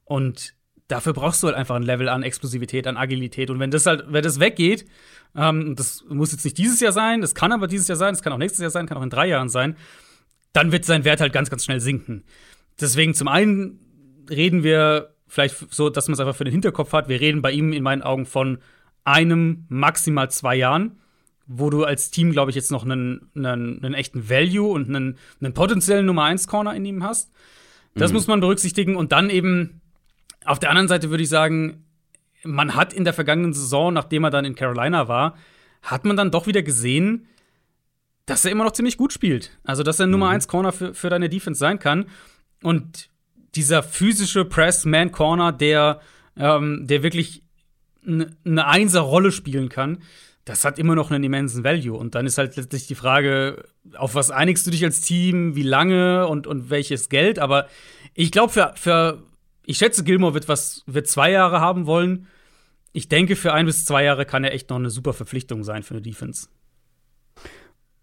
Und 0.05 0.55
dafür 0.95 1.13
brauchst 1.13 1.43
du 1.43 1.49
halt 1.49 1.57
einfach 1.57 1.75
ein 1.75 1.83
Level 1.83 2.09
an 2.09 2.23
Explosivität, 2.23 2.87
an 2.87 2.97
Agilität. 2.97 3.51
Und 3.51 3.59
wenn 3.59 3.73
das 3.73 3.85
halt, 3.85 4.05
wenn 4.09 4.23
das 4.23 4.39
weggeht, 4.39 4.87
ähm, 5.35 5.75
das 5.75 6.05
muss 6.09 6.31
jetzt 6.31 6.45
nicht 6.45 6.57
dieses 6.57 6.79
Jahr 6.79 6.93
sein, 6.93 7.21
das 7.21 7.35
kann 7.35 7.51
aber 7.51 7.67
dieses 7.67 7.89
Jahr 7.89 7.97
sein, 7.97 8.15
das 8.15 8.23
kann 8.23 8.33
auch 8.33 8.39
nächstes 8.39 8.63
Jahr 8.63 8.71
sein, 8.71 8.87
kann 8.87 8.97
auch 8.97 9.03
in 9.03 9.11
drei 9.11 9.27
Jahren 9.27 9.49
sein, 9.49 9.77
dann 10.53 10.71
wird 10.71 10.85
sein 10.85 11.05
Wert 11.05 11.21
halt 11.21 11.33
ganz, 11.33 11.51
ganz 11.51 11.65
schnell 11.65 11.81
sinken. 11.81 12.23
Deswegen 12.81 13.13
zum 13.13 13.27
einen 13.27 13.81
reden 14.31 14.63
wir 14.63 15.15
vielleicht 15.27 15.75
so, 15.75 15.91
dass 15.91 16.07
man 16.07 16.13
es 16.13 16.21
einfach 16.21 16.37
für 16.37 16.45
den 16.45 16.53
Hinterkopf 16.53 16.93
hat. 16.93 17.09
Wir 17.09 17.21
reden 17.21 17.43
bei 17.43 17.51
ihm 17.51 17.73
in 17.73 17.83
meinen 17.83 18.03
Augen 18.03 18.25
von 18.25 18.59
einem, 19.03 19.67
maximal 19.69 20.31
zwei 20.31 20.55
Jahren, 20.55 21.01
wo 21.49 21.71
du 21.71 21.83
als 21.83 22.13
Team, 22.13 22.31
glaube 22.31 22.53
ich, 22.53 22.55
jetzt 22.55 22.71
noch 22.71 22.85
einen, 22.85 23.33
einen, 23.35 23.85
einen 23.85 23.95
echten 23.95 24.31
Value 24.31 24.71
und 24.71 24.89
einen, 24.89 25.19
einen 25.41 25.55
potenziellen 25.55 26.07
Nummer 26.07 26.23
1 26.23 26.47
Corner 26.47 26.73
in 26.75 26.85
ihm 26.85 27.03
hast. 27.03 27.33
Das 27.97 28.13
mhm. 28.13 28.15
muss 28.15 28.29
man 28.29 28.39
berücksichtigen. 28.39 28.95
Und 28.95 29.11
dann 29.11 29.29
eben 29.29 29.81
auf 30.45 30.59
der 30.59 30.71
anderen 30.71 30.89
Seite 30.89 31.11
würde 31.11 31.23
ich 31.23 31.29
sagen, 31.29 31.85
man 32.43 32.75
hat 32.75 32.93
in 32.93 33.05
der 33.05 33.15
vergangenen 33.15 33.53
Saison, 33.53 33.93
nachdem 33.93 34.25
er 34.25 34.31
dann 34.31 34.45
in 34.45 34.55
Carolina 34.55 35.09
war, 35.09 35.37
hat 35.83 36.05
man 36.05 36.17
dann 36.17 36.31
doch 36.31 36.47
wieder 36.47 36.63
gesehen, 36.63 37.27
dass 38.27 38.45
er 38.45 38.53
immer 38.53 38.65
noch 38.65 38.73
ziemlich 38.73 38.97
gut 38.97 39.13
spielt. 39.13 39.51
Also, 39.65 39.83
dass 39.83 40.01
er 40.01 40.07
Nummer 40.07 40.29
1 40.31 40.47
mhm. 40.47 40.51
Corner 40.51 40.73
für, 40.73 40.95
für 40.95 41.11
deine 41.11 41.29
Defense 41.29 41.59
sein 41.59 41.79
kann. 41.79 42.07
Und 42.63 43.11
dieser 43.55 43.83
physische 43.83 44.45
Press-Man-Corner, 44.45 45.53
der, 45.53 46.01
ähm, 46.37 46.87
der 46.87 47.03
wirklich 47.03 47.43
eine 48.07 48.67
Einser-Rolle 48.67 49.33
spielen 49.33 49.69
kann, 49.69 49.99
das 50.45 50.65
hat 50.65 50.79
immer 50.79 50.95
noch 50.95 51.11
einen 51.11 51.25
immensen 51.25 51.65
Value. 51.65 51.97
Und 51.97 52.15
dann 52.15 52.27
ist 52.27 52.37
halt 52.37 52.57
letztlich 52.57 52.87
die 52.87 52.95
Frage, 52.95 53.65
auf 53.97 54.15
was 54.15 54.31
einigst 54.31 54.67
du 54.67 54.71
dich 54.71 54.85
als 54.85 55.01
Team, 55.01 55.57
wie 55.57 55.63
lange 55.63 56.27
und, 56.27 56.47
und 56.47 56.69
welches 56.69 57.09
Geld. 57.09 57.39
Aber 57.39 57.67
ich 58.13 58.31
glaube, 58.31 58.53
für, 58.53 58.73
für, 58.77 59.23
ich 59.67 59.79
schätze, 59.79 60.05
Gilmore 60.05 60.35
wird 60.35 60.49
was, 60.49 60.83
wird 60.87 61.07
zwei 61.07 61.31
Jahre 61.31 61.61
haben 61.61 61.87
wollen. 61.87 62.27
Ich 62.93 63.09
denke, 63.09 63.37
für 63.37 63.53
ein 63.53 63.67
bis 63.67 63.85
zwei 63.85 64.05
Jahre 64.05 64.25
kann 64.25 64.45
er 64.45 64.53
echt 64.53 64.71
noch 64.71 64.77
eine 64.77 64.91
super 64.91 65.13
Verpflichtung 65.13 65.65
sein 65.65 65.83
für 65.83 65.95
eine 65.95 66.03
Defense. 66.03 66.49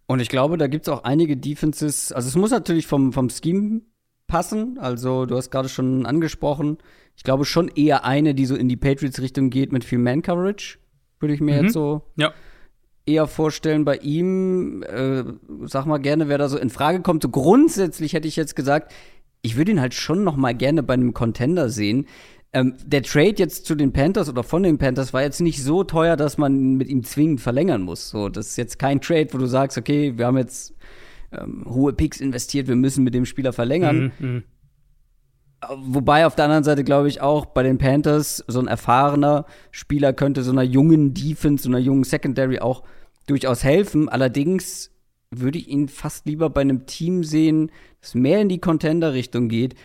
Und 0.05 0.19
ich 0.19 0.27
glaube, 0.27 0.57
da 0.57 0.67
gibt 0.67 0.87
es 0.87 0.93
auch 0.93 1.05
einige 1.05 1.37
Defenses. 1.37 2.11
Also, 2.11 2.27
es 2.27 2.35
muss 2.35 2.51
natürlich 2.51 2.87
vom, 2.87 3.13
vom 3.13 3.29
Scheme 3.29 3.81
passen. 4.27 4.77
Also, 4.77 5.25
du 5.25 5.37
hast 5.37 5.51
gerade 5.51 5.69
schon 5.69 6.05
angesprochen. 6.05 6.79
Ich 7.15 7.23
glaube 7.23 7.45
schon 7.45 7.69
eher 7.69 8.03
eine, 8.03 8.35
die 8.35 8.45
so 8.45 8.55
in 8.55 8.67
die 8.67 8.75
Patriots-Richtung 8.75 9.49
geht 9.49 9.71
mit 9.71 9.85
viel 9.85 9.99
Man-Coverage. 9.99 10.79
Würde 11.19 11.33
ich 11.33 11.39
mir 11.39 11.55
mhm. 11.55 11.63
jetzt 11.63 11.73
so 11.73 12.01
ja. 12.17 12.33
eher 13.05 13.27
vorstellen. 13.27 13.85
Bei 13.85 13.95
ihm, 13.97 14.83
äh, 14.83 15.23
sag 15.63 15.85
mal 15.85 15.99
gerne, 15.99 16.27
wer 16.27 16.37
da 16.37 16.49
so 16.49 16.57
in 16.57 16.69
Frage 16.69 17.01
kommt. 17.01 17.23
So 17.23 17.29
grundsätzlich 17.29 18.11
hätte 18.11 18.27
ich 18.27 18.35
jetzt 18.35 18.57
gesagt, 18.57 18.91
ich 19.41 19.57
würde 19.57 19.71
ihn 19.71 19.81
halt 19.81 19.93
schon 19.93 20.23
noch 20.23 20.35
mal 20.35 20.53
gerne 20.53 20.83
bei 20.83 20.93
einem 20.93 21.13
Contender 21.13 21.69
sehen. 21.69 22.07
Ähm, 22.53 22.75
der 22.85 23.01
Trade 23.03 23.35
jetzt 23.37 23.65
zu 23.65 23.75
den 23.75 23.93
Panthers 23.93 24.29
oder 24.29 24.43
von 24.43 24.63
den 24.63 24.77
Panthers 24.77 25.13
war 25.13 25.21
jetzt 25.21 25.39
nicht 25.39 25.63
so 25.63 25.83
teuer, 25.83 26.17
dass 26.17 26.37
man 26.37 26.75
mit 26.75 26.89
ihm 26.89 27.03
zwingend 27.03 27.39
verlängern 27.39 27.81
muss. 27.81 28.09
So, 28.09 28.29
das 28.29 28.47
ist 28.47 28.57
jetzt 28.57 28.77
kein 28.77 28.99
Trade, 28.99 29.29
wo 29.31 29.37
du 29.37 29.45
sagst, 29.45 29.77
okay, 29.77 30.17
wir 30.17 30.25
haben 30.25 30.37
jetzt 30.37 30.75
ähm, 31.31 31.65
hohe 31.67 31.93
Picks 31.93 32.19
investiert, 32.19 32.67
wir 32.67 32.75
müssen 32.75 33.03
mit 33.03 33.13
dem 33.13 33.25
Spieler 33.25 33.53
verlängern. 33.53 34.11
Mhm, 34.19 34.27
mh. 34.27 34.41
Wobei 35.77 36.25
auf 36.25 36.35
der 36.35 36.45
anderen 36.45 36.63
Seite 36.63 36.83
glaube 36.83 37.07
ich 37.07 37.21
auch 37.21 37.45
bei 37.45 37.61
den 37.61 37.77
Panthers 37.77 38.43
so 38.47 38.59
ein 38.59 38.67
erfahrener 38.67 39.45
Spieler 39.69 40.11
könnte 40.11 40.41
so 40.43 40.51
einer 40.51 40.63
jungen 40.63 41.13
Defense, 41.13 41.63
so 41.63 41.69
einer 41.69 41.77
jungen 41.77 42.03
Secondary 42.03 42.59
auch 42.59 42.83
durchaus 43.27 43.63
helfen. 43.63 44.09
Allerdings 44.09 44.91
würde 45.29 45.59
ich 45.59 45.67
ihn 45.67 45.87
fast 45.87 46.25
lieber 46.25 46.49
bei 46.49 46.61
einem 46.61 46.87
Team 46.87 47.23
sehen, 47.23 47.71
das 48.01 48.15
mehr 48.15 48.41
in 48.41 48.49
die 48.49 48.59
Contender-Richtung 48.59 49.47
geht, 49.47 49.75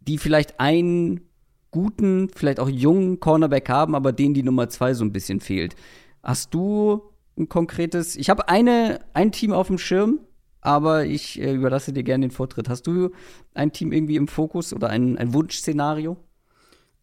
die 0.00 0.18
vielleicht 0.18 0.60
einen 0.60 1.22
guten, 1.70 2.28
vielleicht 2.34 2.60
auch 2.60 2.68
jungen 2.68 3.20
Cornerback 3.20 3.68
haben, 3.68 3.94
aber 3.94 4.12
denen 4.12 4.34
die 4.34 4.42
Nummer 4.42 4.68
zwei 4.68 4.94
so 4.94 5.04
ein 5.04 5.12
bisschen 5.12 5.40
fehlt. 5.40 5.74
Hast 6.22 6.52
du 6.54 7.02
ein 7.38 7.48
konkretes? 7.48 8.16
Ich 8.16 8.28
habe 8.30 8.48
eine 8.48 9.00
ein 9.14 9.32
Team 9.32 9.52
auf 9.52 9.68
dem 9.68 9.78
Schirm, 9.78 10.20
aber 10.60 11.06
ich 11.06 11.40
äh, 11.40 11.54
überlasse 11.54 11.92
dir 11.92 12.02
gerne 12.02 12.26
den 12.26 12.32
Vortritt. 12.32 12.68
Hast 12.68 12.86
du 12.86 13.10
ein 13.54 13.72
Team 13.72 13.92
irgendwie 13.92 14.16
im 14.16 14.28
Fokus 14.28 14.72
oder 14.74 14.90
ein, 14.90 15.16
ein 15.16 15.32
Wunschszenario? 15.32 16.16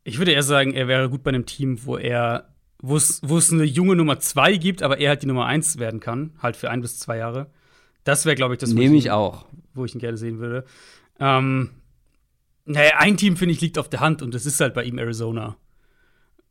Ich 0.04 0.20
würde 0.20 0.32
eher 0.32 0.44
sagen, 0.44 0.74
er 0.74 0.88
wäre 0.88 1.10
gut 1.10 1.24
bei 1.24 1.30
einem 1.30 1.46
Team, 1.46 1.86
wo 1.86 1.98
er, 1.98 2.54
wo 2.82 2.96
es, 2.96 3.22
wo 3.24 3.38
es 3.38 3.52
eine 3.52 3.64
junge 3.64 3.96
Nummer 3.96 4.20
zwei 4.20 4.56
gibt, 4.56 4.84
aber 4.84 5.00
er 5.00 5.10
halt 5.10 5.24
die 5.24 5.28
Nummer 5.28 5.46
eins 5.46 5.80
werden 5.80 6.00
kann, 6.00 6.34
halt 6.42 6.56
für 6.56 6.70
ein 6.70 6.82
bis 6.82 7.00
zwei 7.00 7.18
Jahre. 7.18 7.48
Das 8.04 8.26
wäre, 8.26 8.36
glaube 8.36 8.54
ich, 8.54 8.60
das, 8.60 8.72
Nehme 8.72 8.96
ich, 8.96 9.12
auch. 9.12 9.46
Wo 9.78 9.86
ich 9.86 9.95
ihn 9.95 9.99
gerne 9.99 10.17
sehen 10.17 10.39
würde. 10.39 10.65
Ähm, 11.19 11.71
naja, 12.65 12.93
ein 12.97 13.17
Team, 13.17 13.38
finde 13.38 13.53
ich, 13.53 13.61
liegt 13.61 13.78
auf 13.78 13.89
der 13.89 14.01
Hand 14.01 14.21
und 14.21 14.34
das 14.34 14.45
ist 14.45 14.59
halt 14.59 14.73
bei 14.73 14.84
ihm 14.84 14.97
Arizona. 14.97 15.55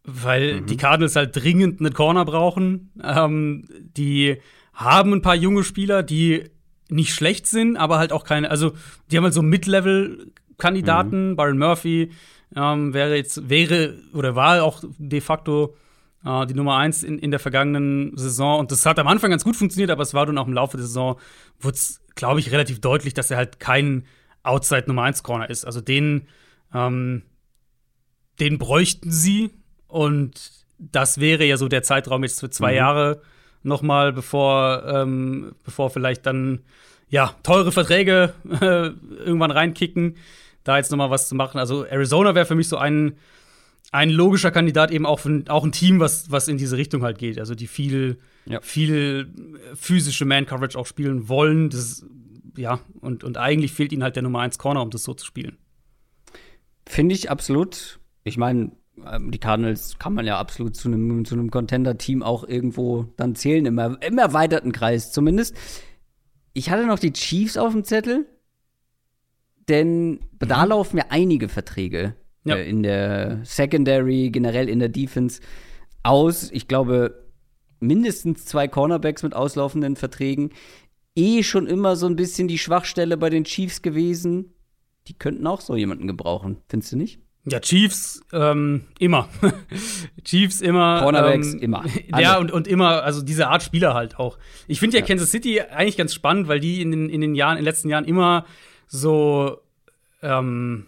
Weil 0.05 0.61
mhm. 0.61 0.67
die 0.67 0.77
Cardinals 0.77 1.17
halt 1.17 1.37
dringend 1.37 1.81
einen 1.81 1.93
Corner 1.93 2.25
brauchen. 2.25 2.93
Ähm, 3.03 3.69
die 3.97 4.37
haben 4.73 5.13
ein 5.13 5.23
paar 5.23 5.35
junge 5.35 5.65
Spieler, 5.65 6.03
die 6.03 6.45
nicht 6.89 7.13
schlecht 7.13 7.47
sind, 7.47 7.77
aber 7.77 7.99
halt 7.99 8.13
auch 8.13 8.25
keine, 8.25 8.51
also 8.51 8.73
die 9.11 9.17
haben 9.17 9.25
halt 9.25 9.35
so 9.35 9.43
Mid-Level-Kandidaten, 9.43 11.31
mhm. 11.31 11.37
Byron 11.37 11.59
Murphy 11.59 12.13
ähm, 12.55 12.95
wäre 12.95 13.17
jetzt, 13.17 13.49
wäre 13.49 13.95
oder 14.13 14.37
war 14.37 14.63
auch 14.63 14.83
de 14.99 15.21
facto 15.21 15.77
äh, 16.25 16.47
die 16.47 16.55
Nummer 16.55 16.77
eins 16.77 17.03
in, 17.03 17.19
in 17.19 17.31
der 17.31 17.41
vergangenen 17.41 18.17
Saison. 18.17 18.61
Und 18.61 18.71
das 18.73 18.87
hat 18.87 18.99
am 18.99 19.09
Anfang 19.09 19.31
ganz 19.31 19.45
gut 19.45 19.57
funktioniert, 19.57 19.91
aber 19.91 20.03
es 20.03 20.15
war 20.15 20.27
dann 20.27 20.39
auch 20.39 20.47
im 20.47 20.53
Laufe 20.53 20.77
der 20.77 20.87
Saison, 20.87 21.19
wurde 21.61 21.77
es, 21.77 22.01
glaube 22.17 22.41
ich, 22.41 22.51
relativ 22.51 22.81
deutlich, 22.81 23.15
dass 23.15 23.31
er 23.31 23.37
halt 23.37 23.61
kein 23.61 24.05
Outside 24.43 24.85
Nummer 24.87 25.03
1 25.03 25.23
Corner 25.23 25.49
ist. 25.49 25.65
Also 25.65 25.81
den, 25.81 26.27
ähm, 26.75 27.23
den 28.41 28.59
bräuchten 28.59 29.11
sie 29.13 29.51
und 29.87 30.51
das 30.79 31.21
wäre 31.21 31.45
ja 31.45 31.57
so 31.57 31.69
der 31.69 31.83
Zeitraum 31.83 32.23
jetzt 32.25 32.41
für 32.41 32.51
zwei 32.51 32.73
mhm. 32.73 32.77
Jahre 32.77 33.23
nochmal, 33.63 34.13
bevor, 34.13 34.85
ähm, 34.87 35.55
bevor 35.65 35.91
vielleicht 35.91 36.27
dann 36.27 36.61
ja 37.09 37.35
teure 37.43 37.73
Verträge 37.73 38.35
äh, 38.61 38.91
irgendwann 39.25 39.51
reinkicken, 39.51 40.17
da 40.65 40.77
jetzt 40.77 40.91
nochmal 40.91 41.11
was 41.11 41.29
zu 41.29 41.35
machen. 41.35 41.59
Also 41.59 41.85
Arizona 41.85 42.35
wäre 42.35 42.47
für 42.47 42.55
mich 42.55 42.69
so 42.69 42.77
ein, 42.77 43.17
ein 43.93 44.11
logischer 44.11 44.51
Kandidat, 44.51 44.91
eben 44.91 45.07
auch, 45.07 45.21
für, 45.21 45.45
auch 45.49 45.65
ein 45.65 45.73
Team, 45.73 46.01
was, 46.01 46.31
was 46.31 46.49
in 46.49 46.59
diese 46.59 46.77
Richtung 46.77 47.03
halt 47.03 47.19
geht. 47.19 47.39
Also 47.39 47.55
die 47.55 47.67
viel, 47.67 48.19
ja. 48.47 48.61
viel 48.61 49.33
physische 49.75 50.25
Man-Coverage 50.25 50.79
auch 50.79 50.87
spielen 50.87 51.29
wollen. 51.29 51.71
Das, 51.71 52.05
ja, 52.57 52.81
und, 53.01 53.25
und 53.25 53.39
eigentlich 53.39 53.73
fehlt 53.73 53.93
ihnen 53.93 54.03
halt 54.03 54.17
der 54.17 54.23
Nummer 54.23 54.41
1 54.41 54.59
Corner, 54.59 54.83
um 54.83 54.91
das 54.91 55.05
so 55.05 55.15
zu 55.15 55.25
spielen. 55.25 55.57
Finde 56.87 57.15
ich 57.15 57.31
absolut. 57.31 58.01
Ich 58.25 58.37
meine, 58.37 58.73
ähm, 59.05 59.31
die 59.31 59.39
Cardinals 59.39 59.99
kann 59.99 60.15
man 60.15 60.27
ja 60.27 60.39
absolut 60.39 60.77
zu 60.77 60.89
einem, 60.89 61.25
zu 61.25 61.35
einem 61.35 61.51
Contender-Team 61.51 62.23
auch 62.23 62.45
irgendwo 62.45 63.05
dann 63.17 63.35
zählen, 63.35 63.67
im, 63.67 63.79
im 63.79 64.19
erweiterten 64.19 64.73
Kreis 64.73 65.13
zumindest. 65.13 65.57
Ich 66.53 66.71
hatte 66.71 66.87
noch 66.87 66.99
die 66.99 67.13
Chiefs 67.13 67.57
auf 67.57 67.73
dem 67.73 67.85
Zettel, 67.85 68.27
denn 69.69 70.11
mhm. 70.11 70.21
da 70.39 70.65
laufen 70.65 70.99
ja 70.99 71.05
einige 71.11 71.49
Verträge 71.49 72.15
ja. 72.47 72.57
äh, 72.57 72.69
in 72.69 72.83
der 72.83 73.41
Secondary, 73.45 74.31
generell 74.31 74.69
in 74.69 74.79
der 74.79 74.89
Defense 74.89 75.41
aus. 76.03 76.51
Ich 76.53 76.69
glaube, 76.69 77.27
mindestens 77.81 78.45
zwei 78.45 78.69
Cornerbacks 78.69 79.23
mit 79.23 79.35
auslaufenden 79.35 79.97
Verträgen. 79.97 80.51
Eh 81.15 81.43
schon 81.43 81.67
immer 81.67 81.97
so 81.97 82.07
ein 82.07 82.17
bisschen 82.17 82.49
die 82.49 82.59
Schwachstelle 82.59 83.17
bei 83.17 83.31
den 83.31 83.45
Chiefs 83.45 83.83
gewesen. 83.83 84.53
Die 85.09 85.15
könnten 85.15 85.47
auch 85.47 85.61
so 85.61 85.77
jemanden 85.77 86.07
gebrauchen, 86.07 86.59
findest 86.69 86.93
du 86.93 86.97
nicht? 86.97 87.21
Ja, 87.49 87.61
Chiefs 87.61 88.23
ähm, 88.33 88.87
immer. 88.99 89.29
Chiefs 90.25 90.61
immer. 90.61 91.01
Cornerbacks 91.01 91.55
ähm, 91.55 91.61
immer. 91.61 91.85
Alle. 92.11 92.23
Ja, 92.23 92.39
und, 92.39 92.51
und 92.51 92.67
immer, 92.67 93.05
also 93.05 93.23
diese 93.23 93.49
Art 93.49 93.63
Spieler 93.63 93.95
halt 93.95 94.19
auch. 94.19 94.37
Ich 94.67 94.81
finde 94.81 94.97
ja, 94.97 95.03
ja, 95.03 95.07
Kansas 95.07 95.31
City 95.31 95.61
eigentlich 95.61 95.97
ganz 95.97 96.13
spannend, 96.13 96.49
weil 96.49 96.59
die 96.59 96.83
in 96.83 96.91
den, 96.91 97.09
in 97.09 97.21
den 97.21 97.37
Jahren, 97.37 97.53
in 97.53 97.63
den 97.63 97.67
letzten 97.67 97.89
Jahren 97.89 98.05
immer 98.05 98.47
so 98.89 99.59
ähm, 100.23 100.87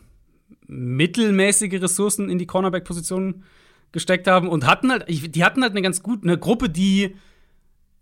mittelmäßige 0.69 1.81
Ressourcen 1.83 2.31
in 2.31 2.39
die 2.39 2.47
Cornerback-Position 2.47 3.43
gesteckt 3.91 4.27
haben 4.27 4.49
und 4.49 4.67
hatten 4.67 4.91
halt, 4.91 5.07
die 5.09 5.45
hatten 5.45 5.63
halt 5.63 5.73
eine 5.73 5.83
ganz 5.83 6.03
gute, 6.03 6.25
eine 6.25 6.39
Gruppe, 6.39 6.69
die, 6.69 7.17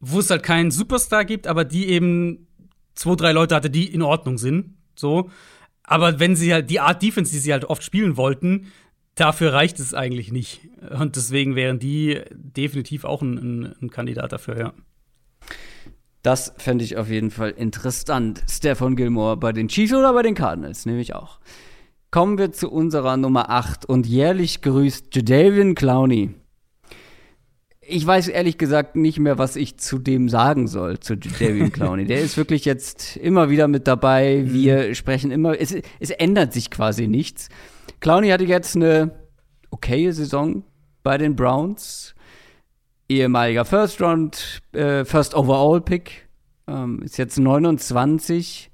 wo 0.01 0.19
es 0.19 0.31
halt 0.31 0.43
keinen 0.43 0.71
Superstar 0.71 1.25
gibt, 1.25 1.47
aber 1.47 1.65
die 1.65 1.89
eben 1.89 2.49
zwei, 2.95 3.15
drei 3.15 3.33
Leute 3.33 3.55
hatte, 3.55 3.71
die 3.71 3.87
in 3.87 4.03
Ordnung 4.03 4.37
sind. 4.37 4.75
So. 4.97 5.31
Aber 5.85 6.19
wenn 6.19 6.35
sie 6.35 6.53
halt 6.53 6.69
die 6.71 6.81
Art 6.81 7.03
Defense, 7.03 7.31
die 7.31 7.39
sie 7.39 7.53
halt 7.53 7.65
oft 7.67 7.85
spielen 7.85 8.17
wollten, 8.17 8.73
dafür 9.15 9.53
reicht 9.53 9.79
es 9.79 9.95
eigentlich 9.95 10.33
nicht. 10.33 10.69
Und 10.99 11.17
deswegen 11.17 11.55
wären 11.55 11.79
die 11.79 12.21
definitiv 12.33 13.05
auch 13.05 13.23
ein, 13.23 13.39
ein, 13.39 13.75
ein 13.81 13.91
Kandidat 13.91 14.33
dafür, 14.33 14.59
ja. 14.59 14.75
Das 16.23 16.53
fände 16.57 16.83
ich 16.83 16.97
auf 16.97 17.09
jeden 17.09 17.31
Fall 17.31 17.51
interessant. 17.51 18.43
Stefan 18.51 18.97
Gilmore 18.97 19.37
bei 19.37 19.53
den 19.53 19.69
Chiefs 19.69 19.95
oder 19.95 20.13
bei 20.13 20.23
den 20.23 20.35
Cardinals, 20.35 20.85
nehme 20.85 21.01
ich 21.01 21.15
auch. 21.15 21.39
Kommen 22.17 22.39
wir 22.39 22.51
zu 22.51 22.71
unserer 22.71 23.19
Nummer 23.19 23.51
8 23.51 23.85
und 23.85 24.07
jährlich 24.07 24.63
grüßt 24.63 25.15
Jadavian 25.15 25.75
Clowney. 25.75 26.31
Ich 27.83 28.07
weiß 28.07 28.29
ehrlich 28.29 28.57
gesagt 28.57 28.97
nicht 28.97 29.19
mehr, 29.19 29.37
was 29.37 29.55
ich 29.55 29.77
zu 29.77 29.99
dem 29.99 30.31
sagen 30.31 30.67
soll, 30.67 30.99
zu 30.99 31.13
Jadavian 31.13 31.73
Clowney. 31.73 32.07
Der 32.07 32.23
ist 32.23 32.39
wirklich 32.39 32.65
jetzt 32.65 33.19
immer 33.19 33.51
wieder 33.51 33.69
mit 33.69 33.87
dabei. 33.87 34.47
Mhm. 34.47 34.55
Wir 34.55 34.95
sprechen 34.95 35.31
immer, 35.31 35.61
es, 35.61 35.77
es 36.01 36.09
ändert 36.09 36.55
sich 36.55 36.71
quasi 36.71 37.07
nichts. 37.07 37.51
Clowney 38.01 38.31
hatte 38.31 38.45
jetzt 38.45 38.77
eine 38.77 39.11
okaye 39.71 40.11
Saison 40.15 40.65
bei 41.03 41.19
den 41.19 41.37
Browns. 41.37 42.15
Ehemaliger 43.11 43.67
First 43.67 44.01
Round, 44.01 44.63
äh, 44.73 45.05
First 45.05 45.35
Overall 45.35 45.83
Pick. 45.83 46.27
Ähm, 46.67 47.03
ist 47.03 47.19
jetzt 47.19 47.39
29. 47.39 48.71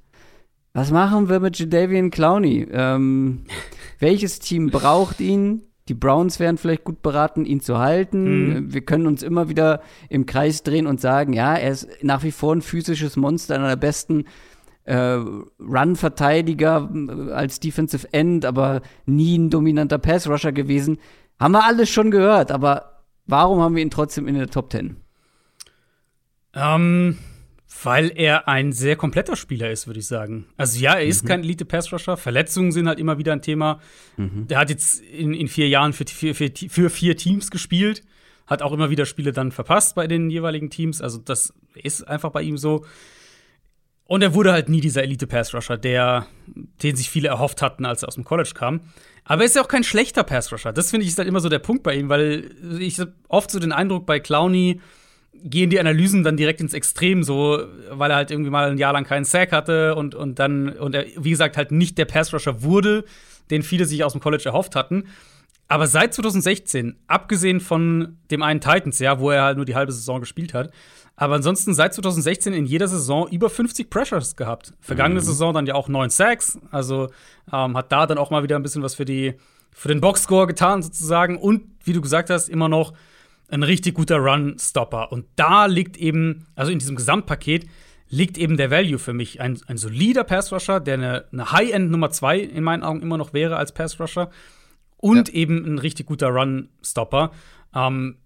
Was 0.72 0.90
machen 0.90 1.28
wir 1.28 1.40
mit 1.40 1.58
Jadavian 1.58 2.10
Clowney? 2.10 2.66
Ähm, 2.70 3.44
welches 3.98 4.38
Team 4.38 4.70
braucht 4.70 5.20
ihn? 5.20 5.62
Die 5.88 5.94
Browns 5.94 6.38
wären 6.38 6.58
vielleicht 6.58 6.84
gut 6.84 7.02
beraten, 7.02 7.44
ihn 7.44 7.60
zu 7.60 7.78
halten. 7.78 8.48
Mhm. 8.48 8.72
Wir 8.72 8.82
können 8.82 9.06
uns 9.06 9.22
immer 9.22 9.48
wieder 9.48 9.82
im 10.08 10.26
Kreis 10.26 10.62
drehen 10.62 10.86
und 10.86 11.00
sagen, 11.00 11.32
ja, 11.32 11.54
er 11.54 11.72
ist 11.72 11.88
nach 12.02 12.22
wie 12.22 12.30
vor 12.30 12.54
ein 12.54 12.62
physisches 12.62 13.16
Monster, 13.16 13.56
einer 13.56 13.68
der 13.68 13.76
besten 13.76 14.24
äh, 14.84 15.18
Run-Verteidiger 15.60 16.88
äh, 16.94 17.32
als 17.32 17.60
Defensive 17.60 18.12
End, 18.12 18.44
aber 18.44 18.82
nie 19.06 19.36
ein 19.36 19.50
dominanter 19.50 19.98
Pass-Rusher 19.98 20.52
gewesen. 20.52 20.98
Haben 21.38 21.52
wir 21.52 21.64
alles 21.64 21.90
schon 21.90 22.10
gehört, 22.10 22.52
aber 22.52 23.02
warum 23.26 23.60
haben 23.60 23.74
wir 23.74 23.82
ihn 23.82 23.90
trotzdem 23.90 24.28
in 24.28 24.36
der 24.36 24.48
Top 24.48 24.70
10? 24.70 24.96
Ähm, 26.54 27.18
weil 27.84 28.12
er 28.14 28.48
ein 28.48 28.72
sehr 28.72 28.96
kompletter 28.96 29.36
Spieler 29.36 29.70
ist, 29.70 29.86
würde 29.86 30.00
ich 30.00 30.06
sagen. 30.06 30.46
Also 30.56 30.78
ja, 30.80 30.94
er 30.94 31.04
ist 31.04 31.26
kein 31.26 31.42
Elite-Pass-Rusher. 31.42 32.16
Verletzungen 32.16 32.72
sind 32.72 32.88
halt 32.88 32.98
immer 32.98 33.18
wieder 33.18 33.32
ein 33.32 33.42
Thema. 33.42 33.80
Der 34.48 34.58
hat 34.58 34.70
jetzt 34.70 35.00
in, 35.00 35.34
in 35.34 35.48
vier 35.48 35.68
Jahren 35.68 35.92
für, 35.92 36.04
für, 36.06 36.34
für, 36.34 36.50
für 36.50 36.90
vier 36.90 37.16
Teams 37.16 37.50
gespielt. 37.50 38.02
Hat 38.46 38.62
auch 38.62 38.72
immer 38.72 38.90
wieder 38.90 39.06
Spiele 39.06 39.32
dann 39.32 39.52
verpasst 39.52 39.94
bei 39.94 40.06
den 40.06 40.30
jeweiligen 40.30 40.70
Teams. 40.70 41.00
Also 41.00 41.18
das 41.18 41.54
ist 41.74 42.02
einfach 42.06 42.30
bei 42.30 42.42
ihm 42.42 42.58
so. 42.58 42.84
Und 44.04 44.22
er 44.22 44.34
wurde 44.34 44.52
halt 44.52 44.68
nie 44.68 44.80
dieser 44.80 45.02
Elite-Pass-Rusher, 45.04 45.78
der, 45.78 46.26
den 46.82 46.96
sich 46.96 47.08
viele 47.08 47.28
erhofft 47.28 47.62
hatten, 47.62 47.86
als 47.86 48.02
er 48.02 48.08
aus 48.08 48.16
dem 48.16 48.24
College 48.24 48.50
kam. 48.54 48.80
Aber 49.24 49.42
er 49.42 49.46
ist 49.46 49.56
ja 49.56 49.62
auch 49.62 49.68
kein 49.68 49.84
schlechter 49.84 50.24
Pass-Rusher. 50.24 50.72
Das 50.72 50.90
finde 50.90 51.04
ich 51.04 51.12
ist 51.12 51.18
halt 51.18 51.28
immer 51.28 51.40
so 51.40 51.48
der 51.48 51.60
Punkt 51.60 51.82
bei 51.82 51.94
ihm, 51.94 52.08
weil 52.08 52.50
ich 52.78 53.00
oft 53.28 53.50
so 53.50 53.58
den 53.58 53.72
Eindruck 53.72 54.04
bei 54.04 54.20
Clowney, 54.20 54.80
gehen 55.42 55.70
die 55.70 55.80
Analysen 55.80 56.22
dann 56.22 56.36
direkt 56.36 56.60
ins 56.60 56.74
Extrem, 56.74 57.22
so, 57.22 57.64
weil 57.90 58.10
er 58.10 58.16
halt 58.16 58.30
irgendwie 58.30 58.50
mal 58.50 58.70
ein 58.70 58.78
Jahr 58.78 58.92
lang 58.92 59.04
keinen 59.04 59.24
Sack 59.24 59.52
hatte 59.52 59.94
und, 59.94 60.14
und 60.14 60.38
dann, 60.38 60.70
und 60.70 60.94
er, 60.94 61.04
wie 61.16 61.30
gesagt, 61.30 61.56
halt 61.56 61.72
nicht 61.72 61.98
der 61.98 62.04
Pass-Rusher 62.04 62.62
wurde, 62.62 63.04
den 63.50 63.62
viele 63.62 63.84
sich 63.84 64.04
aus 64.04 64.12
dem 64.12 64.20
College 64.20 64.44
erhofft 64.46 64.76
hatten. 64.76 65.04
Aber 65.68 65.86
seit 65.86 66.12
2016, 66.14 66.96
abgesehen 67.06 67.60
von 67.60 68.18
dem 68.30 68.42
einen 68.42 68.60
Titans, 68.60 68.98
ja, 68.98 69.18
wo 69.18 69.30
er 69.30 69.44
halt 69.44 69.56
nur 69.56 69.64
die 69.64 69.74
halbe 69.74 69.92
Saison 69.92 70.20
gespielt 70.20 70.54
hat, 70.54 70.70
aber 71.16 71.34
ansonsten 71.34 71.74
seit 71.74 71.94
2016 71.94 72.52
in 72.52 72.66
jeder 72.66 72.88
Saison 72.88 73.28
über 73.28 73.50
50 73.50 73.90
Pressures 73.90 74.36
gehabt. 74.36 74.74
Vergangene 74.80 75.20
Saison 75.20 75.54
dann 75.54 75.66
ja 75.66 75.74
auch 75.74 75.88
neun 75.88 76.10
Sacks, 76.10 76.58
also 76.70 77.10
ähm, 77.52 77.76
hat 77.76 77.92
da 77.92 78.06
dann 78.06 78.18
auch 78.18 78.30
mal 78.30 78.42
wieder 78.42 78.56
ein 78.56 78.62
bisschen 78.62 78.82
was 78.82 78.94
für 78.94 79.04
die 79.04 79.34
für 79.74 79.88
den 79.88 80.00
Boxscore 80.00 80.46
getan 80.46 80.82
sozusagen 80.82 81.38
und 81.38 81.62
wie 81.84 81.94
du 81.94 82.00
gesagt 82.00 82.28
hast, 82.28 82.48
immer 82.48 82.68
noch 82.68 82.92
ein 83.52 83.62
richtig 83.62 83.94
guter 83.94 84.16
Run-Stopper. 84.16 85.12
Und 85.12 85.26
da 85.36 85.66
liegt 85.66 85.96
eben, 85.98 86.46
also 86.54 86.72
in 86.72 86.78
diesem 86.78 86.96
Gesamtpaket, 86.96 87.66
liegt 88.08 88.38
eben 88.38 88.56
der 88.56 88.70
Value 88.70 88.98
für 88.98 89.12
mich. 89.12 89.40
Ein, 89.40 89.60
ein 89.66 89.76
solider 89.76 90.24
Pass-Rusher, 90.24 90.80
der 90.80 90.94
eine, 90.94 91.24
eine 91.32 91.52
High-End 91.52 91.90
Nummer 91.90 92.10
2 92.10 92.38
in 92.40 92.64
meinen 92.64 92.82
Augen 92.82 93.02
immer 93.02 93.18
noch 93.18 93.34
wäre 93.34 93.56
als 93.56 93.72
Pass-Rusher. 93.72 94.30
Und 94.96 95.28
eben 95.28 95.64
ein 95.66 95.78
richtig 95.78 96.06
guter 96.06 96.28
Run-Stopper. 96.28 97.32
Ähm, 97.74 98.16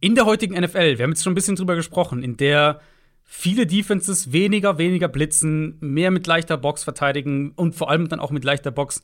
in 0.00 0.14
der 0.14 0.26
heutigen 0.26 0.54
NFL, 0.54 0.98
wir 0.98 1.02
haben 1.02 1.10
jetzt 1.10 1.24
schon 1.24 1.32
ein 1.32 1.36
bisschen 1.36 1.56
drüber 1.56 1.74
gesprochen, 1.74 2.22
in 2.22 2.36
der 2.36 2.80
viele 3.24 3.66
Defenses 3.66 4.32
weniger, 4.32 4.78
weniger 4.78 5.08
blitzen, 5.08 5.78
mehr 5.80 6.12
mit 6.12 6.28
leichter 6.28 6.56
Box 6.56 6.84
verteidigen 6.84 7.52
und 7.56 7.74
vor 7.74 7.90
allem 7.90 8.08
dann 8.08 8.20
auch 8.20 8.30
mit 8.30 8.44
leichter 8.44 8.70
Box 8.70 9.02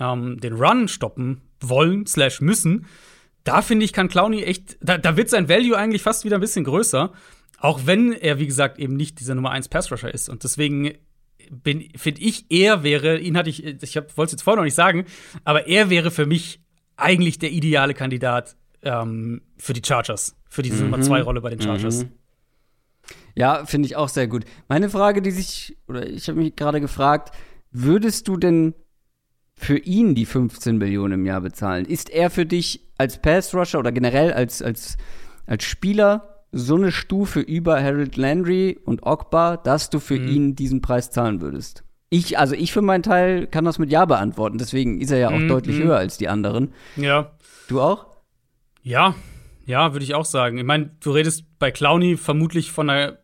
ähm, 0.00 0.40
den 0.40 0.54
Run 0.54 0.88
stoppen 0.88 1.42
wollen, 1.60 2.06
slash 2.06 2.40
müssen. 2.40 2.86
Da 3.48 3.62
finde 3.62 3.84
ich, 3.86 3.94
kann 3.94 4.08
Clowney 4.08 4.42
echt, 4.42 4.76
da, 4.82 4.98
da 4.98 5.16
wird 5.16 5.30
sein 5.30 5.48
Value 5.48 5.76
eigentlich 5.76 6.02
fast 6.02 6.24
wieder 6.24 6.36
ein 6.36 6.40
bisschen 6.40 6.64
größer. 6.64 7.12
Auch 7.58 7.80
wenn 7.86 8.12
er, 8.12 8.38
wie 8.38 8.46
gesagt, 8.46 8.78
eben 8.78 8.94
nicht 8.94 9.20
dieser 9.20 9.34
Nummer 9.34 9.50
1 9.52 9.68
Pass-Rusher 9.68 10.12
ist. 10.12 10.28
Und 10.28 10.44
deswegen 10.44 10.92
finde 11.96 12.20
ich, 12.20 12.44
er 12.50 12.82
wäre, 12.82 13.18
ihn 13.18 13.38
hatte 13.38 13.48
ich, 13.48 13.64
ich 13.64 13.96
wollte 13.96 14.24
es 14.24 14.32
jetzt 14.32 14.42
vorher 14.42 14.56
noch 14.56 14.64
nicht 14.64 14.74
sagen, 14.74 15.06
aber 15.44 15.66
er 15.66 15.88
wäre 15.88 16.10
für 16.10 16.26
mich 16.26 16.60
eigentlich 16.96 17.38
der 17.38 17.50
ideale 17.50 17.94
Kandidat 17.94 18.54
ähm, 18.82 19.40
für 19.56 19.72
die 19.72 19.82
Chargers, 19.84 20.36
für 20.48 20.60
diese 20.60 20.84
Nummer 20.84 21.00
2 21.00 21.22
Rolle 21.22 21.40
bei 21.40 21.48
den 21.48 21.62
Chargers. 21.62 22.04
Mhm. 22.04 22.12
Ja, 23.34 23.64
finde 23.64 23.86
ich 23.86 23.96
auch 23.96 24.10
sehr 24.10 24.28
gut. 24.28 24.44
Meine 24.68 24.90
Frage, 24.90 25.22
die 25.22 25.30
sich, 25.30 25.78
oder 25.88 26.06
ich 26.06 26.28
habe 26.28 26.38
mich 26.38 26.54
gerade 26.54 26.82
gefragt, 26.82 27.34
würdest 27.70 28.28
du 28.28 28.36
denn 28.36 28.74
für 29.58 29.78
ihn 29.78 30.14
die 30.14 30.24
15 30.26 30.78
Millionen 30.78 31.14
im 31.14 31.26
Jahr 31.26 31.40
bezahlen? 31.40 31.84
Ist 31.84 32.10
er 32.10 32.30
für 32.30 32.46
dich 32.46 32.80
als 32.96 33.20
Pass-Rusher 33.20 33.78
oder 33.78 33.92
generell 33.92 34.32
als, 34.32 34.62
als, 34.62 34.96
als 35.46 35.64
Spieler 35.64 36.44
so 36.52 36.76
eine 36.76 36.92
Stufe 36.92 37.40
über 37.40 37.82
Harold 37.82 38.16
Landry 38.16 38.78
und 38.84 39.04
Ogba, 39.04 39.56
dass 39.58 39.90
du 39.90 39.98
für 40.00 40.18
Mhm. 40.18 40.28
ihn 40.28 40.56
diesen 40.56 40.80
Preis 40.80 41.10
zahlen 41.10 41.40
würdest? 41.40 41.84
Ich, 42.10 42.38
also 42.38 42.54
ich 42.54 42.72
für 42.72 42.80
meinen 42.80 43.02
Teil 43.02 43.46
kann 43.46 43.66
das 43.66 43.78
mit 43.78 43.90
Ja 43.92 44.06
beantworten, 44.06 44.56
deswegen 44.56 45.00
ist 45.00 45.10
er 45.10 45.18
ja 45.18 45.28
auch 45.28 45.38
Mhm, 45.38 45.48
deutlich 45.48 45.78
mhm. 45.78 45.82
höher 45.84 45.98
als 45.98 46.16
die 46.16 46.28
anderen. 46.28 46.72
Ja. 46.96 47.32
Du 47.68 47.82
auch? 47.82 48.06
Ja, 48.82 49.14
ja, 49.66 49.92
würde 49.92 50.04
ich 50.04 50.14
auch 50.14 50.24
sagen. 50.24 50.56
Ich 50.56 50.64
meine, 50.64 50.90
du 51.00 51.10
redest 51.10 51.44
bei 51.58 51.70
Clowney 51.70 52.16
vermutlich 52.16 52.72
von 52.72 52.88
einer 52.88 53.18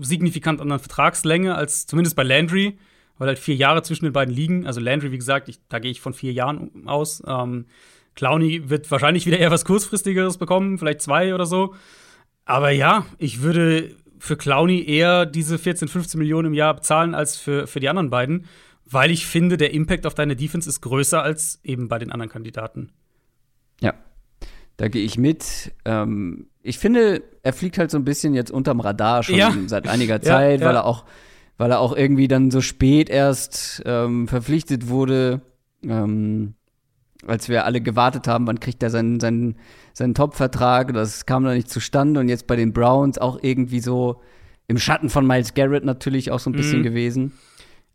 signifikant 0.00 0.62
anderen 0.62 0.80
Vertragslänge 0.80 1.54
als 1.54 1.86
zumindest 1.86 2.16
bei 2.16 2.22
Landry, 2.22 2.78
weil 3.18 3.28
halt 3.28 3.38
vier 3.38 3.54
Jahre 3.54 3.82
zwischen 3.82 4.04
den 4.04 4.12
beiden 4.12 4.34
liegen. 4.34 4.66
Also 4.66 4.80
Landry, 4.80 5.12
wie 5.12 5.18
gesagt, 5.18 5.48
ich, 5.48 5.58
da 5.68 5.78
gehe 5.78 5.90
ich 5.90 6.00
von 6.00 6.14
vier 6.14 6.32
Jahren 6.32 6.86
aus. 6.86 7.22
Ähm, 7.26 7.66
Clowney 8.14 8.70
wird 8.70 8.90
wahrscheinlich 8.90 9.26
wieder 9.26 9.38
eher 9.38 9.50
was 9.50 9.64
kurzfristigeres 9.64 10.38
bekommen, 10.38 10.78
vielleicht 10.78 11.02
zwei 11.02 11.34
oder 11.34 11.46
so. 11.46 11.74
Aber 12.44 12.70
ja, 12.70 13.06
ich 13.18 13.42
würde 13.42 13.94
für 14.18 14.36
Clowney 14.36 14.84
eher 14.86 15.26
diese 15.26 15.58
14, 15.58 15.88
15 15.88 16.18
Millionen 16.18 16.48
im 16.48 16.54
Jahr 16.54 16.74
bezahlen 16.74 17.14
als 17.14 17.36
für, 17.36 17.66
für 17.66 17.80
die 17.80 17.88
anderen 17.88 18.10
beiden, 18.10 18.46
weil 18.86 19.10
ich 19.10 19.26
finde, 19.26 19.56
der 19.56 19.72
Impact 19.74 20.06
auf 20.06 20.14
deine 20.14 20.36
Defense 20.36 20.68
ist 20.68 20.80
größer 20.80 21.22
als 21.22 21.60
eben 21.64 21.88
bei 21.88 21.98
den 21.98 22.12
anderen 22.12 22.30
Kandidaten. 22.30 22.92
Ja, 23.80 23.94
da 24.76 24.88
gehe 24.88 25.04
ich 25.04 25.18
mit. 25.18 25.72
Ähm, 25.84 26.46
ich 26.62 26.78
finde, 26.78 27.22
er 27.42 27.52
fliegt 27.52 27.78
halt 27.78 27.90
so 27.90 27.98
ein 27.98 28.04
bisschen 28.04 28.34
jetzt 28.34 28.50
unterm 28.50 28.80
Radar 28.80 29.22
schon 29.22 29.36
Ja. 29.36 29.54
seit 29.66 29.88
einiger 29.88 30.20
Zeit, 30.22 30.60
ja. 30.60 30.66
weil 30.66 30.76
er 30.76 30.84
auch, 30.84 31.04
weil 31.58 31.70
er 31.70 31.80
auch 31.80 31.96
irgendwie 31.96 32.28
dann 32.28 32.50
so 32.50 32.60
spät 32.60 33.08
erst 33.08 33.82
ähm, 33.86 34.28
verpflichtet 34.28 34.88
wurde, 34.88 35.40
ähm, 35.82 36.54
als 37.26 37.48
wir 37.48 37.64
alle 37.64 37.80
gewartet 37.80 38.26
haben, 38.28 38.46
wann 38.46 38.60
kriegt 38.60 38.82
er 38.82 38.90
seinen, 38.90 39.20
seinen, 39.20 39.56
seinen 39.92 40.14
Top-Vertrag. 40.14 40.92
Das 40.92 41.26
kam 41.26 41.44
dann 41.44 41.54
nicht 41.54 41.70
zustande 41.70 42.20
und 42.20 42.28
jetzt 42.28 42.46
bei 42.46 42.56
den 42.56 42.72
Browns 42.72 43.18
auch 43.18 43.38
irgendwie 43.42 43.80
so 43.80 44.20
im 44.66 44.78
Schatten 44.78 45.08
von 45.10 45.26
Miles 45.26 45.54
Garrett 45.54 45.84
natürlich 45.84 46.30
auch 46.30 46.38
so 46.40 46.50
ein 46.50 46.54
bisschen 46.54 46.80
Mhm. 46.80 46.84
gewesen. 46.84 47.32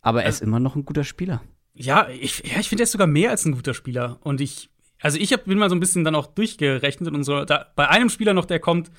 Aber 0.02 0.24
er 0.24 0.30
ist 0.30 0.42
immer 0.42 0.60
noch 0.60 0.76
ein 0.76 0.86
guter 0.86 1.04
Spieler. 1.04 1.42
Ja, 1.74 2.08
ich, 2.10 2.44
ja, 2.50 2.60
ich 2.60 2.70
finde 2.70 2.84
er 2.84 2.86
ist 2.86 2.92
sogar 2.92 3.08
mehr 3.08 3.32
als 3.32 3.46
ein 3.46 3.54
guter 3.54 3.74
Spieler. 3.74 4.18
Und 4.22 4.42
ich, 4.42 4.70
also 5.02 5.18
ich 5.18 5.34
hab, 5.34 5.46
bin 5.46 5.58
mal 5.58 5.70
so 5.70 5.76
ein 5.76 5.80
bisschen 5.80 6.04
dann 6.04 6.16
auch 6.16 6.28
durchgerechnet 6.28 7.14
und 7.14 7.24
so, 7.24 7.44
da, 7.46 7.68
bei 7.76 7.88
einem 7.90 8.10
Spieler 8.10 8.34
noch, 8.34 8.46
der 8.46 8.60
kommt, 8.60 8.92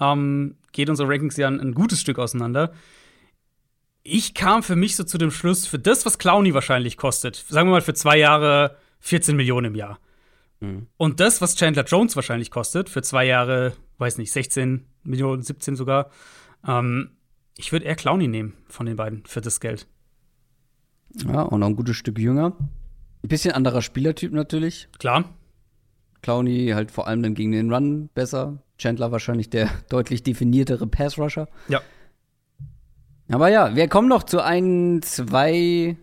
ähm, 0.00 0.56
geht 0.72 0.90
unsere 0.90 1.08
Rankings 1.08 1.36
ja 1.36 1.48
ein, 1.48 1.60
ein 1.60 1.74
gutes 1.74 2.00
Stück 2.00 2.18
auseinander. 2.18 2.72
Ich 4.02 4.34
kam 4.34 4.62
für 4.62 4.76
mich 4.76 4.96
so 4.96 5.04
zu 5.04 5.18
dem 5.18 5.30
Schluss, 5.30 5.66
für 5.66 5.78
das, 5.78 6.04
was 6.04 6.18
Clowny 6.18 6.54
wahrscheinlich 6.54 6.96
kostet, 6.96 7.36
sagen 7.36 7.68
wir 7.68 7.72
mal 7.72 7.80
für 7.82 7.94
zwei 7.94 8.18
Jahre 8.18 8.76
14 9.00 9.36
Millionen 9.36 9.66
im 9.68 9.74
Jahr. 9.74 9.98
Und 10.96 11.18
das, 11.18 11.40
was 11.40 11.56
Chandler 11.56 11.82
Jones 11.82 12.14
wahrscheinlich 12.14 12.52
kostet, 12.52 12.88
für 12.88 13.02
zwei 13.02 13.24
Jahre, 13.26 13.72
weiß 13.98 14.18
nicht, 14.18 14.30
16 14.30 14.86
Millionen, 15.02 15.42
17 15.42 15.74
sogar, 15.74 16.10
ähm, 16.64 17.10
ich 17.56 17.72
würde 17.72 17.84
eher 17.84 17.96
Clowny 17.96 18.28
nehmen 18.28 18.54
von 18.68 18.86
den 18.86 18.94
beiden 18.94 19.24
für 19.26 19.40
das 19.40 19.58
Geld. 19.58 19.88
Ja, 21.26 21.42
und 21.42 21.60
noch 21.60 21.66
ein 21.66 21.74
gutes 21.74 21.96
Stück 21.96 22.16
jünger. 22.16 22.56
Ein 23.24 23.28
bisschen 23.28 23.52
anderer 23.54 23.82
Spielertyp 23.82 24.32
natürlich. 24.32 24.88
Klar, 25.00 25.24
Clowney 26.22 26.70
halt 26.74 26.90
vor 26.90 27.08
allem 27.08 27.22
dann 27.22 27.34
gegen 27.34 27.52
den 27.52 27.72
Run 27.72 28.08
besser. 28.14 28.62
Chandler 28.78 29.12
wahrscheinlich 29.12 29.50
der 29.50 29.68
deutlich 29.88 30.22
definiertere 30.22 30.86
Pass-Rusher. 30.86 31.48
ja. 31.68 31.80
Aber 33.30 33.48
ja, 33.48 33.74
wir 33.74 33.88
kommen 33.88 34.08
noch 34.08 34.24
zu 34.24 34.40
ein, 34.40 35.00
zwei 35.02 35.96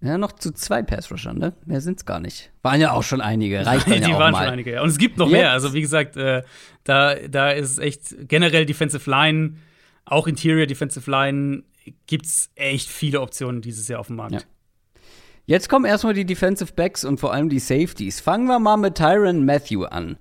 Ja, 0.00 0.18
noch 0.18 0.32
zu 0.32 0.52
zwei 0.52 0.82
Pass-Rushern, 0.82 1.38
ne? 1.38 1.52
Mehr 1.66 1.80
sind's 1.80 2.06
gar 2.06 2.18
nicht. 2.20 2.50
Waren 2.62 2.80
ja 2.80 2.92
auch 2.92 3.02
schon 3.02 3.20
einige. 3.20 3.64
Reicht 3.66 3.86
dann 3.88 4.00
die 4.02 4.08
ja 4.10 4.16
auch 4.16 4.20
waren 4.20 4.32
mal. 4.32 4.44
schon 4.44 4.52
einige. 4.54 4.72
ja. 4.72 4.82
Und 4.82 4.88
es 4.88 4.98
gibt 4.98 5.18
noch 5.18 5.28
Jetzt- 5.28 5.32
mehr. 5.40 5.50
Also, 5.52 5.72
wie 5.74 5.80
gesagt, 5.80 6.16
äh, 6.16 6.42
da, 6.84 7.14
da 7.14 7.50
ist 7.50 7.78
echt 7.78 8.28
generell 8.28 8.64
Defensive 8.66 9.08
Line, 9.08 9.56
auch 10.06 10.26
Interior 10.26 10.66
Defensive 10.66 11.08
Line, 11.10 11.62
gibt's 12.06 12.50
echt 12.56 12.88
viele 12.88 13.20
Optionen 13.20 13.60
dieses 13.62 13.86
Jahr 13.88 14.00
auf 14.00 14.08
dem 14.08 14.16
Markt. 14.16 14.32
Ja. 14.32 14.40
Jetzt 15.46 15.68
kommen 15.68 15.84
erstmal 15.84 16.14
die 16.14 16.24
Defensive 16.24 16.72
Backs 16.74 17.04
und 17.04 17.18
vor 17.20 17.32
allem 17.32 17.48
die 17.48 17.58
Safeties. 17.58 18.20
Fangen 18.20 18.46
wir 18.46 18.58
mal 18.58 18.76
mit 18.76 18.96
Tyron 18.96 19.44
Matthew 19.44 19.84
an. 19.84 20.16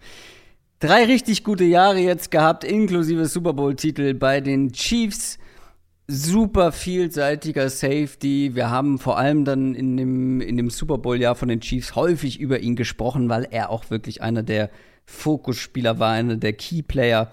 Drei 0.80 1.06
richtig 1.06 1.44
gute 1.44 1.66
Jahre 1.66 2.00
jetzt 2.00 2.32
gehabt, 2.32 2.64
inklusive 2.64 3.26
Super 3.28 3.54
Bowl-Titel 3.54 4.14
bei 4.14 4.42
den 4.42 4.72
Chiefs. 4.72 5.38
Super 6.12 6.72
vielseitiger 6.72 7.70
Safety. 7.70 8.56
Wir 8.56 8.72
haben 8.72 8.98
vor 8.98 9.20
allem 9.20 9.46
dann 9.46 9.76
in 9.76 9.96
dem, 9.96 10.42
in 10.42 10.58
dem 10.58 10.72
Super 10.72 10.98
Bowl-Jahr 10.98 11.36
von 11.36 11.50
den 11.50 11.62
Chiefs 11.62 11.96
häufig 11.96 12.40
über 12.40 12.62
ihn 12.62 12.76
gesprochen, 12.76 13.30
weil 13.30 13.48
er 13.52 13.70
auch 13.70 13.92
wirklich 13.92 14.24
einer 14.24 14.42
der 14.42 14.72
Fokusspieler 15.06 16.00
war, 16.00 16.14
einer 16.14 16.38
der 16.38 16.54
Keyplayer. 16.54 17.32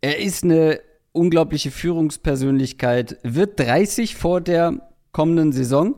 Er 0.00 0.20
ist 0.20 0.44
eine 0.44 0.78
unglaubliche 1.10 1.72
Führungspersönlichkeit, 1.72 3.18
wird 3.24 3.58
30 3.58 4.14
vor 4.14 4.40
der 4.40 4.88
kommenden 5.10 5.50
Saison. 5.50 5.96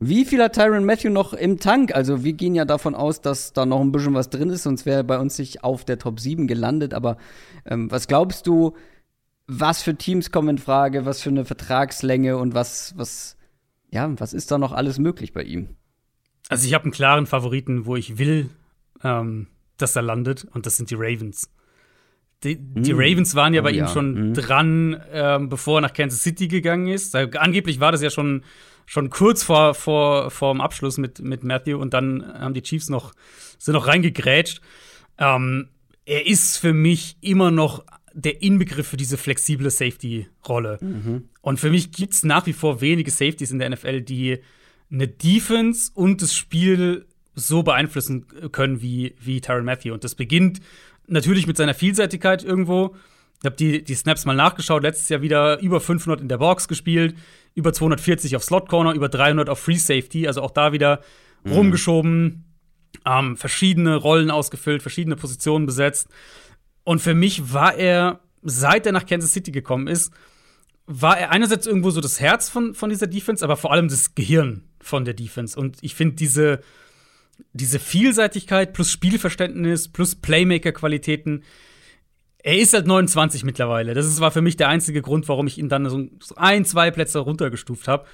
Wie 0.00 0.24
viel 0.24 0.42
hat 0.42 0.54
Tyron 0.54 0.86
Matthew 0.86 1.10
noch 1.10 1.34
im 1.34 1.58
Tank? 1.58 1.94
Also, 1.94 2.24
wir 2.24 2.32
gehen 2.32 2.54
ja 2.54 2.64
davon 2.64 2.94
aus, 2.94 3.20
dass 3.20 3.52
da 3.52 3.66
noch 3.66 3.82
ein 3.82 3.92
bisschen 3.92 4.14
was 4.14 4.30
drin 4.30 4.48
ist, 4.48 4.62
sonst 4.62 4.86
wäre 4.86 5.00
er 5.00 5.04
bei 5.04 5.18
uns 5.18 5.38
nicht 5.38 5.62
auf 5.62 5.84
der 5.84 5.98
Top 5.98 6.20
7 6.20 6.46
gelandet. 6.46 6.94
Aber 6.94 7.18
ähm, 7.66 7.90
was 7.90 8.08
glaubst 8.08 8.46
du, 8.46 8.72
was 9.60 9.82
für 9.82 9.94
Teams 9.96 10.30
kommen 10.30 10.50
in 10.50 10.58
Frage, 10.58 11.04
was 11.04 11.22
für 11.22 11.30
eine 11.30 11.44
Vertragslänge 11.44 12.36
und 12.36 12.54
was, 12.54 12.94
was, 12.96 13.36
ja, 13.90 14.10
was 14.18 14.32
ist 14.32 14.50
da 14.50 14.58
noch 14.58 14.72
alles 14.72 14.98
möglich 14.98 15.32
bei 15.32 15.42
ihm? 15.42 15.76
Also, 16.48 16.66
ich 16.66 16.74
habe 16.74 16.84
einen 16.84 16.92
klaren 16.92 17.26
Favoriten, 17.26 17.86
wo 17.86 17.96
ich 17.96 18.18
will, 18.18 18.50
ähm, 19.02 19.46
dass 19.78 19.96
er 19.96 20.02
landet, 20.02 20.44
und 20.52 20.66
das 20.66 20.76
sind 20.76 20.90
die 20.90 20.96
Ravens. 20.96 21.50
Die, 22.44 22.56
die 22.58 22.92
Mm. 22.92 22.98
Ravens 22.98 23.34
waren 23.36 23.54
ja 23.54 23.60
Oh 23.60 23.64
bei 23.64 23.70
ihm 23.70 23.76
ja. 23.78 23.88
schon 23.88 24.30
Mm. 24.30 24.34
dran, 24.34 25.02
ähm, 25.12 25.48
bevor 25.48 25.78
er 25.78 25.82
nach 25.82 25.92
Kansas 25.92 26.22
City 26.22 26.48
gegangen 26.48 26.88
ist. 26.88 27.14
Angeblich 27.14 27.78
war 27.78 27.92
das 27.92 28.02
ja 28.02 28.10
schon, 28.10 28.42
schon 28.84 29.10
kurz 29.10 29.44
vor, 29.44 29.74
vor, 29.74 30.30
vor 30.30 30.52
dem 30.52 30.60
Abschluss 30.60 30.98
mit, 30.98 31.20
mit 31.20 31.44
Matthew 31.44 31.78
und 31.78 31.94
dann 31.94 32.24
haben 32.34 32.54
die 32.54 32.62
Chiefs 32.62 32.88
noch, 32.88 33.12
sind 33.58 33.74
noch 33.74 33.86
reingegrätscht. 33.86 34.60
Ähm, 35.18 35.68
er 36.04 36.26
ist 36.26 36.58
für 36.58 36.72
mich 36.72 37.16
immer 37.20 37.52
noch 37.52 37.84
der 38.14 38.42
Inbegriff 38.42 38.86
für 38.86 38.96
diese 38.96 39.16
flexible 39.16 39.70
Safety-Rolle. 39.70 40.78
Und 41.40 41.60
für 41.60 41.70
mich 41.70 41.92
gibt 41.92 42.14
es 42.14 42.22
nach 42.22 42.46
wie 42.46 42.52
vor 42.52 42.80
wenige 42.80 43.10
Safeties 43.10 43.50
in 43.50 43.58
der 43.58 43.70
NFL, 43.70 44.02
die 44.02 44.38
eine 44.90 45.08
Defense 45.08 45.90
und 45.94 46.22
das 46.22 46.34
Spiel 46.34 47.06
so 47.34 47.62
beeinflussen 47.62 48.26
können 48.52 48.82
wie, 48.82 49.14
wie 49.20 49.40
Tyron 49.40 49.64
Matthew. 49.64 49.94
Und 49.94 50.04
das 50.04 50.14
beginnt 50.14 50.60
natürlich 51.06 51.46
mit 51.46 51.56
seiner 51.56 51.74
Vielseitigkeit 51.74 52.44
irgendwo. 52.44 52.94
Ich 53.40 53.46
habe 53.46 53.56
die, 53.56 53.82
die 53.82 53.94
Snaps 53.94 54.24
mal 54.24 54.36
nachgeschaut. 54.36 54.82
Letztes 54.82 55.08
Jahr 55.08 55.22
wieder 55.22 55.58
über 55.60 55.80
500 55.80 56.20
in 56.20 56.28
der 56.28 56.38
Box 56.38 56.68
gespielt, 56.68 57.16
über 57.54 57.72
240 57.72 58.36
auf 58.36 58.44
Slot 58.44 58.68
Corner, 58.68 58.92
über 58.92 59.08
300 59.08 59.48
auf 59.48 59.58
Free 59.58 59.76
Safety. 59.76 60.28
Also 60.28 60.42
auch 60.42 60.52
da 60.52 60.72
wieder 60.72 61.00
rumgeschoben, 61.48 62.44
ähm, 63.04 63.36
verschiedene 63.36 63.96
Rollen 63.96 64.30
ausgefüllt, 64.30 64.82
verschiedene 64.82 65.16
Positionen 65.16 65.66
besetzt. 65.66 66.08
Und 66.84 67.00
für 67.00 67.14
mich 67.14 67.52
war 67.52 67.74
er, 67.74 68.20
seit 68.42 68.86
er 68.86 68.92
nach 68.92 69.06
Kansas 69.06 69.32
City 69.32 69.52
gekommen 69.52 69.86
ist, 69.86 70.12
war 70.86 71.18
er 71.18 71.30
einerseits 71.30 71.66
irgendwo 71.66 71.90
so 71.90 72.00
das 72.00 72.20
Herz 72.20 72.48
von, 72.48 72.74
von 72.74 72.90
dieser 72.90 73.06
Defense, 73.06 73.44
aber 73.44 73.56
vor 73.56 73.72
allem 73.72 73.88
das 73.88 74.14
Gehirn 74.14 74.64
von 74.80 75.04
der 75.04 75.14
Defense. 75.14 75.58
Und 75.58 75.78
ich 75.80 75.94
finde 75.94 76.16
diese, 76.16 76.60
diese 77.52 77.78
Vielseitigkeit 77.78 78.72
plus 78.72 78.90
Spielverständnis 78.90 79.88
plus 79.88 80.16
Playmaker-Qualitäten, 80.16 81.44
er 82.42 82.58
ist 82.58 82.74
halt 82.74 82.86
29 82.86 83.44
mittlerweile. 83.44 83.94
Das 83.94 84.20
war 84.20 84.32
für 84.32 84.42
mich 84.42 84.56
der 84.56 84.68
einzige 84.68 85.00
Grund, 85.00 85.28
warum 85.28 85.46
ich 85.46 85.58
ihn 85.58 85.68
dann 85.68 85.88
so 85.88 86.08
ein, 86.34 86.64
zwei 86.64 86.90
Plätze 86.90 87.20
runtergestuft 87.20 87.86
habe. 87.86 88.04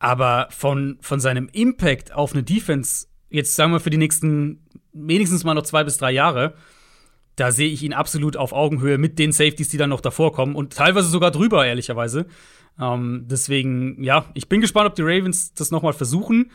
Aber 0.00 0.48
von, 0.50 0.98
von 1.00 1.20
seinem 1.20 1.48
Impact 1.52 2.12
auf 2.12 2.32
eine 2.32 2.42
Defense, 2.42 3.06
jetzt 3.30 3.54
sagen 3.54 3.70
wir 3.70 3.78
für 3.78 3.90
die 3.90 3.98
nächsten 3.98 4.66
wenigstens 4.92 5.44
mal 5.44 5.54
noch 5.54 5.62
zwei 5.62 5.84
bis 5.84 5.96
drei 5.96 6.10
Jahre, 6.10 6.54
da 7.36 7.50
sehe 7.50 7.68
ich 7.68 7.82
ihn 7.82 7.92
absolut 7.92 8.36
auf 8.36 8.52
Augenhöhe 8.52 8.98
mit 8.98 9.18
den 9.18 9.32
Safeties, 9.32 9.68
die 9.68 9.78
dann 9.78 9.90
noch 9.90 10.00
davor 10.00 10.32
kommen 10.32 10.54
und 10.54 10.74
teilweise 10.74 11.08
sogar 11.08 11.30
drüber, 11.30 11.66
ehrlicherweise. 11.66 12.26
Ähm, 12.78 13.26
deswegen, 13.28 14.02
ja, 14.02 14.26
ich 14.34 14.48
bin 14.48 14.60
gespannt, 14.60 14.88
ob 14.88 14.94
die 14.94 15.02
Ravens 15.02 15.54
das 15.54 15.70
noch 15.70 15.82
mal 15.82 15.92
versuchen. 15.92 16.50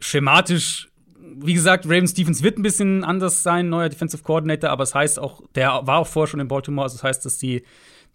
Schematisch, 0.00 0.90
wie 1.36 1.54
gesagt, 1.54 1.86
Ravens 1.86 2.14
Defense 2.14 2.42
wird 2.42 2.58
ein 2.58 2.62
bisschen 2.62 3.04
anders 3.04 3.42
sein, 3.42 3.68
neuer 3.68 3.88
Defensive 3.88 4.22
Coordinator, 4.22 4.70
aber 4.70 4.82
es 4.82 4.94
heißt 4.94 5.18
auch, 5.18 5.42
der 5.54 5.86
war 5.86 5.98
auch 5.98 6.06
vorher 6.06 6.28
schon 6.28 6.40
in 6.40 6.48
Baltimore, 6.48 6.84
also 6.84 6.96
das 6.96 7.04
heißt, 7.04 7.24
dass 7.24 7.38
die, 7.38 7.62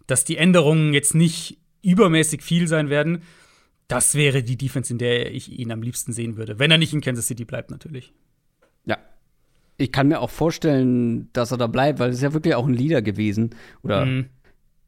dass 0.06 0.24
die 0.24 0.36
Änderungen 0.36 0.92
jetzt 0.92 1.14
nicht 1.14 1.58
übermäßig 1.82 2.42
viel 2.42 2.68
sein 2.68 2.90
werden. 2.90 3.22
Das 3.88 4.14
wäre 4.14 4.42
die 4.42 4.58
Defense, 4.58 4.92
in 4.92 4.98
der 4.98 5.32
ich 5.32 5.50
ihn 5.50 5.72
am 5.72 5.82
liebsten 5.82 6.12
sehen 6.12 6.36
würde, 6.36 6.58
wenn 6.58 6.70
er 6.70 6.78
nicht 6.78 6.92
in 6.92 7.00
Kansas 7.00 7.26
City 7.26 7.44
bleibt, 7.44 7.70
natürlich. 7.70 8.12
Ja. 8.84 8.98
Ich 9.78 9.92
kann 9.92 10.08
mir 10.08 10.20
auch 10.20 10.30
vorstellen, 10.30 11.30
dass 11.32 11.52
er 11.52 11.56
da 11.56 11.66
bleibt, 11.68 11.98
weil 12.00 12.10
es 12.10 12.16
ist 12.16 12.22
ja 12.22 12.32
wirklich 12.34 12.54
auch 12.54 12.66
ein 12.66 12.74
Leader 12.74 13.00
gewesen. 13.00 13.50
Oder 13.82 14.04
Mhm. 14.06 14.26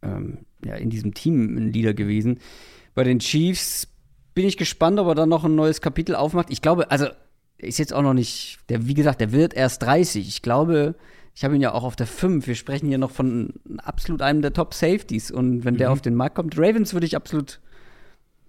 ähm, 0.03 0.39
ja, 0.65 0.75
in 0.75 0.91
diesem 0.91 1.15
Team 1.15 1.57
ein 1.57 1.73
Leader 1.73 1.95
gewesen. 1.95 2.39
Bei 2.95 3.05
den 3.05 3.21
Chiefs 3.21 3.87
bin 4.35 4.47
ich 4.47 4.57
gespannt, 4.57 4.99
ob 4.99 5.07
er 5.09 5.15
dann 5.15 5.29
noch 5.29 5.45
ein 5.45 5.55
neues 5.55 5.81
Kapitel 5.81 6.15
aufmacht. 6.17 6.51
Ich 6.51 6.61
glaube, 6.61 6.91
also 6.91 7.07
er 7.59 7.69
ist 7.69 7.79
jetzt 7.79 7.93
auch 7.93 8.03
noch 8.03 8.15
nicht, 8.15 8.59
der, 8.69 8.87
wie 8.87 8.95
gesagt, 8.95 9.21
der 9.21 9.33
wird 9.33 9.55
erst 9.55 9.83
30. 9.83 10.27
Ich 10.27 10.43
glaube, 10.43 10.97
ich 11.35 11.45
habe 11.45 11.55
ihn 11.55 11.61
ja 11.63 11.73
auch 11.73 11.85
auf 11.85 11.95
der 11.97 12.07
5. 12.09 12.47
Wir 12.49 12.55
sprechen 12.57 12.89
hier 12.89 12.99
noch 12.99 13.11
von 13.13 13.53
absolut 13.79 14.23
einem 14.23 14.43
der 14.43 14.53
Top 14.53 14.75
Safeties. 14.75 15.31
Und 15.31 15.65
wenn 15.65 15.77
der 15.77 15.89
Mhm. 15.89 15.93
auf 15.93 16.03
den 16.03 16.15
Markt 16.17 16.35
kommt, 16.35 16.59
Ravens 16.59 16.93
würde 16.95 17.07
ich 17.07 17.15
absolut 17.17 17.61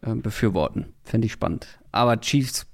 ähm, 0.03 0.21
befürworten. 0.23 0.87
Fände 1.03 1.27
ich 1.27 1.33
spannend. 1.33 1.67
Aber 1.91 2.19
Chiefs, 2.19 2.65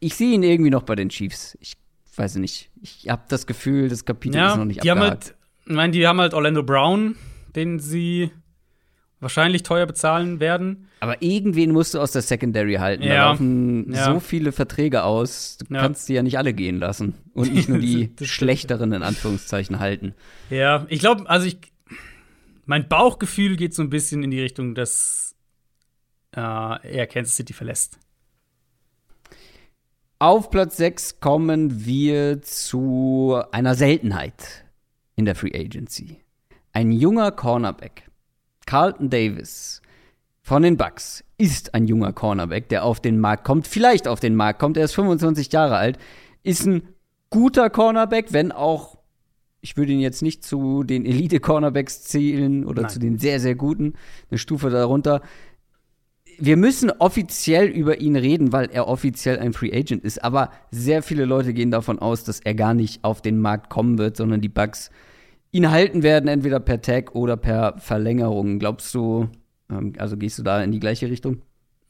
ich 0.00 0.14
sehe 0.16 0.34
ihn 0.34 0.42
irgendwie 0.42 0.70
noch 0.70 0.82
bei 0.82 0.94
den 0.94 1.08
Chiefs. 1.08 1.56
Ich 1.60 1.76
weiß 2.18 2.36
nicht. 2.36 2.70
Ich 2.82 3.08
habe 3.08 3.22
das 3.28 3.46
Gefühl, 3.46 3.88
das 3.88 4.04
Kapitel 4.04 4.36
ist 4.44 4.56
noch 4.56 4.64
nicht 4.64 4.82
die 4.84 4.90
haben 4.90 4.98
abgehakt. 4.98 5.24
halt, 5.26 5.36
ich 5.66 5.72
meine, 5.74 5.92
die 5.92 6.06
haben 6.06 6.20
halt 6.20 6.34
Orlando 6.34 6.62
Brown, 6.62 7.16
den 7.56 7.78
sie 7.78 8.30
wahrscheinlich 9.20 9.62
teuer 9.62 9.86
bezahlen 9.86 10.38
werden. 10.38 10.88
Aber 11.00 11.22
irgendwen 11.22 11.70
musst 11.72 11.94
du 11.94 12.00
aus 12.00 12.12
der 12.12 12.20
Secondary 12.20 12.74
halten. 12.74 13.02
Da 13.04 13.08
Ja. 13.14 13.30
laufen 13.30 13.92
Ja. 13.92 14.04
so 14.12 14.20
viele 14.20 14.52
Verträge 14.52 15.02
aus. 15.04 15.56
Du 15.58 15.72
Ja. 15.74 15.80
kannst 15.80 16.08
die 16.08 16.14
ja 16.14 16.22
nicht 16.22 16.36
alle 16.36 16.52
gehen 16.52 16.78
lassen. 16.78 17.14
Und 17.32 17.52
nicht 17.54 17.68
nur 17.68 17.78
die 17.78 18.10
schlechteren 18.22 18.92
in 18.92 19.02
Anführungszeichen 19.02 19.78
halten. 19.78 20.14
Ja, 20.50 20.84
ich 20.90 21.00
glaube, 21.00 21.28
also 21.30 21.46
ich, 21.46 21.56
mein 22.66 22.86
Bauchgefühl 22.88 23.56
geht 23.56 23.72
so 23.74 23.82
ein 23.82 23.88
bisschen 23.90 24.22
in 24.22 24.30
die 24.30 24.40
Richtung, 24.42 24.74
dass 24.74 25.34
äh, 26.36 26.40
er 26.40 27.06
Kansas 27.06 27.36
City 27.36 27.52
verlässt. 27.54 27.98
Auf 30.26 30.48
Platz 30.48 30.78
6 30.78 31.20
kommen 31.20 31.84
wir 31.84 32.40
zu 32.40 33.42
einer 33.52 33.74
Seltenheit 33.74 34.64
in 35.16 35.26
der 35.26 35.34
Free 35.34 35.54
Agency. 35.54 36.16
Ein 36.72 36.92
junger 36.92 37.30
Cornerback, 37.30 38.08
Carlton 38.64 39.10
Davis 39.10 39.82
von 40.40 40.62
den 40.62 40.78
Bucks, 40.78 41.24
ist 41.36 41.74
ein 41.74 41.86
junger 41.86 42.14
Cornerback, 42.14 42.70
der 42.70 42.86
auf 42.86 43.00
den 43.00 43.20
Markt 43.20 43.44
kommt, 43.44 43.66
vielleicht 43.66 44.08
auf 44.08 44.18
den 44.18 44.34
Markt 44.34 44.60
kommt. 44.60 44.78
Er 44.78 44.84
ist 44.86 44.94
25 44.94 45.52
Jahre 45.52 45.76
alt, 45.76 45.98
ist 46.42 46.64
ein 46.64 46.88
guter 47.28 47.68
Cornerback, 47.68 48.32
wenn 48.32 48.50
auch, 48.50 48.96
ich 49.60 49.76
würde 49.76 49.92
ihn 49.92 50.00
jetzt 50.00 50.22
nicht 50.22 50.42
zu 50.42 50.84
den 50.84 51.04
Elite-Cornerbacks 51.04 52.02
zählen 52.02 52.64
oder 52.64 52.80
Nein. 52.80 52.90
zu 52.90 52.98
den 52.98 53.18
sehr, 53.18 53.40
sehr 53.40 53.56
guten, 53.56 53.92
eine 54.30 54.38
Stufe 54.38 54.70
darunter 54.70 55.20
wir 56.38 56.56
müssen 56.56 56.90
offiziell 56.90 57.66
über 57.66 58.00
ihn 58.00 58.16
reden, 58.16 58.52
weil 58.52 58.70
er 58.70 58.88
offiziell 58.88 59.38
ein 59.38 59.52
Free 59.52 59.72
Agent 59.72 60.04
ist. 60.04 60.22
Aber 60.22 60.50
sehr 60.70 61.02
viele 61.02 61.24
Leute 61.24 61.54
gehen 61.54 61.70
davon 61.70 61.98
aus, 61.98 62.24
dass 62.24 62.40
er 62.40 62.54
gar 62.54 62.74
nicht 62.74 63.04
auf 63.04 63.22
den 63.22 63.38
Markt 63.38 63.70
kommen 63.70 63.98
wird, 63.98 64.16
sondern 64.16 64.40
die 64.40 64.48
Bugs 64.48 64.90
ihn 65.50 65.70
halten 65.70 66.02
werden, 66.02 66.28
entweder 66.28 66.60
per 66.60 66.82
Tag 66.82 67.14
oder 67.14 67.36
per 67.36 67.78
Verlängerung. 67.78 68.58
Glaubst 68.58 68.94
du, 68.94 69.28
ähm, 69.70 69.92
also 69.98 70.16
gehst 70.16 70.38
du 70.38 70.42
da 70.42 70.62
in 70.62 70.72
die 70.72 70.80
gleiche 70.80 71.08
Richtung? 71.10 71.42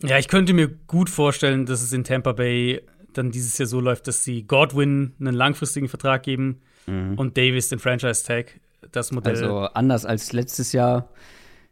Ja, 0.02 0.18
ich 0.18 0.28
könnte 0.28 0.52
mir 0.52 0.68
gut 0.68 1.08
vorstellen, 1.08 1.66
dass 1.66 1.82
es 1.82 1.92
in 1.92 2.04
Tampa 2.04 2.32
Bay 2.32 2.82
dann 3.12 3.30
dieses 3.30 3.56
Jahr 3.58 3.66
so 3.66 3.80
läuft, 3.80 4.08
dass 4.08 4.24
sie 4.24 4.46
Godwin 4.46 5.14
einen 5.20 5.34
langfristigen 5.34 5.88
Vertrag 5.88 6.24
geben 6.24 6.60
und 6.86 7.38
Davis 7.38 7.68
den 7.68 7.78
Franchise 7.78 8.24
Tag. 8.26 8.60
Das 8.92 9.12
Modell. 9.12 9.32
Also 9.32 9.60
anders 9.72 10.04
als 10.04 10.32
letztes 10.32 10.72
Jahr. 10.72 11.08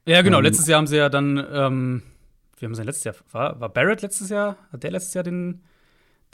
ja, 0.07 0.23
genau. 0.23 0.39
ähm, 0.39 0.45
letztes 0.45 0.67
Jahr 0.67 0.79
haben 0.79 0.87
sie 0.87 0.97
ja 0.97 1.09
dann, 1.09 1.45
ähm, 1.53 2.03
wir 2.63 2.69
haben 2.69 2.75
sie 2.75 2.83
letztes 2.85 3.05
Jahr, 3.05 3.15
war, 3.33 3.61
war 3.61 3.69
Barrett 3.69 4.01
letztes 4.03 4.31
Jahr? 4.31 4.57
Hat 4.73 4.83
der 4.85 4.93
letztes 4.93 5.13
Jahr 5.15 5.25
den, 5.25 5.61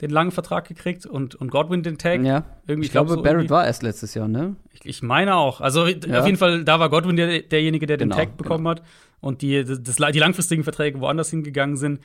den 0.01 0.11
langen 0.11 0.31
Vertrag 0.31 0.67
gekriegt 0.67 1.05
und, 1.05 1.35
und 1.35 1.51
Godwin 1.51 1.83
den 1.83 1.97
Tag? 1.97 2.21
Ja, 2.23 2.45
Irgendwie, 2.67 2.85
ich 2.85 2.91
glaube, 2.91 3.09
so 3.09 3.17
Barrett 3.17 3.33
irgendwie. 3.39 3.49
war 3.49 3.65
erst 3.65 3.83
letztes 3.83 4.13
Jahr, 4.13 4.27
ne? 4.27 4.55
Ich, 4.71 4.85
ich 4.85 5.01
meine 5.03 5.35
auch. 5.35 5.59
Also 5.59 5.87
Ja. 5.87 6.19
auf 6.21 6.25
jeden 6.25 6.37
Fall, 6.37 6.63
da 6.63 6.79
war 6.79 6.89
Godwin 6.89 7.15
der, 7.17 7.41
derjenige, 7.41 7.85
der 7.85 7.97
den 7.97 8.09
Genau, 8.09 8.21
Tag 8.21 8.37
bekommen 8.37 8.67
hat. 8.67 8.81
Und 9.21 9.41
die, 9.41 9.65
das, 9.65 9.81
die 9.97 10.19
langfristigen 10.19 10.63
Verträge 10.63 11.01
woanders 11.01 11.29
hingegangen 11.31 11.75
sind. 11.75 11.99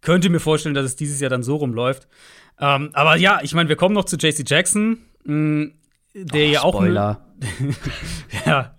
könnte 0.00 0.28
mir 0.30 0.40
vorstellen, 0.40 0.74
dass 0.74 0.84
es 0.84 0.96
dieses 0.96 1.20
Jahr 1.20 1.30
dann 1.30 1.42
so 1.44 1.56
rumläuft. 1.56 2.08
Ähm, 2.58 2.90
aber 2.92 3.16
ja, 3.16 3.40
ich 3.42 3.54
meine, 3.54 3.68
wir 3.68 3.76
kommen 3.76 3.94
noch 3.94 4.04
zu 4.04 4.16
JC 4.16 4.42
Jackson, 4.48 4.98
mh, 5.24 5.68
der 6.24 6.48
Oh, 6.48 6.52
ja 6.52 6.62
auch. 6.62 6.74
Spoiler. 6.74 7.22
ja, 8.46 8.74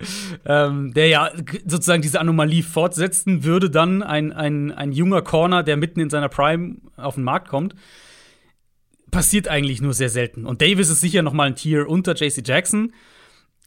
ähm, 0.45 0.91
der 0.93 1.07
ja 1.07 1.31
sozusagen 1.65 2.01
diese 2.01 2.19
Anomalie 2.19 2.63
fortsetzen 2.63 3.43
würde, 3.43 3.69
dann 3.69 4.01
ein, 4.01 4.33
ein, 4.33 4.71
ein 4.71 4.91
junger 4.91 5.21
Corner, 5.21 5.61
der 5.61 5.77
mitten 5.77 5.99
in 5.99 6.09
seiner 6.09 6.29
Prime 6.29 6.77
auf 6.95 7.15
den 7.15 7.23
Markt 7.23 7.49
kommt. 7.49 7.75
Passiert 9.11 9.47
eigentlich 9.47 9.81
nur 9.81 9.93
sehr 9.93 10.09
selten. 10.09 10.45
Und 10.45 10.61
Davis 10.61 10.89
ist 10.89 11.01
sicher 11.01 11.21
noch 11.21 11.33
mal 11.33 11.47
ein 11.47 11.55
Tier 11.55 11.87
unter 11.87 12.15
JC 12.15 12.45
Jackson. 12.45 12.93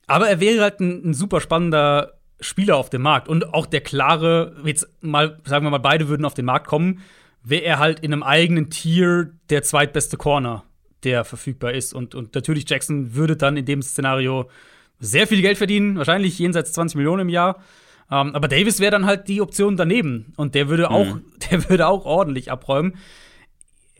Aber 0.06 0.28
er 0.28 0.40
wäre 0.40 0.62
halt 0.62 0.80
ein, 0.80 1.10
ein 1.10 1.14
super 1.14 1.40
spannender 1.40 2.20
Spieler 2.40 2.76
auf 2.76 2.90
dem 2.90 3.02
Markt. 3.02 3.28
Und 3.28 3.55
auch 3.55 3.66
der 3.66 3.80
klare, 3.80 4.56
jetzt 4.64 4.88
mal, 5.01 5.40
sagen 5.44 5.64
wir 5.64 5.70
mal, 5.70 5.78
beide 5.78 6.09
würden 6.09 6.24
auf 6.24 6.34
den 6.34 6.47
Markt 6.47 6.66
kommen, 6.66 7.01
wäre 7.42 7.62
er 7.62 7.78
halt 7.78 8.01
in 8.01 8.12
einem 8.12 8.22
eigenen 8.22 8.70
Tier 8.70 9.32
der 9.51 9.62
zweitbeste 9.62 10.16
Corner, 10.16 10.64
der 11.05 11.24
verfügbar 11.24 11.72
ist. 11.72 11.93
Und, 11.94 12.14
und 12.14 12.35
natürlich 12.35 12.68
Jackson 12.68 13.14
würde 13.14 13.36
dann 13.36 13.56
in 13.56 13.64
dem 13.64 13.82
Szenario 13.82 14.51
sehr 14.98 15.27
viel 15.27 15.40
Geld 15.40 15.59
verdienen, 15.59 15.97
wahrscheinlich 15.97 16.39
jenseits 16.39 16.72
20 16.72 16.97
Millionen 16.97 17.22
im 17.22 17.28
Jahr. 17.28 17.62
Ähm, 18.10 18.35
aber 18.35 18.48
Davis 18.48 18.81
wäre 18.81 18.90
dann 18.90 19.06
halt 19.06 19.28
die 19.28 19.40
Option 19.40 19.77
daneben. 19.77 20.32
Und 20.36 20.55
der 20.55 20.68
würde 20.68 20.90
auch, 20.90 21.18
der 21.51 21.68
würde 21.68 21.86
auch 21.86 22.05
ordentlich 22.05 22.51
abräumen. 22.51 22.97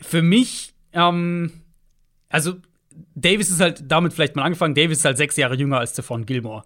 Für 0.01 0.23
mich, 0.23 0.75
ähm, 0.93 1.53
also 2.29 2.55
Davis 3.15 3.51
ist 3.51 3.61
halt 3.61 3.85
damit 3.87 4.13
vielleicht 4.13 4.37
mal 4.37 4.43
angefangen. 4.43 4.75
Davis 4.75 4.99
ist 4.99 5.05
halt 5.05 5.17
sechs 5.17 5.37
Jahre 5.37 5.57
jünger 5.57 5.79
als 5.79 5.93
Stephon 5.93 6.27
Gilmore. 6.27 6.65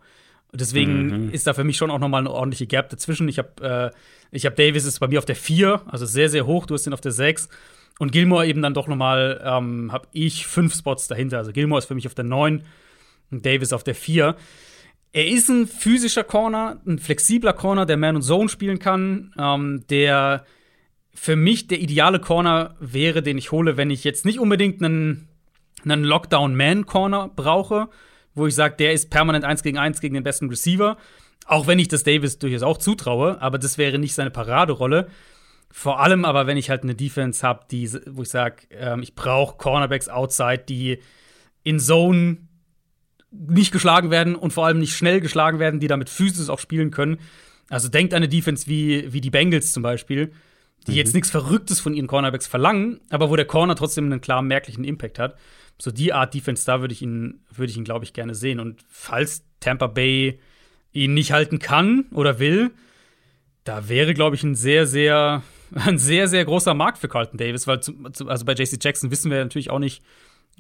Deswegen 0.52 1.32
ist 1.32 1.48
da 1.48 1.52
für 1.54 1.64
mich 1.64 1.76
schon 1.76 1.90
auch 1.90 1.98
noch 1.98 2.08
mal 2.08 2.18
eine 2.18 2.30
ordentliche 2.30 2.68
Gap 2.68 2.88
dazwischen. 2.88 3.28
Ich 3.28 3.38
habe 3.38 3.92
äh, 3.92 3.98
ich 4.30 4.46
hab 4.46 4.54
Davis 4.54 4.84
ist 4.84 5.00
bei 5.00 5.08
mir 5.08 5.18
auf 5.18 5.24
der 5.24 5.36
4, 5.36 5.82
also 5.86 6.06
sehr, 6.06 6.28
sehr 6.28 6.46
hoch. 6.46 6.66
Du 6.66 6.74
hast 6.74 6.86
ihn 6.86 6.92
auf 6.92 7.00
der 7.00 7.12
6. 7.12 7.48
Und 7.98 8.12
Gilmore 8.12 8.46
eben 8.46 8.62
dann 8.62 8.74
doch 8.74 8.88
noch 8.88 8.96
mal, 8.96 9.40
ähm, 9.44 9.92
habe 9.92 10.08
ich 10.12 10.46
fünf 10.46 10.74
Spots 10.74 11.06
dahinter. 11.06 11.38
Also 11.38 11.52
Gilmore 11.52 11.78
ist 11.78 11.86
für 11.86 11.94
mich 11.94 12.06
auf 12.06 12.14
der 12.14 12.24
9 12.24 12.64
und 13.30 13.46
Davis 13.46 13.72
auf 13.72 13.84
der 13.84 13.94
4. 13.94 14.36
Er 15.12 15.28
ist 15.28 15.48
ein 15.48 15.68
physischer 15.68 16.24
Corner, 16.24 16.80
ein 16.86 16.98
flexibler 16.98 17.52
Corner, 17.52 17.86
der 17.86 17.96
Man 17.96 18.16
und 18.16 18.22
Zone 18.22 18.48
spielen 18.48 18.80
kann, 18.80 19.32
ähm, 19.38 19.84
der 19.88 20.44
für 21.14 21.36
mich 21.36 21.68
der 21.68 21.80
ideale 21.80 22.18
Corner 22.18 22.74
wäre, 22.80 23.22
den 23.22 23.38
ich 23.38 23.52
hole, 23.52 23.76
wenn 23.76 23.90
ich 23.90 24.02
jetzt 24.02 24.24
nicht 24.24 24.40
unbedingt 24.40 24.82
einen, 24.82 25.28
einen 25.84 26.02
Lockdown-Man-Corner 26.02 27.30
brauche, 27.36 27.88
wo 28.34 28.48
ich 28.48 28.56
sage, 28.56 28.74
der 28.76 28.92
ist 28.92 29.10
permanent 29.10 29.44
1 29.44 29.62
gegen 29.62 29.78
1 29.78 30.00
gegen 30.00 30.14
den 30.14 30.24
besten 30.24 30.48
Receiver. 30.48 30.96
Auch 31.46 31.68
wenn 31.68 31.78
ich 31.78 31.88
das 31.88 32.02
Davis 32.02 32.40
durchaus 32.40 32.62
auch 32.62 32.78
zutraue, 32.78 33.40
aber 33.40 33.58
das 33.58 33.78
wäre 33.78 34.00
nicht 34.00 34.14
seine 34.14 34.30
Paraderolle. 34.30 35.08
Vor 35.76 35.98
allem 35.98 36.24
aber, 36.24 36.46
wenn 36.46 36.56
ich 36.56 36.70
halt 36.70 36.84
eine 36.84 36.94
Defense 36.94 37.44
habe, 37.44 37.64
die, 37.68 37.90
wo 38.06 38.22
ich 38.22 38.28
sage, 38.28 38.58
ähm, 38.70 39.02
ich 39.02 39.16
brauche 39.16 39.56
Cornerbacks 39.56 40.08
outside, 40.08 40.62
die 40.68 41.00
in 41.64 41.80
Zone 41.80 42.36
nicht 43.32 43.72
geschlagen 43.72 44.12
werden 44.12 44.36
und 44.36 44.52
vor 44.52 44.66
allem 44.66 44.78
nicht 44.78 44.96
schnell 44.96 45.20
geschlagen 45.20 45.58
werden, 45.58 45.80
die 45.80 45.88
damit 45.88 46.10
physisch 46.10 46.48
auch 46.48 46.60
spielen 46.60 46.92
können. 46.92 47.18
Also 47.70 47.88
denkt 47.88 48.14
an 48.14 48.18
eine 48.18 48.28
Defense 48.28 48.68
wie, 48.68 49.12
wie 49.12 49.20
die 49.20 49.30
Bengals 49.30 49.72
zum 49.72 49.82
Beispiel, 49.82 50.30
die 50.86 50.94
jetzt 50.94 51.12
nichts 51.12 51.32
Verrücktes 51.32 51.80
von 51.80 51.92
ihren 51.92 52.06
Cornerbacks 52.06 52.46
verlangen, 52.46 53.00
aber 53.10 53.28
wo 53.28 53.34
der 53.34 53.44
Corner 53.44 53.74
trotzdem 53.74 54.04
einen 54.04 54.20
klaren 54.20 54.46
merklichen 54.46 54.84
Impact 54.84 55.18
hat. 55.18 55.36
So 55.82 55.90
die 55.90 56.12
Art 56.12 56.34
Defense, 56.34 56.64
da 56.64 56.82
würde 56.82 56.94
ich 56.94 57.02
ihn, 57.02 57.40
würde 57.50 57.72
ich 57.72 57.76
ihn, 57.76 57.84
glaube 57.84 58.04
ich, 58.04 58.12
gerne 58.12 58.36
sehen. 58.36 58.60
Und 58.60 58.84
falls 58.88 59.44
Tampa 59.58 59.88
Bay 59.88 60.38
ihn 60.92 61.14
nicht 61.14 61.32
halten 61.32 61.58
kann 61.58 62.06
oder 62.12 62.38
will, 62.38 62.70
da 63.64 63.88
wäre, 63.88 64.14
glaube 64.14 64.36
ich, 64.36 64.44
ein 64.44 64.54
sehr, 64.54 64.86
sehr, 64.86 65.42
ein 65.74 65.98
sehr, 65.98 66.28
sehr 66.28 66.44
großer 66.44 66.74
Markt 66.74 66.98
für 66.98 67.08
Carlton 67.08 67.38
Davis, 67.38 67.66
weil 67.66 67.80
zu, 67.80 67.92
zu, 68.10 68.28
also 68.28 68.44
bei 68.44 68.52
JC 68.54 68.82
Jackson 68.82 69.10
wissen 69.10 69.30
wir 69.30 69.38
natürlich 69.42 69.70
auch 69.70 69.78
nicht, 69.78 70.02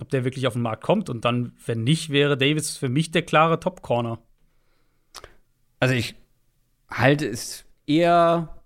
ob 0.00 0.08
der 0.10 0.24
wirklich 0.24 0.46
auf 0.46 0.54
den 0.54 0.62
Markt 0.62 0.82
kommt. 0.82 1.08
Und 1.08 1.24
dann, 1.24 1.52
wenn 1.66 1.84
nicht, 1.84 2.10
wäre 2.10 2.36
Davis 2.36 2.76
für 2.76 2.88
mich 2.88 3.10
der 3.10 3.22
klare 3.22 3.60
Top-Corner. 3.60 4.18
Also 5.80 5.94
ich 5.94 6.14
halte 6.90 7.26
es 7.28 7.64
eher 7.86 8.60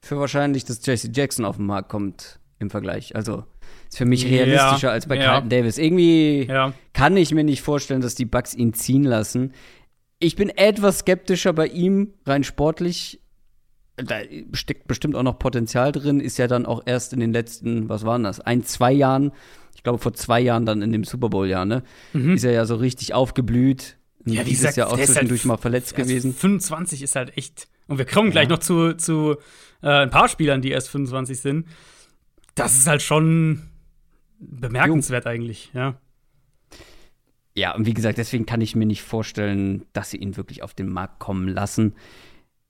für 0.00 0.18
wahrscheinlich, 0.18 0.64
dass 0.64 0.84
JC 0.84 1.10
Jackson 1.16 1.44
auf 1.44 1.56
den 1.56 1.66
Markt 1.66 1.88
kommt 1.88 2.38
im 2.58 2.70
Vergleich. 2.70 3.14
Also 3.16 3.44
ist 3.88 3.98
für 3.98 4.04
mich 4.04 4.22
Ja, 4.24 4.28
realistischer 4.44 4.90
als 4.90 5.06
bei 5.06 5.16
ja. 5.16 5.24
Carlton 5.24 5.50
Davis. 5.50 5.78
Irgendwie 5.78 6.44
Ja. 6.46 6.72
kann 6.92 7.16
ich 7.16 7.32
mir 7.32 7.44
nicht 7.44 7.62
vorstellen, 7.62 8.00
dass 8.00 8.14
die 8.14 8.24
Bucks 8.24 8.54
ihn 8.54 8.74
ziehen 8.74 9.04
lassen. 9.04 9.52
Ich 10.18 10.36
bin 10.36 10.48
etwas 10.50 11.00
skeptischer 11.00 11.52
bei 11.52 11.66
ihm, 11.66 12.14
rein 12.26 12.44
sportlich. 12.44 13.20
Da 13.96 14.16
steckt 14.52 14.88
bestimmt 14.88 15.14
auch 15.14 15.22
noch 15.22 15.38
Potenzial 15.38 15.92
drin, 15.92 16.18
ist 16.20 16.36
ja 16.38 16.46
dann 16.48 16.66
auch 16.66 16.82
erst 16.84 17.12
in 17.12 17.20
den 17.20 17.32
letzten, 17.32 17.88
was 17.88 18.04
waren 18.04 18.24
das, 18.24 18.40
ein, 18.40 18.64
zwei 18.64 18.92
Jahren, 18.92 19.30
ich 19.76 19.82
glaube 19.84 19.98
vor 19.98 20.12
zwei 20.14 20.40
Jahren 20.40 20.66
dann 20.66 20.82
in 20.82 20.90
dem 20.90 21.04
Super 21.04 21.28
Bowl-Jahr, 21.28 21.64
ne? 21.64 21.82
Ist 22.12 22.44
er 22.44 22.52
ja 22.52 22.64
so 22.64 22.74
richtig 22.76 23.14
aufgeblüht. 23.14 23.96
Mhm. 24.24 24.32
Ja, 24.32 24.40
wie 24.40 24.50
Dieses 24.50 24.74
gesagt, 24.74 24.88
auch 24.88 24.94
ist 24.94 25.00
halt 25.00 25.08
zwischendurch 25.10 25.44
mal 25.44 25.58
verletzt 25.58 25.94
Also 25.96 26.08
gewesen. 26.08 26.34
25 26.34 27.02
ist 27.02 27.14
halt 27.14 27.36
echt. 27.38 27.68
Und 27.86 27.98
wir 27.98 28.04
kommen 28.06 28.30
gleich 28.32 28.48
Ja. 28.48 28.54
noch 28.56 28.58
zu, 28.60 28.94
zu 28.94 29.36
äh, 29.82 29.88
ein 29.88 30.10
paar 30.10 30.28
Spielern, 30.28 30.60
die 30.62 30.70
erst 30.70 30.88
25 30.88 31.40
sind. 31.40 31.66
Das 32.56 32.74
ist 32.74 32.86
halt 32.88 33.02
schon 33.02 33.62
bemerkenswert 34.40 35.26
eigentlich, 35.26 35.70
ja. 35.74 36.00
Ja, 37.56 37.74
und 37.76 37.86
wie 37.86 37.94
gesagt, 37.94 38.18
deswegen 38.18 38.46
kann 38.46 38.60
ich 38.60 38.74
mir 38.74 38.86
nicht 38.86 39.02
vorstellen, 39.02 39.84
dass 39.92 40.10
sie 40.10 40.16
ihn 40.16 40.36
wirklich 40.36 40.62
auf 40.64 40.74
den 40.74 40.88
Markt 40.88 41.20
kommen 41.20 41.46
lassen. 41.48 41.94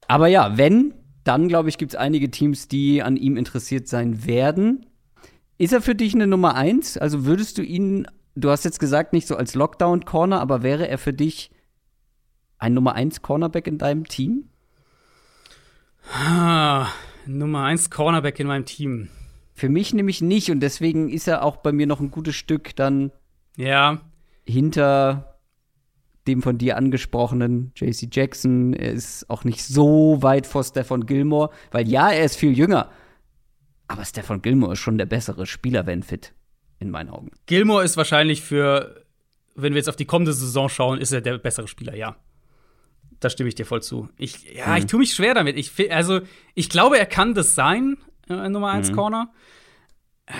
Aber 0.09 0.27
ja, 0.27 0.59
wenn, 0.59 0.93
dann 1.25 1.49
glaube 1.49 1.69
ich, 1.69 1.79
gibt 1.79 1.93
es 1.93 1.99
einige 1.99 2.31
Teams, 2.31 2.69
die 2.69 3.03
an 3.03 3.17
ihm 3.17 3.37
interessiert 3.37 3.89
sein 3.89 4.27
werden. 4.27 4.87
Ist 5.59 5.73
er 5.73 5.81
für 5.81 5.95
dich 5.95 6.15
eine 6.15 6.27
Nummer 6.27 6.55
eins? 6.55 6.97
Also 6.99 7.25
würdest 7.25 7.59
du 7.59 7.63
ihn, 7.63 8.07
du 8.35 8.51
hast 8.51 8.65
jetzt 8.65 8.81
gesagt, 8.81 9.13
nicht 9.13 9.27
so 9.27 9.37
als 9.37 9.55
Lockdown-Corner, 9.55 10.41
aber 10.41 10.63
wäre 10.63 10.89
er 10.89 10.99
für 10.99 11.13
dich 11.13 11.51
ein 12.59 12.75
Nummer 12.75 12.95
eins 12.95 13.23
Cornerback 13.23 13.67
in 13.67 13.79
deinem 13.79 14.07
Team? 14.07 14.49
Ah, 16.13 16.89
Nummer 17.27 17.65
1 17.65 17.91
Cornerback 17.91 18.39
in 18.41 18.47
meinem 18.47 18.67
Team. 18.67 19.09
Für 19.55 19.69
mich 19.69 19.95
nämlich 19.95 20.21
nicht 20.21 20.51
und 20.51 20.61
deswegen 20.61 21.09
ist 21.09 21.29
er 21.29 21.43
auch 21.43 21.59
bei 21.59 21.73
mir 21.73 21.87
noch 21.87 22.01
ein 22.01 22.11
gutes 22.11 22.35
Stück 22.35 22.75
dann 22.77 23.13
Ja, 23.57 24.01
hinter 24.45 25.34
dem 26.27 26.43
von 26.43 26.57
dir 26.59 26.77
angesprochenen 26.77 27.73
JC 27.77 28.09
Jackson. 28.11 28.73
Er 28.73 28.93
ist 28.93 29.29
auch 29.29 29.45
nicht 29.45 29.63
so 29.65 30.19
weit 30.23 30.47
vor 30.47 30.65
Stefan 30.65 31.07
Gilmore, 31.07 31.51
weil 31.71 31.89
ja, 31.89 32.11
er 32.11 32.25
ist 32.25 32.37
viel 32.37 32.57
jünger. 32.57 32.91
Aber 33.89 34.05
Stefan 34.05 34.41
Gilmore 34.43 34.73
ist 34.73 34.79
schon 34.79 34.97
der 34.99 35.07
bessere 35.07 35.47
Spieler, 35.47 35.87
wenn 35.87 36.03
fit, 36.03 36.33
in 36.79 36.91
meinen 36.91 37.11
Augen. 37.11 37.31
Gilmore 37.47 37.85
ist 37.85 37.97
wahrscheinlich 37.99 38.41
für, 38.43 39.05
wenn 39.55 39.75
wir 39.75 39.79
jetzt 39.79 39.89
auf 39.91 39.97
die 39.97 40.07
kommende 40.07 40.33
Saison 40.33 40.69
schauen, 40.71 40.99
ist 40.99 41.13
er 41.13 41.21
der 41.21 41.37
bessere 41.39 41.69
Spieler, 41.69 41.95
ja. 41.95 42.17
Da 43.21 43.29
stimme 43.31 43.49
ich 43.49 43.55
dir 43.55 43.67
voll 43.67 43.83
zu. 43.83 44.09
Ich, 44.17 44.51
ja, 44.55 44.69
Mhm. 44.71 44.77
ich 44.77 44.87
tue 44.87 44.99
mich 45.01 45.13
schwer 45.15 45.35
damit. 45.35 45.57
Ich, 45.57 45.93
also, 45.93 46.21
ich 46.55 46.69
glaube, 46.71 46.99
er 46.99 47.07
kann 47.07 47.35
das 47.35 47.55
sein, 47.55 47.97
äh, 48.29 48.49
Nummer 48.49 48.71
1 48.71 48.91
Mhm. 48.91 48.95
Corner. 48.97 49.33
Äh, 50.27 50.33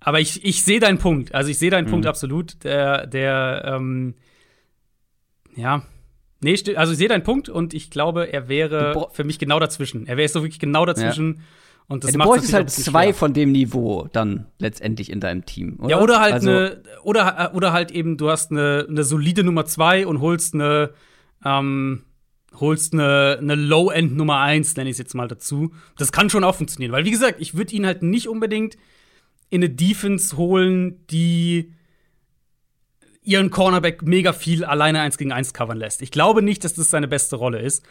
aber 0.00 0.20
ich, 0.20 0.44
ich 0.44 0.62
sehe 0.64 0.80
deinen 0.80 0.98
Punkt. 0.98 1.34
Also, 1.34 1.50
ich 1.50 1.58
sehe 1.58 1.70
deinen 1.70 1.86
Mhm. 1.86 1.90
Punkt 1.90 2.06
absolut. 2.06 2.62
Der, 2.64 3.06
der, 3.06 3.62
ähm, 3.66 4.14
ja. 5.56 5.82
Nee, 6.40 6.56
also 6.76 6.92
ich 6.92 6.98
sehe 6.98 7.08
deinen 7.08 7.22
Punkt 7.22 7.48
und 7.48 7.72
ich 7.72 7.90
glaube, 7.90 8.30
er 8.30 8.48
wäre 8.48 9.08
für 9.12 9.24
mich 9.24 9.38
genau 9.38 9.58
dazwischen. 9.58 10.06
Er 10.06 10.18
wäre 10.18 10.28
so 10.28 10.42
wirklich 10.42 10.58
genau 10.58 10.84
dazwischen. 10.84 11.40
Und 11.86 12.04
das 12.04 12.12
Ja, 12.12 12.18
du 12.18 12.24
bräuchtest 12.24 12.52
halt 12.52 12.70
zwei 12.70 13.04
schwer. 13.04 13.14
von 13.14 13.32
dem 13.34 13.52
Niveau 13.52 14.08
dann 14.12 14.46
letztendlich 14.58 15.10
in 15.10 15.20
deinem 15.20 15.44
Team, 15.44 15.78
oder? 15.80 15.90
Ja, 15.90 16.00
oder 16.00 16.20
halt 16.20 16.34
also, 16.34 16.50
eine, 16.50 16.82
oder, 17.02 17.52
oder 17.54 17.72
halt 17.72 17.90
eben, 17.90 18.16
du 18.16 18.30
hast 18.30 18.50
eine, 18.50 18.86
eine 18.88 19.04
solide 19.04 19.44
Nummer 19.44 19.66
zwei 19.66 20.06
und 20.06 20.20
holst 20.20 20.54
eine, 20.54 20.90
ähm, 21.44 22.04
holst 22.58 22.94
eine, 22.94 23.38
eine 23.40 23.54
Low-End 23.54 24.16
Nummer 24.16 24.40
eins, 24.40 24.76
nenne 24.76 24.88
ich 24.88 24.94
es 24.94 24.98
jetzt 24.98 25.14
mal 25.14 25.28
dazu. 25.28 25.72
Das 25.98 26.10
kann 26.10 26.30
schon 26.30 26.44
auch 26.44 26.54
funktionieren. 26.54 26.92
Weil, 26.92 27.04
wie 27.04 27.10
gesagt, 27.10 27.40
ich 27.40 27.54
würde 27.54 27.74
ihn 27.74 27.84
halt 27.84 28.02
nicht 28.02 28.28
unbedingt 28.28 28.76
in 29.50 29.62
eine 29.62 29.70
Defense 29.70 30.36
holen, 30.36 31.06
die 31.08 31.73
ihren 33.24 33.50
Cornerback 33.50 34.02
mega 34.02 34.32
viel 34.32 34.64
alleine 34.64 35.00
eins 35.00 35.18
gegen 35.18 35.32
eins 35.32 35.54
covern 35.54 35.78
lässt. 35.78 36.02
Ich 36.02 36.10
glaube 36.10 36.42
nicht, 36.42 36.62
dass 36.62 36.74
das 36.74 36.90
seine 36.90 37.08
beste 37.08 37.36
Rolle 37.36 37.58
ist. 37.58 37.82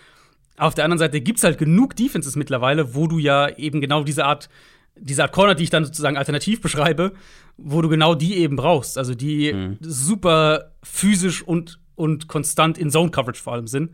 Auf 0.58 0.76
der 0.76 0.86
anderen 0.86 1.00
Seite 1.00 1.20
gibt 1.20 1.40
es 1.40 1.44
halt 1.44 1.58
genug 1.58 1.96
Defenses 1.96 2.36
mittlerweile, 2.36 2.94
wo 2.94 3.08
du 3.08 3.18
ja 3.18 3.50
eben 3.58 3.82
genau 3.82 4.04
diese 4.04 4.26
Art, 4.26 4.50
diese 4.96 5.24
Art 5.24 5.32
Corner, 5.32 5.56
die 5.56 5.64
ich 5.64 5.72
dann 5.72 5.84
sozusagen 5.84 6.18
alternativ 6.18 6.62
beschreibe, 6.62 7.14
wo 7.58 7.82
du 7.82 7.90
genau 7.90 8.14
die 8.14 8.38
eben 8.38 8.56
brauchst. 8.56 8.98
Also 9.00 9.16
die 9.16 9.76
super 9.82 10.72
physisch 10.84 11.42
und, 11.42 11.80
und 11.96 12.28
konstant 12.28 12.78
in 12.78 12.92
Zone 12.92 13.10
Coverage 13.10 13.42
vor 13.42 13.54
allem 13.54 13.68
sind. 13.68 13.92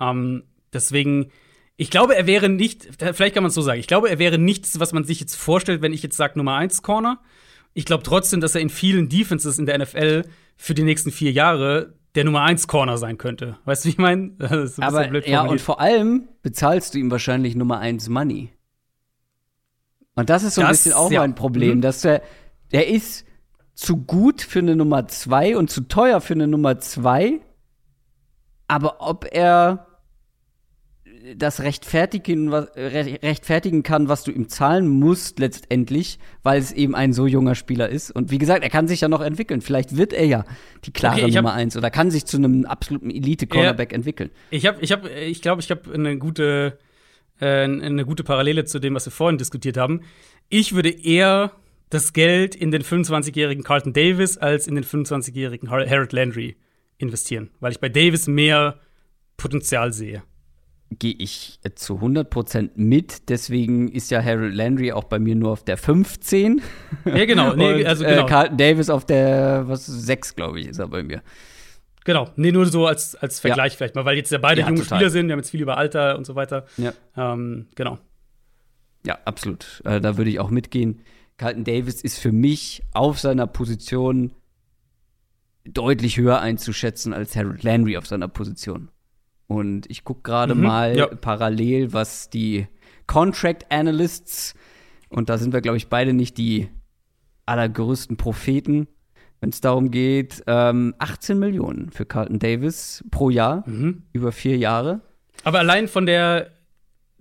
Ähm, 0.00 0.44
deswegen, 0.72 1.30
ich 1.76 1.90
glaube, 1.90 2.14
er 2.14 2.28
wäre 2.28 2.48
nicht, 2.48 2.88
vielleicht 2.96 3.34
kann 3.34 3.42
man 3.42 3.48
es 3.48 3.54
so 3.54 3.62
sagen, 3.62 3.80
ich 3.80 3.88
glaube, 3.88 4.08
er 4.08 4.20
wäre 4.20 4.38
nichts, 4.38 4.78
was 4.78 4.92
man 4.92 5.02
sich 5.02 5.18
jetzt 5.18 5.34
vorstellt, 5.34 5.82
wenn 5.82 5.92
ich 5.92 6.04
jetzt 6.04 6.16
sage 6.16 6.38
Nummer 6.38 6.54
1 6.54 6.82
Corner. 6.82 7.18
Ich 7.74 7.84
glaube 7.84 8.04
trotzdem, 8.04 8.40
dass 8.40 8.54
er 8.54 8.60
in 8.60 8.70
vielen 8.70 9.08
Defenses 9.08 9.58
in 9.58 9.66
der 9.66 9.78
NFL 9.78 10.22
für 10.56 10.74
die 10.74 10.82
nächsten 10.82 11.10
vier 11.12 11.32
Jahre 11.32 11.94
der 12.14 12.24
Nummer 12.24 12.42
1 12.42 12.66
Corner 12.66 12.96
sein 12.98 13.18
könnte. 13.18 13.58
Weißt 13.66 13.84
du, 13.84 13.86
wie 13.88 13.90
ich 13.92 13.98
meine? 13.98 14.32
Aber 14.80 15.26
ja, 15.28 15.42
und 15.42 15.60
vor 15.60 15.80
allem 15.80 16.28
bezahlst 16.42 16.94
du 16.94 16.98
ihm 16.98 17.10
wahrscheinlich 17.10 17.54
Nummer 17.56 17.78
eins 17.78 18.08
Money. 18.08 18.50
Und 20.14 20.30
das 20.30 20.42
ist 20.42 20.54
so 20.54 20.62
ein 20.62 20.68
Das- 20.68 20.78
bisschen 20.84 20.94
auch 20.98 21.10
ja. 21.10 21.20
mein 21.20 21.34
Problem, 21.34 21.78
Mhm. 21.78 21.82
dass 21.82 22.04
er, 22.04 22.22
der 22.72 22.88
ist 22.88 23.26
zu 23.74 23.98
gut 23.98 24.40
für 24.40 24.60
eine 24.60 24.74
Nummer 24.76 25.06
zwei 25.08 25.56
und 25.58 25.70
zu 25.70 25.82
teuer 25.82 26.22
für 26.22 26.32
eine 26.32 26.46
Nummer 26.46 26.78
zwei. 26.78 27.40
Aber 28.66 28.96
ob 29.00 29.26
er 29.30 29.85
das 31.34 31.60
rechtfertigen, 31.60 32.50
was, 32.50 32.68
re- 32.76 33.18
rechtfertigen 33.22 33.82
kann, 33.82 34.08
was 34.08 34.22
du 34.24 34.30
ihm 34.30 34.48
zahlen 34.48 34.86
musst 34.86 35.38
letztendlich, 35.38 36.18
weil 36.42 36.60
es 36.60 36.72
eben 36.72 36.94
ein 36.94 37.12
so 37.12 37.26
junger 37.26 37.54
Spieler 37.54 37.88
ist. 37.88 38.10
Und 38.10 38.30
wie 38.30 38.38
gesagt, 38.38 38.62
er 38.62 38.70
kann 38.70 38.86
sich 38.86 39.00
ja 39.00 39.08
noch 39.08 39.20
entwickeln. 39.20 39.60
Vielleicht 39.60 39.96
wird 39.96 40.12
er 40.12 40.26
ja 40.26 40.44
die 40.84 40.92
klare 40.92 41.22
Okay, 41.22 41.34
Nummer 41.34 41.52
eins 41.54 41.76
oder 41.76 41.90
kann 41.90 42.10
sich 42.10 42.26
zu 42.26 42.36
einem 42.36 42.64
absoluten 42.66 43.10
Elite-Cornerback 43.10 43.92
entwickeln. 43.92 44.30
Ich 44.50 44.66
habe, 44.66 44.78
ich 44.82 44.92
habe, 44.92 45.08
ich 45.10 45.42
glaube, 45.42 45.60
ich 45.62 45.70
habe 45.70 45.92
eine 45.92 46.16
gute, 46.18 46.78
äh, 47.40 47.46
eine 47.64 48.04
gute 48.04 48.22
Parallele 48.22 48.64
zu 48.64 48.78
dem, 48.78 48.94
was 48.94 49.06
wir 49.06 49.12
vorhin 49.12 49.38
diskutiert 49.38 49.76
haben. 49.76 50.02
Ich 50.48 50.74
würde 50.74 50.90
eher 50.90 51.52
das 51.90 52.12
Geld 52.12 52.54
in 52.54 52.70
den 52.70 52.82
25-jährigen 52.82 53.64
Carlton 53.64 53.92
Davis 53.92 54.38
als 54.38 54.66
in 54.66 54.74
den 54.74 54.84
25-jährigen 54.84 55.70
Har- 55.70 55.88
Harold 55.88 56.12
Landry 56.12 56.56
investieren, 56.98 57.50
weil 57.60 57.72
ich 57.72 57.80
bei 57.80 57.88
Davis 57.88 58.26
mehr 58.26 58.78
Potenzial 59.36 59.92
sehe. 59.92 60.22
Gehe 60.90 61.14
ich 61.18 61.60
zu 61.74 61.94
100% 61.94 62.70
mit. 62.76 63.28
Deswegen 63.28 63.88
ist 63.88 64.10
ja 64.10 64.22
Harold 64.22 64.54
Landry 64.54 64.92
auch 64.92 65.04
bei 65.04 65.18
mir 65.18 65.34
nur 65.34 65.50
auf 65.50 65.64
der 65.64 65.76
15. 65.76 66.60
Ja, 67.04 67.24
genau. 67.24 67.54
Nee, 67.54 67.80
Und, 67.80 67.86
also 67.86 68.04
äh, 68.04 68.14
genau. 68.14 68.26
Carlton 68.26 68.56
Davis 68.56 68.88
auf 68.90 69.04
der 69.04 69.64
was 69.66 69.86
6, 69.86 70.36
glaube 70.36 70.60
ich, 70.60 70.68
ist 70.68 70.78
er 70.78 70.88
bei 70.88 71.02
mir. 71.02 71.22
Genau, 72.04 72.30
nee, 72.36 72.52
nur 72.52 72.66
so 72.66 72.86
als, 72.86 73.16
als 73.16 73.40
Vergleich 73.40 73.76
vielleicht 73.76 73.96
mal, 73.96 74.04
weil 74.04 74.16
jetzt 74.16 74.30
ja 74.30 74.38
beide 74.38 74.60
Ja, 74.60 74.68
junge 74.68 74.80
total. 74.82 74.98
Spieler 74.98 75.10
sind, 75.10 75.26
wir 75.26 75.32
haben 75.32 75.40
jetzt 75.40 75.50
viel 75.50 75.60
über 75.60 75.76
Alter 75.76 76.16
und 76.16 76.24
so 76.24 76.36
weiter. 76.36 76.64
Ja, 76.76 76.92
Ähm, 77.16 77.66
genau. 77.74 77.98
ja 79.04 79.18
absolut. 79.24 79.82
Äh, 79.84 80.00
da 80.00 80.16
würde 80.16 80.30
ich 80.30 80.38
auch 80.38 80.50
mitgehen. 80.50 81.00
Carlton 81.36 81.64
Davis 81.64 82.00
ist 82.02 82.18
für 82.20 82.30
mich 82.30 82.82
auf 82.94 83.18
seiner 83.18 83.48
Position 83.48 84.32
deutlich 85.64 86.16
höher 86.16 86.40
einzuschätzen 86.40 87.12
als 87.12 87.34
Harold 87.34 87.64
Landry 87.64 87.96
auf 87.96 88.06
seiner 88.06 88.28
Position. 88.28 88.88
Und 89.48 89.88
ich 89.90 90.04
gucke 90.04 90.22
gerade 90.22 90.54
Mhm, 90.54 90.62
mal 90.62 90.96
ja. 90.96 91.06
parallel, 91.06 91.92
was 91.92 92.30
die 92.30 92.66
Contract 93.06 93.70
Analysts, 93.70 94.54
und 95.08 95.28
da 95.28 95.38
sind 95.38 95.52
wir, 95.52 95.60
glaube 95.60 95.76
ich, 95.76 95.88
beide 95.88 96.12
nicht 96.12 96.36
die 96.38 96.68
allergrößten 97.46 98.16
Propheten, 98.16 98.88
wenn 99.40 99.50
es 99.50 99.60
darum 99.60 99.90
geht, 99.90 100.42
ähm, 100.46 100.94
18 100.98 101.38
Millionen 101.38 101.90
für 101.90 102.06
Carlton 102.06 102.38
Davis 102.38 103.04
pro 103.10 103.30
Jahr, 103.30 103.62
Mhm. 103.68 104.02
über 104.12 104.32
vier 104.32 104.56
Jahre. 104.56 105.00
Aber 105.44 105.60
allein 105.60 105.86
von 105.88 106.06
der, 106.06 106.50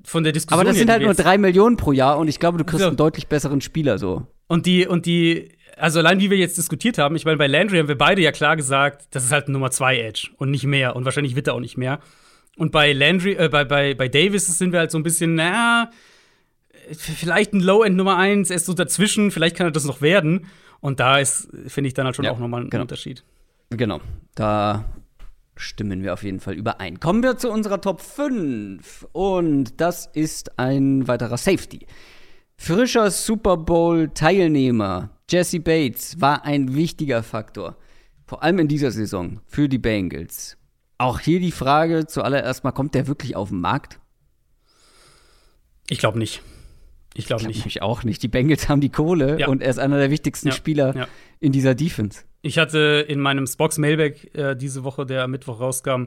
von 0.04 0.24
der 0.24 0.34
Diskussion. 0.34 0.60
Aber 0.60 0.68
das 0.68 0.78
sind 0.78 0.90
halt 0.90 1.04
nur 1.04 1.14
drei 1.14 1.38
Millionen 1.38 1.78
pro 1.78 1.92
Jahr 1.92 2.18
und 2.18 2.28
ich 2.28 2.40
glaube, 2.40 2.58
du 2.58 2.64
kriegst 2.64 2.82
Ja. 2.82 2.88
einen 2.88 2.98
deutlich 2.98 3.28
besseren 3.28 3.62
Spieler 3.62 4.00
so. 4.00 4.26
Und 4.48 4.66
die, 4.66 4.88
und 4.88 5.06
die, 5.06 5.50
also 5.78 6.00
allein 6.00 6.20
wie 6.20 6.30
wir 6.30 6.38
jetzt 6.38 6.58
diskutiert 6.58 6.98
haben, 6.98 7.16
ich 7.16 7.26
meine, 7.26 7.38
bei 7.38 7.48
Landry 7.48 7.78
haben 7.78 7.88
wir 7.88 7.98
beide 7.98 8.22
ja 8.22 8.32
klar 8.32 8.56
gesagt, 8.56 9.08
das 9.12 9.26
ist 9.26 9.32
halt 9.32 9.48
ein 9.48 9.52
Nummer 9.52 9.72
2 9.72 10.00
Edge 10.00 10.30
und 10.38 10.52
nicht 10.52 10.66
mehr. 10.66 10.96
Und 10.96 11.06
wahrscheinlich 11.06 11.36
wird 11.36 11.48
er 11.48 11.54
auch 11.54 11.60
nicht 11.60 11.78
mehr. 11.78 12.00
Und 12.58 12.72
bei 12.72 12.94
Landry, 12.94 13.34
äh, 13.34 13.50
bei, 13.50 13.66
bei, 13.66 13.94
bei 13.94 14.08
Davis 14.08 14.46
sind 14.58 14.72
wir 14.72 14.80
halt 14.80 14.92
so 14.92 14.98
ein 14.98 15.04
bisschen, 15.04 15.36
na, 15.36 15.92
vielleicht 16.92 17.54
ein 17.54 17.60
Low-End 17.60 17.96
Nummer 17.96 18.18
1, 18.18 18.50
er 18.50 18.56
ist 18.56 18.66
so 18.66 18.74
dazwischen, 18.74 19.32
vielleicht 19.32 19.56
kann 19.56 19.68
er 19.68 19.72
das 19.72 19.86
noch 19.86 20.02
werden. 20.02 20.48
Und 20.80 21.00
da 21.00 21.20
ist, 21.20 21.50
finde 21.68 21.88
ich, 21.88 21.94
dann 21.94 22.06
halt 22.06 22.16
schon 22.16 22.26
Ja, 22.26 22.32
auch 22.32 22.40
nochmal 22.40 22.62
ein 22.62 22.70
genau. 22.70 22.84
Unterschied. 22.84 23.24
Genau, 23.72 24.00
da 24.36 24.86
stimmen 25.58 26.04
wir 26.04 26.14
auf 26.14 26.24
jeden 26.24 26.40
Fall 26.40 26.54
überein. 26.54 27.00
Kommen 27.00 27.24
wir 27.24 27.38
zu 27.38 27.50
unserer 27.50 27.82
Top 27.82 28.02
5 28.02 29.08
und 29.12 29.80
das 29.82 30.08
ist 30.14 30.60
ein 30.60 31.08
weiterer 31.08 31.38
Safety. 31.38 31.88
Frischer 32.58 33.10
Super 33.10 33.58
Bowl-Teilnehmer 33.58 35.10
Jesse 35.30 35.60
Bates 35.60 36.22
war 36.22 36.46
ein 36.46 36.76
wichtiger 36.76 37.24
Faktor, 37.24 37.76
vor 38.26 38.44
allem 38.44 38.60
in 38.60 38.68
dieser 38.68 38.92
Saison 38.92 39.40
für 39.48 39.68
die 39.68 39.78
Bengals. 39.80 40.58
Auch 40.98 41.20
hier 41.20 41.40
die 41.40 41.52
Frage 41.52 42.06
zuallererst 42.08 42.64
mal, 42.64 42.72
kommt 42.72 42.96
der 42.96 43.08
wirklich 43.08 43.36
auf 43.36 43.50
den 43.50 43.60
Markt? 43.60 44.00
Ich 45.90 46.00
glaube 46.00 46.20
nicht. 46.20 46.42
Ich 47.16 47.26
glaube 47.28 47.42
Glaub 47.44 47.54
nicht. 47.56 47.66
Ich 47.66 47.82
auch 47.82 48.04
nicht. 48.04 48.22
Die 48.24 48.28
Bengals 48.28 48.68
haben 48.70 48.82
die 48.82 48.90
Kohle 48.92 49.40
Ja. 49.40 49.48
und 49.48 49.62
er 49.62 49.70
ist 49.70 49.80
einer 49.80 49.98
der 49.98 50.12
wichtigsten 50.12 50.50
Ja, 50.50 50.54
Spieler 50.54 50.96
ja. 50.96 51.08
in 51.40 51.52
dieser 51.52 51.74
Defense. 51.76 52.24
Ich 52.42 52.58
hatte 52.58 53.06
in 53.08 53.20
meinem 53.20 53.48
Spox 53.48 53.78
Mailback 53.78 54.36
äh, 54.36 54.56
diese 54.56 54.84
Woche, 54.84 55.06
der 55.06 55.24
am 55.24 55.32
Mittwoch 55.32 55.60
rauskam, 55.60 56.06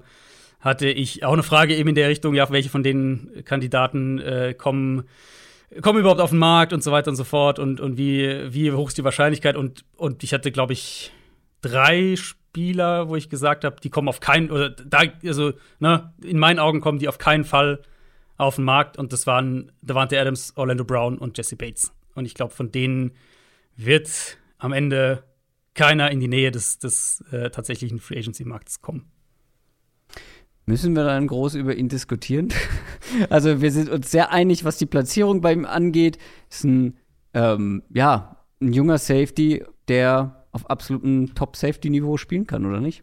hatte 0.60 0.88
ich 0.88 1.24
auch 1.24 1.32
eine 1.32 1.42
Frage 1.42 1.74
eben 1.76 1.88
in 1.88 1.94
der 1.94 2.08
Richtung, 2.08 2.34
ja, 2.34 2.48
welche 2.50 2.68
von 2.68 2.82
den 2.82 3.42
Kandidaten 3.44 4.18
äh, 4.18 4.54
kommen, 4.56 5.04
kommen 5.82 6.00
überhaupt 6.00 6.20
auf 6.20 6.30
den 6.30 6.38
Markt 6.38 6.72
und 6.72 6.82
so 6.82 6.92
weiter 6.92 7.10
und 7.10 7.16
so 7.16 7.24
fort 7.24 7.58
und, 7.58 7.80
und 7.80 7.98
wie, 7.98 8.52
wie 8.52 8.72
hoch 8.72 8.88
ist 8.88 8.98
die 8.98 9.04
Wahrscheinlichkeit 9.04 9.56
und, 9.56 9.84
und 9.96 10.22
ich 10.24 10.32
hatte, 10.32 10.50
glaube 10.50 10.72
ich, 10.72 11.12
drei 11.60 12.16
Spieler, 12.16 13.08
wo 13.08 13.16
ich 13.16 13.28
gesagt 13.28 13.64
habe, 13.64 13.76
die 13.80 13.90
kommen 13.90 14.08
auf 14.08 14.20
keinen, 14.20 14.50
oder 14.50 14.70
da, 14.70 15.02
also, 15.24 15.52
ne, 15.78 16.12
in 16.22 16.38
meinen 16.38 16.58
Augen 16.58 16.80
kommen 16.80 16.98
die 16.98 17.08
auf 17.08 17.18
keinen 17.18 17.44
Fall 17.44 17.82
auf 18.36 18.56
den 18.56 18.64
Markt 18.64 18.96
und 18.96 19.12
das 19.12 19.26
waren 19.26 19.72
Davante 19.82 20.18
Adams, 20.18 20.52
Orlando 20.56 20.84
Brown 20.84 21.18
und 21.18 21.36
Jesse 21.36 21.56
Bates. 21.56 21.92
Und 22.14 22.24
ich 22.24 22.34
glaube, 22.34 22.54
von 22.54 22.70
denen 22.70 23.12
wird 23.76 24.38
am 24.58 24.72
Ende 24.72 25.24
keiner 25.74 26.10
in 26.10 26.20
die 26.20 26.28
Nähe 26.28 26.50
des, 26.50 26.78
des 26.78 27.22
äh, 27.30 27.50
tatsächlichen 27.50 28.00
Free 28.00 28.18
Agency 28.18 28.44
Markts 28.44 28.80
kommen. 28.80 29.10
Müssen 30.68 30.94
wir 30.94 31.04
dann 31.04 31.26
groß 31.26 31.54
über 31.54 31.74
ihn 31.74 31.88
diskutieren? 31.88 32.48
also 33.30 33.60
wir 33.62 33.72
sind 33.72 33.88
uns 33.88 34.10
sehr 34.10 34.30
einig, 34.32 34.64
was 34.64 34.76
die 34.76 34.86
Platzierung 34.86 35.40
bei 35.40 35.52
ihm 35.52 35.64
angeht. 35.64 36.18
Ist 36.50 36.64
ein, 36.64 36.96
ähm, 37.34 37.82
ja, 37.92 38.36
ein 38.60 38.72
junger 38.72 38.98
Safety, 38.98 39.64
der 39.88 40.44
auf 40.52 40.68
absolutem 40.70 41.34
Top-Safety-Niveau 41.34 42.16
spielen 42.16 42.46
kann, 42.46 42.66
oder 42.66 42.80
nicht? 42.80 43.02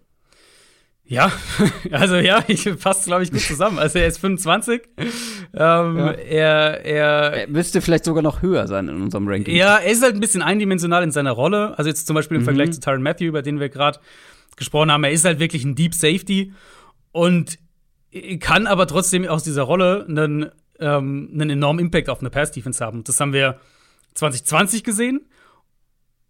Ja, 1.08 1.32
also 1.92 2.16
ja, 2.16 2.44
ich 2.48 2.68
passt, 2.80 3.06
glaube 3.06 3.22
ich, 3.24 3.32
gut 3.32 3.42
zusammen. 3.42 3.78
Also 3.78 4.00
er 4.00 4.08
ist 4.08 4.18
25. 4.18 4.82
Ähm, 4.98 5.08
Ja. 5.54 6.12
Er, 6.12 6.86
er, 6.86 7.34
Er 7.42 7.48
müsste 7.48 7.82
vielleicht 7.82 8.06
sogar 8.06 8.24
noch 8.24 8.42
höher 8.42 8.68
sein 8.68 8.88
in 8.88 9.02
unserem 9.02 9.28
Ranking. 9.28 9.56
ja, 9.56 9.78
er 9.78 9.92
ist 9.92 10.02
halt 10.04 10.16
ein 10.16 10.20
bisschen 10.20 10.42
eindimensional 10.42 11.04
in 11.04 11.12
seiner 11.12 11.32
Rolle. 11.32 11.78
Also 11.78 11.90
jetzt 11.90 12.08
zum 12.08 12.16
Beispiel 12.16 12.36
im 12.38 12.42
Mhm. 12.42 12.46
Vergleich 12.46 12.72
zu 12.72 12.80
Tyron 12.80 13.04
Matthew, 13.04 13.26
über 13.26 13.42
den 13.44 13.60
wir 13.60 13.70
gerade 13.70 14.00
gesprochen 14.56 14.92
haben. 14.92 15.04
Er 15.04 15.12
ist 15.12 15.26
halt 15.26 15.40
wirklich 15.40 15.64
ein 15.64 15.76
Deep 15.76 15.94
Safety 15.94 16.54
und 17.16 17.60
kann 18.42 18.68
aber 18.68 18.88
trotzdem 18.88 19.26
aus 19.26 19.46
dieser 19.46 19.62
Rolle 19.64 20.06
einen, 20.06 20.52
ähm, 20.82 21.30
einen 21.34 21.52
enormen 21.52 21.86
Impact 21.86 22.10
auf 22.10 22.20
eine 22.20 22.30
Pass-Defense 22.30 22.84
haben. 22.84 23.06
Das 23.06 23.22
haben 23.22 23.32
wir 23.32 23.58
2020 24.16 24.84
gesehen. 24.84 25.22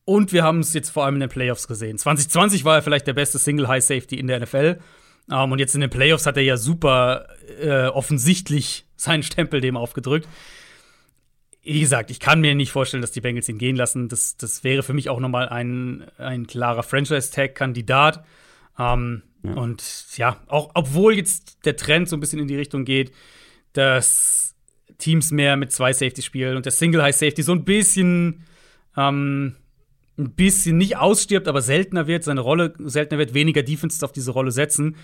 Und 0.04 0.32
wir 0.32 0.44
haben 0.44 0.60
es 0.60 0.76
jetzt 0.76 0.92
vor 0.92 1.04
allem 1.04 1.16
in 1.16 1.22
den 1.22 1.30
Playoffs 1.30 1.68
gesehen. 1.68 1.98
2020 1.98 2.66
war 2.66 2.76
er 2.76 2.82
vielleicht 2.84 3.08
der 3.08 3.14
beste 3.14 3.40
Single 3.40 3.68
High 3.68 3.84
Safety 3.84 4.20
in 4.20 4.28
der 4.28 4.40
NFL. 4.42 4.80
Ähm, 5.32 5.52
und 5.52 5.58
jetzt 5.58 5.74
in 5.74 5.82
den 5.82 5.90
Playoffs 5.90 6.28
hat 6.28 6.38
er 6.38 6.44
ja 6.44 6.56
super 6.56 7.30
äh, 7.60 7.88
offensichtlich 7.88 8.86
seinen 8.96 9.24
Stempel 9.24 9.62
dem 9.62 9.78
aufgedrückt. 9.78 10.28
Wie 11.64 11.80
gesagt, 11.80 12.12
ich 12.12 12.20
kann 12.20 12.42
mir 12.42 12.54
nicht 12.54 12.72
vorstellen, 12.72 13.02
dass 13.02 13.12
die 13.12 13.22
Bengals 13.22 13.50
ihn 13.50 13.58
gehen 13.58 13.76
lassen. 13.76 14.08
Das, 14.08 14.38
das 14.38 14.64
wäre 14.64 14.84
für 14.84 14.94
mich 14.94 15.10
auch 15.10 15.20
noch 15.20 15.30
mal 15.30 15.50
ein, 15.50 16.06
ein 16.20 16.46
klarer 16.46 16.84
Franchise-Tag-Kandidat. 16.84 18.24
Und 19.54 19.84
ja, 20.18 20.42
auch 20.48 20.72
obwohl 20.74 21.16
jetzt 21.16 21.66
der 21.66 21.76
Trend 21.76 22.10
so 22.10 22.16
ein 22.16 22.20
bisschen 22.20 22.40
in 22.40 22.48
die 22.48 22.56
Richtung 22.56 22.86
geht, 22.86 23.12
dass 23.74 24.56
Teams 24.98 25.32
mehr 25.32 25.58
mit 25.58 25.72
zwei 25.72 25.94
Safety 25.94 26.22
spielen 26.22 26.56
und 26.56 26.66
der 26.66 26.72
Single 26.72 27.02
High 27.02 27.16
Safety 27.16 27.44
so 27.44 27.52
ein 27.52 27.66
bisschen 27.66 28.46
ähm, 28.96 29.56
ein 30.18 30.32
bisschen 30.32 30.78
nicht 30.78 30.98
ausstirbt, 30.98 31.48
aber 31.48 31.62
seltener 31.62 32.08
wird, 32.08 32.24
seine 32.24 32.42
Rolle 32.42 32.74
seltener 32.80 33.20
wird, 33.20 33.34
weniger 33.34 33.64
Defense 33.64 34.04
auf 34.04 34.12
diese 34.12 34.32
Rolle 34.32 34.52
setzen, 34.52 34.96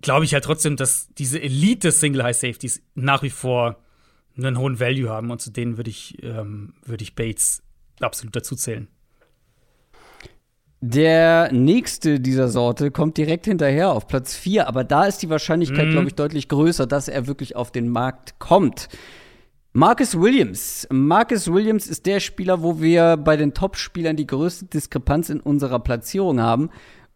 glaube 0.00 0.24
ich 0.24 0.34
halt 0.34 0.44
trotzdem, 0.44 0.76
dass 0.76 1.08
diese 1.14 1.40
Elite 1.40 1.92
Single 1.92 2.24
High 2.24 2.36
Safeties 2.36 2.82
nach 2.94 3.22
wie 3.22 3.30
vor 3.30 3.80
einen 4.36 4.58
hohen 4.58 4.80
Value 4.80 5.08
haben 5.08 5.30
und 5.30 5.40
zu 5.40 5.50
denen 5.50 5.76
würde 5.76 5.90
ich, 5.90 6.22
ähm, 6.22 6.74
würde 6.84 7.04
ich 7.04 7.14
Bates 7.14 7.62
absolut 8.00 8.34
dazu 8.34 8.56
zählen. 8.56 8.88
Der 10.84 11.52
nächste 11.52 12.18
dieser 12.18 12.48
Sorte 12.48 12.90
kommt 12.90 13.16
direkt 13.16 13.44
hinterher 13.44 13.92
auf 13.92 14.08
Platz 14.08 14.34
4, 14.34 14.66
aber 14.66 14.82
da 14.82 15.04
ist 15.04 15.18
die 15.22 15.30
Wahrscheinlichkeit, 15.30 15.86
Mhm. 15.86 15.90
glaube 15.92 16.08
ich, 16.08 16.14
deutlich 16.16 16.48
größer, 16.48 16.88
dass 16.88 17.06
er 17.06 17.28
wirklich 17.28 17.54
auf 17.54 17.70
den 17.70 17.88
Markt 17.88 18.40
kommt. 18.40 18.88
Marcus 19.72 20.20
Williams. 20.20 20.88
Marcus 20.90 21.50
Williams 21.52 21.86
ist 21.86 22.04
der 22.04 22.18
Spieler, 22.18 22.62
wo 22.62 22.80
wir 22.80 23.16
bei 23.16 23.36
den 23.36 23.54
Top-Spielern 23.54 24.16
die 24.16 24.26
größte 24.26 24.64
Diskrepanz 24.66 25.30
in 25.30 25.38
unserer 25.38 25.78
Platzierung 25.78 26.40
haben. 26.40 26.68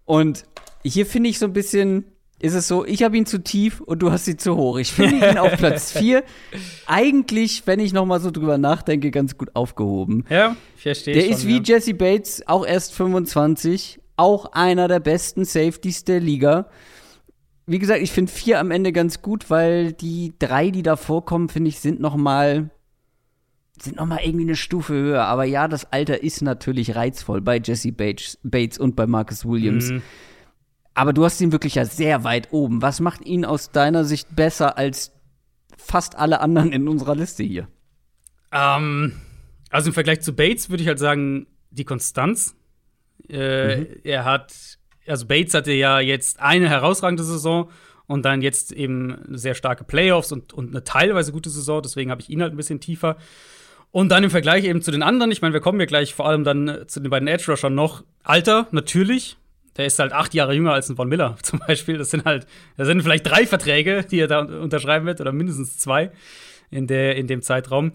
Und 0.04 0.44
hier 0.84 1.04
finde 1.04 1.28
ich 1.30 1.40
so 1.40 1.46
ein 1.46 1.52
bisschen, 1.52 2.04
ist 2.38 2.54
es 2.54 2.68
so, 2.68 2.84
ich 2.84 3.02
habe 3.02 3.16
ihn 3.16 3.24
zu 3.24 3.42
tief 3.42 3.80
und 3.80 4.00
du 4.00 4.12
hast 4.12 4.26
sie 4.26 4.36
zu 4.36 4.56
hoch. 4.56 4.78
Ich 4.78 4.92
finde 4.92 5.30
ihn 5.30 5.38
auf 5.38 5.56
Platz 5.56 5.92
4 5.98 6.22
eigentlich, 6.86 7.66
wenn 7.66 7.80
ich 7.80 7.92
noch 7.92 8.04
mal 8.04 8.20
so 8.20 8.30
drüber 8.30 8.58
nachdenke, 8.58 9.10
ganz 9.10 9.38
gut 9.38 9.50
aufgehoben. 9.54 10.24
Ja, 10.28 10.54
ich 10.76 10.82
verstehe 10.82 11.14
Der 11.14 11.22
schon, 11.22 11.32
ist 11.32 11.46
wie 11.46 11.56
ja. 11.56 11.62
Jesse 11.64 11.94
Bates, 11.94 12.46
auch 12.46 12.66
erst 12.66 12.92
25, 12.94 14.00
auch 14.16 14.52
einer 14.52 14.86
der 14.86 15.00
besten 15.00 15.44
Safeties 15.44 16.04
der 16.04 16.20
Liga. 16.20 16.68
Wie 17.66 17.78
gesagt, 17.78 18.02
ich 18.02 18.12
finde 18.12 18.30
vier 18.30 18.60
am 18.60 18.70
Ende 18.70 18.92
ganz 18.92 19.22
gut, 19.22 19.50
weil 19.50 19.92
die 19.92 20.34
drei, 20.38 20.70
die 20.70 20.82
da 20.82 20.96
vorkommen, 20.96 21.48
finde 21.48 21.68
ich, 21.68 21.80
sind 21.80 22.00
noch 22.00 22.16
mal 22.16 22.70
sind 23.78 23.96
noch 23.96 24.06
mal 24.06 24.20
irgendwie 24.22 24.46
eine 24.46 24.56
Stufe 24.56 24.94
höher. 24.94 25.24
Aber 25.24 25.44
ja, 25.44 25.68
das 25.68 25.92
Alter 25.92 26.22
ist 26.22 26.40
natürlich 26.42 26.96
reizvoll 26.96 27.40
bei 27.42 27.60
Jesse 27.62 27.92
Bates, 27.92 28.38
Bates 28.42 28.78
und 28.78 28.96
bei 28.96 29.06
Marcus 29.06 29.44
Williams. 29.44 29.90
Mhm. 29.90 30.02
Aber 30.96 31.12
du 31.12 31.26
hast 31.26 31.38
ihn 31.42 31.52
wirklich 31.52 31.74
ja 31.74 31.84
sehr 31.84 32.24
weit 32.24 32.48
oben. 32.52 32.80
Was 32.80 33.00
macht 33.00 33.26
ihn 33.26 33.44
aus 33.44 33.70
deiner 33.70 34.04
Sicht 34.04 34.34
besser 34.34 34.78
als 34.78 35.12
fast 35.76 36.16
alle 36.16 36.40
anderen 36.40 36.72
in 36.72 36.88
unserer 36.88 37.14
Liste 37.14 37.42
hier? 37.42 37.68
Ähm, 38.50 39.12
also 39.68 39.90
im 39.90 39.92
Vergleich 39.92 40.22
zu 40.22 40.34
Bates 40.34 40.70
würde 40.70 40.82
ich 40.82 40.88
halt 40.88 40.98
sagen, 40.98 41.48
die 41.70 41.84
Konstanz. 41.84 42.56
Äh, 43.28 43.76
Mhm. 43.76 43.86
Er 44.04 44.24
hat, 44.24 44.54
also 45.06 45.26
Bates 45.26 45.52
hatte 45.52 45.72
ja 45.72 46.00
jetzt 46.00 46.40
eine 46.40 46.70
herausragende 46.70 47.24
Saison 47.24 47.70
und 48.06 48.24
dann 48.24 48.40
jetzt 48.40 48.72
eben 48.72 49.18
sehr 49.36 49.54
starke 49.54 49.84
Playoffs 49.84 50.32
und, 50.32 50.54
und 50.54 50.70
eine 50.70 50.82
teilweise 50.82 51.30
gute 51.30 51.50
Saison, 51.50 51.82
deswegen 51.82 52.10
habe 52.10 52.22
ich 52.22 52.30
ihn 52.30 52.40
halt 52.40 52.54
ein 52.54 52.56
bisschen 52.56 52.80
tiefer. 52.80 53.18
Und 53.90 54.08
dann 54.08 54.24
im 54.24 54.30
Vergleich 54.30 54.64
eben 54.64 54.80
zu 54.80 54.92
den 54.92 55.02
anderen, 55.02 55.30
ich 55.30 55.42
meine, 55.42 55.52
wir 55.52 55.60
kommen 55.60 55.78
ja 55.78 55.86
gleich 55.86 56.14
vor 56.14 56.26
allem 56.26 56.42
dann 56.42 56.84
zu 56.86 57.00
den 57.00 57.10
beiden 57.10 57.28
Edge 57.28 57.50
Rushern 57.50 57.74
noch. 57.74 58.02
Alter, 58.22 58.68
natürlich. 58.70 59.36
Der 59.76 59.86
ist 59.86 59.98
halt 59.98 60.12
acht 60.12 60.34
Jahre 60.34 60.54
jünger 60.54 60.72
als 60.72 60.88
ein 60.88 60.96
Von 60.96 61.08
Miller 61.08 61.36
zum 61.42 61.60
Beispiel. 61.60 61.98
Das 61.98 62.10
sind 62.10 62.24
halt, 62.24 62.46
das 62.76 62.86
sind 62.86 63.02
vielleicht 63.02 63.26
drei 63.26 63.46
Verträge, 63.46 64.04
die 64.10 64.20
er 64.20 64.28
da 64.28 64.40
unterschreiben 64.40 65.06
wird, 65.06 65.20
oder 65.20 65.32
mindestens 65.32 65.78
zwei 65.78 66.10
in, 66.70 66.86
der, 66.86 67.16
in 67.16 67.26
dem 67.26 67.42
Zeitraum. 67.42 67.92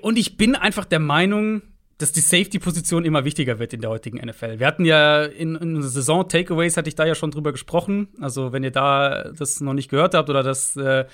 Und 0.00 0.18
ich 0.18 0.36
bin 0.36 0.54
einfach 0.54 0.84
der 0.84 1.00
Meinung, 1.00 1.62
dass 1.98 2.12
die 2.12 2.20
Safety-Position 2.20 3.04
immer 3.04 3.24
wichtiger 3.24 3.58
wird 3.58 3.72
in 3.72 3.80
der 3.80 3.90
heutigen 3.90 4.18
NFL. 4.18 4.58
Wir 4.58 4.66
hatten 4.66 4.84
ja 4.84 5.24
in, 5.24 5.54
in 5.56 5.76
unserer 5.76 5.92
Saison 5.92 6.28
Takeaways, 6.28 6.76
hatte 6.76 6.88
ich 6.88 6.94
da 6.94 7.06
ja 7.06 7.14
schon 7.14 7.30
drüber 7.30 7.52
gesprochen. 7.52 8.08
Also, 8.20 8.52
wenn 8.52 8.62
ihr 8.64 8.70
da 8.70 9.30
das 9.36 9.60
noch 9.60 9.72
nicht 9.72 9.90
gehört 9.90 10.14
habt 10.14 10.28
oder 10.28 10.42
das, 10.42 10.76
äh, 10.76 11.06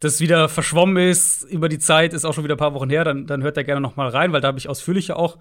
das 0.00 0.20
wieder 0.20 0.48
verschwommen 0.50 0.98
ist 0.98 1.44
über 1.44 1.70
die 1.70 1.78
Zeit, 1.78 2.12
ist 2.12 2.26
auch 2.26 2.34
schon 2.34 2.44
wieder 2.44 2.56
ein 2.56 2.58
paar 2.58 2.74
Wochen 2.74 2.90
her, 2.90 3.04
dann, 3.04 3.26
dann 3.26 3.42
hört 3.42 3.56
da 3.56 3.62
gerne 3.62 3.80
noch 3.80 3.96
mal 3.96 4.08
rein, 4.08 4.32
weil 4.32 4.42
da 4.42 4.48
habe 4.48 4.58
ich 4.58 4.68
ausführlicher 4.68 5.16
auch 5.18 5.38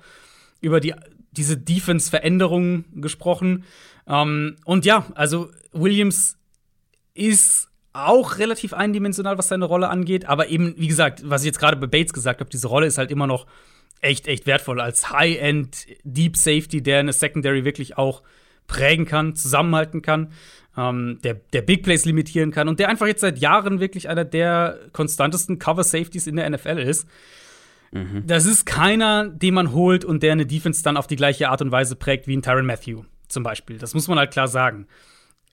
über 0.62 0.80
die, 0.80 0.94
diese 1.38 1.58
Defense-Veränderungen 1.58 2.86
gesprochen. 2.96 3.64
Ähm, 4.08 4.58
und 4.66 4.86
ja, 4.86 5.06
also 5.16 5.50
Williams 5.72 6.38
ist 7.14 7.70
auch 7.94 8.38
relativ 8.40 8.74
eindimensional, 8.74 9.38
was 9.38 9.48
seine 9.48 9.66
Rolle 9.66 9.90
angeht. 9.90 10.26
Aber 10.26 10.50
eben, 10.50 10.76
wie 10.78 10.88
gesagt, 10.88 11.22
was 11.24 11.42
ich 11.42 11.48
jetzt 11.48 11.60
gerade 11.60 11.78
bei 11.78 11.88
Bates 11.88 12.14
gesagt 12.14 12.42
habe, 12.42 12.50
diese 12.50 12.68
Rolle 12.68 12.88
ist 12.88 12.98
halt 12.98 13.12
immer 13.12 13.28
noch 13.28 13.46
echt, 14.02 14.28
echt 14.28 14.46
wertvoll 14.46 14.82
als 14.82 15.12
High-End 15.12 15.88
Deep 16.04 16.38
Safety, 16.38 16.84
der 16.84 17.00
eine 17.00 17.14
Secondary 17.14 17.64
wirklich 17.64 17.98
auch 17.98 18.22
prägen 18.68 19.06
kann, 19.06 19.36
zusammenhalten 19.36 20.02
kann, 20.02 20.32
ähm, 20.78 21.20
der, 21.24 21.36
der 21.36 21.62
Big 21.62 21.84
Plays 21.84 22.06
limitieren 22.06 22.52
kann 22.52 22.68
und 22.68 22.80
der 22.80 22.90
einfach 22.90 23.08
jetzt 23.08 23.22
seit 23.22 23.40
Jahren 23.40 23.80
wirklich 23.80 24.10
einer 24.10 24.26
der 24.26 24.80
konstantesten 24.92 25.60
Cover-Safeties 25.60 26.28
in 26.28 26.36
der 26.36 26.50
NFL 26.50 26.80
ist. 26.80 27.08
Das 28.26 28.46
ist 28.46 28.66
keiner, 28.66 29.30
den 29.30 29.54
man 29.54 29.72
holt 29.72 30.06
und 30.06 30.24
der 30.24 30.34
eine 30.34 30.46
Defense 30.46 30.84
dann 30.84 30.98
auf 30.98 31.08
die 31.08 31.16
gleiche 31.16 31.50
Art 31.50 31.62
und 31.62 31.72
Weise 31.72 31.96
prägt 31.96 32.28
wie 32.28 32.36
ein 32.36 32.42
Tyron 32.42 32.66
Matthew 32.66 33.04
zum 33.28 33.44
Beispiel. 33.44 33.78
Das 33.78 33.94
muss 33.94 34.08
man 34.08 34.18
halt 34.18 34.32
klar 34.32 34.48
sagen. 34.48 34.88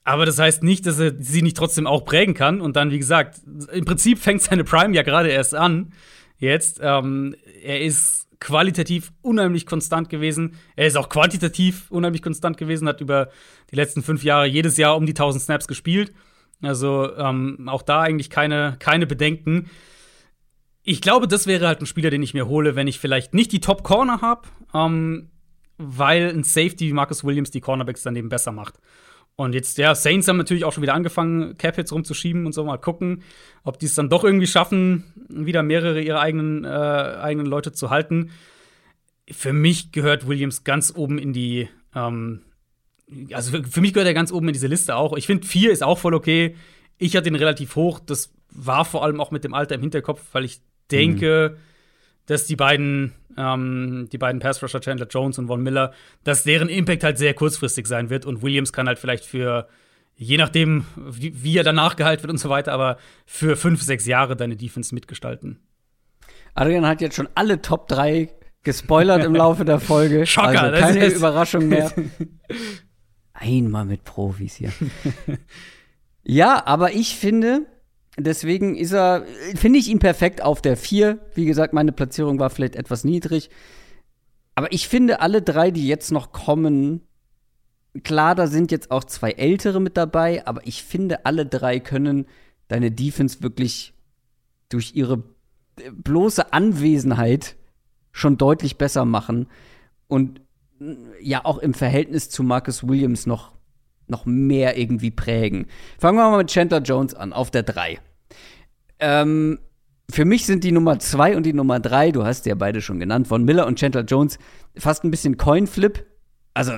Aber 0.03 0.25
das 0.25 0.37
heißt 0.37 0.63
nicht, 0.63 0.85
dass 0.85 0.99
er 0.99 1.13
sie 1.19 1.41
nicht 1.41 1.55
trotzdem 1.55 1.87
auch 1.87 2.03
prägen 2.03 2.33
kann. 2.33 2.59
Und 2.59 2.75
dann, 2.75 2.91
wie 2.91 2.99
gesagt, 2.99 3.41
im 3.71 3.85
Prinzip 3.85 4.19
fängt 4.19 4.41
seine 4.41 4.63
Prime 4.63 4.93
ja 4.93 5.01
gerade 5.01 5.29
erst 5.29 5.55
an. 5.55 5.93
Jetzt, 6.37 6.81
ähm, 6.83 7.35
er 7.63 7.81
ist 7.81 8.27
qualitativ 8.39 9.13
unheimlich 9.21 9.65
konstant 9.65 10.09
gewesen. 10.09 10.55
Er 10.75 10.87
ist 10.87 10.97
auch 10.97 11.07
quantitativ 11.07 11.89
unheimlich 11.89 12.21
konstant 12.21 12.57
gewesen, 12.57 12.89
hat 12.89 12.99
über 12.99 13.29
die 13.71 13.77
letzten 13.77 14.03
fünf 14.03 14.23
Jahre 14.23 14.45
jedes 14.45 14.75
Jahr 14.75 14.97
um 14.97 15.05
die 15.05 15.13
1000 15.13 15.41
Snaps 15.41 15.67
gespielt. 15.67 16.11
Also 16.61 17.15
ähm, 17.15 17.69
auch 17.69 17.81
da 17.81 18.01
eigentlich 18.01 18.29
keine, 18.29 18.75
keine 18.79 19.07
Bedenken. 19.07 19.69
Ich 20.83 21.01
glaube, 21.01 21.27
das 21.27 21.47
wäre 21.47 21.67
halt 21.67 21.79
ein 21.81 21.85
Spieler, 21.85 22.09
den 22.09 22.21
ich 22.21 22.33
mir 22.33 22.47
hole, 22.47 22.75
wenn 22.75 22.87
ich 22.87 22.99
vielleicht 22.99 23.33
nicht 23.33 23.53
die 23.53 23.61
Top 23.61 23.83
Corner 23.83 24.21
habe, 24.21 24.49
ähm, 24.73 25.29
weil 25.77 26.29
ein 26.29 26.43
Safety 26.43 26.89
wie 26.89 26.93
Marcus 26.93 27.23
Williams 27.23 27.51
die 27.51 27.61
Cornerbacks 27.61 28.03
daneben 28.03 28.29
besser 28.29 28.51
macht. 28.51 28.75
Und 29.35 29.55
jetzt, 29.55 29.77
ja, 29.77 29.95
Saints 29.95 30.27
haben 30.27 30.37
natürlich 30.37 30.65
auch 30.65 30.73
schon 30.73 30.83
wieder 30.83 30.93
angefangen, 30.93 31.57
Cap-Hits 31.57 31.91
rumzuschieben 31.91 32.45
und 32.45 32.51
so 32.51 32.63
mal 32.63 32.77
gucken, 32.77 33.23
ob 33.63 33.79
die 33.79 33.87
es 33.87 33.95
dann 33.95 34.09
doch 34.09 34.23
irgendwie 34.23 34.45
schaffen, 34.45 35.05
wieder 35.27 35.63
mehrere 35.63 36.01
ihrer 36.01 36.19
eigenen, 36.19 36.65
äh, 36.65 36.67
eigenen 36.67 37.47
Leute 37.47 37.71
zu 37.71 37.89
halten. 37.89 38.29
Für 39.31 39.53
mich 39.53 39.91
gehört 39.91 40.27
Williams 40.27 40.63
ganz 40.63 40.93
oben 40.95 41.17
in 41.17 41.33
die, 41.33 41.67
ähm, 41.95 42.41
also 43.31 43.51
für, 43.51 43.63
für 43.63 43.81
mich 43.81 43.93
gehört 43.93 44.07
er 44.07 44.13
ganz 44.13 44.31
oben 44.31 44.49
in 44.49 44.53
diese 44.53 44.67
Liste 44.67 44.95
auch. 44.95 45.17
Ich 45.17 45.25
finde, 45.25 45.47
vier 45.47 45.71
ist 45.71 45.81
auch 45.81 45.97
voll 45.97 46.13
okay. 46.13 46.55
Ich 46.97 47.15
hatte 47.15 47.29
ihn 47.29 47.35
relativ 47.35 47.75
hoch. 47.75 47.99
Das 47.99 48.33
war 48.51 48.85
vor 48.85 49.03
allem 49.03 49.19
auch 49.19 49.31
mit 49.31 49.43
dem 49.43 49.55
Alter 49.55 49.75
im 49.75 49.81
Hinterkopf, 49.81 50.21
weil 50.33 50.45
ich 50.45 50.61
denke, 50.91 51.57
dass 52.25 52.45
die 52.45 52.55
beiden, 52.55 53.13
ähm, 53.37 54.07
die 54.11 54.17
beiden 54.17 54.39
Pass-Rusher 54.39 54.81
Chandler 54.81 55.07
Jones 55.07 55.37
und 55.37 55.47
Von 55.47 55.61
Miller, 55.61 55.93
dass 56.23 56.43
deren 56.43 56.69
Impact 56.69 57.03
halt 57.03 57.17
sehr 57.17 57.33
kurzfristig 57.33 57.87
sein 57.87 58.09
wird 58.09 58.25
und 58.25 58.41
Williams 58.41 58.73
kann 58.73 58.87
halt 58.87 58.99
vielleicht 58.99 59.25
für, 59.25 59.67
je 60.15 60.37
nachdem, 60.37 60.85
wie, 60.95 61.43
wie 61.43 61.57
er 61.57 61.63
danach 61.63 61.95
gehalten 61.95 62.23
wird 62.23 62.31
und 62.31 62.37
so 62.37 62.49
weiter, 62.49 62.71
aber 62.71 62.97
für 63.25 63.55
fünf, 63.55 63.81
sechs 63.81 64.05
Jahre 64.05 64.35
deine 64.35 64.55
Defense 64.55 64.93
mitgestalten. 64.93 65.59
Adrian 66.55 66.85
hat 66.85 67.01
jetzt 67.01 67.15
schon 67.15 67.29
alle 67.35 67.61
Top 67.61 67.87
3 67.87 68.29
gespoilert 68.63 69.23
im 69.23 69.35
Laufe 69.35 69.65
der 69.65 69.79
Folge. 69.79 70.25
Schocker, 70.25 70.61
also 70.61 70.79
keine 70.79 71.07
Überraschung 71.07 71.67
mehr. 71.67 71.91
Einmal 73.33 73.85
mit 73.85 74.03
Profis 74.03 74.55
hier. 74.55 74.71
ja, 76.23 76.65
aber 76.65 76.93
ich 76.93 77.17
finde, 77.17 77.65
deswegen 78.17 78.75
ist 78.75 78.93
er, 78.93 79.25
finde 79.55 79.79
ich 79.79 79.87
ihn 79.87 79.99
perfekt 79.99 80.41
auf 80.41 80.61
der 80.61 80.77
4. 80.77 81.19
Wie 81.35 81.45
gesagt, 81.45 81.73
meine 81.73 81.91
Platzierung 81.91 82.39
war 82.39 82.49
vielleicht 82.49 82.75
etwas 82.75 83.03
niedrig. 83.03 83.49
Aber 84.55 84.71
ich 84.71 84.87
finde, 84.87 85.21
alle 85.21 85.41
drei, 85.41 85.71
die 85.71 85.87
jetzt 85.87 86.11
noch 86.11 86.31
kommen, 86.31 87.01
klar, 88.03 88.35
da 88.35 88.47
sind 88.47 88.71
jetzt 88.71 88.91
auch 88.91 89.03
zwei 89.03 89.31
ältere 89.31 89.79
mit 89.79 89.97
dabei, 89.97 90.45
aber 90.45 90.65
ich 90.65 90.83
finde, 90.83 91.25
alle 91.25 91.45
drei 91.45 91.79
können 91.79 92.25
deine 92.67 92.91
Defense 92.91 93.41
wirklich 93.41 93.93
durch 94.69 94.95
ihre 94.95 95.23
äh, 95.79 95.91
bloße 95.91 96.53
Anwesenheit 96.53 97.55
schon 98.11 98.37
deutlich 98.37 98.77
besser 98.77 99.05
machen 99.05 99.47
und 100.07 100.41
ja 101.21 101.45
auch 101.45 101.57
im 101.59 101.73
Verhältnis 101.73 102.29
zu 102.29 102.43
Marcus 102.43 102.87
Williams 102.87 103.25
noch, 103.25 103.53
noch 104.07 104.25
mehr 104.25 104.77
irgendwie 104.77 105.11
prägen. 105.11 105.67
Fangen 105.99 106.17
wir 106.17 106.29
mal 106.29 106.37
mit 106.37 106.49
Chandler 106.49 106.81
Jones 106.81 107.13
an, 107.13 107.33
auf 107.33 107.51
der 107.51 107.63
3. 107.63 107.99
Ähm, 108.99 109.59
für 110.09 110.25
mich 110.25 110.45
sind 110.45 110.63
die 110.63 110.71
Nummer 110.71 110.99
2 110.99 111.37
und 111.37 111.45
die 111.45 111.53
Nummer 111.53 111.79
3, 111.79 112.11
du 112.11 112.25
hast 112.25 112.45
ja 112.45 112.55
beide 112.55 112.81
schon 112.81 112.99
genannt, 112.99 113.27
von 113.27 113.43
Miller 113.43 113.65
und 113.65 113.79
Chandler 113.79 114.03
Jones, 114.03 114.37
fast 114.77 115.03
ein 115.03 115.11
bisschen 115.11 115.37
Coinflip. 115.37 116.05
Also, 116.53 116.73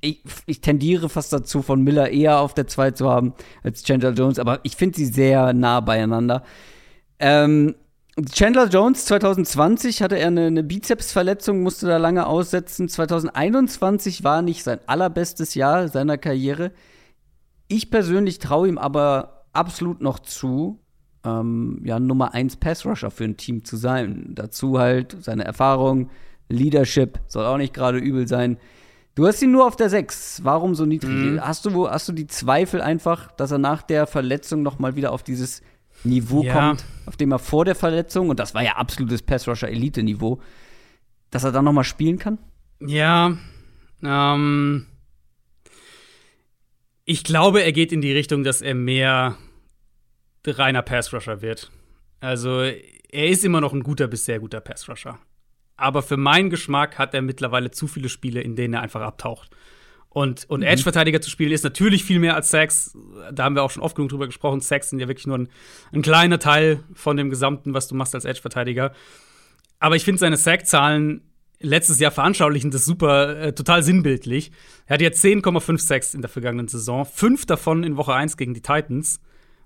ich, 0.00 0.22
ich 0.46 0.60
tendiere 0.60 1.08
fast 1.08 1.32
dazu, 1.32 1.62
von 1.62 1.82
Miller 1.82 2.10
eher 2.10 2.40
auf 2.40 2.54
der 2.54 2.66
2 2.66 2.92
zu 2.92 3.08
haben 3.08 3.34
als 3.62 3.82
Chandler 3.82 4.12
Jones, 4.12 4.38
aber 4.38 4.60
ich 4.64 4.76
finde 4.76 4.96
sie 4.96 5.06
sehr 5.06 5.52
nah 5.52 5.80
beieinander. 5.80 6.44
Ähm, 7.18 7.74
Chandler 8.30 8.68
Jones 8.68 9.06
2020 9.06 10.02
hatte 10.02 10.18
er 10.18 10.26
eine, 10.26 10.46
eine 10.46 10.62
Bizepsverletzung, 10.62 11.62
musste 11.62 11.86
da 11.86 11.96
lange 11.96 12.26
aussetzen. 12.26 12.88
2021 12.88 14.22
war 14.22 14.42
nicht 14.42 14.64
sein 14.64 14.80
allerbestes 14.86 15.54
Jahr 15.54 15.88
seiner 15.88 16.18
Karriere. 16.18 16.72
Ich 17.68 17.90
persönlich 17.90 18.38
traue 18.38 18.68
ihm 18.68 18.76
aber 18.76 19.46
absolut 19.54 20.02
noch 20.02 20.18
zu, 20.18 20.78
ähm, 21.24 21.80
ja, 21.84 21.98
Nummer 21.98 22.34
1 22.34 22.56
Pass-Rusher 22.56 23.10
für 23.10 23.24
ein 23.24 23.38
Team 23.38 23.64
zu 23.64 23.78
sein. 23.78 24.32
Dazu 24.34 24.78
halt 24.78 25.16
seine 25.20 25.44
Erfahrung, 25.44 26.10
Leadership, 26.50 27.18
soll 27.28 27.46
auch 27.46 27.56
nicht 27.56 27.72
gerade 27.72 27.96
übel 27.96 28.28
sein. 28.28 28.58
Du 29.14 29.26
hast 29.26 29.40
ihn 29.40 29.52
nur 29.52 29.66
auf 29.66 29.76
der 29.76 29.88
6. 29.88 30.40
Warum 30.42 30.74
so 30.74 30.84
niedrig? 30.84 31.40
Hast, 31.40 31.64
du, 31.64 31.88
hast 31.88 32.08
du 32.08 32.12
die 32.12 32.26
Zweifel 32.26 32.82
einfach, 32.82 33.32
dass 33.32 33.50
er 33.50 33.58
nach 33.58 33.82
der 33.82 34.06
Verletzung 34.06 34.62
noch 34.62 34.78
mal 34.78 34.96
wieder 34.96 35.12
auf 35.12 35.22
dieses 35.22 35.62
Niveau 36.04 36.42
Ja. 36.42 36.52
kommt, 36.52 36.84
auf 37.06 37.16
dem 37.16 37.32
er 37.32 37.38
vor 37.38 37.64
der 37.64 37.74
Verletzung, 37.74 38.28
und 38.28 38.38
das 38.38 38.54
war 38.54 38.62
ja 38.62 38.76
absolutes 38.76 39.22
Pass-Rusher-Elite-Niveau, 39.22 40.40
dass 41.30 41.44
er 41.44 41.52
dann 41.52 41.64
noch 41.64 41.72
mal 41.72 41.84
spielen 41.84 42.18
kann? 42.18 42.38
Ja, 42.80 43.36
ähm, 44.02 44.86
ich 47.04 47.24
glaube, 47.24 47.62
er 47.62 47.72
geht 47.72 47.92
in 47.92 48.00
die 48.00 48.12
Richtung, 48.12 48.44
dass 48.44 48.62
er 48.62 48.74
mehr 48.74 49.36
reiner 50.46 50.82
Pass-Rusher 50.82 51.42
wird. 51.42 51.70
Also, 52.20 52.60
er 52.60 53.28
ist 53.28 53.44
immer 53.44 53.60
noch 53.60 53.72
ein 53.72 53.82
guter 53.82 54.08
bis 54.08 54.24
sehr 54.24 54.40
guter 54.40 54.60
Pass-Rusher. 54.60 55.18
Aber 55.76 56.02
für 56.02 56.16
meinen 56.16 56.50
Geschmack 56.50 56.98
hat 56.98 57.14
er 57.14 57.22
mittlerweile 57.22 57.70
zu 57.70 57.86
viele 57.86 58.08
Spiele, 58.08 58.40
in 58.40 58.56
denen 58.56 58.74
er 58.74 58.82
einfach 58.82 59.00
abtaucht. 59.00 59.50
Und, 60.14 60.44
und 60.50 60.62
Edge-Verteidiger 60.62 61.22
zu 61.22 61.30
spielen 61.30 61.52
ist 61.52 61.64
natürlich 61.64 62.04
viel 62.04 62.18
mehr 62.18 62.34
als 62.34 62.50
Sacks. 62.50 62.96
Da 63.32 63.44
haben 63.44 63.54
wir 63.54 63.62
auch 63.62 63.70
schon 63.70 63.82
oft 63.82 63.96
genug 63.96 64.10
drüber 64.10 64.26
gesprochen. 64.26 64.60
Sacks 64.60 64.90
sind 64.90 64.98
ja 64.98 65.08
wirklich 65.08 65.26
nur 65.26 65.38
ein, 65.38 65.48
ein 65.90 66.02
kleiner 66.02 66.38
Teil 66.38 66.80
von 66.92 67.16
dem 67.16 67.30
Gesamten, 67.30 67.72
was 67.72 67.88
du 67.88 67.94
machst 67.94 68.14
als 68.14 68.26
Edge-Verteidiger. 68.26 68.92
Aber 69.78 69.96
ich 69.96 70.04
finde 70.04 70.18
seine 70.18 70.36
Sack-Zahlen 70.36 71.22
letztes 71.60 71.98
Jahr 71.98 72.10
veranschaulichen 72.10 72.70
das 72.70 72.84
super, 72.84 73.38
äh, 73.38 73.52
total 73.54 73.82
sinnbildlich. 73.82 74.52
Er 74.86 74.94
hatte 74.94 75.04
jetzt 75.04 75.24
10,5 75.24 75.78
Sacks 75.78 76.12
in 76.12 76.20
der 76.20 76.28
vergangenen 76.28 76.68
Saison, 76.68 77.06
fünf 77.06 77.46
davon 77.46 77.82
in 77.82 77.96
Woche 77.96 78.12
1 78.12 78.36
gegen 78.36 78.52
die 78.52 78.60
Titans, 78.60 79.20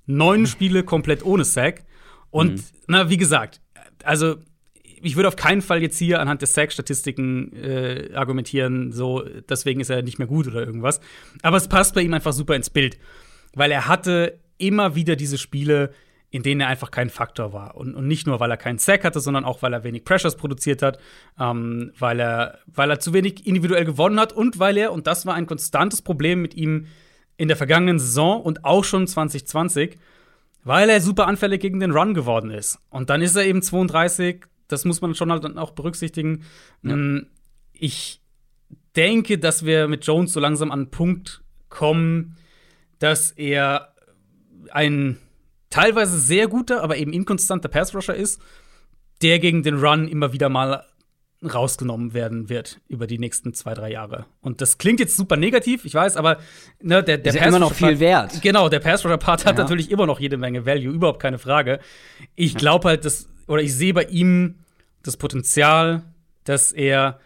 neun 0.04 0.46
Spiele 0.46 0.84
komplett 0.84 1.24
ohne 1.24 1.44
Sack. 1.44 1.84
Und 2.30 2.62
na, 2.86 3.10
wie 3.10 3.16
gesagt, 3.16 3.60
also 4.04 4.36
ich 5.06 5.16
würde 5.16 5.28
auf 5.28 5.36
keinen 5.36 5.62
Fall 5.62 5.80
jetzt 5.82 5.98
hier 5.98 6.20
anhand 6.20 6.40
der 6.40 6.48
Sack-Statistiken 6.48 7.52
äh, 7.54 8.10
argumentieren, 8.14 8.92
so 8.92 9.22
deswegen 9.48 9.80
ist 9.80 9.90
er 9.90 10.02
nicht 10.02 10.18
mehr 10.18 10.26
gut 10.26 10.46
oder 10.46 10.66
irgendwas. 10.66 11.00
Aber 11.42 11.56
es 11.56 11.68
passt 11.68 11.94
bei 11.94 12.02
ihm 12.02 12.12
einfach 12.12 12.32
super 12.32 12.56
ins 12.56 12.70
Bild, 12.70 12.98
weil 13.54 13.70
er 13.70 13.86
hatte 13.86 14.38
immer 14.58 14.94
wieder 14.94 15.16
diese 15.16 15.38
Spiele, 15.38 15.92
in 16.30 16.42
denen 16.42 16.60
er 16.60 16.68
einfach 16.68 16.90
kein 16.90 17.08
Faktor 17.08 17.52
war. 17.52 17.76
Und, 17.76 17.94
und 17.94 18.08
nicht 18.08 18.26
nur, 18.26 18.40
weil 18.40 18.50
er 18.50 18.56
keinen 18.56 18.78
Sack 18.78 19.04
hatte, 19.04 19.20
sondern 19.20 19.44
auch, 19.44 19.62
weil 19.62 19.72
er 19.72 19.84
wenig 19.84 20.04
Pressures 20.04 20.36
produziert 20.36 20.82
hat, 20.82 20.98
ähm, 21.38 21.92
weil, 21.98 22.18
er, 22.18 22.58
weil 22.66 22.90
er 22.90 22.98
zu 22.98 23.12
wenig 23.12 23.46
individuell 23.46 23.84
gewonnen 23.84 24.18
hat 24.18 24.32
und 24.32 24.58
weil 24.58 24.76
er, 24.76 24.92
und 24.92 25.06
das 25.06 25.24
war 25.24 25.34
ein 25.34 25.46
konstantes 25.46 26.02
Problem 26.02 26.42
mit 26.42 26.54
ihm 26.54 26.86
in 27.36 27.48
der 27.48 27.56
vergangenen 27.56 27.98
Saison 27.98 28.42
und 28.42 28.64
auch 28.64 28.82
schon 28.82 29.06
2020, 29.06 29.98
weil 30.64 30.90
er 30.90 31.00
super 31.00 31.28
anfällig 31.28 31.60
gegen 31.60 31.78
den 31.78 31.92
Run 31.92 32.12
geworden 32.12 32.50
ist. 32.50 32.80
Und 32.90 33.08
dann 33.08 33.22
ist 33.22 33.36
er 33.36 33.44
eben 33.44 33.62
32, 33.62 34.46
das 34.68 34.84
muss 34.84 35.00
man 35.00 35.14
schon 35.14 35.30
halt 35.30 35.44
dann 35.44 35.58
auch 35.58 35.72
berücksichtigen. 35.72 36.44
Ja. 36.82 36.92
Ähm, 36.92 37.28
ich 37.72 38.20
denke, 38.96 39.38
dass 39.38 39.64
wir 39.64 39.88
mit 39.88 40.06
Jones 40.06 40.32
so 40.32 40.40
langsam 40.40 40.70
an 40.70 40.80
einen 40.80 40.90
Punkt 40.90 41.42
kommen, 41.68 42.36
dass 42.98 43.30
er 43.32 43.92
ein 44.70 45.18
teilweise 45.70 46.18
sehr 46.18 46.48
guter, 46.48 46.82
aber 46.82 46.96
eben 46.96 47.12
inkonstanter 47.12 47.68
Pass-Rusher 47.68 48.14
ist, 48.14 48.40
der 49.22 49.38
gegen 49.38 49.62
den 49.62 49.78
Run 49.78 50.08
immer 50.08 50.32
wieder 50.32 50.48
mal 50.48 50.84
rausgenommen 51.42 52.14
werden 52.14 52.48
wird 52.48 52.80
über 52.88 53.06
die 53.06 53.18
nächsten 53.18 53.52
zwei, 53.52 53.74
drei 53.74 53.90
Jahre. 53.90 54.24
Und 54.40 54.62
das 54.62 54.78
klingt 54.78 55.00
jetzt 55.00 55.16
super 55.16 55.36
negativ, 55.36 55.84
ich 55.84 55.94
weiß, 55.94 56.16
aber 56.16 56.38
ne, 56.80 57.02
der, 57.02 57.18
der 57.18 57.34
ist 57.34 57.38
ja 57.38 57.46
immer 57.46 57.58
noch 57.58 57.74
viel 57.74 58.00
wert. 58.00 58.40
Genau, 58.42 58.68
der 58.68 58.80
Pass-Rusher-Part 58.80 59.44
hat 59.44 59.58
natürlich 59.58 59.90
immer 59.90 60.06
noch 60.06 60.18
jede 60.18 60.38
Menge 60.38 60.64
Value, 60.64 60.92
überhaupt 60.92 61.20
keine 61.20 61.38
Frage. 61.38 61.80
Ich 62.34 62.54
glaube 62.54 62.88
halt, 62.88 63.04
dass, 63.04 63.28
oder 63.46 63.62
ich 63.62 63.74
sehe 63.74 63.94
bei 63.94 64.04
ihm 64.04 64.56
das 65.02 65.16
Potenzial, 65.16 66.02
dass 66.44 66.72
er 66.72 67.20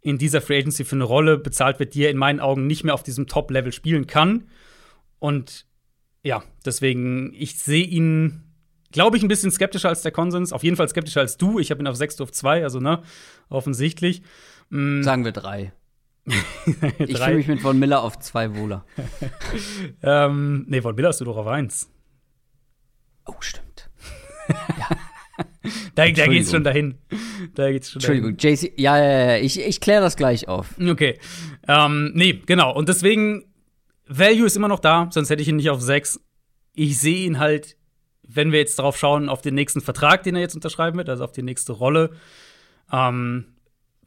in 0.00 0.18
dieser 0.18 0.40
Free 0.40 0.58
Agency 0.58 0.84
für 0.84 0.94
eine 0.94 1.04
Rolle 1.04 1.36
bezahlt 1.36 1.80
wird, 1.80 1.94
die 1.94 2.04
er 2.04 2.10
in 2.10 2.16
meinen 2.16 2.38
Augen 2.38 2.66
nicht 2.66 2.84
mehr 2.84 2.94
auf 2.94 3.02
diesem 3.02 3.26
Top-Level 3.26 3.72
spielen 3.72 4.06
kann. 4.06 4.48
Und 5.18 5.66
ja, 6.22 6.44
deswegen, 6.64 7.32
ich 7.34 7.58
sehe 7.58 7.84
ihn, 7.84 8.44
glaube 8.92 9.16
ich, 9.16 9.24
ein 9.24 9.28
bisschen 9.28 9.50
skeptischer 9.50 9.88
als 9.88 10.02
der 10.02 10.12
Konsens. 10.12 10.52
Auf 10.52 10.62
jeden 10.62 10.76
Fall 10.76 10.88
skeptischer 10.88 11.20
als 11.20 11.36
du. 11.36 11.58
Ich 11.58 11.72
habe 11.72 11.82
ihn 11.82 11.88
auf 11.88 11.96
6 11.96 12.20
auf 12.20 12.30
2, 12.30 12.62
also 12.62 12.78
ne, 12.78 13.02
offensichtlich. 13.48 14.22
Mm. 14.70 15.02
Sagen 15.02 15.24
wir 15.24 15.32
3. 15.32 15.72
ich 16.98 17.18
fühle 17.18 17.36
mich 17.36 17.48
mit 17.48 17.60
Von 17.60 17.78
Miller 17.78 18.02
auf 18.02 18.18
2 18.18 18.56
wohler. 18.56 18.84
ähm, 20.02 20.66
nee, 20.68 20.82
Von 20.82 20.94
Miller 20.94 21.08
hast 21.08 21.20
du 21.20 21.24
doch 21.24 21.36
auf 21.36 21.46
1. 21.46 21.88
Oh, 23.26 23.34
stimmt. 23.40 23.90
ja. 24.48 24.88
da, 25.94 26.08
da 26.08 26.26
geht's 26.26 26.50
schon 26.50 26.64
dahin. 26.64 26.94
Da 27.54 27.70
geht's 27.70 27.90
schon 27.90 28.00
Entschuldigung, 28.00 28.36
dahin. 28.36 28.56
JC, 28.56 28.72
ja, 28.76 28.98
ja, 28.98 29.32
ja, 29.32 29.36
ich, 29.36 29.60
ich 29.60 29.80
kläre 29.80 30.00
das 30.00 30.16
gleich 30.16 30.48
auf. 30.48 30.74
Okay. 30.80 31.18
Ähm, 31.68 32.12
nee, 32.14 32.40
genau. 32.46 32.74
Und 32.74 32.88
deswegen 32.88 33.44
Value 34.08 34.46
ist 34.46 34.56
immer 34.56 34.68
noch 34.68 34.80
da, 34.80 35.08
sonst 35.10 35.30
hätte 35.30 35.42
ich 35.42 35.48
ihn 35.48 35.56
nicht 35.56 35.70
auf 35.70 35.80
6. 35.80 36.20
Ich 36.74 36.98
sehe 36.98 37.26
ihn 37.26 37.38
halt, 37.38 37.76
wenn 38.26 38.52
wir 38.52 38.58
jetzt 38.58 38.78
darauf 38.78 38.96
schauen, 38.96 39.28
auf 39.28 39.42
den 39.42 39.54
nächsten 39.54 39.80
Vertrag, 39.80 40.22
den 40.22 40.34
er 40.36 40.42
jetzt 40.42 40.54
unterschreiben 40.54 40.96
wird, 40.98 41.08
also 41.08 41.24
auf 41.24 41.32
die 41.32 41.42
nächste 41.42 41.72
Rolle, 41.72 42.10
ähm, 42.92 43.56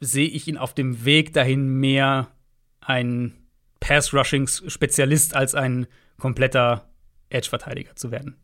sehe 0.00 0.28
ich 0.28 0.48
ihn 0.48 0.56
auf 0.56 0.74
dem 0.74 1.04
Weg 1.04 1.32
dahin 1.32 1.68
mehr 1.68 2.28
ein 2.80 3.34
Pass-Rushing-Spezialist 3.80 5.34
als 5.34 5.54
ein 5.54 5.86
kompletter 6.18 6.90
Edge-Verteidiger 7.28 7.94
zu 7.96 8.10
werden. 8.10 8.36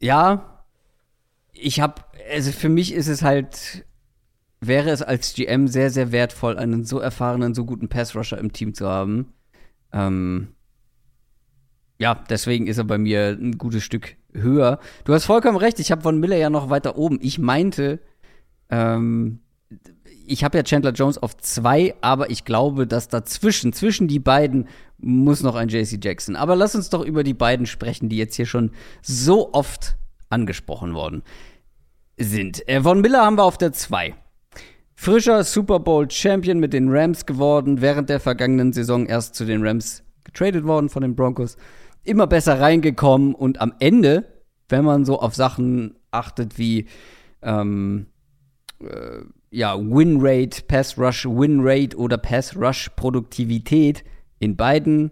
Ja, 0.00 0.64
ich 1.52 1.80
habe, 1.80 2.02
also 2.32 2.52
für 2.52 2.68
mich 2.68 2.92
ist 2.92 3.08
es 3.08 3.22
halt 3.22 3.84
wäre 4.60 4.90
es 4.90 5.02
als 5.02 5.34
GM 5.34 5.68
sehr, 5.68 5.90
sehr 5.90 6.12
wertvoll, 6.12 6.58
einen 6.58 6.84
so 6.84 6.98
erfahrenen, 6.98 7.54
so 7.54 7.64
guten 7.64 7.88
Pass-Rusher 7.88 8.38
im 8.38 8.52
Team 8.52 8.74
zu 8.74 8.88
haben. 8.88 9.32
Ähm, 9.92 10.48
ja, 11.98 12.14
deswegen 12.28 12.66
ist 12.66 12.78
er 12.78 12.84
bei 12.84 12.98
mir 12.98 13.36
ein 13.40 13.58
gutes 13.58 13.82
Stück 13.82 14.16
höher. 14.32 14.78
Du 15.04 15.14
hast 15.14 15.24
vollkommen 15.24 15.56
recht, 15.56 15.80
ich 15.80 15.90
habe 15.90 16.02
von 16.02 16.20
Miller 16.20 16.36
ja 16.36 16.50
noch 16.50 16.70
weiter 16.70 16.96
oben. 16.96 17.18
Ich 17.20 17.38
meinte, 17.38 18.00
ähm, 18.68 19.40
ich 20.26 20.44
habe 20.44 20.58
ja 20.58 20.62
Chandler 20.62 20.92
Jones 20.92 21.18
auf 21.18 21.36
zwei, 21.36 21.94
aber 22.00 22.30
ich 22.30 22.44
glaube, 22.44 22.86
dass 22.86 23.08
dazwischen, 23.08 23.72
zwischen 23.72 24.08
die 24.08 24.18
beiden, 24.18 24.68
muss 24.98 25.42
noch 25.42 25.54
ein 25.54 25.68
JC 25.68 25.98
Jackson. 26.02 26.36
Aber 26.36 26.56
lass 26.56 26.74
uns 26.74 26.90
doch 26.90 27.04
über 27.04 27.24
die 27.24 27.34
beiden 27.34 27.66
sprechen, 27.66 28.08
die 28.08 28.16
jetzt 28.16 28.36
hier 28.36 28.46
schon 28.46 28.70
so 29.02 29.52
oft 29.52 29.96
angesprochen 30.28 30.94
worden 30.94 31.22
sind. 32.16 32.66
Äh, 32.68 32.82
von 32.82 33.00
Miller 33.00 33.24
haben 33.24 33.36
wir 33.36 33.44
auf 33.44 33.58
der 33.58 33.72
zwei. 33.72 34.14
Frischer 34.94 35.44
Super 35.44 35.80
Bowl 35.80 36.10
Champion 36.10 36.60
mit 36.60 36.74
den 36.74 36.90
Rams 36.90 37.24
geworden, 37.24 37.80
während 37.80 38.10
der 38.10 38.20
vergangenen 38.20 38.72
Saison 38.72 39.06
erst 39.06 39.34
zu 39.34 39.46
den 39.46 39.66
Rams 39.66 40.02
getradet 40.24 40.64
worden 40.64 40.90
von 40.90 41.02
den 41.02 41.16
Broncos. 41.16 41.56
Immer 42.04 42.26
besser 42.26 42.60
reingekommen 42.60 43.34
und 43.34 43.60
am 43.60 43.72
Ende, 43.80 44.26
wenn 44.68 44.84
man 44.84 45.04
so 45.04 45.18
auf 45.18 45.34
Sachen 45.34 45.96
achtet 46.10 46.58
wie 46.58 46.86
ähm, 47.42 48.06
äh, 48.80 49.22
ja, 49.50 49.76
Win 49.76 50.18
Rate, 50.20 50.62
Pass 50.62 50.96
Rush 50.96 51.26
Win 51.26 51.60
Rate 51.60 51.96
oder 51.96 52.18
Pass 52.18 52.56
Rush 52.56 52.88
Produktivität 52.96 54.04
in 54.38 54.56
beiden 54.56 55.10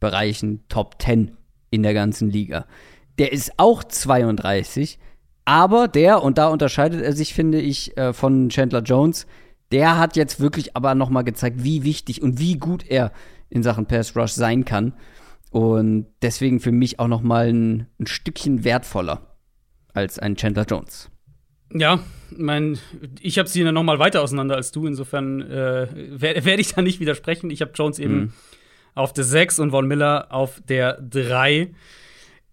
Bereichen 0.00 0.64
Top 0.68 1.00
10 1.00 1.36
in 1.70 1.82
der 1.82 1.94
ganzen 1.94 2.30
Liga. 2.30 2.66
Der 3.18 3.32
ist 3.32 3.52
auch 3.56 3.84
32, 3.84 4.98
aber 5.44 5.88
der, 5.88 6.22
und 6.22 6.38
da 6.38 6.48
unterscheidet 6.48 7.02
er 7.02 7.12
sich, 7.12 7.32
finde 7.32 7.60
ich, 7.60 7.96
äh, 7.96 8.12
von 8.12 8.48
Chandler 8.48 8.82
Jones, 8.82 9.26
der 9.72 9.98
hat 9.98 10.16
jetzt 10.16 10.40
wirklich 10.40 10.76
aber 10.76 10.94
noch 10.94 11.10
mal 11.10 11.22
gezeigt, 11.22 11.62
wie 11.62 11.84
wichtig 11.84 12.22
und 12.22 12.38
wie 12.38 12.58
gut 12.58 12.84
er 12.86 13.12
in 13.48 13.62
Sachen 13.62 13.86
Pass 13.86 14.16
Rush 14.16 14.32
sein 14.32 14.64
kann. 14.64 14.92
Und 15.50 16.06
deswegen 16.22 16.60
für 16.60 16.72
mich 16.72 16.98
auch 16.98 17.08
noch 17.08 17.22
mal 17.22 17.48
ein, 17.48 17.86
ein 17.98 18.06
Stückchen 18.06 18.64
wertvoller 18.64 19.36
als 19.94 20.18
ein 20.18 20.36
Chandler 20.36 20.64
Jones. 20.64 21.10
Ja, 21.72 22.00
mein, 22.36 22.78
ich 23.20 23.38
habe 23.38 23.48
sie 23.48 23.64
noch 23.64 23.82
mal 23.82 23.98
weiter 23.98 24.22
auseinander 24.22 24.56
als 24.56 24.72
du. 24.72 24.86
Insofern 24.86 25.42
äh, 25.42 25.88
werde 26.20 26.44
werd 26.44 26.60
ich 26.60 26.74
da 26.74 26.82
nicht 26.82 27.00
widersprechen. 27.00 27.50
Ich 27.50 27.60
habe 27.60 27.72
Jones 27.74 27.98
eben 27.98 28.16
mhm. 28.18 28.32
auf 28.94 29.12
der 29.12 29.24
6 29.24 29.58
und 29.58 29.70
Von 29.70 29.86
Miller 29.86 30.28
auf 30.30 30.60
der 30.68 31.00
3. 31.00 31.72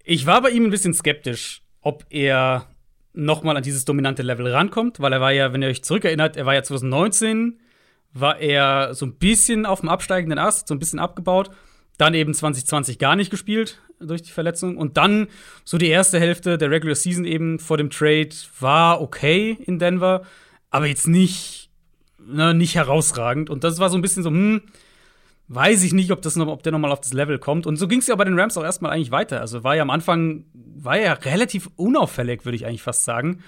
Ich 0.04 0.26
war 0.26 0.42
bei 0.42 0.50
ihm 0.50 0.66
ein 0.66 0.72
bisschen 0.72 0.94
skeptisch, 0.94 1.62
ob 1.82 2.06
er 2.10 2.68
nochmal 3.14 3.56
an 3.56 3.64
dieses 3.64 3.86
dominante 3.86 4.24
Level 4.24 4.48
rankommt, 4.48 5.00
weil 5.00 5.14
er 5.14 5.22
war 5.22 5.32
ja, 5.32 5.54
wenn 5.54 5.62
ihr 5.62 5.70
euch 5.70 5.84
zurückerinnert, 5.84 6.36
er 6.36 6.46
war 6.46 6.56
ja 6.56 6.64
2019, 6.64 7.60
war 8.12 8.40
er 8.40 8.94
so 8.94 9.06
ein 9.06 9.16
bisschen 9.18 9.66
auf 9.66 9.82
dem 9.82 9.90
absteigenden 9.90 10.40
Ast, 10.40 10.68
so 10.68 10.76
ein 10.76 10.80
bisschen 10.80 11.00
abgebaut. 11.00 11.52
Dann 11.98 12.16
eben 12.16 12.34
2020 12.34 12.98
gar 12.98 13.16
nicht 13.16 13.30
gespielt 13.30 13.80
durch 14.06 14.22
die 14.22 14.32
Verletzung. 14.32 14.78
Und 14.78 14.98
dann 14.98 15.28
so 15.64 15.78
die 15.78 15.90
erste 15.90 16.20
Hälfte 16.20 16.58
der 16.58 16.72
Regular 16.72 16.96
Season 16.96 17.26
eben 17.26 17.60
vor 17.60 17.78
dem 17.78 17.90
Trade 17.90 18.30
war 18.60 19.02
okay 19.02 19.58
in 19.66 19.80
Denver, 19.80 20.24
aber 20.70 20.88
jetzt 20.88 21.08
nicht, 21.08 21.70
ne, 22.20 22.54
nicht 22.54 22.76
herausragend. 22.76 23.50
Und 23.50 23.64
das 23.64 23.80
war 23.80 23.90
so 23.90 23.98
ein 23.98 24.02
bisschen 24.02 24.24
so, 24.24 24.30
hm, 24.30 24.62
weiß 25.48 25.84
ich 25.84 25.94
nicht, 25.94 26.12
ob, 26.12 26.22
das 26.22 26.36
noch, 26.36 26.48
ob 26.48 26.64
der 26.64 26.72
nochmal 26.72 26.92
auf 26.92 27.02
das 27.02 27.14
Level 27.14 27.38
kommt. 27.38 27.68
Und 27.68 27.78
so 27.78 27.88
ging 27.88 28.00
es 28.00 28.08
ja 28.08 28.16
bei 28.16 28.24
den 28.24 28.40
Rams 28.40 28.58
auch 28.58 28.64
erstmal 28.64 28.92
eigentlich 28.92 29.12
weiter. 29.12 29.42
Also 29.42 29.64
war 29.64 29.76
ja 29.76 29.82
am 29.82 29.90
Anfang, 29.90 30.46
war 30.54 31.00
ja 31.00 31.14
relativ 31.14 31.70
unauffällig, 31.76 32.46
würde 32.46 32.56
ich 32.56 32.66
eigentlich 32.66 32.82
fast 32.82 33.04
sagen. 33.04 33.44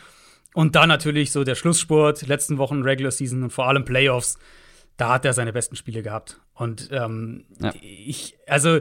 Und 0.54 0.76
dann 0.76 0.88
natürlich 0.88 1.32
so 1.32 1.44
der 1.44 1.56
Schlussspurt, 1.56 2.28
letzten 2.28 2.58
Wochen 2.58 2.82
Regular 2.82 3.12
Season 3.12 3.44
und 3.44 3.50
vor 3.50 3.68
allem 3.68 3.84
Playoffs, 3.84 4.38
da 4.98 5.14
hat 5.14 5.26
er 5.26 5.34
seine 5.34 5.52
besten 5.52 5.76
Spiele 5.76 6.02
gehabt. 6.02 6.40
Und 6.54 6.90
ähm, 6.92 7.46
ja. 7.60 7.74
ich, 7.82 8.38
also 8.48 8.80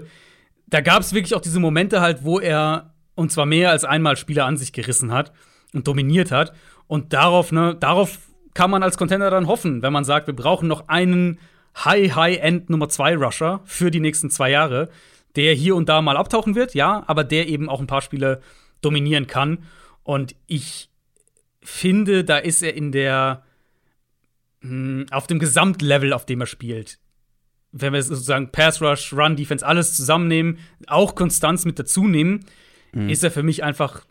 da 0.66 0.80
gab 0.80 1.02
es 1.02 1.12
wirklich 1.12 1.34
auch 1.34 1.40
diese 1.40 1.60
Momente 1.60 2.00
halt, 2.00 2.24
wo 2.24 2.40
er 2.40 2.94
und 3.14 3.30
zwar 3.30 3.46
mehr 3.46 3.70
als 3.70 3.84
einmal 3.84 4.16
Spieler 4.16 4.46
an 4.46 4.56
sich 4.56 4.72
gerissen 4.72 5.12
hat 5.12 5.32
und 5.72 5.86
dominiert 5.86 6.30
hat. 6.30 6.52
Und 6.86 7.12
darauf, 7.12 7.52
ne, 7.52 7.76
darauf 7.78 8.18
kann 8.54 8.70
man 8.70 8.82
als 8.82 8.98
Contender 8.98 9.30
dann 9.30 9.46
hoffen, 9.46 9.82
wenn 9.82 9.92
man 9.92 10.04
sagt, 10.04 10.26
wir 10.26 10.34
brauchen 10.34 10.68
noch 10.68 10.88
einen 10.88 11.38
High, 11.84 12.14
High-End 12.14 12.70
Nummer 12.70 12.88
2 12.88 13.16
Rusher 13.16 13.60
für 13.64 13.90
die 13.90 14.00
nächsten 14.00 14.30
zwei 14.30 14.50
Jahre, 14.50 14.88
der 15.36 15.54
hier 15.54 15.74
und 15.74 15.88
da 15.88 16.02
mal 16.02 16.16
abtauchen 16.16 16.54
wird, 16.54 16.74
ja, 16.74 17.02
aber 17.06 17.24
der 17.24 17.48
eben 17.48 17.68
auch 17.68 17.80
ein 17.80 17.88
paar 17.88 18.02
Spiele 18.02 18.40
dominieren 18.80 19.26
kann. 19.26 19.64
Und 20.04 20.36
ich 20.46 20.88
finde, 21.62 22.24
da 22.24 22.38
ist 22.38 22.62
er 22.62 22.74
in 22.74 22.92
der 22.92 23.42
hm, 24.60 25.06
auf 25.10 25.26
dem 25.26 25.38
Gesamtlevel, 25.38 26.12
auf 26.12 26.26
dem 26.26 26.40
er 26.40 26.46
spielt. 26.46 26.98
Wenn 27.76 27.92
wir 27.92 28.02
sozusagen 28.02 28.52
Pass 28.52 28.80
Rush, 28.80 29.12
Run 29.12 29.34
Defense 29.34 29.66
alles 29.66 29.96
zusammennehmen, 29.96 30.58
auch 30.86 31.16
Konstanz 31.16 31.64
mit 31.64 31.78
dazu 31.78 32.06
nehmen, 32.06 32.44
mhm. 32.92 33.08
ist 33.08 33.24
er 33.24 33.32
für 33.32 33.42
mich 33.42 33.64
einfach 33.64 34.04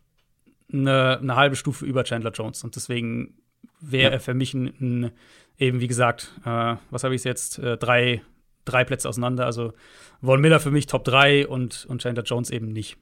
eine, 0.72 1.20
eine, 1.20 1.36
halbe 1.38 1.56
Stufe 1.56 1.86
über 1.86 2.04
Chandler 2.04 2.32
Jones. 2.32 2.64
Und 2.64 2.76
deswegen 2.76 3.36
wäre 3.80 4.10
ja. 4.10 4.10
er 4.12 4.20
für 4.20 4.34
mich 4.34 4.54
ein, 4.54 4.74
ein 4.82 5.12
eben 5.58 5.80
wie 5.80 5.88
gesagt, 5.88 6.34
äh, 6.46 6.76
was 6.90 7.04
habe 7.06 7.16
ich 7.16 7.24
jetzt? 7.24 7.60
Äh, 7.60 7.78
drei, 7.78 8.22
drei 8.66 8.84
Plätze 8.84 9.08
auseinander. 9.08 9.46
Also 9.46 9.74
Von 10.22 10.42
Miller 10.42 10.60
für 10.60 10.72
mich 10.72 10.88
Top 10.88 11.06
3 11.06 11.48
und, 11.48 11.86
und 11.88 12.02
Chandler 12.02 12.24
Jones 12.24 12.50
eben 12.50 12.68
nicht. 12.68 12.98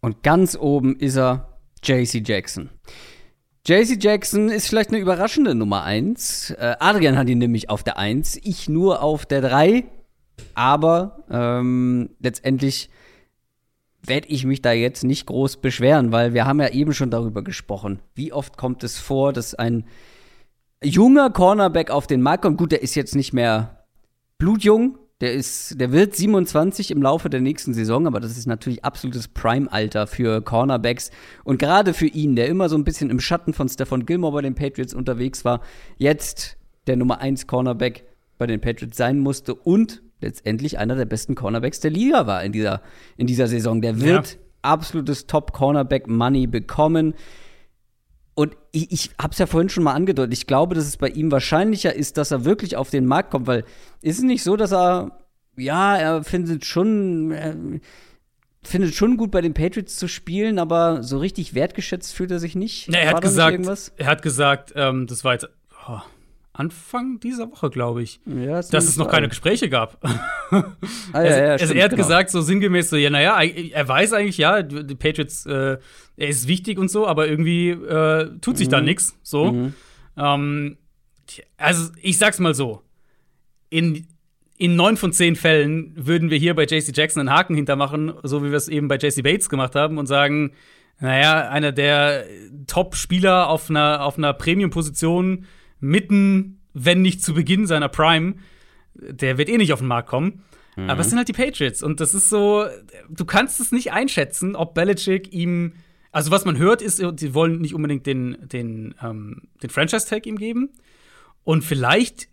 Und 0.00 0.22
ganz 0.22 0.56
oben 0.56 0.96
ist 0.96 1.16
er 1.16 1.58
JC 1.82 2.26
Jackson. 2.26 2.70
JC 3.66 4.00
Jackson 4.00 4.48
ist 4.48 4.68
vielleicht 4.68 4.90
eine 4.90 5.00
überraschende 5.00 5.56
Nummer 5.56 5.82
1. 5.82 6.52
Äh, 6.52 6.76
Adrian 6.78 7.18
hat 7.18 7.28
ihn 7.28 7.38
nämlich 7.38 7.68
auf 7.68 7.82
der 7.82 7.98
1, 7.98 8.38
ich 8.44 8.68
nur 8.68 9.02
auf 9.02 9.26
der 9.26 9.40
3. 9.40 9.84
Aber 10.54 11.24
ähm, 11.28 12.10
letztendlich 12.20 12.90
werde 14.04 14.28
ich 14.28 14.44
mich 14.44 14.62
da 14.62 14.70
jetzt 14.70 15.02
nicht 15.02 15.26
groß 15.26 15.56
beschweren, 15.56 16.12
weil 16.12 16.32
wir 16.32 16.46
haben 16.46 16.60
ja 16.60 16.68
eben 16.68 16.94
schon 16.94 17.10
darüber 17.10 17.42
gesprochen. 17.42 17.98
Wie 18.14 18.32
oft 18.32 18.56
kommt 18.56 18.84
es 18.84 19.00
vor, 19.00 19.32
dass 19.32 19.56
ein 19.56 19.84
junger 20.80 21.30
Cornerback 21.30 21.90
auf 21.90 22.06
den 22.06 22.22
Markt 22.22 22.42
kommt? 22.42 22.58
Gut, 22.58 22.70
der 22.70 22.82
ist 22.82 22.94
jetzt 22.94 23.16
nicht 23.16 23.32
mehr 23.32 23.84
blutjung, 24.38 24.96
der 25.20 25.32
ist, 25.32 25.80
der 25.80 25.92
wird 25.92 26.14
27 26.14 26.90
im 26.90 27.00
Laufe 27.00 27.30
der 27.30 27.40
nächsten 27.40 27.72
Saison, 27.72 28.06
aber 28.06 28.20
das 28.20 28.36
ist 28.36 28.46
natürlich 28.46 28.84
absolutes 28.84 29.28
Prime-Alter 29.28 30.06
für 30.06 30.42
Cornerbacks. 30.42 31.10
Und 31.42 31.58
gerade 31.58 31.94
für 31.94 32.06
ihn, 32.06 32.36
der 32.36 32.48
immer 32.48 32.68
so 32.68 32.76
ein 32.76 32.84
bisschen 32.84 33.08
im 33.08 33.20
Schatten 33.20 33.54
von 33.54 33.68
Stefan 33.68 34.04
Gilmore 34.04 34.34
bei 34.34 34.42
den 34.42 34.54
Patriots 34.54 34.92
unterwegs 34.92 35.44
war, 35.44 35.62
jetzt 35.96 36.58
der 36.86 36.96
Nummer 36.96 37.20
1 37.20 37.46
Cornerback 37.46 38.04
bei 38.36 38.46
den 38.46 38.60
Patriots 38.60 38.98
sein 38.98 39.18
musste 39.18 39.54
und 39.54 40.02
letztendlich 40.20 40.78
einer 40.78 40.96
der 40.96 41.06
besten 41.06 41.34
Cornerbacks 41.34 41.80
der 41.80 41.90
Liga 41.90 42.26
war 42.26 42.44
in 42.44 42.52
dieser, 42.52 42.82
in 43.16 43.26
dieser 43.26 43.46
Saison. 43.46 43.80
Der 43.80 44.00
wird 44.00 44.32
ja. 44.32 44.38
absolutes 44.62 45.26
Top-Cornerback-Money 45.26 46.46
bekommen. 46.46 47.14
Und 48.36 48.54
ich, 48.70 48.92
ich 48.92 49.10
habe 49.20 49.32
es 49.32 49.38
ja 49.38 49.46
vorhin 49.46 49.70
schon 49.70 49.82
mal 49.82 49.94
angedeutet. 49.94 50.34
Ich 50.34 50.46
glaube, 50.46 50.74
dass 50.74 50.86
es 50.86 50.98
bei 50.98 51.08
ihm 51.08 51.32
wahrscheinlicher 51.32 51.94
ist, 51.94 52.18
dass 52.18 52.30
er 52.30 52.44
wirklich 52.44 52.76
auf 52.76 52.90
den 52.90 53.06
Markt 53.06 53.30
kommt, 53.30 53.46
weil 53.46 53.64
ist 54.02 54.18
es 54.18 54.22
nicht 54.22 54.42
so, 54.42 54.56
dass 54.56 54.72
er, 54.72 55.18
ja, 55.56 55.96
er 55.96 56.22
findet 56.22 56.66
schon, 56.66 57.32
er 57.32 57.56
findet 58.62 58.94
schon 58.94 59.16
gut 59.16 59.30
bei 59.30 59.40
den 59.40 59.54
Patriots 59.54 59.96
zu 59.96 60.06
spielen, 60.06 60.58
aber 60.58 61.02
so 61.02 61.16
richtig 61.16 61.54
wertgeschätzt 61.54 62.14
fühlt 62.14 62.30
er 62.30 62.38
sich 62.38 62.54
nicht. 62.54 62.88
Ja, 62.88 63.00
er, 63.00 63.14
hat 63.14 63.22
gesagt, 63.22 63.92
er 63.96 64.06
hat 64.06 64.20
gesagt, 64.20 64.72
ähm, 64.76 65.06
das 65.06 65.24
war 65.24 65.32
jetzt. 65.32 65.48
Oh 65.88 66.00
Anfang 66.58 67.20
dieser 67.20 67.50
Woche, 67.50 67.68
glaube 67.68 68.02
ich, 68.02 68.18
ja, 68.24 68.62
dass 68.62 68.88
es 68.88 68.96
noch 68.96 69.10
keine 69.10 69.28
Gespräche 69.28 69.68
gab. 69.68 70.02
ah, 70.50 70.64
ja, 71.12 71.24
ja, 71.24 71.52
also, 71.52 71.66
stimmt, 71.66 71.78
er 71.78 71.84
hat 71.84 71.90
genau. 71.90 72.02
gesagt, 72.02 72.30
so 72.30 72.40
sinngemäß, 72.40 72.88
so, 72.88 72.96
ja, 72.96 73.10
naja, 73.10 73.38
er 73.42 73.86
weiß 73.86 74.14
eigentlich, 74.14 74.38
ja, 74.38 74.62
die 74.62 74.94
Patriots, 74.94 75.44
äh, 75.44 75.76
er 76.16 76.28
ist 76.28 76.48
wichtig 76.48 76.78
und 76.78 76.90
so, 76.90 77.06
aber 77.06 77.28
irgendwie 77.28 77.70
äh, 77.70 78.30
tut 78.40 78.56
sich 78.56 78.68
mhm. 78.68 78.70
da 78.70 78.80
nichts. 78.80 79.18
So. 79.22 79.52
Mhm. 79.52 79.74
Ähm, 80.16 80.78
also, 81.58 81.92
ich 82.00 82.16
sag's 82.16 82.38
mal 82.38 82.54
so: 82.54 82.80
In, 83.68 84.06
in 84.56 84.76
neun 84.76 84.96
von 84.96 85.12
zehn 85.12 85.36
Fällen 85.36 85.92
würden 85.94 86.30
wir 86.30 86.38
hier 86.38 86.54
bei 86.54 86.64
JC 86.64 86.96
Jackson 86.96 87.20
einen 87.20 87.36
Haken 87.36 87.54
hintermachen, 87.54 88.14
so 88.22 88.42
wie 88.42 88.48
wir 88.48 88.56
es 88.56 88.68
eben 88.68 88.88
bei 88.88 88.96
JC 88.96 89.22
Bates 89.22 89.50
gemacht 89.50 89.74
haben 89.74 89.98
und 89.98 90.06
sagen, 90.06 90.52
naja, 91.00 91.50
einer 91.50 91.72
der 91.72 92.24
Top-Spieler 92.66 93.48
auf 93.50 93.68
einer, 93.68 94.02
auf 94.02 94.16
einer 94.16 94.32
Premium-Position 94.32 95.44
mitten, 95.80 96.60
wenn 96.72 97.02
nicht 97.02 97.22
zu 97.22 97.34
Beginn 97.34 97.66
seiner 97.66 97.88
Prime, 97.88 98.34
der 98.94 99.38
wird 99.38 99.48
eh 99.48 99.56
nicht 99.56 99.72
auf 99.72 99.80
den 99.80 99.88
Markt 99.88 100.08
kommen. 100.08 100.42
Mhm. 100.76 100.90
Aber 100.90 101.00
es 101.00 101.08
sind 101.08 101.18
halt 101.18 101.28
die 101.28 101.32
Patriots. 101.32 101.82
Und 101.82 102.00
das 102.00 102.14
ist 102.14 102.28
so, 102.28 102.66
du 103.08 103.24
kannst 103.24 103.60
es 103.60 103.72
nicht 103.72 103.92
einschätzen, 103.92 104.56
ob 104.56 104.74
Belichick 104.74 105.32
ihm. 105.32 105.72
Also, 106.12 106.30
was 106.30 106.44
man 106.44 106.56
hört, 106.56 106.80
ist, 106.80 106.96
sie 106.96 107.34
wollen 107.34 107.60
nicht 107.60 107.74
unbedingt 107.74 108.06
den, 108.06 108.38
den, 108.40 108.94
ähm, 109.02 109.42
den 109.62 109.70
Franchise-Tag 109.70 110.26
ihm 110.26 110.38
geben. 110.38 110.70
Und 111.44 111.62
vielleicht 111.62 112.28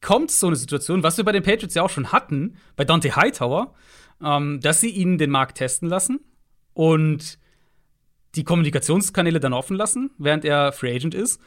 kommt 0.00 0.30
so 0.30 0.48
eine 0.48 0.56
Situation, 0.56 1.02
was 1.02 1.16
wir 1.16 1.24
bei 1.24 1.32
den 1.32 1.42
Patriots 1.42 1.74
ja 1.74 1.82
auch 1.82 1.90
schon 1.90 2.10
hatten, 2.10 2.56
bei 2.74 2.84
Dante 2.84 3.14
Hightower, 3.14 3.74
ähm, 4.22 4.60
dass 4.60 4.80
sie 4.80 4.90
ihn 4.90 5.18
den 5.18 5.30
Markt 5.30 5.58
testen 5.58 5.88
lassen 5.88 6.20
und 6.72 7.38
die 8.34 8.44
Kommunikationskanäle 8.44 9.40
dann 9.40 9.52
offen 9.52 9.76
lassen, 9.76 10.10
während 10.18 10.44
er 10.44 10.72
Free 10.72 10.94
Agent 10.94 11.14
ist 11.14 11.40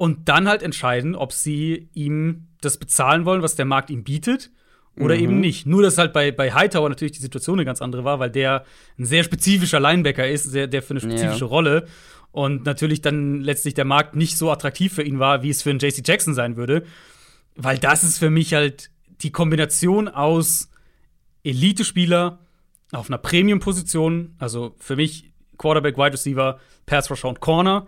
und 0.00 0.30
dann 0.30 0.48
halt 0.48 0.62
entscheiden, 0.62 1.14
ob 1.14 1.30
sie 1.30 1.90
ihm 1.92 2.46
das 2.62 2.78
bezahlen 2.78 3.26
wollen, 3.26 3.42
was 3.42 3.54
der 3.54 3.66
Markt 3.66 3.90
ihm 3.90 4.02
bietet 4.02 4.50
oder 4.96 5.14
mhm. 5.14 5.20
eben 5.20 5.40
nicht. 5.40 5.66
Nur, 5.66 5.82
dass 5.82 5.98
halt 5.98 6.14
bei, 6.14 6.32
bei 6.32 6.54
Hightower 6.54 6.88
natürlich 6.88 7.12
die 7.12 7.20
Situation 7.20 7.58
eine 7.58 7.66
ganz 7.66 7.82
andere 7.82 8.02
war, 8.02 8.18
weil 8.18 8.30
der 8.30 8.64
ein 8.98 9.04
sehr 9.04 9.24
spezifischer 9.24 9.78
Linebacker 9.78 10.26
ist, 10.26 10.54
der, 10.54 10.68
der 10.68 10.80
für 10.80 10.92
eine 10.92 11.00
spezifische 11.00 11.44
ja. 11.44 11.46
Rolle 11.50 11.86
und 12.32 12.64
natürlich 12.64 13.02
dann 13.02 13.42
letztlich 13.42 13.74
der 13.74 13.84
Markt 13.84 14.16
nicht 14.16 14.38
so 14.38 14.50
attraktiv 14.50 14.94
für 14.94 15.02
ihn 15.02 15.18
war, 15.18 15.42
wie 15.42 15.50
es 15.50 15.62
für 15.62 15.68
einen 15.68 15.80
JC 15.80 16.00
Jackson 16.02 16.32
sein 16.32 16.56
würde. 16.56 16.84
Weil 17.56 17.76
das 17.76 18.02
ist 18.02 18.16
für 18.16 18.30
mich 18.30 18.54
halt 18.54 18.90
die 19.20 19.32
Kombination 19.32 20.08
aus 20.08 20.70
Elite-Spieler 21.44 22.38
auf 22.92 23.10
einer 23.10 23.18
Premium-Position, 23.18 24.34
also 24.38 24.74
für 24.78 24.96
mich 24.96 25.30
Quarterback, 25.58 25.98
Wide 25.98 26.14
Receiver, 26.14 26.58
Pass 26.86 27.10
Rusher 27.10 27.28
und 27.28 27.40
Corner 27.40 27.86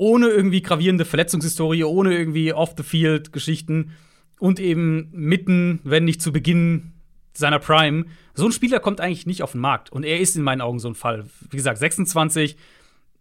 ohne 0.00 0.28
irgendwie 0.28 0.62
gravierende 0.62 1.04
Verletzungshistorie, 1.04 1.84
ohne 1.84 2.16
irgendwie 2.16 2.54
Off-the-Field-Geschichten 2.54 3.92
und 4.38 4.58
eben 4.58 5.10
mitten, 5.12 5.80
wenn 5.84 6.06
nicht 6.06 6.22
zu 6.22 6.32
Beginn 6.32 6.92
seiner 7.34 7.58
Prime. 7.58 8.06
So 8.32 8.46
ein 8.46 8.52
Spieler 8.52 8.80
kommt 8.80 9.02
eigentlich 9.02 9.26
nicht 9.26 9.42
auf 9.42 9.52
den 9.52 9.60
Markt. 9.60 9.92
Und 9.92 10.04
er 10.04 10.18
ist 10.18 10.36
in 10.36 10.42
meinen 10.42 10.62
Augen 10.62 10.78
so 10.78 10.88
ein 10.88 10.94
Fall. 10.94 11.26
Wie 11.50 11.56
gesagt, 11.58 11.76
26. 11.76 12.56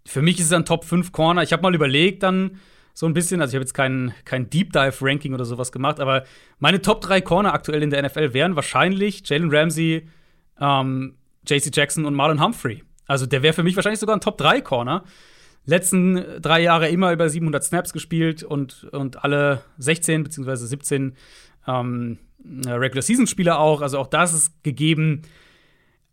Für 0.06 0.22
mich 0.22 0.39
ist 0.39 0.51
er 0.51 0.60
ein 0.60 0.64
Top 0.64 0.85
5 0.85 1.11
Corner. 1.11 1.43
Ich 1.43 1.51
habe 1.51 1.64
mal 1.64 1.76
überlegt, 1.76 2.23
dann 2.23 2.51
so 2.93 3.07
ein 3.07 3.14
bisschen, 3.14 3.41
also 3.41 3.51
ich 3.51 3.56
habe 3.56 3.64
jetzt 3.64 3.73
kein, 3.73 4.14
kein 4.23 4.49
Deep 4.49 4.72
Dive 4.72 4.95
Ranking 5.01 5.34
oder 5.34 5.43
sowas 5.43 5.73
gemacht, 5.73 5.99
aber 5.99 6.23
meine 6.60 6.81
Top 6.81 7.01
3 7.01 7.19
Corner 7.19 7.53
aktuell 7.53 7.84
in 7.84 7.89
der 7.89 8.03
NFL 8.03 8.34
wären 8.34 8.56
wahrscheinlich 8.56 9.27
Jalen 9.27 9.53
Ramsey, 9.53 10.07
ähm, 10.61 11.18
JC 11.45 11.76
Jackson 11.76 12.06
und 12.06 12.15
Marlon 12.15 12.41
Humphrey. 12.41 12.84
Also 13.06 13.26
der 13.26 13.43
wäre 13.43 13.53
für 13.53 13.64
mich 13.64 13.76
wahrscheinlich 13.76 13.99
sogar 13.99 14.15
ein 14.15 14.22
Top 14.22 14.38
3 14.38 14.61
Corner 14.61 15.03
letzten 15.65 16.41
drei 16.41 16.61
Jahre 16.61 16.90
immer 16.90 17.11
über 17.11 17.30
700 17.30 17.64
Snaps 17.64 17.94
gespielt 17.94 18.44
und, 18.44 18.86
und 18.86 19.23
alle 19.23 19.61
16 19.77 20.23
bzw. 20.23 20.56
17 20.56 21.15
ähm, 21.68 22.18
Regular 22.45 23.02
Season 23.02 23.27
Spieler 23.27 23.60
auch. 23.60 23.81
Also 23.81 23.99
auch 23.99 24.07
das 24.07 24.34
ist 24.34 24.64
gegeben. 24.64 25.22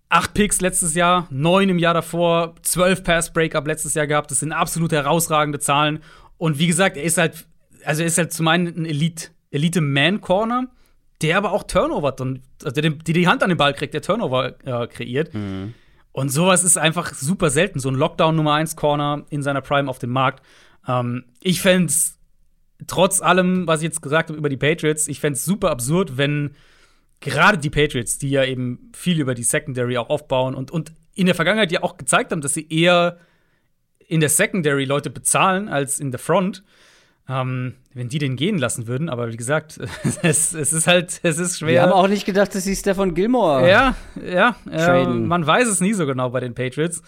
Acht 0.08 0.34
Picks 0.34 0.60
letztes 0.60 0.94
Jahr, 0.94 1.26
neun 1.30 1.68
im 1.68 1.78
Jahr 1.78 1.94
davor, 1.94 2.54
zwölf 2.62 3.02
Pass 3.02 3.32
Breakup 3.32 3.66
letztes 3.66 3.94
Jahr 3.94 4.06
gehabt. 4.06 4.30
Das 4.30 4.40
sind 4.40 4.52
absolut 4.52 4.92
herausragende 4.92 5.58
Zahlen. 5.58 6.00
Und 6.38 6.58
wie 6.58 6.68
gesagt, 6.68 6.96
er 6.96 7.02
ist 7.02 7.18
halt, 7.18 7.46
also 7.84 8.02
er 8.02 8.06
ist 8.06 8.18
halt 8.18 8.32
zum 8.32 8.46
einen 8.46 8.68
ein 8.68 8.86
Elite, 8.86 9.30
Elite 9.50 9.80
Man 9.80 10.20
Corner, 10.20 10.68
der 11.22 11.38
aber 11.38 11.52
auch 11.52 11.64
Turnover, 11.64 12.14
also 12.62 12.80
der 12.80 12.90
die, 12.90 13.12
die 13.12 13.26
Hand 13.26 13.42
an 13.42 13.48
den 13.48 13.58
Ball 13.58 13.74
kriegt, 13.74 13.94
der 13.94 14.02
Turnover 14.02 14.54
äh, 14.64 14.86
kreiert. 14.86 15.34
Mhm. 15.34 15.74
Und 16.16 16.30
sowas 16.30 16.64
ist 16.64 16.78
einfach 16.78 17.12
super 17.12 17.50
selten. 17.50 17.78
So 17.78 17.90
ein 17.90 17.94
Lockdown 17.94 18.34
Nummer 18.34 18.54
1 18.54 18.74
Corner 18.74 19.26
in 19.28 19.42
seiner 19.42 19.60
Prime 19.60 19.86
auf 19.86 19.98
dem 19.98 20.12
Markt. 20.12 20.42
Ähm, 20.88 21.26
ich 21.42 21.60
fände 21.60 21.88
es, 21.88 22.18
trotz 22.86 23.20
allem, 23.20 23.66
was 23.66 23.80
ich 23.80 23.84
jetzt 23.84 24.00
gesagt 24.00 24.30
habe 24.30 24.38
über 24.38 24.48
die 24.48 24.56
Patriots, 24.56 25.08
ich 25.08 25.20
fände 25.20 25.36
es 25.36 25.44
super 25.44 25.70
absurd, 25.70 26.16
wenn 26.16 26.54
gerade 27.20 27.58
die 27.58 27.68
Patriots, 27.68 28.16
die 28.16 28.30
ja 28.30 28.44
eben 28.44 28.90
viel 28.96 29.20
über 29.20 29.34
die 29.34 29.42
Secondary 29.42 29.98
auch 29.98 30.08
aufbauen 30.08 30.54
und, 30.54 30.70
und 30.70 30.90
in 31.14 31.26
der 31.26 31.34
Vergangenheit 31.34 31.70
ja 31.70 31.82
auch 31.82 31.98
gezeigt 31.98 32.32
haben, 32.32 32.40
dass 32.40 32.54
sie 32.54 32.66
eher 32.66 33.18
in 34.08 34.20
der 34.20 34.30
Secondary 34.30 34.86
Leute 34.86 35.10
bezahlen 35.10 35.68
als 35.68 36.00
in 36.00 36.12
der 36.12 36.20
Front, 36.20 36.64
ähm, 37.28 37.74
wenn 37.92 38.08
die 38.08 38.18
den 38.18 38.36
gehen 38.36 38.58
lassen 38.58 38.86
würden. 38.86 39.08
Aber 39.08 39.32
wie 39.32 39.36
gesagt, 39.36 39.78
es, 40.22 40.54
es, 40.54 40.72
ist 40.72 40.86
halt, 40.86 41.20
es 41.22 41.38
ist 41.38 41.58
schwer. 41.58 41.68
Wir 41.68 41.82
haben 41.82 41.92
auch 41.92 42.08
nicht 42.08 42.24
gedacht, 42.24 42.54
dass 42.54 42.64
sie 42.64 42.76
Stefan 42.76 43.14
Gilmore. 43.14 43.68
Ja, 43.68 43.96
ja. 44.24 44.56
Äh, 44.70 45.06
man 45.06 45.46
weiß 45.46 45.68
es 45.68 45.80
nie 45.80 45.92
so 45.92 46.06
genau 46.06 46.30
bei 46.30 46.40
den 46.40 46.54
Patriots. 46.54 47.02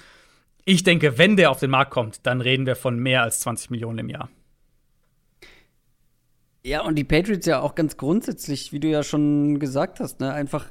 Ich 0.64 0.82
denke, 0.82 1.16
wenn 1.16 1.36
der 1.36 1.50
auf 1.50 1.60
den 1.60 1.70
Markt 1.70 1.90
kommt, 1.90 2.26
dann 2.26 2.40
reden 2.40 2.66
wir 2.66 2.76
von 2.76 2.98
mehr 2.98 3.22
als 3.22 3.40
20 3.40 3.70
Millionen 3.70 4.00
im 4.00 4.08
Jahr. 4.10 4.28
Ja, 6.64 6.82
und 6.82 6.96
die 6.96 7.04
Patriots 7.04 7.46
ja 7.46 7.60
auch 7.60 7.74
ganz 7.74 7.96
grundsätzlich, 7.96 8.72
wie 8.72 8.80
du 8.80 8.88
ja 8.88 9.02
schon 9.02 9.58
gesagt 9.58 10.00
hast, 10.00 10.20
ne, 10.20 10.32
einfach 10.32 10.70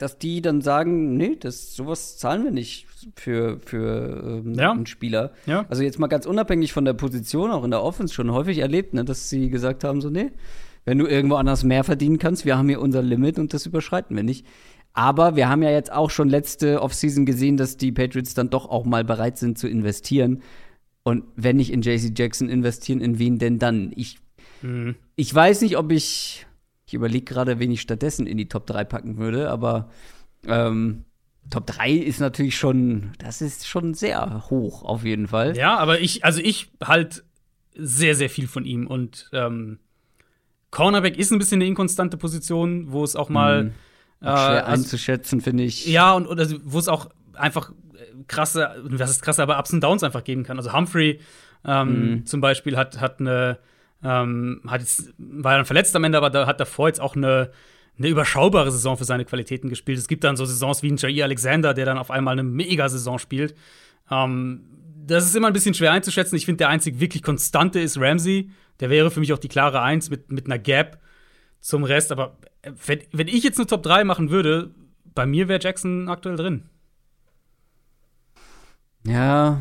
dass 0.00 0.16
die 0.16 0.40
dann 0.40 0.62
sagen, 0.62 1.18
nee, 1.18 1.36
das 1.38 1.76
sowas 1.76 2.16
zahlen 2.16 2.42
wir 2.44 2.50
nicht 2.50 2.86
für, 3.16 3.60
für 3.60 4.40
ähm, 4.44 4.54
ja. 4.54 4.72
einen 4.72 4.86
Spieler. 4.86 5.32
Ja. 5.44 5.66
Also 5.68 5.82
jetzt 5.82 5.98
mal 5.98 6.06
ganz 6.06 6.24
unabhängig 6.24 6.72
von 6.72 6.86
der 6.86 6.94
Position, 6.94 7.50
auch 7.50 7.64
in 7.64 7.70
der 7.70 7.82
Offense 7.82 8.14
schon 8.14 8.32
häufig 8.32 8.58
erlebt, 8.58 8.94
ne, 8.94 9.04
dass 9.04 9.28
sie 9.28 9.50
gesagt 9.50 9.84
haben, 9.84 10.00
so, 10.00 10.08
nee, 10.08 10.30
wenn 10.86 10.96
du 10.96 11.06
irgendwo 11.06 11.34
anders 11.34 11.64
mehr 11.64 11.84
verdienen 11.84 12.18
kannst, 12.18 12.46
wir 12.46 12.56
haben 12.56 12.70
hier 12.70 12.80
unser 12.80 13.02
Limit 13.02 13.38
und 13.38 13.52
das 13.52 13.66
überschreiten 13.66 14.16
wir 14.16 14.22
nicht. 14.22 14.46
Aber 14.94 15.36
wir 15.36 15.50
haben 15.50 15.62
ja 15.62 15.70
jetzt 15.70 15.92
auch 15.92 16.08
schon 16.08 16.30
letzte 16.30 16.80
Offseason 16.80 17.26
gesehen, 17.26 17.58
dass 17.58 17.76
die 17.76 17.92
Patriots 17.92 18.32
dann 18.32 18.48
doch 18.48 18.70
auch 18.70 18.86
mal 18.86 19.04
bereit 19.04 19.36
sind 19.36 19.58
zu 19.58 19.68
investieren. 19.68 20.40
Und 21.02 21.24
wenn 21.36 21.56
nicht 21.56 21.74
in 21.74 21.82
JC 21.82 22.18
Jackson 22.18 22.48
investieren, 22.48 23.02
in 23.02 23.18
wen 23.18 23.38
denn 23.38 23.58
dann? 23.58 23.92
Ich, 23.94 24.18
mhm. 24.62 24.94
ich 25.14 25.34
weiß 25.34 25.60
nicht, 25.60 25.76
ob 25.76 25.92
ich 25.92 26.46
ich 26.90 26.94
überlege 26.94 27.24
gerade, 27.24 27.60
wen 27.60 27.70
ich 27.70 27.80
stattdessen 27.80 28.26
in 28.26 28.36
die 28.36 28.48
Top 28.48 28.66
3 28.66 28.82
packen 28.82 29.16
würde, 29.16 29.48
aber 29.48 29.90
ähm, 30.44 31.04
Top 31.48 31.64
3 31.66 31.92
ist 31.92 32.18
natürlich 32.18 32.58
schon, 32.58 33.12
das 33.18 33.40
ist 33.40 33.68
schon 33.68 33.94
sehr 33.94 34.50
hoch 34.50 34.82
auf 34.82 35.04
jeden 35.04 35.28
Fall. 35.28 35.56
Ja, 35.56 35.76
aber 35.78 36.00
ich, 36.00 36.24
also 36.24 36.40
ich 36.40 36.72
halt 36.82 37.22
sehr, 37.76 38.16
sehr 38.16 38.28
viel 38.28 38.48
von 38.48 38.64
ihm 38.64 38.88
und 38.88 39.30
ähm, 39.32 39.78
Cornerback 40.72 41.16
ist 41.16 41.30
ein 41.30 41.38
bisschen 41.38 41.58
eine 41.58 41.66
inkonstante 41.66 42.16
Position, 42.16 42.90
wo 42.90 43.04
es 43.04 43.14
auch 43.14 43.28
mal 43.28 43.64
mhm. 43.64 43.72
schwer 44.18 44.32
äh, 44.32 44.58
also, 44.58 44.72
einzuschätzen, 44.72 45.40
finde 45.40 45.62
ich. 45.62 45.86
Ja, 45.86 46.12
und, 46.14 46.26
und 46.26 46.40
also, 46.40 46.56
wo 46.64 46.80
es 46.80 46.88
auch 46.88 47.08
einfach 47.34 47.70
krasse, 48.26 48.74
was 48.82 49.12
ist 49.12 49.22
krasse, 49.22 49.44
aber 49.44 49.60
Ups 49.60 49.72
und 49.72 49.80
Downs 49.84 50.02
einfach 50.02 50.24
geben 50.24 50.42
kann. 50.42 50.56
Also 50.56 50.72
Humphrey 50.72 51.20
ähm, 51.64 52.10
mhm. 52.10 52.26
zum 52.26 52.40
Beispiel 52.40 52.76
hat, 52.76 53.00
hat 53.00 53.20
eine, 53.20 53.58
ähm, 54.02 54.62
hat 54.66 54.80
jetzt, 54.80 55.12
war 55.18 55.56
dann 55.56 55.64
verletzt 55.64 55.94
am 55.96 56.04
Ende, 56.04 56.18
aber 56.18 56.30
da 56.30 56.46
hat 56.46 56.60
davor 56.60 56.88
jetzt 56.88 57.00
auch 57.00 57.16
eine, 57.16 57.50
eine 57.98 58.08
überschaubare 58.08 58.70
Saison 58.70 58.96
für 58.96 59.04
seine 59.04 59.24
Qualitäten 59.24 59.68
gespielt. 59.68 59.98
Es 59.98 60.08
gibt 60.08 60.24
dann 60.24 60.36
so 60.36 60.44
Saisons 60.44 60.82
wie 60.82 60.90
ein 60.90 60.96
Jair 60.96 61.24
Alexander, 61.24 61.74
der 61.74 61.84
dann 61.84 61.98
auf 61.98 62.10
einmal 62.10 62.32
eine 62.32 62.42
Mega-Saison 62.42 63.18
spielt. 63.18 63.54
Ähm, 64.10 64.64
das 65.06 65.24
ist 65.24 65.36
immer 65.36 65.48
ein 65.48 65.52
bisschen 65.52 65.74
schwer 65.74 65.92
einzuschätzen. 65.92 66.36
Ich 66.36 66.46
finde, 66.46 66.58
der 66.58 66.68
einzig 66.68 67.00
wirklich 67.00 67.22
konstante 67.22 67.80
ist 67.80 67.98
Ramsey. 67.98 68.50
Der 68.80 68.90
wäre 68.90 69.10
für 69.10 69.20
mich 69.20 69.32
auch 69.32 69.38
die 69.38 69.48
klare 69.48 69.82
Eins 69.82 70.08
mit, 70.08 70.30
mit 70.30 70.46
einer 70.46 70.58
Gap 70.58 70.98
zum 71.60 71.84
Rest. 71.84 72.12
Aber 72.12 72.38
wenn, 72.62 73.00
wenn 73.12 73.28
ich 73.28 73.42
jetzt 73.42 73.58
eine 73.58 73.66
Top 73.66 73.82
3 73.82 74.04
machen 74.04 74.30
würde, 74.30 74.70
bei 75.14 75.26
mir 75.26 75.48
wäre 75.48 75.60
Jackson 75.60 76.08
aktuell 76.08 76.36
drin. 76.36 76.70
Ja, 79.06 79.60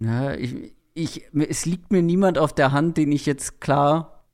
ja, 0.00 0.34
ich, 0.34 0.72
ich, 0.94 1.22
es 1.48 1.66
liegt 1.66 1.92
mir 1.92 2.02
niemand 2.02 2.38
auf 2.38 2.54
der 2.54 2.72
Hand, 2.72 2.96
den 2.96 3.12
ich 3.12 3.26
jetzt 3.26 3.60
klar 3.60 4.24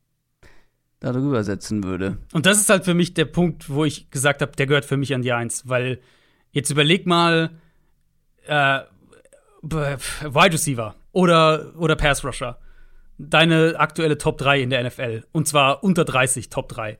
darüber 1.00 1.44
setzen 1.44 1.84
würde. 1.84 2.18
Und 2.32 2.46
das 2.46 2.58
ist 2.58 2.70
halt 2.70 2.84
für 2.84 2.94
mich 2.94 3.14
der 3.14 3.26
Punkt, 3.26 3.68
wo 3.68 3.84
ich 3.84 4.10
gesagt 4.10 4.42
habe, 4.42 4.52
der 4.52 4.66
gehört 4.66 4.84
für 4.84 4.96
mich 4.96 5.14
an 5.14 5.22
die 5.22 5.32
Eins. 5.32 5.68
Weil 5.68 6.00
jetzt 6.52 6.70
überleg 6.70 7.06
mal, 7.06 7.50
äh, 8.46 8.80
Wide 9.62 10.52
Receiver 10.52 10.94
oder, 11.12 11.72
oder 11.76 11.96
Pass 11.96 12.24
Rusher. 12.24 12.58
Deine 13.18 13.76
aktuelle 13.78 14.18
Top 14.18 14.38
3 14.38 14.60
in 14.60 14.70
der 14.70 14.84
NFL. 14.84 15.24
Und 15.32 15.48
zwar 15.48 15.82
unter 15.82 16.04
30 16.04 16.50
Top 16.50 16.68
3. 16.68 16.98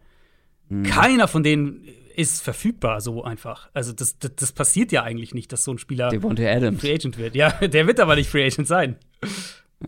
Mhm. 0.69 0.83
Keiner 0.85 1.29
von 1.29 1.43
denen 1.43 1.85
ist 2.17 2.43
verfügbar 2.43 3.01
so 3.03 3.23
einfach. 3.23 3.69
Also 3.75 3.93
das, 3.93 4.19
das, 4.19 4.35
das, 4.37 4.53
passiert 4.53 4.91
ja 4.91 5.03
eigentlich 5.03 5.35
nicht, 5.35 5.53
dass 5.53 5.65
so 5.65 5.73
ein 5.73 5.79
Spieler 5.79 6.11
Adams. 6.49 6.81
Free 6.81 6.95
Agent 6.95 7.19
wird. 7.19 7.35
Ja, 7.35 7.51
der 7.67 7.87
wird 7.87 8.01
aber 8.01 8.17
nicht 8.17 8.31
Free 8.31 8.47
Agent 8.47 8.67
sein. 8.67 8.97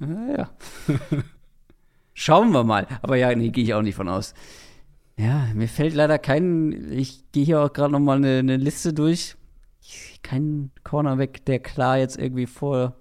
Ja. 0.01 0.51
Schauen 2.15 2.53
wir 2.53 2.65
mal. 2.65 2.87
Aber 3.03 3.17
ja, 3.17 3.35
nee, 3.35 3.51
gehe 3.51 3.65
ich 3.65 3.75
auch 3.75 3.83
nicht 3.83 3.95
von 3.95 4.09
aus. 4.09 4.35
Ja, 5.17 5.49
mir 5.55 5.69
fällt 5.69 5.95
leider 5.95 6.19
kein. 6.19 6.93
Ich 6.93 7.31
gehe 7.33 7.45
hier 7.45 7.61
auch 7.61 7.73
gerade 7.73 7.93
noch 7.93 8.01
mal 8.01 8.17
eine, 8.17 8.39
eine 8.39 8.57
Liste 8.57 8.93
durch. 8.93 9.37
Kein 10.23 10.71
Cornerback, 10.85 11.45
der 11.45 11.61
klar 11.61 11.99
jetzt 11.99 12.19
irgendwie 12.19 12.47
vor 12.47 12.97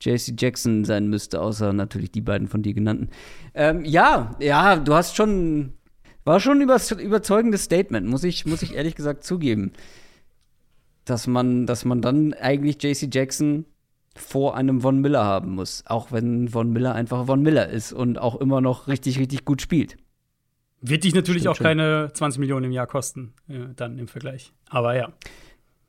JC 0.00 0.34
Jackson 0.40 0.84
sein 0.84 1.08
müsste, 1.08 1.40
außer 1.40 1.72
natürlich 1.72 2.10
die 2.10 2.20
beiden 2.20 2.48
von 2.48 2.62
dir 2.62 2.74
genannten. 2.74 3.10
Ähm, 3.54 3.84
ja, 3.84 4.36
ja, 4.40 4.76
du 4.76 4.94
hast 4.94 5.16
schon 5.16 5.74
war 6.24 6.38
schon 6.38 6.60
ein 6.60 7.00
überzeugendes 7.00 7.64
Statement, 7.64 8.06
muss 8.06 8.24
ich, 8.24 8.46
muss 8.46 8.62
ich 8.62 8.74
ehrlich 8.74 8.94
gesagt 8.94 9.24
zugeben. 9.24 9.72
Dass 11.04 11.26
man, 11.26 11.66
dass 11.66 11.84
man 11.84 12.00
dann 12.00 12.32
eigentlich 12.34 12.80
JC 12.82 13.12
Jackson 13.12 13.64
vor 14.14 14.56
einem 14.56 14.80
Von 14.80 15.00
Miller 15.00 15.24
haben 15.24 15.54
muss. 15.54 15.84
Auch 15.86 16.12
wenn 16.12 16.48
Von 16.48 16.70
Miller 16.70 16.94
einfach 16.94 17.26
Von 17.26 17.42
Miller 17.42 17.68
ist 17.68 17.92
und 17.92 18.18
auch 18.18 18.40
immer 18.40 18.60
noch 18.60 18.88
richtig, 18.88 19.18
richtig 19.18 19.44
gut 19.44 19.62
spielt. 19.62 19.96
Wird 20.80 21.04
dich 21.04 21.14
natürlich 21.14 21.42
stimmt 21.42 21.52
auch 21.52 21.56
schon. 21.56 21.64
keine 21.64 22.10
20 22.12 22.40
Millionen 22.40 22.66
im 22.66 22.72
Jahr 22.72 22.86
kosten, 22.86 23.34
äh, 23.48 23.68
dann 23.76 23.98
im 23.98 24.08
Vergleich. 24.08 24.52
Aber 24.68 24.96
ja. 24.96 25.12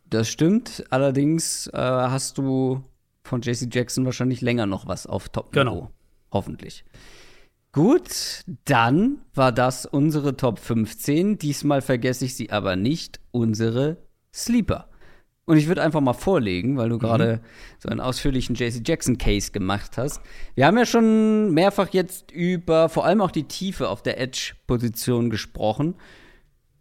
Das 0.10 0.30
stimmt. 0.30 0.84
Allerdings 0.92 1.68
äh, 1.68 1.78
hast 1.78 2.38
du 2.38 2.84
von 3.24 3.42
JC 3.42 3.74
Jackson 3.74 4.06
wahrscheinlich 4.06 4.42
länger 4.42 4.68
noch 4.68 4.86
was 4.86 5.08
auf 5.08 5.30
Top-Niveau. 5.30 5.64
Genau. 5.64 5.92
Hoffentlich. 6.32 6.86
Gut, 7.72 8.44
dann 8.66 9.22
war 9.34 9.52
das 9.52 9.88
unsere 9.88 10.38
Top 10.38 10.60
15. 10.60 11.40
Diesmal 11.40 11.82
vergesse 11.82 12.26
ich 12.26 12.36
sie 12.36 12.52
aber 12.52 12.76
nicht, 12.76 13.20
unsere 13.32 13.98
Sleeper. 14.32 14.90
Und 15.46 15.58
ich 15.58 15.68
würde 15.68 15.84
einfach 15.84 16.00
mal 16.00 16.14
vorlegen, 16.14 16.78
weil 16.78 16.90
du 16.90 16.96
mhm. 16.96 17.00
gerade 17.00 17.42
so 17.80 17.90
einen 17.90 18.00
ausführlichen 18.00 18.56
JC 18.56 18.82
Jackson 18.86 19.18
Case 19.18 19.52
gemacht 19.52 19.98
hast. 19.98 20.22
Wir 20.56 20.66
haben 20.66 20.78
ja 20.78 20.86
schon 20.86 21.54
mehrfach 21.54 21.90
jetzt 21.92 22.32
über 22.32 22.88
vor 22.88 23.06
allem 23.06 23.22
auch 23.22 23.32
die 23.32 23.44
Tiefe 23.44 23.90
auf 23.90 24.02
der 24.02 24.20
Edge-Position 24.20 25.30
gesprochen. 25.30 25.96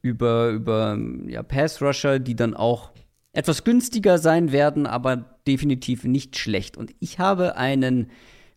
Über, 0.01 0.51
über 0.51 0.98
ja, 1.26 1.43
Pass-Rusher, 1.43 2.18
die 2.18 2.34
dann 2.34 2.55
auch 2.55 2.90
etwas 3.32 3.64
günstiger 3.64 4.18
sein 4.18 4.52
werden, 4.52 4.86
aber 4.86 5.16
definitiv 5.47 6.05
nicht 6.05 6.36
schlecht. 6.36 6.76
Und 6.76 6.94
ich 7.01 7.18
habe 7.18 7.56
einen 7.56 8.10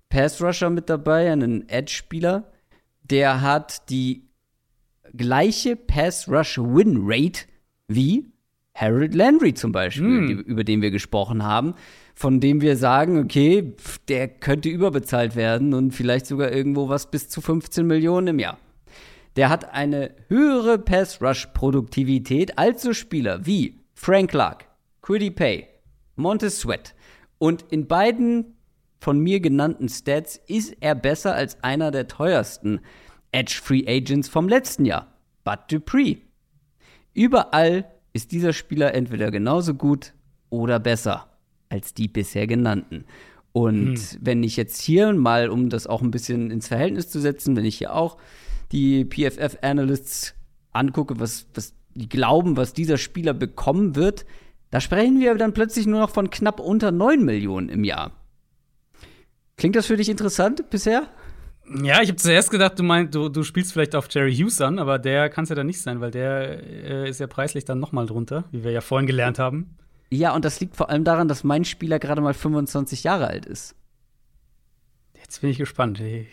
Pass-Rusher 0.10 0.70
mit 0.70 0.90
dabei, 0.90 1.32
einen 1.32 1.68
Edge-Spieler. 1.70 2.52
Der 3.04 3.42
hat 3.42 3.90
die 3.90 4.28
gleiche 5.14 5.76
Pass-Rush-Win-Rate 5.76 7.42
wie 7.88 8.32
Harold 8.76 9.16
Landry 9.16 9.54
zum 9.54 9.72
Beispiel, 9.72 10.22
mm. 10.22 10.28
die, 10.28 10.34
über 10.34 10.64
den 10.66 10.82
wir 10.82 10.92
gesprochen 10.92 11.44
haben, 11.44 11.74
von 12.14 12.40
dem 12.40 12.62
wir 12.62 12.76
sagen, 12.76 13.18
okay, 13.20 13.74
der 14.10 14.28
könnte 14.28 14.70
überbezahlt 14.70 15.36
werden 15.36 15.74
und 15.74 15.92
vielleicht 15.92 16.28
sogar 16.28 16.52
irgendwo 16.52 16.90
was 16.90 17.10
bis 17.10 17.30
zu 17.30 17.42
15 17.42 17.88
Millionen 17.88 18.28
im 18.28 18.40
Jahr. 18.40 18.58
Der 19.38 19.50
hat 19.50 19.74
eine 19.74 20.12
höhere 20.28 20.78
Pass-Rush-Produktivität 20.78 22.58
als 22.58 22.84
so 22.84 22.94
Spieler 22.94 23.46
wie 23.46 23.80
Frank 23.94 24.32
Clark, 24.32 24.66
Quiddy 25.02 25.32
Pay, 25.32 25.68
Montez 26.16 26.60
Sweat. 26.60 26.94
Und 27.38 27.66
in 27.70 27.88
beiden 27.88 28.56
von 29.00 29.20
mir 29.20 29.40
genannten 29.40 29.88
Stats 29.90 30.40
ist 30.48 30.76
er 30.80 30.96
besser 30.96 31.36
als 31.36 31.64
einer 31.64 31.92
der 31.92 32.08
teuersten 32.08 32.82
Edge 33.32 33.60
Free 33.62 33.84
Agents 33.88 34.30
vom 34.30 34.48
letzten 34.48 34.86
Jahr, 34.86 35.14
Bud 35.44 35.60
Dupree. 35.70 36.18
Überall 37.14 37.86
ist 38.16 38.32
dieser 38.32 38.54
Spieler 38.54 38.94
entweder 38.94 39.30
genauso 39.30 39.74
gut 39.74 40.14
oder 40.50 40.80
besser 40.80 41.30
als 41.68 41.94
die 41.94 42.08
bisher 42.08 42.48
genannten. 42.48 43.04
Und 43.52 43.98
hm. 43.98 44.20
wenn 44.22 44.42
ich 44.42 44.56
jetzt 44.56 44.80
hier 44.82 45.12
mal, 45.12 45.50
um 45.50 45.70
das 45.70 45.86
auch 45.86 46.02
ein 46.02 46.12
bisschen 46.12 46.50
ins 46.50 46.70
Verhältnis 46.70 47.10
zu 47.10 47.20
setzen, 47.20 47.58
wenn 47.58 47.66
ich 47.66 47.78
hier 47.78 47.94
auch 47.94 48.16
die 48.72 49.04
PFF-Analysts 49.04 50.34
angucke, 50.72 51.20
was, 51.20 51.48
was 51.54 51.74
die 51.94 52.08
glauben, 52.08 52.56
was 52.56 52.72
dieser 52.72 52.98
Spieler 52.98 53.34
bekommen 53.34 53.98
wird, 53.98 54.26
da 54.72 54.80
sprechen 54.80 55.20
wir 55.20 55.36
dann 55.36 55.54
plötzlich 55.54 55.86
nur 55.86 56.00
noch 56.00 56.10
von 56.10 56.30
knapp 56.30 56.62
unter 56.62 56.94
9 56.94 57.22
Millionen 57.22 57.68
im 57.68 57.84
Jahr. 57.84 58.14
Klingt 59.58 59.76
das 59.76 59.88
für 59.88 59.98
dich 59.98 60.08
interessant 60.08 60.70
bisher? 60.70 61.10
Ja, 61.68 62.02
ich 62.02 62.10
habe 62.10 62.18
zuerst 62.18 62.52
gedacht, 62.52 62.78
du 62.78 62.84
meinst, 62.84 63.16
du, 63.16 63.30
du 63.30 63.44
spielst 63.44 63.74
vielleicht 63.74 63.96
auf 63.96 64.08
Jerry 64.12 64.36
Hughes 64.36 64.62
an, 64.62 64.78
aber 64.78 65.00
der 65.00 65.30
kann 65.30 65.44
es 65.44 65.50
ja 65.50 65.56
dann 65.56 65.66
nicht 65.66 65.82
sein, 65.82 66.00
weil 66.00 66.12
der 66.12 66.64
äh, 66.64 67.10
ist 67.10 67.20
ja 67.20 67.28
preislich 67.28 67.66
dann 67.66 67.80
noch 67.80 67.92
mal 67.92 68.06
drunter, 68.06 68.44
wie 68.52 68.64
wir 68.64 68.72
ja 68.72 68.82
vorhin 68.82 69.08
gelernt 69.08 69.40
haben. 69.40 69.76
Ja, 70.12 70.36
und 70.36 70.46
das 70.46 70.60
liegt 70.60 70.76
vor 70.76 70.90
allem 70.90 71.04
daran, 71.04 71.28
dass 71.28 71.44
mein 71.44 71.66
Spieler 71.66 71.98
gerade 71.98 72.22
mal 72.22 72.36
25 72.36 73.04
Jahre 73.04 73.28
alt 73.28 73.48
ist. 73.48 73.76
Jetzt 75.16 75.42
bin 75.42 75.50
ich 75.50 75.58
gespannt. 75.58 76.00
Hey. 76.00 76.30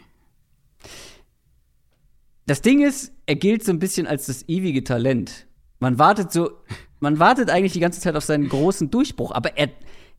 Das 2.47 2.61
Ding 2.61 2.83
ist, 2.87 3.13
er 3.25 3.37
gilt 3.37 3.65
so 3.65 3.73
ein 3.73 3.79
bisschen 3.79 4.07
als 4.07 4.27
das 4.27 4.47
ewige 4.49 4.85
Talent. 4.85 5.47
Man 5.79 5.99
wartet 5.99 6.31
so, 6.31 6.51
man 7.01 7.19
wartet 7.19 7.49
eigentlich 7.49 7.73
die 7.73 7.81
ganze 7.81 8.01
Zeit 8.01 8.17
auf 8.17 8.25
seinen 8.25 8.51
großen 8.51 8.91
Durchbruch, 8.91 9.33
aber 9.33 9.57
er, 9.57 9.71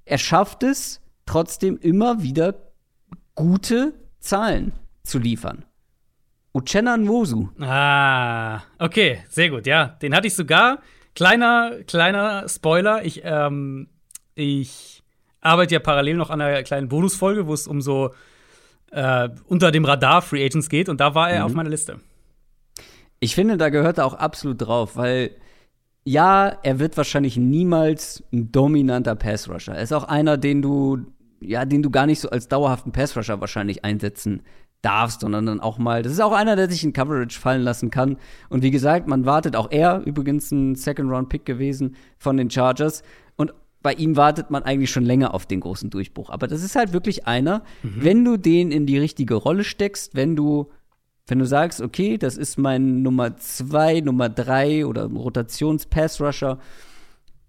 er 0.06 0.18
schafft 0.18 0.64
es 0.64 1.02
trotzdem 1.28 1.78
immer 1.78 2.24
wieder 2.24 2.56
gute 3.36 3.94
Zahlen 4.20 4.74
zu 5.04 5.20
liefern. 5.20 5.66
Uchenna 6.54 6.98
Nwosu. 6.98 7.50
Ah, 7.60 8.62
okay, 8.80 9.24
sehr 9.30 9.50
gut, 9.50 9.66
ja. 9.66 9.98
Den 10.02 10.16
hatte 10.16 10.28
ich 10.28 10.36
sogar. 10.36 10.80
Kleiner, 11.16 11.84
kleiner 11.88 12.48
Spoiler. 12.48 13.04
Ich, 13.04 13.22
ähm, 13.24 13.90
ich 14.36 15.04
arbeite 15.42 15.74
ja 15.74 15.80
parallel 15.80 16.16
noch 16.16 16.30
an 16.30 16.42
einer 16.42 16.64
kleinen 16.64 16.90
Bonusfolge, 16.90 17.48
wo 17.48 17.54
es 17.54 17.68
um 17.68 17.82
so 17.82 18.14
äh, 18.92 19.30
unter 19.48 19.72
dem 19.72 19.86
Radar 19.86 20.22
Free 20.22 20.46
Agents 20.46 20.70
geht 20.70 20.90
und 20.90 21.00
da 21.00 21.16
war 21.16 21.30
er 21.30 21.40
mhm. 21.40 21.46
auf 21.46 21.54
meiner 21.54 21.70
Liste. 21.70 22.00
Ich 23.20 23.36
finde, 23.36 23.58
da 23.58 23.70
gehört 23.70 23.98
er 23.98 24.06
auch 24.06 24.14
absolut 24.14 24.62
drauf, 24.62 24.96
weil 24.96 25.32
ja, 26.06 26.50
er 26.64 26.80
wird 26.80 26.98
wahrscheinlich 26.98 27.38
niemals 27.38 28.24
ein 28.34 28.52
dominanter 28.52 29.16
Pass-Rusher. 29.16 29.74
Er 29.74 29.84
ist 29.84 29.94
auch 29.94 30.04
einer, 30.04 30.38
den 30.38 30.62
du 30.62 31.06
ja, 31.46 31.66
den 31.66 31.84
du 31.84 31.90
gar 31.90 32.06
nicht 32.06 32.20
so 32.20 32.30
als 32.30 32.48
dauerhaften 32.48 32.92
Passrusher 32.92 33.42
wahrscheinlich 33.42 33.84
einsetzen 33.84 34.44
darfst, 34.84 35.22
sondern 35.22 35.46
dann 35.46 35.60
auch 35.60 35.78
mal, 35.80 36.04
das 36.04 36.12
ist 36.12 36.20
auch 36.20 36.34
einer, 36.34 36.56
der 36.56 36.70
sich 36.70 36.84
in 36.84 36.94
Coverage 36.94 37.40
fallen 37.40 37.64
lassen 37.64 37.90
kann. 37.90 38.18
Und 38.50 38.62
wie 38.62 38.72
gesagt, 38.72 39.08
man 39.08 39.26
wartet, 39.26 39.56
auch 39.56 39.72
er, 39.72 40.04
übrigens 40.06 40.52
ein 40.52 40.76
Second-Round-Pick 40.76 41.46
gewesen 41.46 41.96
von 42.18 42.38
den 42.38 42.52
Chargers. 42.52 43.02
Und 43.36 43.54
bei 43.82 43.94
ihm 43.94 44.18
wartet 44.18 44.52
man 44.52 44.64
eigentlich 44.64 44.92
schon 44.92 45.06
länger 45.06 45.34
auf 45.34 45.46
den 45.46 45.62
großen 45.62 45.90
Durchbruch. 45.90 46.30
Aber 46.30 46.48
das 46.48 46.64
ist 46.64 46.76
halt 46.76 46.94
wirklich 46.94 47.26
einer, 47.26 47.64
mhm. 47.82 47.96
wenn 47.98 48.26
du 48.26 48.38
den 48.38 48.72
in 48.72 48.86
die 48.86 48.98
richtige 48.98 49.36
Rolle 49.36 49.64
steckst, 49.64 50.16
wenn 50.16 50.36
du, 50.36 50.70
wenn 51.28 51.40
du 51.40 51.46
sagst, 51.46 51.82
okay, 51.82 52.18
das 52.18 52.38
ist 52.38 52.58
mein 52.58 53.02
Nummer 53.02 53.38
zwei, 53.38 54.02
Nummer 54.02 54.28
drei 54.28 54.86
oder 54.86 55.06
Rotations-Pass-Rusher, 55.06 56.60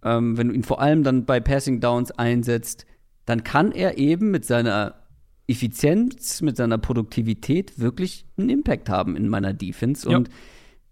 ähm, 0.05 0.37
wenn 0.37 0.49
du 0.49 0.55
ihn 0.55 0.63
vor 0.63 0.81
allem 0.81 1.03
dann 1.03 1.25
bei 1.25 1.41
Passing 1.41 1.81
Downs 1.81 2.13
einsetzt, 2.13 2.87
dann 3.27 3.43
kann 3.43 3.73
er 3.73 3.99
eben 3.99 4.31
mit 4.31 4.45
seiner 4.45 4.95
Effizienz, 5.47 6.41
mit 6.41 6.57
seiner 6.57 6.79
Produktivität 6.79 7.79
wirklich 7.79 8.25
einen 8.37 8.49
Impact 8.49 8.89
haben 8.89 9.17
in 9.17 9.29
meiner 9.29 9.53
Defense. 9.53 10.11
Ja. 10.11 10.17
Und 10.17 10.31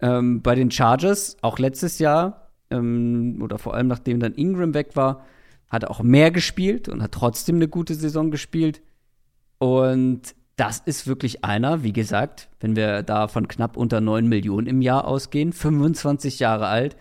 ähm, 0.01 0.43
bei 0.43 0.55
den 0.55 0.71
Chargers, 0.71 1.37
auch 1.41 1.59
letztes 1.59 1.99
Jahr, 1.99 2.51
ähm, 2.71 3.39
oder 3.43 3.59
vor 3.59 3.75
allem 3.75 3.87
nachdem 3.87 4.21
dann 4.21 4.35
Ingram 4.35 4.75
weg 4.75 4.95
war, 4.95 5.25
hat 5.69 5.87
auch 5.87 6.03
mehr 6.03 6.31
gespielt 6.31 6.89
und 6.89 7.03
hat 7.03 7.13
trotzdem 7.13 7.57
eine 7.57 7.69
gute 7.69 7.95
Saison 7.95 8.31
gespielt. 8.31 8.83
Und 9.59 10.35
das 10.57 10.81
ist 10.81 11.07
wirklich 11.07 11.45
einer, 11.45 11.83
wie 11.83 11.95
gesagt, 11.95 12.51
wenn 12.61 12.77
wir 12.77 13.03
da 13.03 13.29
von 13.29 13.49
knapp 13.49 13.77
unter 13.77 14.01
9 14.01 14.29
Millionen 14.29 14.67
im 14.67 14.83
Jahr 14.83 15.07
ausgehen, 15.07 15.53
25 15.53 16.41
Jahre 16.41 16.67
alt. 16.67 16.97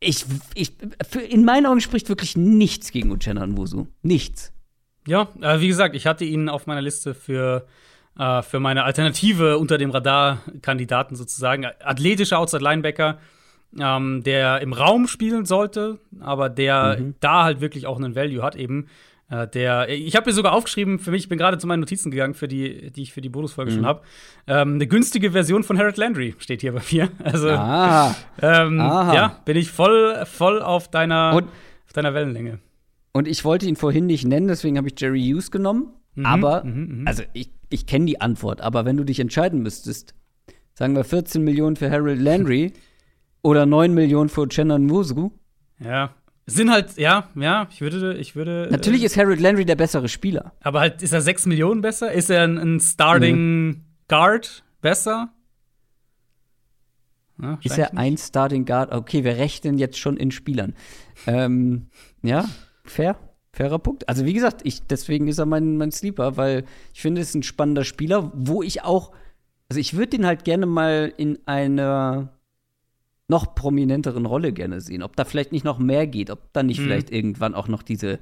Ich, 0.00 0.24
ich, 0.54 0.72
für, 1.08 1.20
in 1.20 1.44
meinen 1.44 1.66
Augen 1.66 1.80
spricht 1.80 2.08
wirklich 2.08 2.36
nichts 2.36 2.90
gegen 2.90 3.12
Uchenna 3.12 3.46
Nwosu. 3.46 3.86
Nichts. 4.02 4.52
Ja, 5.06 5.28
äh, 5.40 5.60
wie 5.60 5.68
gesagt, 5.68 5.94
ich 5.94 6.06
hatte 6.06 6.24
ihn 6.24 6.48
auf 6.48 6.66
meiner 6.66 6.82
Liste 6.82 7.14
für, 7.14 7.66
äh, 8.18 8.42
für 8.42 8.60
meine 8.60 8.84
Alternative 8.84 9.58
unter 9.58 9.78
dem 9.78 9.90
Radar-Kandidaten 9.90 11.16
sozusagen. 11.16 11.66
Athletischer 11.82 12.38
Outside-Linebacker, 12.38 13.18
ähm, 13.78 14.22
der 14.22 14.60
im 14.60 14.72
Raum 14.72 15.06
spielen 15.06 15.46
sollte, 15.46 15.98
aber 16.20 16.48
der 16.48 16.98
mhm. 16.98 17.14
da 17.20 17.44
halt 17.44 17.60
wirklich 17.60 17.86
auch 17.86 17.96
einen 17.96 18.14
Value 18.14 18.42
hat 18.42 18.56
eben. 18.56 18.88
Äh, 19.30 19.46
der, 19.48 19.88
ich 19.88 20.16
habe 20.16 20.28
mir 20.28 20.34
sogar 20.34 20.52
aufgeschrieben, 20.52 20.98
für 20.98 21.12
mich, 21.12 21.22
ich 21.22 21.28
bin 21.28 21.38
gerade 21.38 21.56
zu 21.56 21.66
meinen 21.66 21.80
Notizen 21.80 22.10
gegangen, 22.10 22.34
für 22.34 22.48
die, 22.48 22.90
die 22.90 23.02
ich 23.02 23.12
für 23.12 23.20
die 23.20 23.28
Bonusfolge 23.28 23.70
mhm. 23.70 23.76
schon 23.76 23.86
habe. 23.86 24.02
Ähm, 24.46 24.74
eine 24.74 24.86
günstige 24.86 25.30
Version 25.30 25.62
von 25.62 25.78
Harold 25.78 25.96
Landry 25.96 26.34
steht 26.38 26.60
hier 26.60 26.72
bei 26.72 26.82
mir. 26.90 27.08
Also, 27.22 27.48
ah. 27.50 28.14
ähm, 28.42 28.78
ja, 28.78 29.40
bin 29.44 29.56
ich 29.56 29.70
voll, 29.70 30.26
voll 30.26 30.60
auf 30.60 30.88
deiner, 30.90 31.32
und, 31.34 31.48
auf 31.86 31.92
deiner 31.92 32.12
Wellenlänge. 32.12 32.58
Und 33.12 33.26
ich 33.26 33.44
wollte 33.44 33.66
ihn 33.66 33.76
vorhin 33.76 34.06
nicht 34.06 34.24
nennen, 34.24 34.48
deswegen 34.48 34.76
habe 34.76 34.88
ich 34.88 35.00
Jerry 35.00 35.20
Hughes 35.22 35.50
genommen. 35.50 35.94
Mhm, 36.14 36.26
aber, 36.26 36.64
mhm, 36.64 37.00
mhm. 37.00 37.06
also 37.06 37.22
ich, 37.32 37.52
ich 37.68 37.86
kenne 37.86 38.06
die 38.06 38.20
Antwort, 38.20 38.60
aber 38.60 38.84
wenn 38.84 38.96
du 38.96 39.04
dich 39.04 39.20
entscheiden 39.20 39.62
müsstest, 39.62 40.14
sagen 40.74 40.94
wir 40.94 41.04
14 41.04 41.42
Millionen 41.42 41.76
für 41.76 41.90
Harold 41.90 42.20
Landry 42.20 42.72
oder 43.42 43.66
9 43.66 43.94
Millionen 43.94 44.28
für 44.28 44.48
Chenan 44.48 44.86
Musu. 44.86 45.30
Ja. 45.78 46.14
Sind 46.46 46.70
halt, 46.70 46.96
ja, 46.96 47.28
ja, 47.36 47.68
ich 47.70 47.80
würde, 47.80 48.16
ich 48.16 48.34
würde. 48.34 48.68
Natürlich 48.72 49.02
äh, 49.02 49.06
ist 49.06 49.16
Harold 49.16 49.40
Landry 49.40 49.64
der 49.64 49.76
bessere 49.76 50.08
Spieler. 50.08 50.52
Aber 50.60 50.80
halt, 50.80 51.00
ist 51.00 51.12
er 51.12 51.20
6 51.20 51.46
Millionen 51.46 51.80
besser? 51.80 52.10
Ist 52.10 52.28
er 52.28 52.42
ein, 52.42 52.58
ein 52.58 52.80
Starting 52.80 53.66
mhm. 53.66 53.84
Guard 54.08 54.64
besser? 54.80 55.32
Ja, 57.40 57.58
ist 57.62 57.78
er 57.78 57.96
ein 57.96 58.18
Starting 58.18 58.64
Guard? 58.64 58.92
Okay, 58.92 59.22
wir 59.22 59.36
rechnen 59.36 59.78
jetzt 59.78 59.98
schon 59.98 60.16
in 60.16 60.30
Spielern. 60.30 60.74
ähm, 61.26 61.86
ja, 62.22 62.46
fair. 62.90 63.16
Fairer 63.52 63.80
Punkt. 63.80 64.08
Also, 64.08 64.24
wie 64.26 64.32
gesagt, 64.32 64.60
ich, 64.64 64.82
deswegen 64.82 65.26
ist 65.26 65.38
er 65.38 65.46
mein, 65.46 65.76
mein 65.76 65.90
Sleeper, 65.90 66.36
weil 66.36 66.64
ich 66.94 67.02
finde, 67.02 67.20
es 67.20 67.30
ist 67.30 67.34
ein 67.34 67.42
spannender 67.42 67.84
Spieler, 67.84 68.30
wo 68.34 68.62
ich 68.62 68.84
auch, 68.84 69.10
also 69.68 69.80
ich 69.80 69.94
würde 69.94 70.18
den 70.18 70.26
halt 70.26 70.44
gerne 70.44 70.66
mal 70.66 71.12
in 71.16 71.38
einer 71.46 72.32
noch 73.26 73.54
prominenteren 73.54 74.26
Rolle 74.26 74.52
gerne 74.52 74.80
sehen. 74.80 75.02
Ob 75.02 75.16
da 75.16 75.24
vielleicht 75.24 75.52
nicht 75.52 75.64
noch 75.64 75.78
mehr 75.78 76.06
geht, 76.06 76.30
ob 76.30 76.52
da 76.52 76.62
nicht 76.62 76.80
mhm. 76.80 76.84
vielleicht 76.84 77.10
irgendwann 77.10 77.54
auch 77.54 77.68
noch 77.68 77.82
diese 77.82 78.18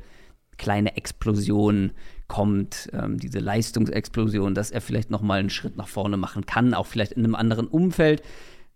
kleine 0.59 0.97
Explosion 0.97 1.93
kommt, 2.27 2.91
ähm, 2.93 3.19
diese 3.19 3.39
Leistungsexplosion, 3.39 4.55
dass 4.55 4.71
er 4.71 4.81
vielleicht 4.81 5.11
noch 5.11 5.23
mal 5.23 5.41
einen 5.41 5.51
Schritt 5.51 5.77
nach 5.77 5.89
vorne 5.89 6.17
machen 6.17 6.45
kann, 6.47 6.75
auch 6.75 6.87
vielleicht 6.87 7.13
in 7.13 7.25
einem 7.25 7.35
anderen 7.35 7.67
Umfeld. 7.67 8.23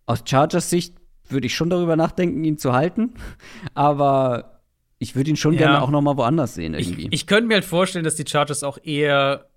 Aus 0.07 0.23
Chargers 0.25 0.71
Sicht 0.71 0.95
würde 1.29 1.47
ich 1.47 1.55
schon 1.55 1.71
darüber 1.71 1.97
nachdenken, 1.97 2.45
ihn 2.45 2.59
zu 2.59 2.73
halten, 2.73 3.15
aber 3.75 4.62
ich 5.03 5.17
würde 5.17 5.31
ihn 5.31 5.37
schon 5.37 5.55
ja. 5.55 5.61
gerne 5.61 5.83
auch 5.83 5.91
noch 5.91 6.01
mal 6.01 6.17
woanders 6.17 6.55
sehen 6.55 6.75
irgendwie. 6.75 7.07
Ich, 7.07 7.13
ich 7.13 7.27
könnte 7.27 7.49
mir 7.49 7.55
halt 7.55 7.65
vorstellen, 7.65 8.05
dass 8.05 8.15
die 8.15 8.25
Chargers 8.27 8.63
auch 8.63 8.79
eher 8.83 9.49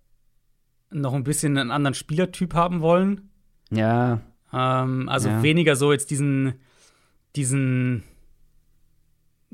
noch 0.89 1.13
ein 1.13 1.23
bisschen 1.23 1.57
einen 1.57 1.71
anderen 1.71 1.93
Spielertyp 1.93 2.55
haben 2.55 2.81
wollen. 2.81 3.29
Ja. 3.69 4.21
Ähm, 4.51 5.07
also 5.07 5.29
ja. 5.29 5.43
weniger 5.43 5.75
so 5.75 5.91
jetzt 5.91 6.09
diesen, 6.09 6.55
diesen, 7.35 8.03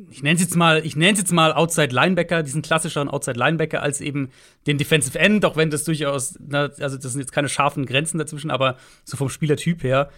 ich 0.10 0.24
nenne 0.24 0.36
es 0.36 0.42
jetzt 0.42 0.56
mal, 0.56 0.86
ich 0.86 0.96
nenne 0.96 1.14
es 1.14 1.20
jetzt 1.20 1.34
mal 1.34 1.52
Outside 1.52 1.94
Linebacker, 1.94 2.42
diesen 2.42 2.62
klassischeren 2.62 3.10
Outside 3.10 3.38
Linebacker 3.38 3.82
als 3.82 4.00
eben 4.00 4.30
den 4.68 4.78
Defensive 4.78 5.20
End, 5.20 5.44
auch 5.44 5.58
wenn 5.58 5.72
das 5.72 5.84
durchaus, 5.84 6.38
also 6.52 6.98
das 6.98 7.12
sind 7.12 7.20
jetzt 7.20 7.34
keine 7.34 7.50
scharfen 7.50 7.86
Grenzen 7.86 8.18
dazwischen, 8.18 8.50
aber 8.50 8.78
so 9.04 9.18
vom 9.18 9.28
Spielertyp 9.28 9.84
her 9.84 10.10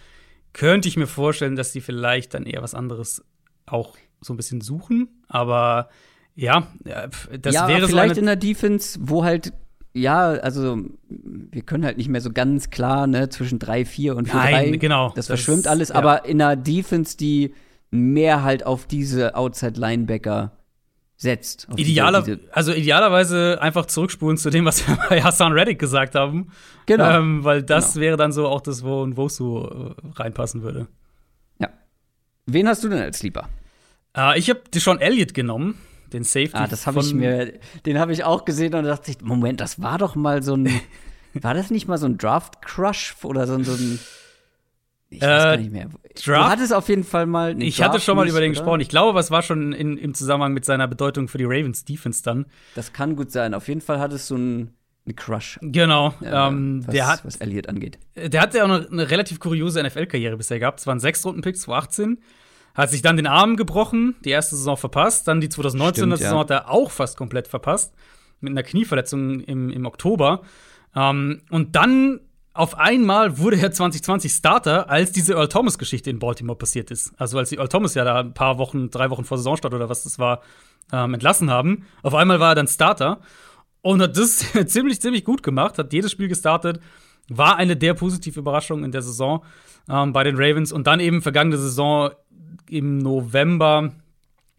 könnte 0.52 0.86
ich 0.86 0.96
mir 0.96 1.08
vorstellen, 1.08 1.56
dass 1.56 1.72
die 1.72 1.80
vielleicht 1.80 2.32
dann 2.32 2.46
eher 2.46 2.62
was 2.62 2.74
anderes 2.74 3.24
auch 3.66 3.96
so 4.24 4.32
ein 4.32 4.36
bisschen 4.36 4.60
suchen. 4.60 5.08
Aber 5.28 5.88
ja, 6.34 6.68
das 7.40 7.54
ja, 7.54 7.68
wäre 7.68 7.86
vielleicht 7.86 8.16
so 8.16 8.20
in 8.20 8.26
der 8.26 8.36
Defense, 8.36 8.98
wo 9.00 9.24
halt 9.24 9.52
ja, 9.96 10.32
also 10.32 10.78
wir 11.08 11.62
können 11.62 11.84
halt 11.84 11.98
nicht 11.98 12.08
mehr 12.08 12.20
so 12.20 12.32
ganz 12.32 12.70
klar 12.70 13.06
ne, 13.06 13.28
zwischen 13.28 13.60
3, 13.60 13.84
4 13.84 14.16
und 14.16 14.26
4, 14.26 14.34
Nein, 14.34 14.70
3. 14.72 14.76
genau. 14.78 15.06
Das, 15.08 15.14
das 15.14 15.26
verschwimmt 15.28 15.68
alles, 15.68 15.90
ja. 15.90 15.94
aber 15.94 16.24
in 16.24 16.42
einer 16.42 16.56
Defense, 16.56 17.16
die 17.16 17.54
mehr 17.92 18.42
halt 18.42 18.66
auf 18.66 18.86
diese 18.86 19.36
Outside-Linebacker 19.36 20.50
setzt. 21.16 21.68
Idealer, 21.76 22.22
diese, 22.22 22.40
also 22.50 22.72
idealerweise 22.72 23.58
einfach 23.60 23.86
zurückspulen 23.86 24.36
zu 24.36 24.50
dem, 24.50 24.64
was 24.64 24.86
wir 24.86 24.98
bei 25.08 25.22
Hassan 25.22 25.52
Reddick 25.52 25.78
gesagt 25.78 26.16
haben. 26.16 26.48
Genau. 26.86 27.18
Ähm, 27.18 27.44
weil 27.44 27.62
das 27.62 27.94
genau. 27.94 28.02
wäre 28.02 28.16
dann 28.16 28.32
so 28.32 28.48
auch 28.48 28.60
das, 28.60 28.82
wo 28.82 29.04
ein 29.04 29.16
Wosu 29.16 29.60
äh, 29.60 29.94
reinpassen 30.16 30.62
würde. 30.62 30.88
Ja. 31.60 31.68
Wen 32.46 32.66
hast 32.66 32.82
du 32.82 32.88
denn 32.88 32.98
als 32.98 33.20
Sleeper? 33.20 33.48
Äh, 34.16 34.38
ich 34.38 34.50
habe 34.50 34.62
Deshaun 34.72 35.00
Elliott 35.00 35.34
genommen, 35.34 35.78
den 36.12 36.24
Safety. 36.24 36.52
Ah, 36.54 36.66
das 36.66 36.86
habe 36.86 37.00
ich 37.00 37.12
mir, 37.14 37.54
den 37.86 37.98
habe 37.98 38.12
ich 38.12 38.24
auch 38.24 38.44
gesehen 38.44 38.74
und 38.74 38.84
dachte 38.84 39.10
ich, 39.10 39.20
Moment, 39.20 39.60
das 39.60 39.80
war 39.80 39.98
doch 39.98 40.14
mal 40.14 40.42
so 40.42 40.56
ein, 40.56 40.68
war 41.34 41.54
das 41.54 41.70
nicht 41.70 41.88
mal 41.88 41.98
so 41.98 42.06
ein 42.06 42.18
Draft 42.18 42.62
Crush 42.62 43.16
oder 43.22 43.46
so, 43.46 43.62
so 43.62 43.72
ein 43.72 43.98
ich 45.10 45.20
weiß 45.20 45.44
gar 45.44 45.54
äh, 45.54 45.58
nicht 45.58 45.72
mehr. 45.72 45.88
Draft? 46.14 46.26
Du 46.26 46.34
hattest 46.34 46.72
auf 46.72 46.88
jeden 46.88 47.04
Fall 47.04 47.26
mal. 47.26 47.60
Ich 47.62 47.76
Draft 47.76 47.90
hatte 47.90 48.00
schon 48.00 48.16
mal 48.16 48.28
über 48.28 48.40
den 48.40 48.50
oder? 48.50 48.58
gesprochen. 48.58 48.80
Ich 48.80 48.88
glaube, 48.88 49.14
was 49.14 49.30
war 49.30 49.42
schon 49.42 49.72
in, 49.72 49.96
im 49.96 50.14
Zusammenhang 50.14 50.54
mit 50.54 50.64
seiner 50.64 50.88
Bedeutung 50.88 51.28
für 51.28 51.38
die 51.38 51.44
Ravens 51.44 51.84
Defense 51.84 52.22
dann. 52.22 52.46
Das 52.74 52.92
kann 52.92 53.14
gut 53.14 53.30
sein. 53.30 53.54
Auf 53.54 53.68
jeden 53.68 53.80
Fall 53.80 54.00
hattest 54.00 54.30
du 54.30 54.34
einen 54.34 54.74
ein 55.06 55.16
Crush. 55.16 55.58
Genau. 55.60 56.14
Äh, 56.22 56.30
ähm, 56.30 56.86
was, 56.86 56.92
der 56.92 57.06
hat, 57.06 57.24
was 57.24 57.36
Elliot 57.36 57.68
angeht. 57.68 57.98
Der 58.16 58.40
hatte 58.40 58.58
ja 58.58 58.64
auch 58.64 58.70
eine, 58.70 58.88
eine 58.90 59.10
relativ 59.10 59.38
kuriose 59.38 59.82
NFL-Karriere 59.82 60.36
bisher 60.36 60.58
gehabt. 60.58 60.80
Es 60.80 60.86
waren 60.86 60.98
sechs 60.98 61.24
Runden-Picks 61.24 61.62
2018. 61.62 62.18
Hat 62.74 62.90
sich 62.90 63.02
dann 63.02 63.16
den 63.16 63.26
Arm 63.26 63.56
gebrochen, 63.56 64.16
die 64.24 64.30
erste 64.30 64.56
Saison 64.56 64.76
verpasst. 64.76 65.28
Dann 65.28 65.40
die 65.40 65.48
2019er 65.48 66.16
Saison 66.16 66.34
ja. 66.34 66.38
hat 66.40 66.50
er 66.50 66.70
auch 66.70 66.90
fast 66.90 67.16
komplett 67.16 67.48
verpasst. 67.48 67.94
Mit 68.40 68.50
einer 68.50 68.62
Knieverletzung 68.62 69.40
im, 69.40 69.70
im 69.70 69.86
Oktober. 69.86 70.42
Ähm, 70.94 71.42
und 71.50 71.76
dann 71.76 72.20
auf 72.52 72.78
einmal 72.78 73.38
wurde 73.38 73.60
er 73.60 73.72
2020 73.72 74.32
Starter, 74.32 74.88
als 74.88 75.10
diese 75.10 75.34
Earl 75.34 75.48
Thomas-Geschichte 75.48 76.08
in 76.08 76.20
Baltimore 76.20 76.56
passiert 76.56 76.92
ist. 76.92 77.12
Also 77.18 77.36
als 77.36 77.48
die 77.48 77.56
Earl 77.56 77.68
Thomas 77.68 77.94
ja 77.94 78.04
da 78.04 78.20
ein 78.20 78.32
paar 78.32 78.58
Wochen, 78.58 78.90
drei 78.90 79.10
Wochen 79.10 79.24
vor 79.24 79.38
Saisonstart 79.38 79.74
oder 79.74 79.88
was 79.88 80.04
das 80.04 80.20
war, 80.20 80.40
ähm, 80.92 81.14
entlassen 81.14 81.50
haben. 81.50 81.84
Auf 82.02 82.14
einmal 82.14 82.38
war 82.38 82.52
er 82.52 82.54
dann 82.54 82.68
Starter 82.68 83.20
und 83.82 84.00
hat 84.00 84.16
das 84.16 84.44
ziemlich, 84.66 85.00
ziemlich 85.00 85.24
gut 85.24 85.42
gemacht, 85.42 85.78
hat 85.78 85.92
jedes 85.92 86.12
Spiel 86.12 86.28
gestartet, 86.28 86.80
war 87.28 87.56
eine 87.56 87.76
der 87.76 87.94
positive 87.94 88.38
Überraschungen 88.38 88.84
in 88.84 88.92
der 88.92 89.02
Saison 89.02 89.44
ähm, 89.88 90.12
bei 90.12 90.22
den 90.22 90.36
Ravens 90.36 90.70
und 90.70 90.86
dann 90.86 91.00
eben 91.00 91.22
vergangene 91.22 91.58
Saison 91.58 92.10
im 92.68 92.98
November 92.98 93.92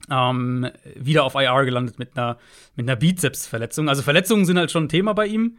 ähm, 0.09 0.69
wieder 0.95 1.23
auf 1.23 1.35
IR 1.35 1.65
gelandet 1.65 1.99
mit 1.99 2.17
einer, 2.17 2.37
mit 2.75 2.87
einer 2.87 2.95
Bizepsverletzung. 2.95 3.89
Also 3.89 4.01
Verletzungen 4.01 4.45
sind 4.45 4.57
halt 4.57 4.71
schon 4.71 4.85
ein 4.85 4.89
Thema 4.89 5.13
bei 5.13 5.27
ihm 5.27 5.57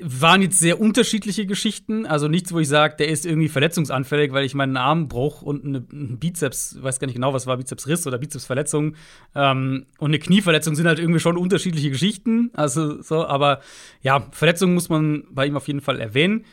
waren 0.00 0.42
jetzt 0.42 0.58
sehr 0.58 0.80
unterschiedliche 0.80 1.46
Geschichten. 1.46 2.04
Also 2.04 2.26
nichts, 2.26 2.52
wo 2.52 2.58
ich 2.58 2.68
sage, 2.68 2.96
der 2.96 3.08
ist 3.08 3.24
irgendwie 3.24 3.48
verletzungsanfällig, 3.48 4.32
weil 4.32 4.44
ich 4.44 4.54
meinen 4.54 4.76
Armbruch 4.76 5.42
und 5.42 5.64
eine, 5.64 5.86
einen 5.90 6.18
Bizeps, 6.18 6.82
weiß 6.82 6.98
gar 6.98 7.06
nicht 7.06 7.14
genau, 7.14 7.32
was 7.32 7.46
war, 7.46 7.56
Bizepsriss 7.56 8.06
oder 8.06 8.18
Bizepsverletzung 8.18 8.96
ähm, 9.36 9.86
und 9.98 10.10
eine 10.10 10.18
Knieverletzung 10.18 10.74
sind 10.74 10.88
halt 10.88 10.98
irgendwie 10.98 11.20
schon 11.20 11.36
unterschiedliche 11.36 11.90
Geschichten. 11.90 12.50
Also 12.54 13.02
so, 13.02 13.24
aber 13.24 13.60
ja, 14.00 14.26
Verletzungen 14.32 14.74
muss 14.74 14.88
man 14.88 15.24
bei 15.30 15.46
ihm 15.46 15.56
auf 15.56 15.68
jeden 15.68 15.80
Fall 15.80 16.00
erwähnen. 16.00 16.44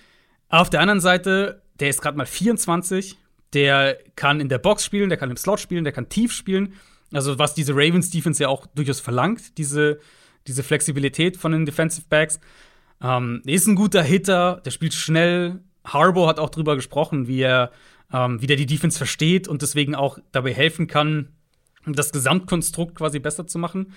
Auf 0.50 0.70
der 0.70 0.82
anderen 0.82 1.02
Seite, 1.02 1.64
der 1.80 1.90
ist 1.90 2.02
gerade 2.02 2.18
mal 2.18 2.28
24, 2.28 3.18
der 3.54 3.98
kann 4.16 4.40
in 4.40 4.50
der 4.50 4.60
Box 4.60 4.86
spielen, 4.86 5.10
der 5.10 5.18
kann 5.18 5.30
im 5.30 5.38
Slot 5.38 5.60
spielen, 5.60 5.84
der 5.84 5.94
kann 5.94 6.10
tief 6.10 6.32
spielen. 6.32 6.74
Also 7.14 7.38
was 7.38 7.54
diese 7.54 7.74
Ravens 7.74 8.10
Defense 8.10 8.42
ja 8.42 8.50
auch 8.50 8.66
durchaus 8.68 9.00
verlangt, 9.00 9.58
diese, 9.58 10.00
diese 10.48 10.64
Flexibilität 10.64 11.38
von 11.38 11.52
den 11.52 11.66
Defensive 11.66 12.06
Backs. 12.10 12.40
Ähm, 13.02 13.42
ist 13.46 13.68
ein 13.68 13.76
guter 13.76 14.04
Hitter, 14.04 14.62
der 14.64 14.72
spielt 14.72 14.94
schnell. 14.94 15.60
Harbour 15.84 16.28
hat 16.28 16.40
auch 16.40 16.50
drüber 16.50 16.76
gesprochen, 16.76 17.28
wie 17.28 17.42
er, 17.42 17.72
ähm, 18.14 18.42
wie 18.42 18.48
der 18.48 18.58
die 18.58 18.66
Defense 18.66 18.98
versteht 18.98 19.48
und 19.48 19.62
deswegen 19.62 19.96
auch 19.96 20.20
dabei 20.32 20.54
helfen 20.54 20.88
kann, 20.88 21.30
das 21.86 22.12
Gesamtkonstrukt 22.12 22.96
quasi 22.96 23.20
besser 23.20 23.48
zu 23.48 23.58
machen. 23.58 23.94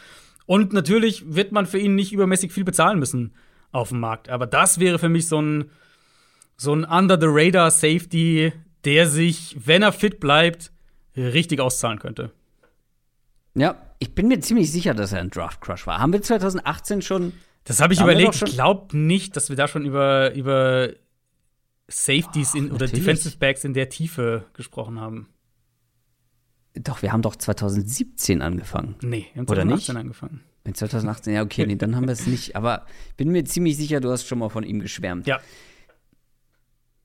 Und 0.47 0.72
natürlich 0.72 1.35
wird 1.35 1.52
man 1.52 1.66
für 1.66 1.78
ihn 1.78 1.94
nicht 1.94 2.12
übermäßig 2.12 2.52
viel 2.52 2.64
bezahlen 2.64 2.98
müssen 2.98 3.35
auf 3.72 3.90
dem 3.90 4.01
Markt. 4.01 4.28
Aber 4.28 4.47
das 4.47 4.78
wäre 4.78 4.98
für 4.98 5.09
mich 5.09 5.28
so 5.28 5.40
ein, 5.40 5.70
so 6.56 6.74
ein 6.74 6.85
Under-the-Radar-Safety, 6.85 8.52
der 8.85 9.09
sich, 9.09 9.56
wenn 9.65 9.82
er 9.82 9.93
fit 9.93 10.20
bleibt, 10.20 10.73
richtig 11.16 11.61
auszahlen 11.61 11.98
könnte. 11.98 12.32
Ja, 13.55 13.77
ich 13.98 14.15
bin 14.15 14.28
mir 14.28 14.40
ziemlich 14.40 14.70
sicher, 14.73 14.94
dass 14.94 15.12
er 15.12 15.20
ein 15.20 15.31
Draft-Crush 15.31 15.86
war. 15.86 15.98
Haben 16.01 16.12
wir 16.12 16.23
2018 16.23 17.02
schon 17.02 17.32
das 17.65 17.81
habe 17.81 17.94
ich 17.94 18.01
überlegt. 18.01 18.35
Ich 18.35 18.55
glaube 18.55 18.97
nicht, 18.97 19.36
dass 19.36 19.48
wir 19.48 19.56
da 19.56 19.66
schon 19.69 19.86
über, 19.86 20.35
über 20.35 20.90
Safeties 21.89 22.55
in, 22.55 22.70
oder 22.70 22.86
Defensive 22.86 23.39
Backs 23.39 23.65
in 23.65 23.73
der 23.73 23.89
Tiefe 23.89 24.44
gesprochen 24.52 25.01
haben. 25.01 25.28
Doch, 26.74 27.02
wir 27.02 27.12
haben 27.12 27.23
doch 27.23 27.36
2017 27.36 28.43
angefangen. 28.43 28.97
Nee, 29.01 29.27
wir 29.32 29.40
haben 29.40 29.48
Oder 29.48 29.62
2018 29.62 29.94
nicht? 29.94 30.01
angefangen. 30.01 30.40
In 30.65 30.74
2018, 30.74 31.35
ja, 31.35 31.43
okay, 31.43 31.66
nee, 31.66 31.77
dann 31.77 31.94
haben 31.94 32.06
wir 32.06 32.12
es 32.12 32.27
nicht. 32.27 32.56
Aber 32.56 32.86
ich 33.11 33.16
bin 33.16 33.31
mir 33.31 33.44
ziemlich 33.44 33.77
sicher, 33.77 34.01
du 34.01 34.11
hast 34.11 34.27
schon 34.27 34.39
mal 34.39 34.48
von 34.48 34.65
ihm 34.65 34.81
geschwärmt. 34.81 35.27
Ja. 35.27 35.40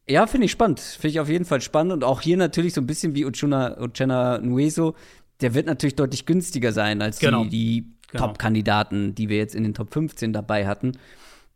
Ja, 0.09 0.25
finde 0.27 0.45
ich 0.45 0.51
spannend. 0.51 0.79
Finde 0.79 1.09
ich 1.09 1.19
auf 1.19 1.29
jeden 1.29 1.45
Fall 1.45 1.61
spannend. 1.61 1.93
Und 1.93 2.03
auch 2.03 2.21
hier 2.21 2.35
natürlich 2.35 2.73
so 2.73 2.81
ein 2.81 2.87
bisschen 2.87 3.13
wie 3.15 3.25
Uchuna, 3.25 3.79
Uchenna 3.79 4.39
Nueso. 4.39 4.95
Der 5.41 5.53
wird 5.53 5.67
natürlich 5.67 5.95
deutlich 5.95 6.25
günstiger 6.25 6.71
sein 6.71 7.01
als 7.01 7.19
Genau. 7.19 7.43
die, 7.43 7.49
die 7.49 7.93
Genau. 8.11 8.25
Top-Kandidaten, 8.27 9.13
die 9.13 9.29
wir 9.29 9.37
jetzt 9.37 9.53
in 9.53 9.63
den 9.63 9.75
Top 9.75 9.93
15 9.93 10.33
dabei 10.33 10.65
hatten. 10.65 10.93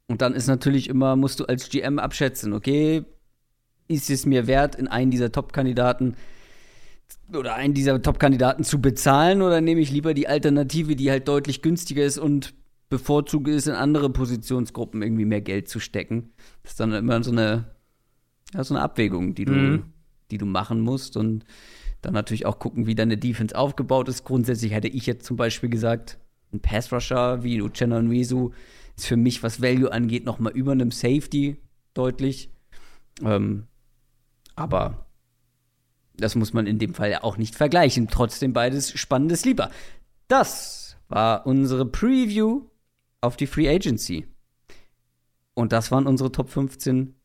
Und 0.08 0.22
dann 0.22 0.34
ist 0.36 0.48
natürlich 0.48 0.88
immer, 0.88 1.16
musst 1.16 1.40
du 1.40 1.46
als 1.46 1.70
GM 1.70 1.98
abschätzen, 1.98 2.54
okay, 2.54 3.06
ist 3.88 4.10
es 4.12 4.26
mir 4.28 4.46
wert, 4.46 4.76
in 4.76 4.88
einen 4.88 5.10
dieser 5.10 5.32
Top-Kandidaten 5.32 6.16
oder 7.36 7.56
einen 7.56 7.74
dieser 7.74 8.02
Top-Kandidaten 8.02 8.64
zu 8.64 8.80
bezahlen 8.82 9.42
oder 9.42 9.62
nehme 9.62 9.82
ich 9.82 9.92
lieber 9.92 10.14
die 10.14 10.28
Alternative, 10.28 10.96
die 10.96 11.10
halt 11.10 11.28
deutlich 11.28 11.62
günstiger 11.62 12.04
ist 12.04 12.18
und 12.20 12.54
bevorzuge 12.90 13.54
es, 13.56 13.66
in 13.66 13.74
andere 13.74 14.10
Positionsgruppen 14.12 15.02
irgendwie 15.02 15.26
mehr 15.26 15.42
Geld 15.42 15.68
zu 15.70 15.80
stecken. 15.80 16.34
Das 16.62 16.74
ist 16.74 16.80
dann 16.80 16.94
immer 16.94 17.24
so 17.24 17.32
eine, 17.32 17.66
ja, 18.54 18.64
so 18.64 18.74
eine 18.74 18.84
Abwägung, 18.84 19.36
die 19.36 19.46
du, 19.46 19.52
Mhm. 19.52 19.84
die 20.32 20.38
du 20.38 20.46
machen 20.46 20.80
musst 20.82 21.18
und 21.18 21.46
dann 22.02 22.14
natürlich 22.14 22.46
auch 22.46 22.60
gucken, 22.60 22.86
wie 22.86 22.96
deine 22.96 23.18
Defense 23.18 23.56
aufgebaut 23.58 24.10
ist. 24.10 24.24
Grundsätzlich 24.26 24.72
hätte 24.74 24.88
ich 24.90 25.06
jetzt 25.06 25.26
zum 25.26 25.38
Beispiel 25.38 25.70
gesagt, 25.70 26.20
ein 26.52 26.60
Pass-Rusher 26.60 27.44
wie 27.44 27.62
Uchenna 27.62 28.02
Nwesu 28.02 28.52
ist 28.96 29.08
für 29.08 29.18
mich, 29.18 29.42
was 29.42 29.62
Value 29.62 29.92
angeht, 29.92 30.26
noch 30.26 30.40
mal 30.40 30.52
über 30.52 30.74
einem 30.74 30.92
Safety 30.92 31.58
deutlich. 31.94 32.50
Ähm, 33.24 33.68
aber 34.56 35.08
das 36.16 36.36
muss 36.36 36.54
man 36.54 36.68
in 36.68 36.78
dem 36.78 36.94
Fall 36.94 37.10
ja 37.10 37.24
auch 37.24 37.38
nicht 37.38 37.56
vergleichen. 37.56 38.08
Trotzdem 38.08 38.54
beides 38.54 38.92
spannendes 38.92 39.46
lieber. 39.46 39.72
Das 40.28 40.98
war 41.10 41.48
unsere 41.48 41.86
Preview 41.86 42.66
auf 43.22 43.36
die 43.38 43.48
Free 43.48 43.70
Agency. 43.70 44.28
Und 45.56 45.72
das 45.72 45.92
waren 45.92 46.06
unsere 46.08 46.32
Top 46.32 46.50
15 46.50 47.16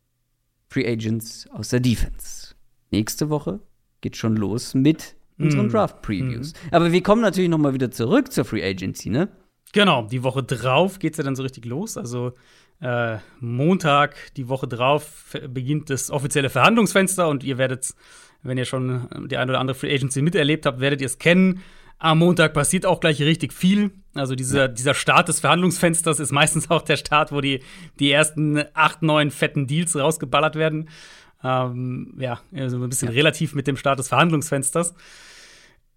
Free 0.69 0.87
Agents 0.87 1.49
aus 1.51 1.69
der 1.69 1.81
Defense. 1.81 2.55
Nächste 2.91 3.31
Woche 3.31 3.61
geht 4.01 4.17
schon 4.17 4.37
los 4.37 4.75
mit 4.75 5.17
unseren 5.39 5.67
Mm. 5.67 5.71
Draft 5.71 6.03
Previews. 6.03 6.53
Aber 6.71 6.93
wir 6.93 7.03
kommen 7.03 7.23
natürlich 7.23 7.51
noch 7.51 7.59
mal 7.59 7.75
wieder 7.75 7.91
zurück 7.91 8.33
zur 8.33 8.45
Free 8.45 8.63
Agency, 8.65 9.09
ne? 9.11 9.29
Genau, 9.73 10.03
die 10.07 10.23
Woche 10.23 10.43
drauf 10.43 10.99
geht's 10.99 11.19
ja 11.19 11.25
dann 11.25 11.37
so 11.37 11.43
richtig 11.43 11.65
los. 11.67 11.97
Also 11.97 12.33
äh, 12.81 13.19
Montag, 13.41 14.17
die 14.37 14.49
Woche 14.49 14.67
drauf, 14.67 15.37
beginnt 15.49 15.91
das 15.91 16.11
offizielle 16.11 16.49
Verhandlungsfenster 16.51 17.29
und 17.29 17.45
ihr 17.45 17.59
werdet, 17.59 17.95
wenn 18.43 18.57
ihr 18.57 18.65
schon 18.65 19.09
die 19.29 19.37
eine 19.37 19.53
oder 19.53 19.61
andere 19.61 19.75
Free 19.77 19.95
Agency 19.95 20.23
miterlebt 20.23 20.65
habt, 20.65 20.81
werdet 20.81 21.01
ihr 21.01 21.07
es 21.07 21.19
kennen. 21.19 21.61
Am 21.99 22.19
Montag 22.19 22.55
passiert 22.55 22.87
auch 22.87 23.01
gleich 23.01 23.21
richtig 23.21 23.53
viel. 23.53 23.91
Also 24.15 24.35
dieser, 24.35 24.69
dieser 24.69 24.95
Start 24.95 25.29
des 25.29 25.41
Verhandlungsfensters 25.41 26.21
ist 26.21 26.33
meistens 26.33 26.71
auch 26.71 26.83
der 26.83 26.97
Start, 26.97 27.33
wo 27.33 27.41
die, 27.41 27.61
die 27.99 28.11
ersten 28.11 28.63
acht, 28.75 29.03
neun 29.03 29.31
fetten 29.31 29.67
Deals 29.67 29.97
rausgeballert 29.97 30.55
werden. 30.55 30.89
Ähm, 31.43 32.15
ja, 32.19 32.41
also 32.55 32.83
ein 32.83 32.89
bisschen 32.89 33.09
relativ 33.09 33.55
mit 33.55 33.67
dem 33.67 33.77
Start 33.77 33.99
des 33.99 34.09
Verhandlungsfensters. 34.09 34.95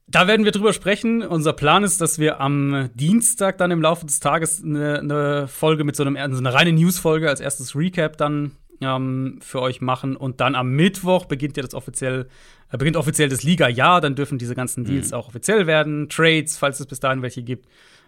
Da 0.08 0.28
werden 0.28 0.44
wir 0.44 0.52
drüber 0.52 0.74
sprechen. 0.74 1.22
Unser 1.22 1.54
Plan 1.54 1.84
ist, 1.84 2.02
dass 2.02 2.20
wir 2.20 2.42
am 2.42 2.90
Dienstag 2.96 3.58
dann 3.58 3.72
im 3.72 3.82
Laufe 3.82 4.06
des 4.06 4.20
Tages 4.20 4.62
eine, 4.64 5.00
eine 5.00 5.48
Folge 5.48 5.84
mit 5.84 5.96
so 5.96 6.04
einem 6.04 6.18
so 6.34 6.40
eine 6.40 6.54
reine 6.54 6.74
News-Folge 6.74 7.30
als 7.30 7.40
erstes 7.40 7.76
Recap 7.76 8.18
dann 8.18 8.52
ähm, 8.82 9.40
für 9.42 9.62
euch 9.62 9.82
machen. 9.82 10.16
Und 10.16 10.42
dann 10.42 10.56
am 10.56 10.72
Mittwoch 10.72 11.26
beginnt 11.26 11.58
ja 11.58 11.64
das 11.64 11.74
offiziell, 11.74 12.28
äh, 12.72 12.78
beginnt 12.78 12.98
offiziell 12.98 13.30
das 13.30 13.44
Liga-Jahr. 13.44 14.02
Dann 14.02 14.16
dürfen 14.16 14.38
diese 14.38 14.56
ganzen 14.56 14.84
Deals 14.84 15.14
auch 15.14 15.28
offiziell 15.28 15.68
werden. 15.68 16.10
Trades, 16.10 16.58
falls 16.58 16.80
es 16.80 16.86
bis 16.88 17.00
dahin 17.00 17.22
welche 17.22 17.44
gibt, 17.44 17.68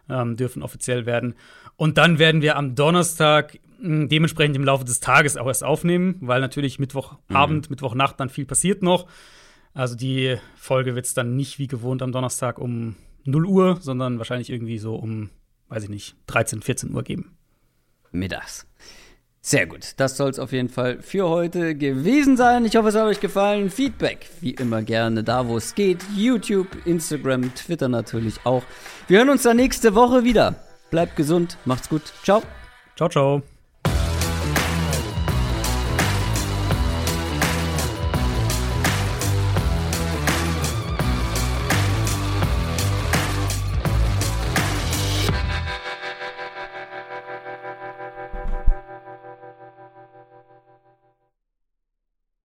ähm, 0.10 0.36
dürfen 0.36 0.64
offiziell 0.64 1.06
werden. 1.06 1.36
Und 1.76 1.98
dann 1.98 2.20
werden 2.20 2.42
wir 2.42 2.58
am 2.58 2.76
Donnerstag 2.76 3.60
mh, 3.80 4.08
dementsprechend 4.08 4.56
im 4.56 4.64
Laufe 4.64 4.86
des 4.86 5.00
Tages 5.00 5.38
auch 5.38 5.48
erst 5.48 5.64
aufnehmen, 5.64 6.18
weil 6.22 6.42
natürlich 6.42 6.80
Mittwochabend, 6.80 7.70
Mittwochnacht 7.70 8.20
dann 8.20 8.30
viel 8.30 8.46
passiert 8.46 8.82
noch. 8.84 9.08
Also 9.74 9.96
die 9.96 10.38
Folge 10.56 10.96
wird 10.96 11.06
es 11.06 11.14
dann 11.14 11.36
nicht 11.36 11.58
wie 11.58 11.68
gewohnt 11.68 12.02
am 12.02 12.12
Donnerstag 12.12 12.60
um 12.60 12.96
0 13.26 13.46
Uhr, 13.46 13.78
sondern 13.82 14.18
wahrscheinlich 14.18 14.50
irgendwie 14.50 14.78
so 14.78 14.96
um, 14.96 15.30
weiß 15.70 15.84
ich 15.84 15.90
nicht, 15.90 16.16
13, 16.28 16.62
14 16.62 16.94
Uhr 16.94 17.04
geben. 17.04 17.38
mittags. 18.12 18.68
Sehr 19.46 19.68
gut. 19.68 19.96
Das 19.98 20.16
soll 20.16 20.30
es 20.30 20.40
auf 20.40 20.54
jeden 20.54 20.70
Fall 20.70 21.02
für 21.02 21.28
heute 21.28 21.76
gewesen 21.76 22.38
sein. 22.38 22.64
Ich 22.64 22.78
hoffe, 22.78 22.88
es 22.88 22.96
hat 22.96 23.04
euch 23.04 23.20
gefallen. 23.20 23.70
Feedback, 23.70 24.30
wie 24.40 24.52
immer 24.52 24.82
gerne 24.82 25.22
da, 25.22 25.50
wo 25.50 25.58
es 25.58 25.76
geht. 25.76 26.00
YouTube, 26.16 26.70
Instagram, 26.86 27.54
Twitter 27.54 27.90
natürlich 27.90 28.46
auch. 28.46 28.64
Wir 29.10 29.18
hören 29.20 29.30
uns 29.30 29.44
dann 29.44 29.58
nächste 29.58 29.96
Woche 29.96 30.24
wieder. 30.24 30.56
Bleibt 30.92 31.18
gesund, 31.18 31.58
macht's 31.66 31.90
gut. 31.90 32.04
Ciao. 32.24 32.42
Ciao, 32.96 33.10
ciao. 33.10 33.53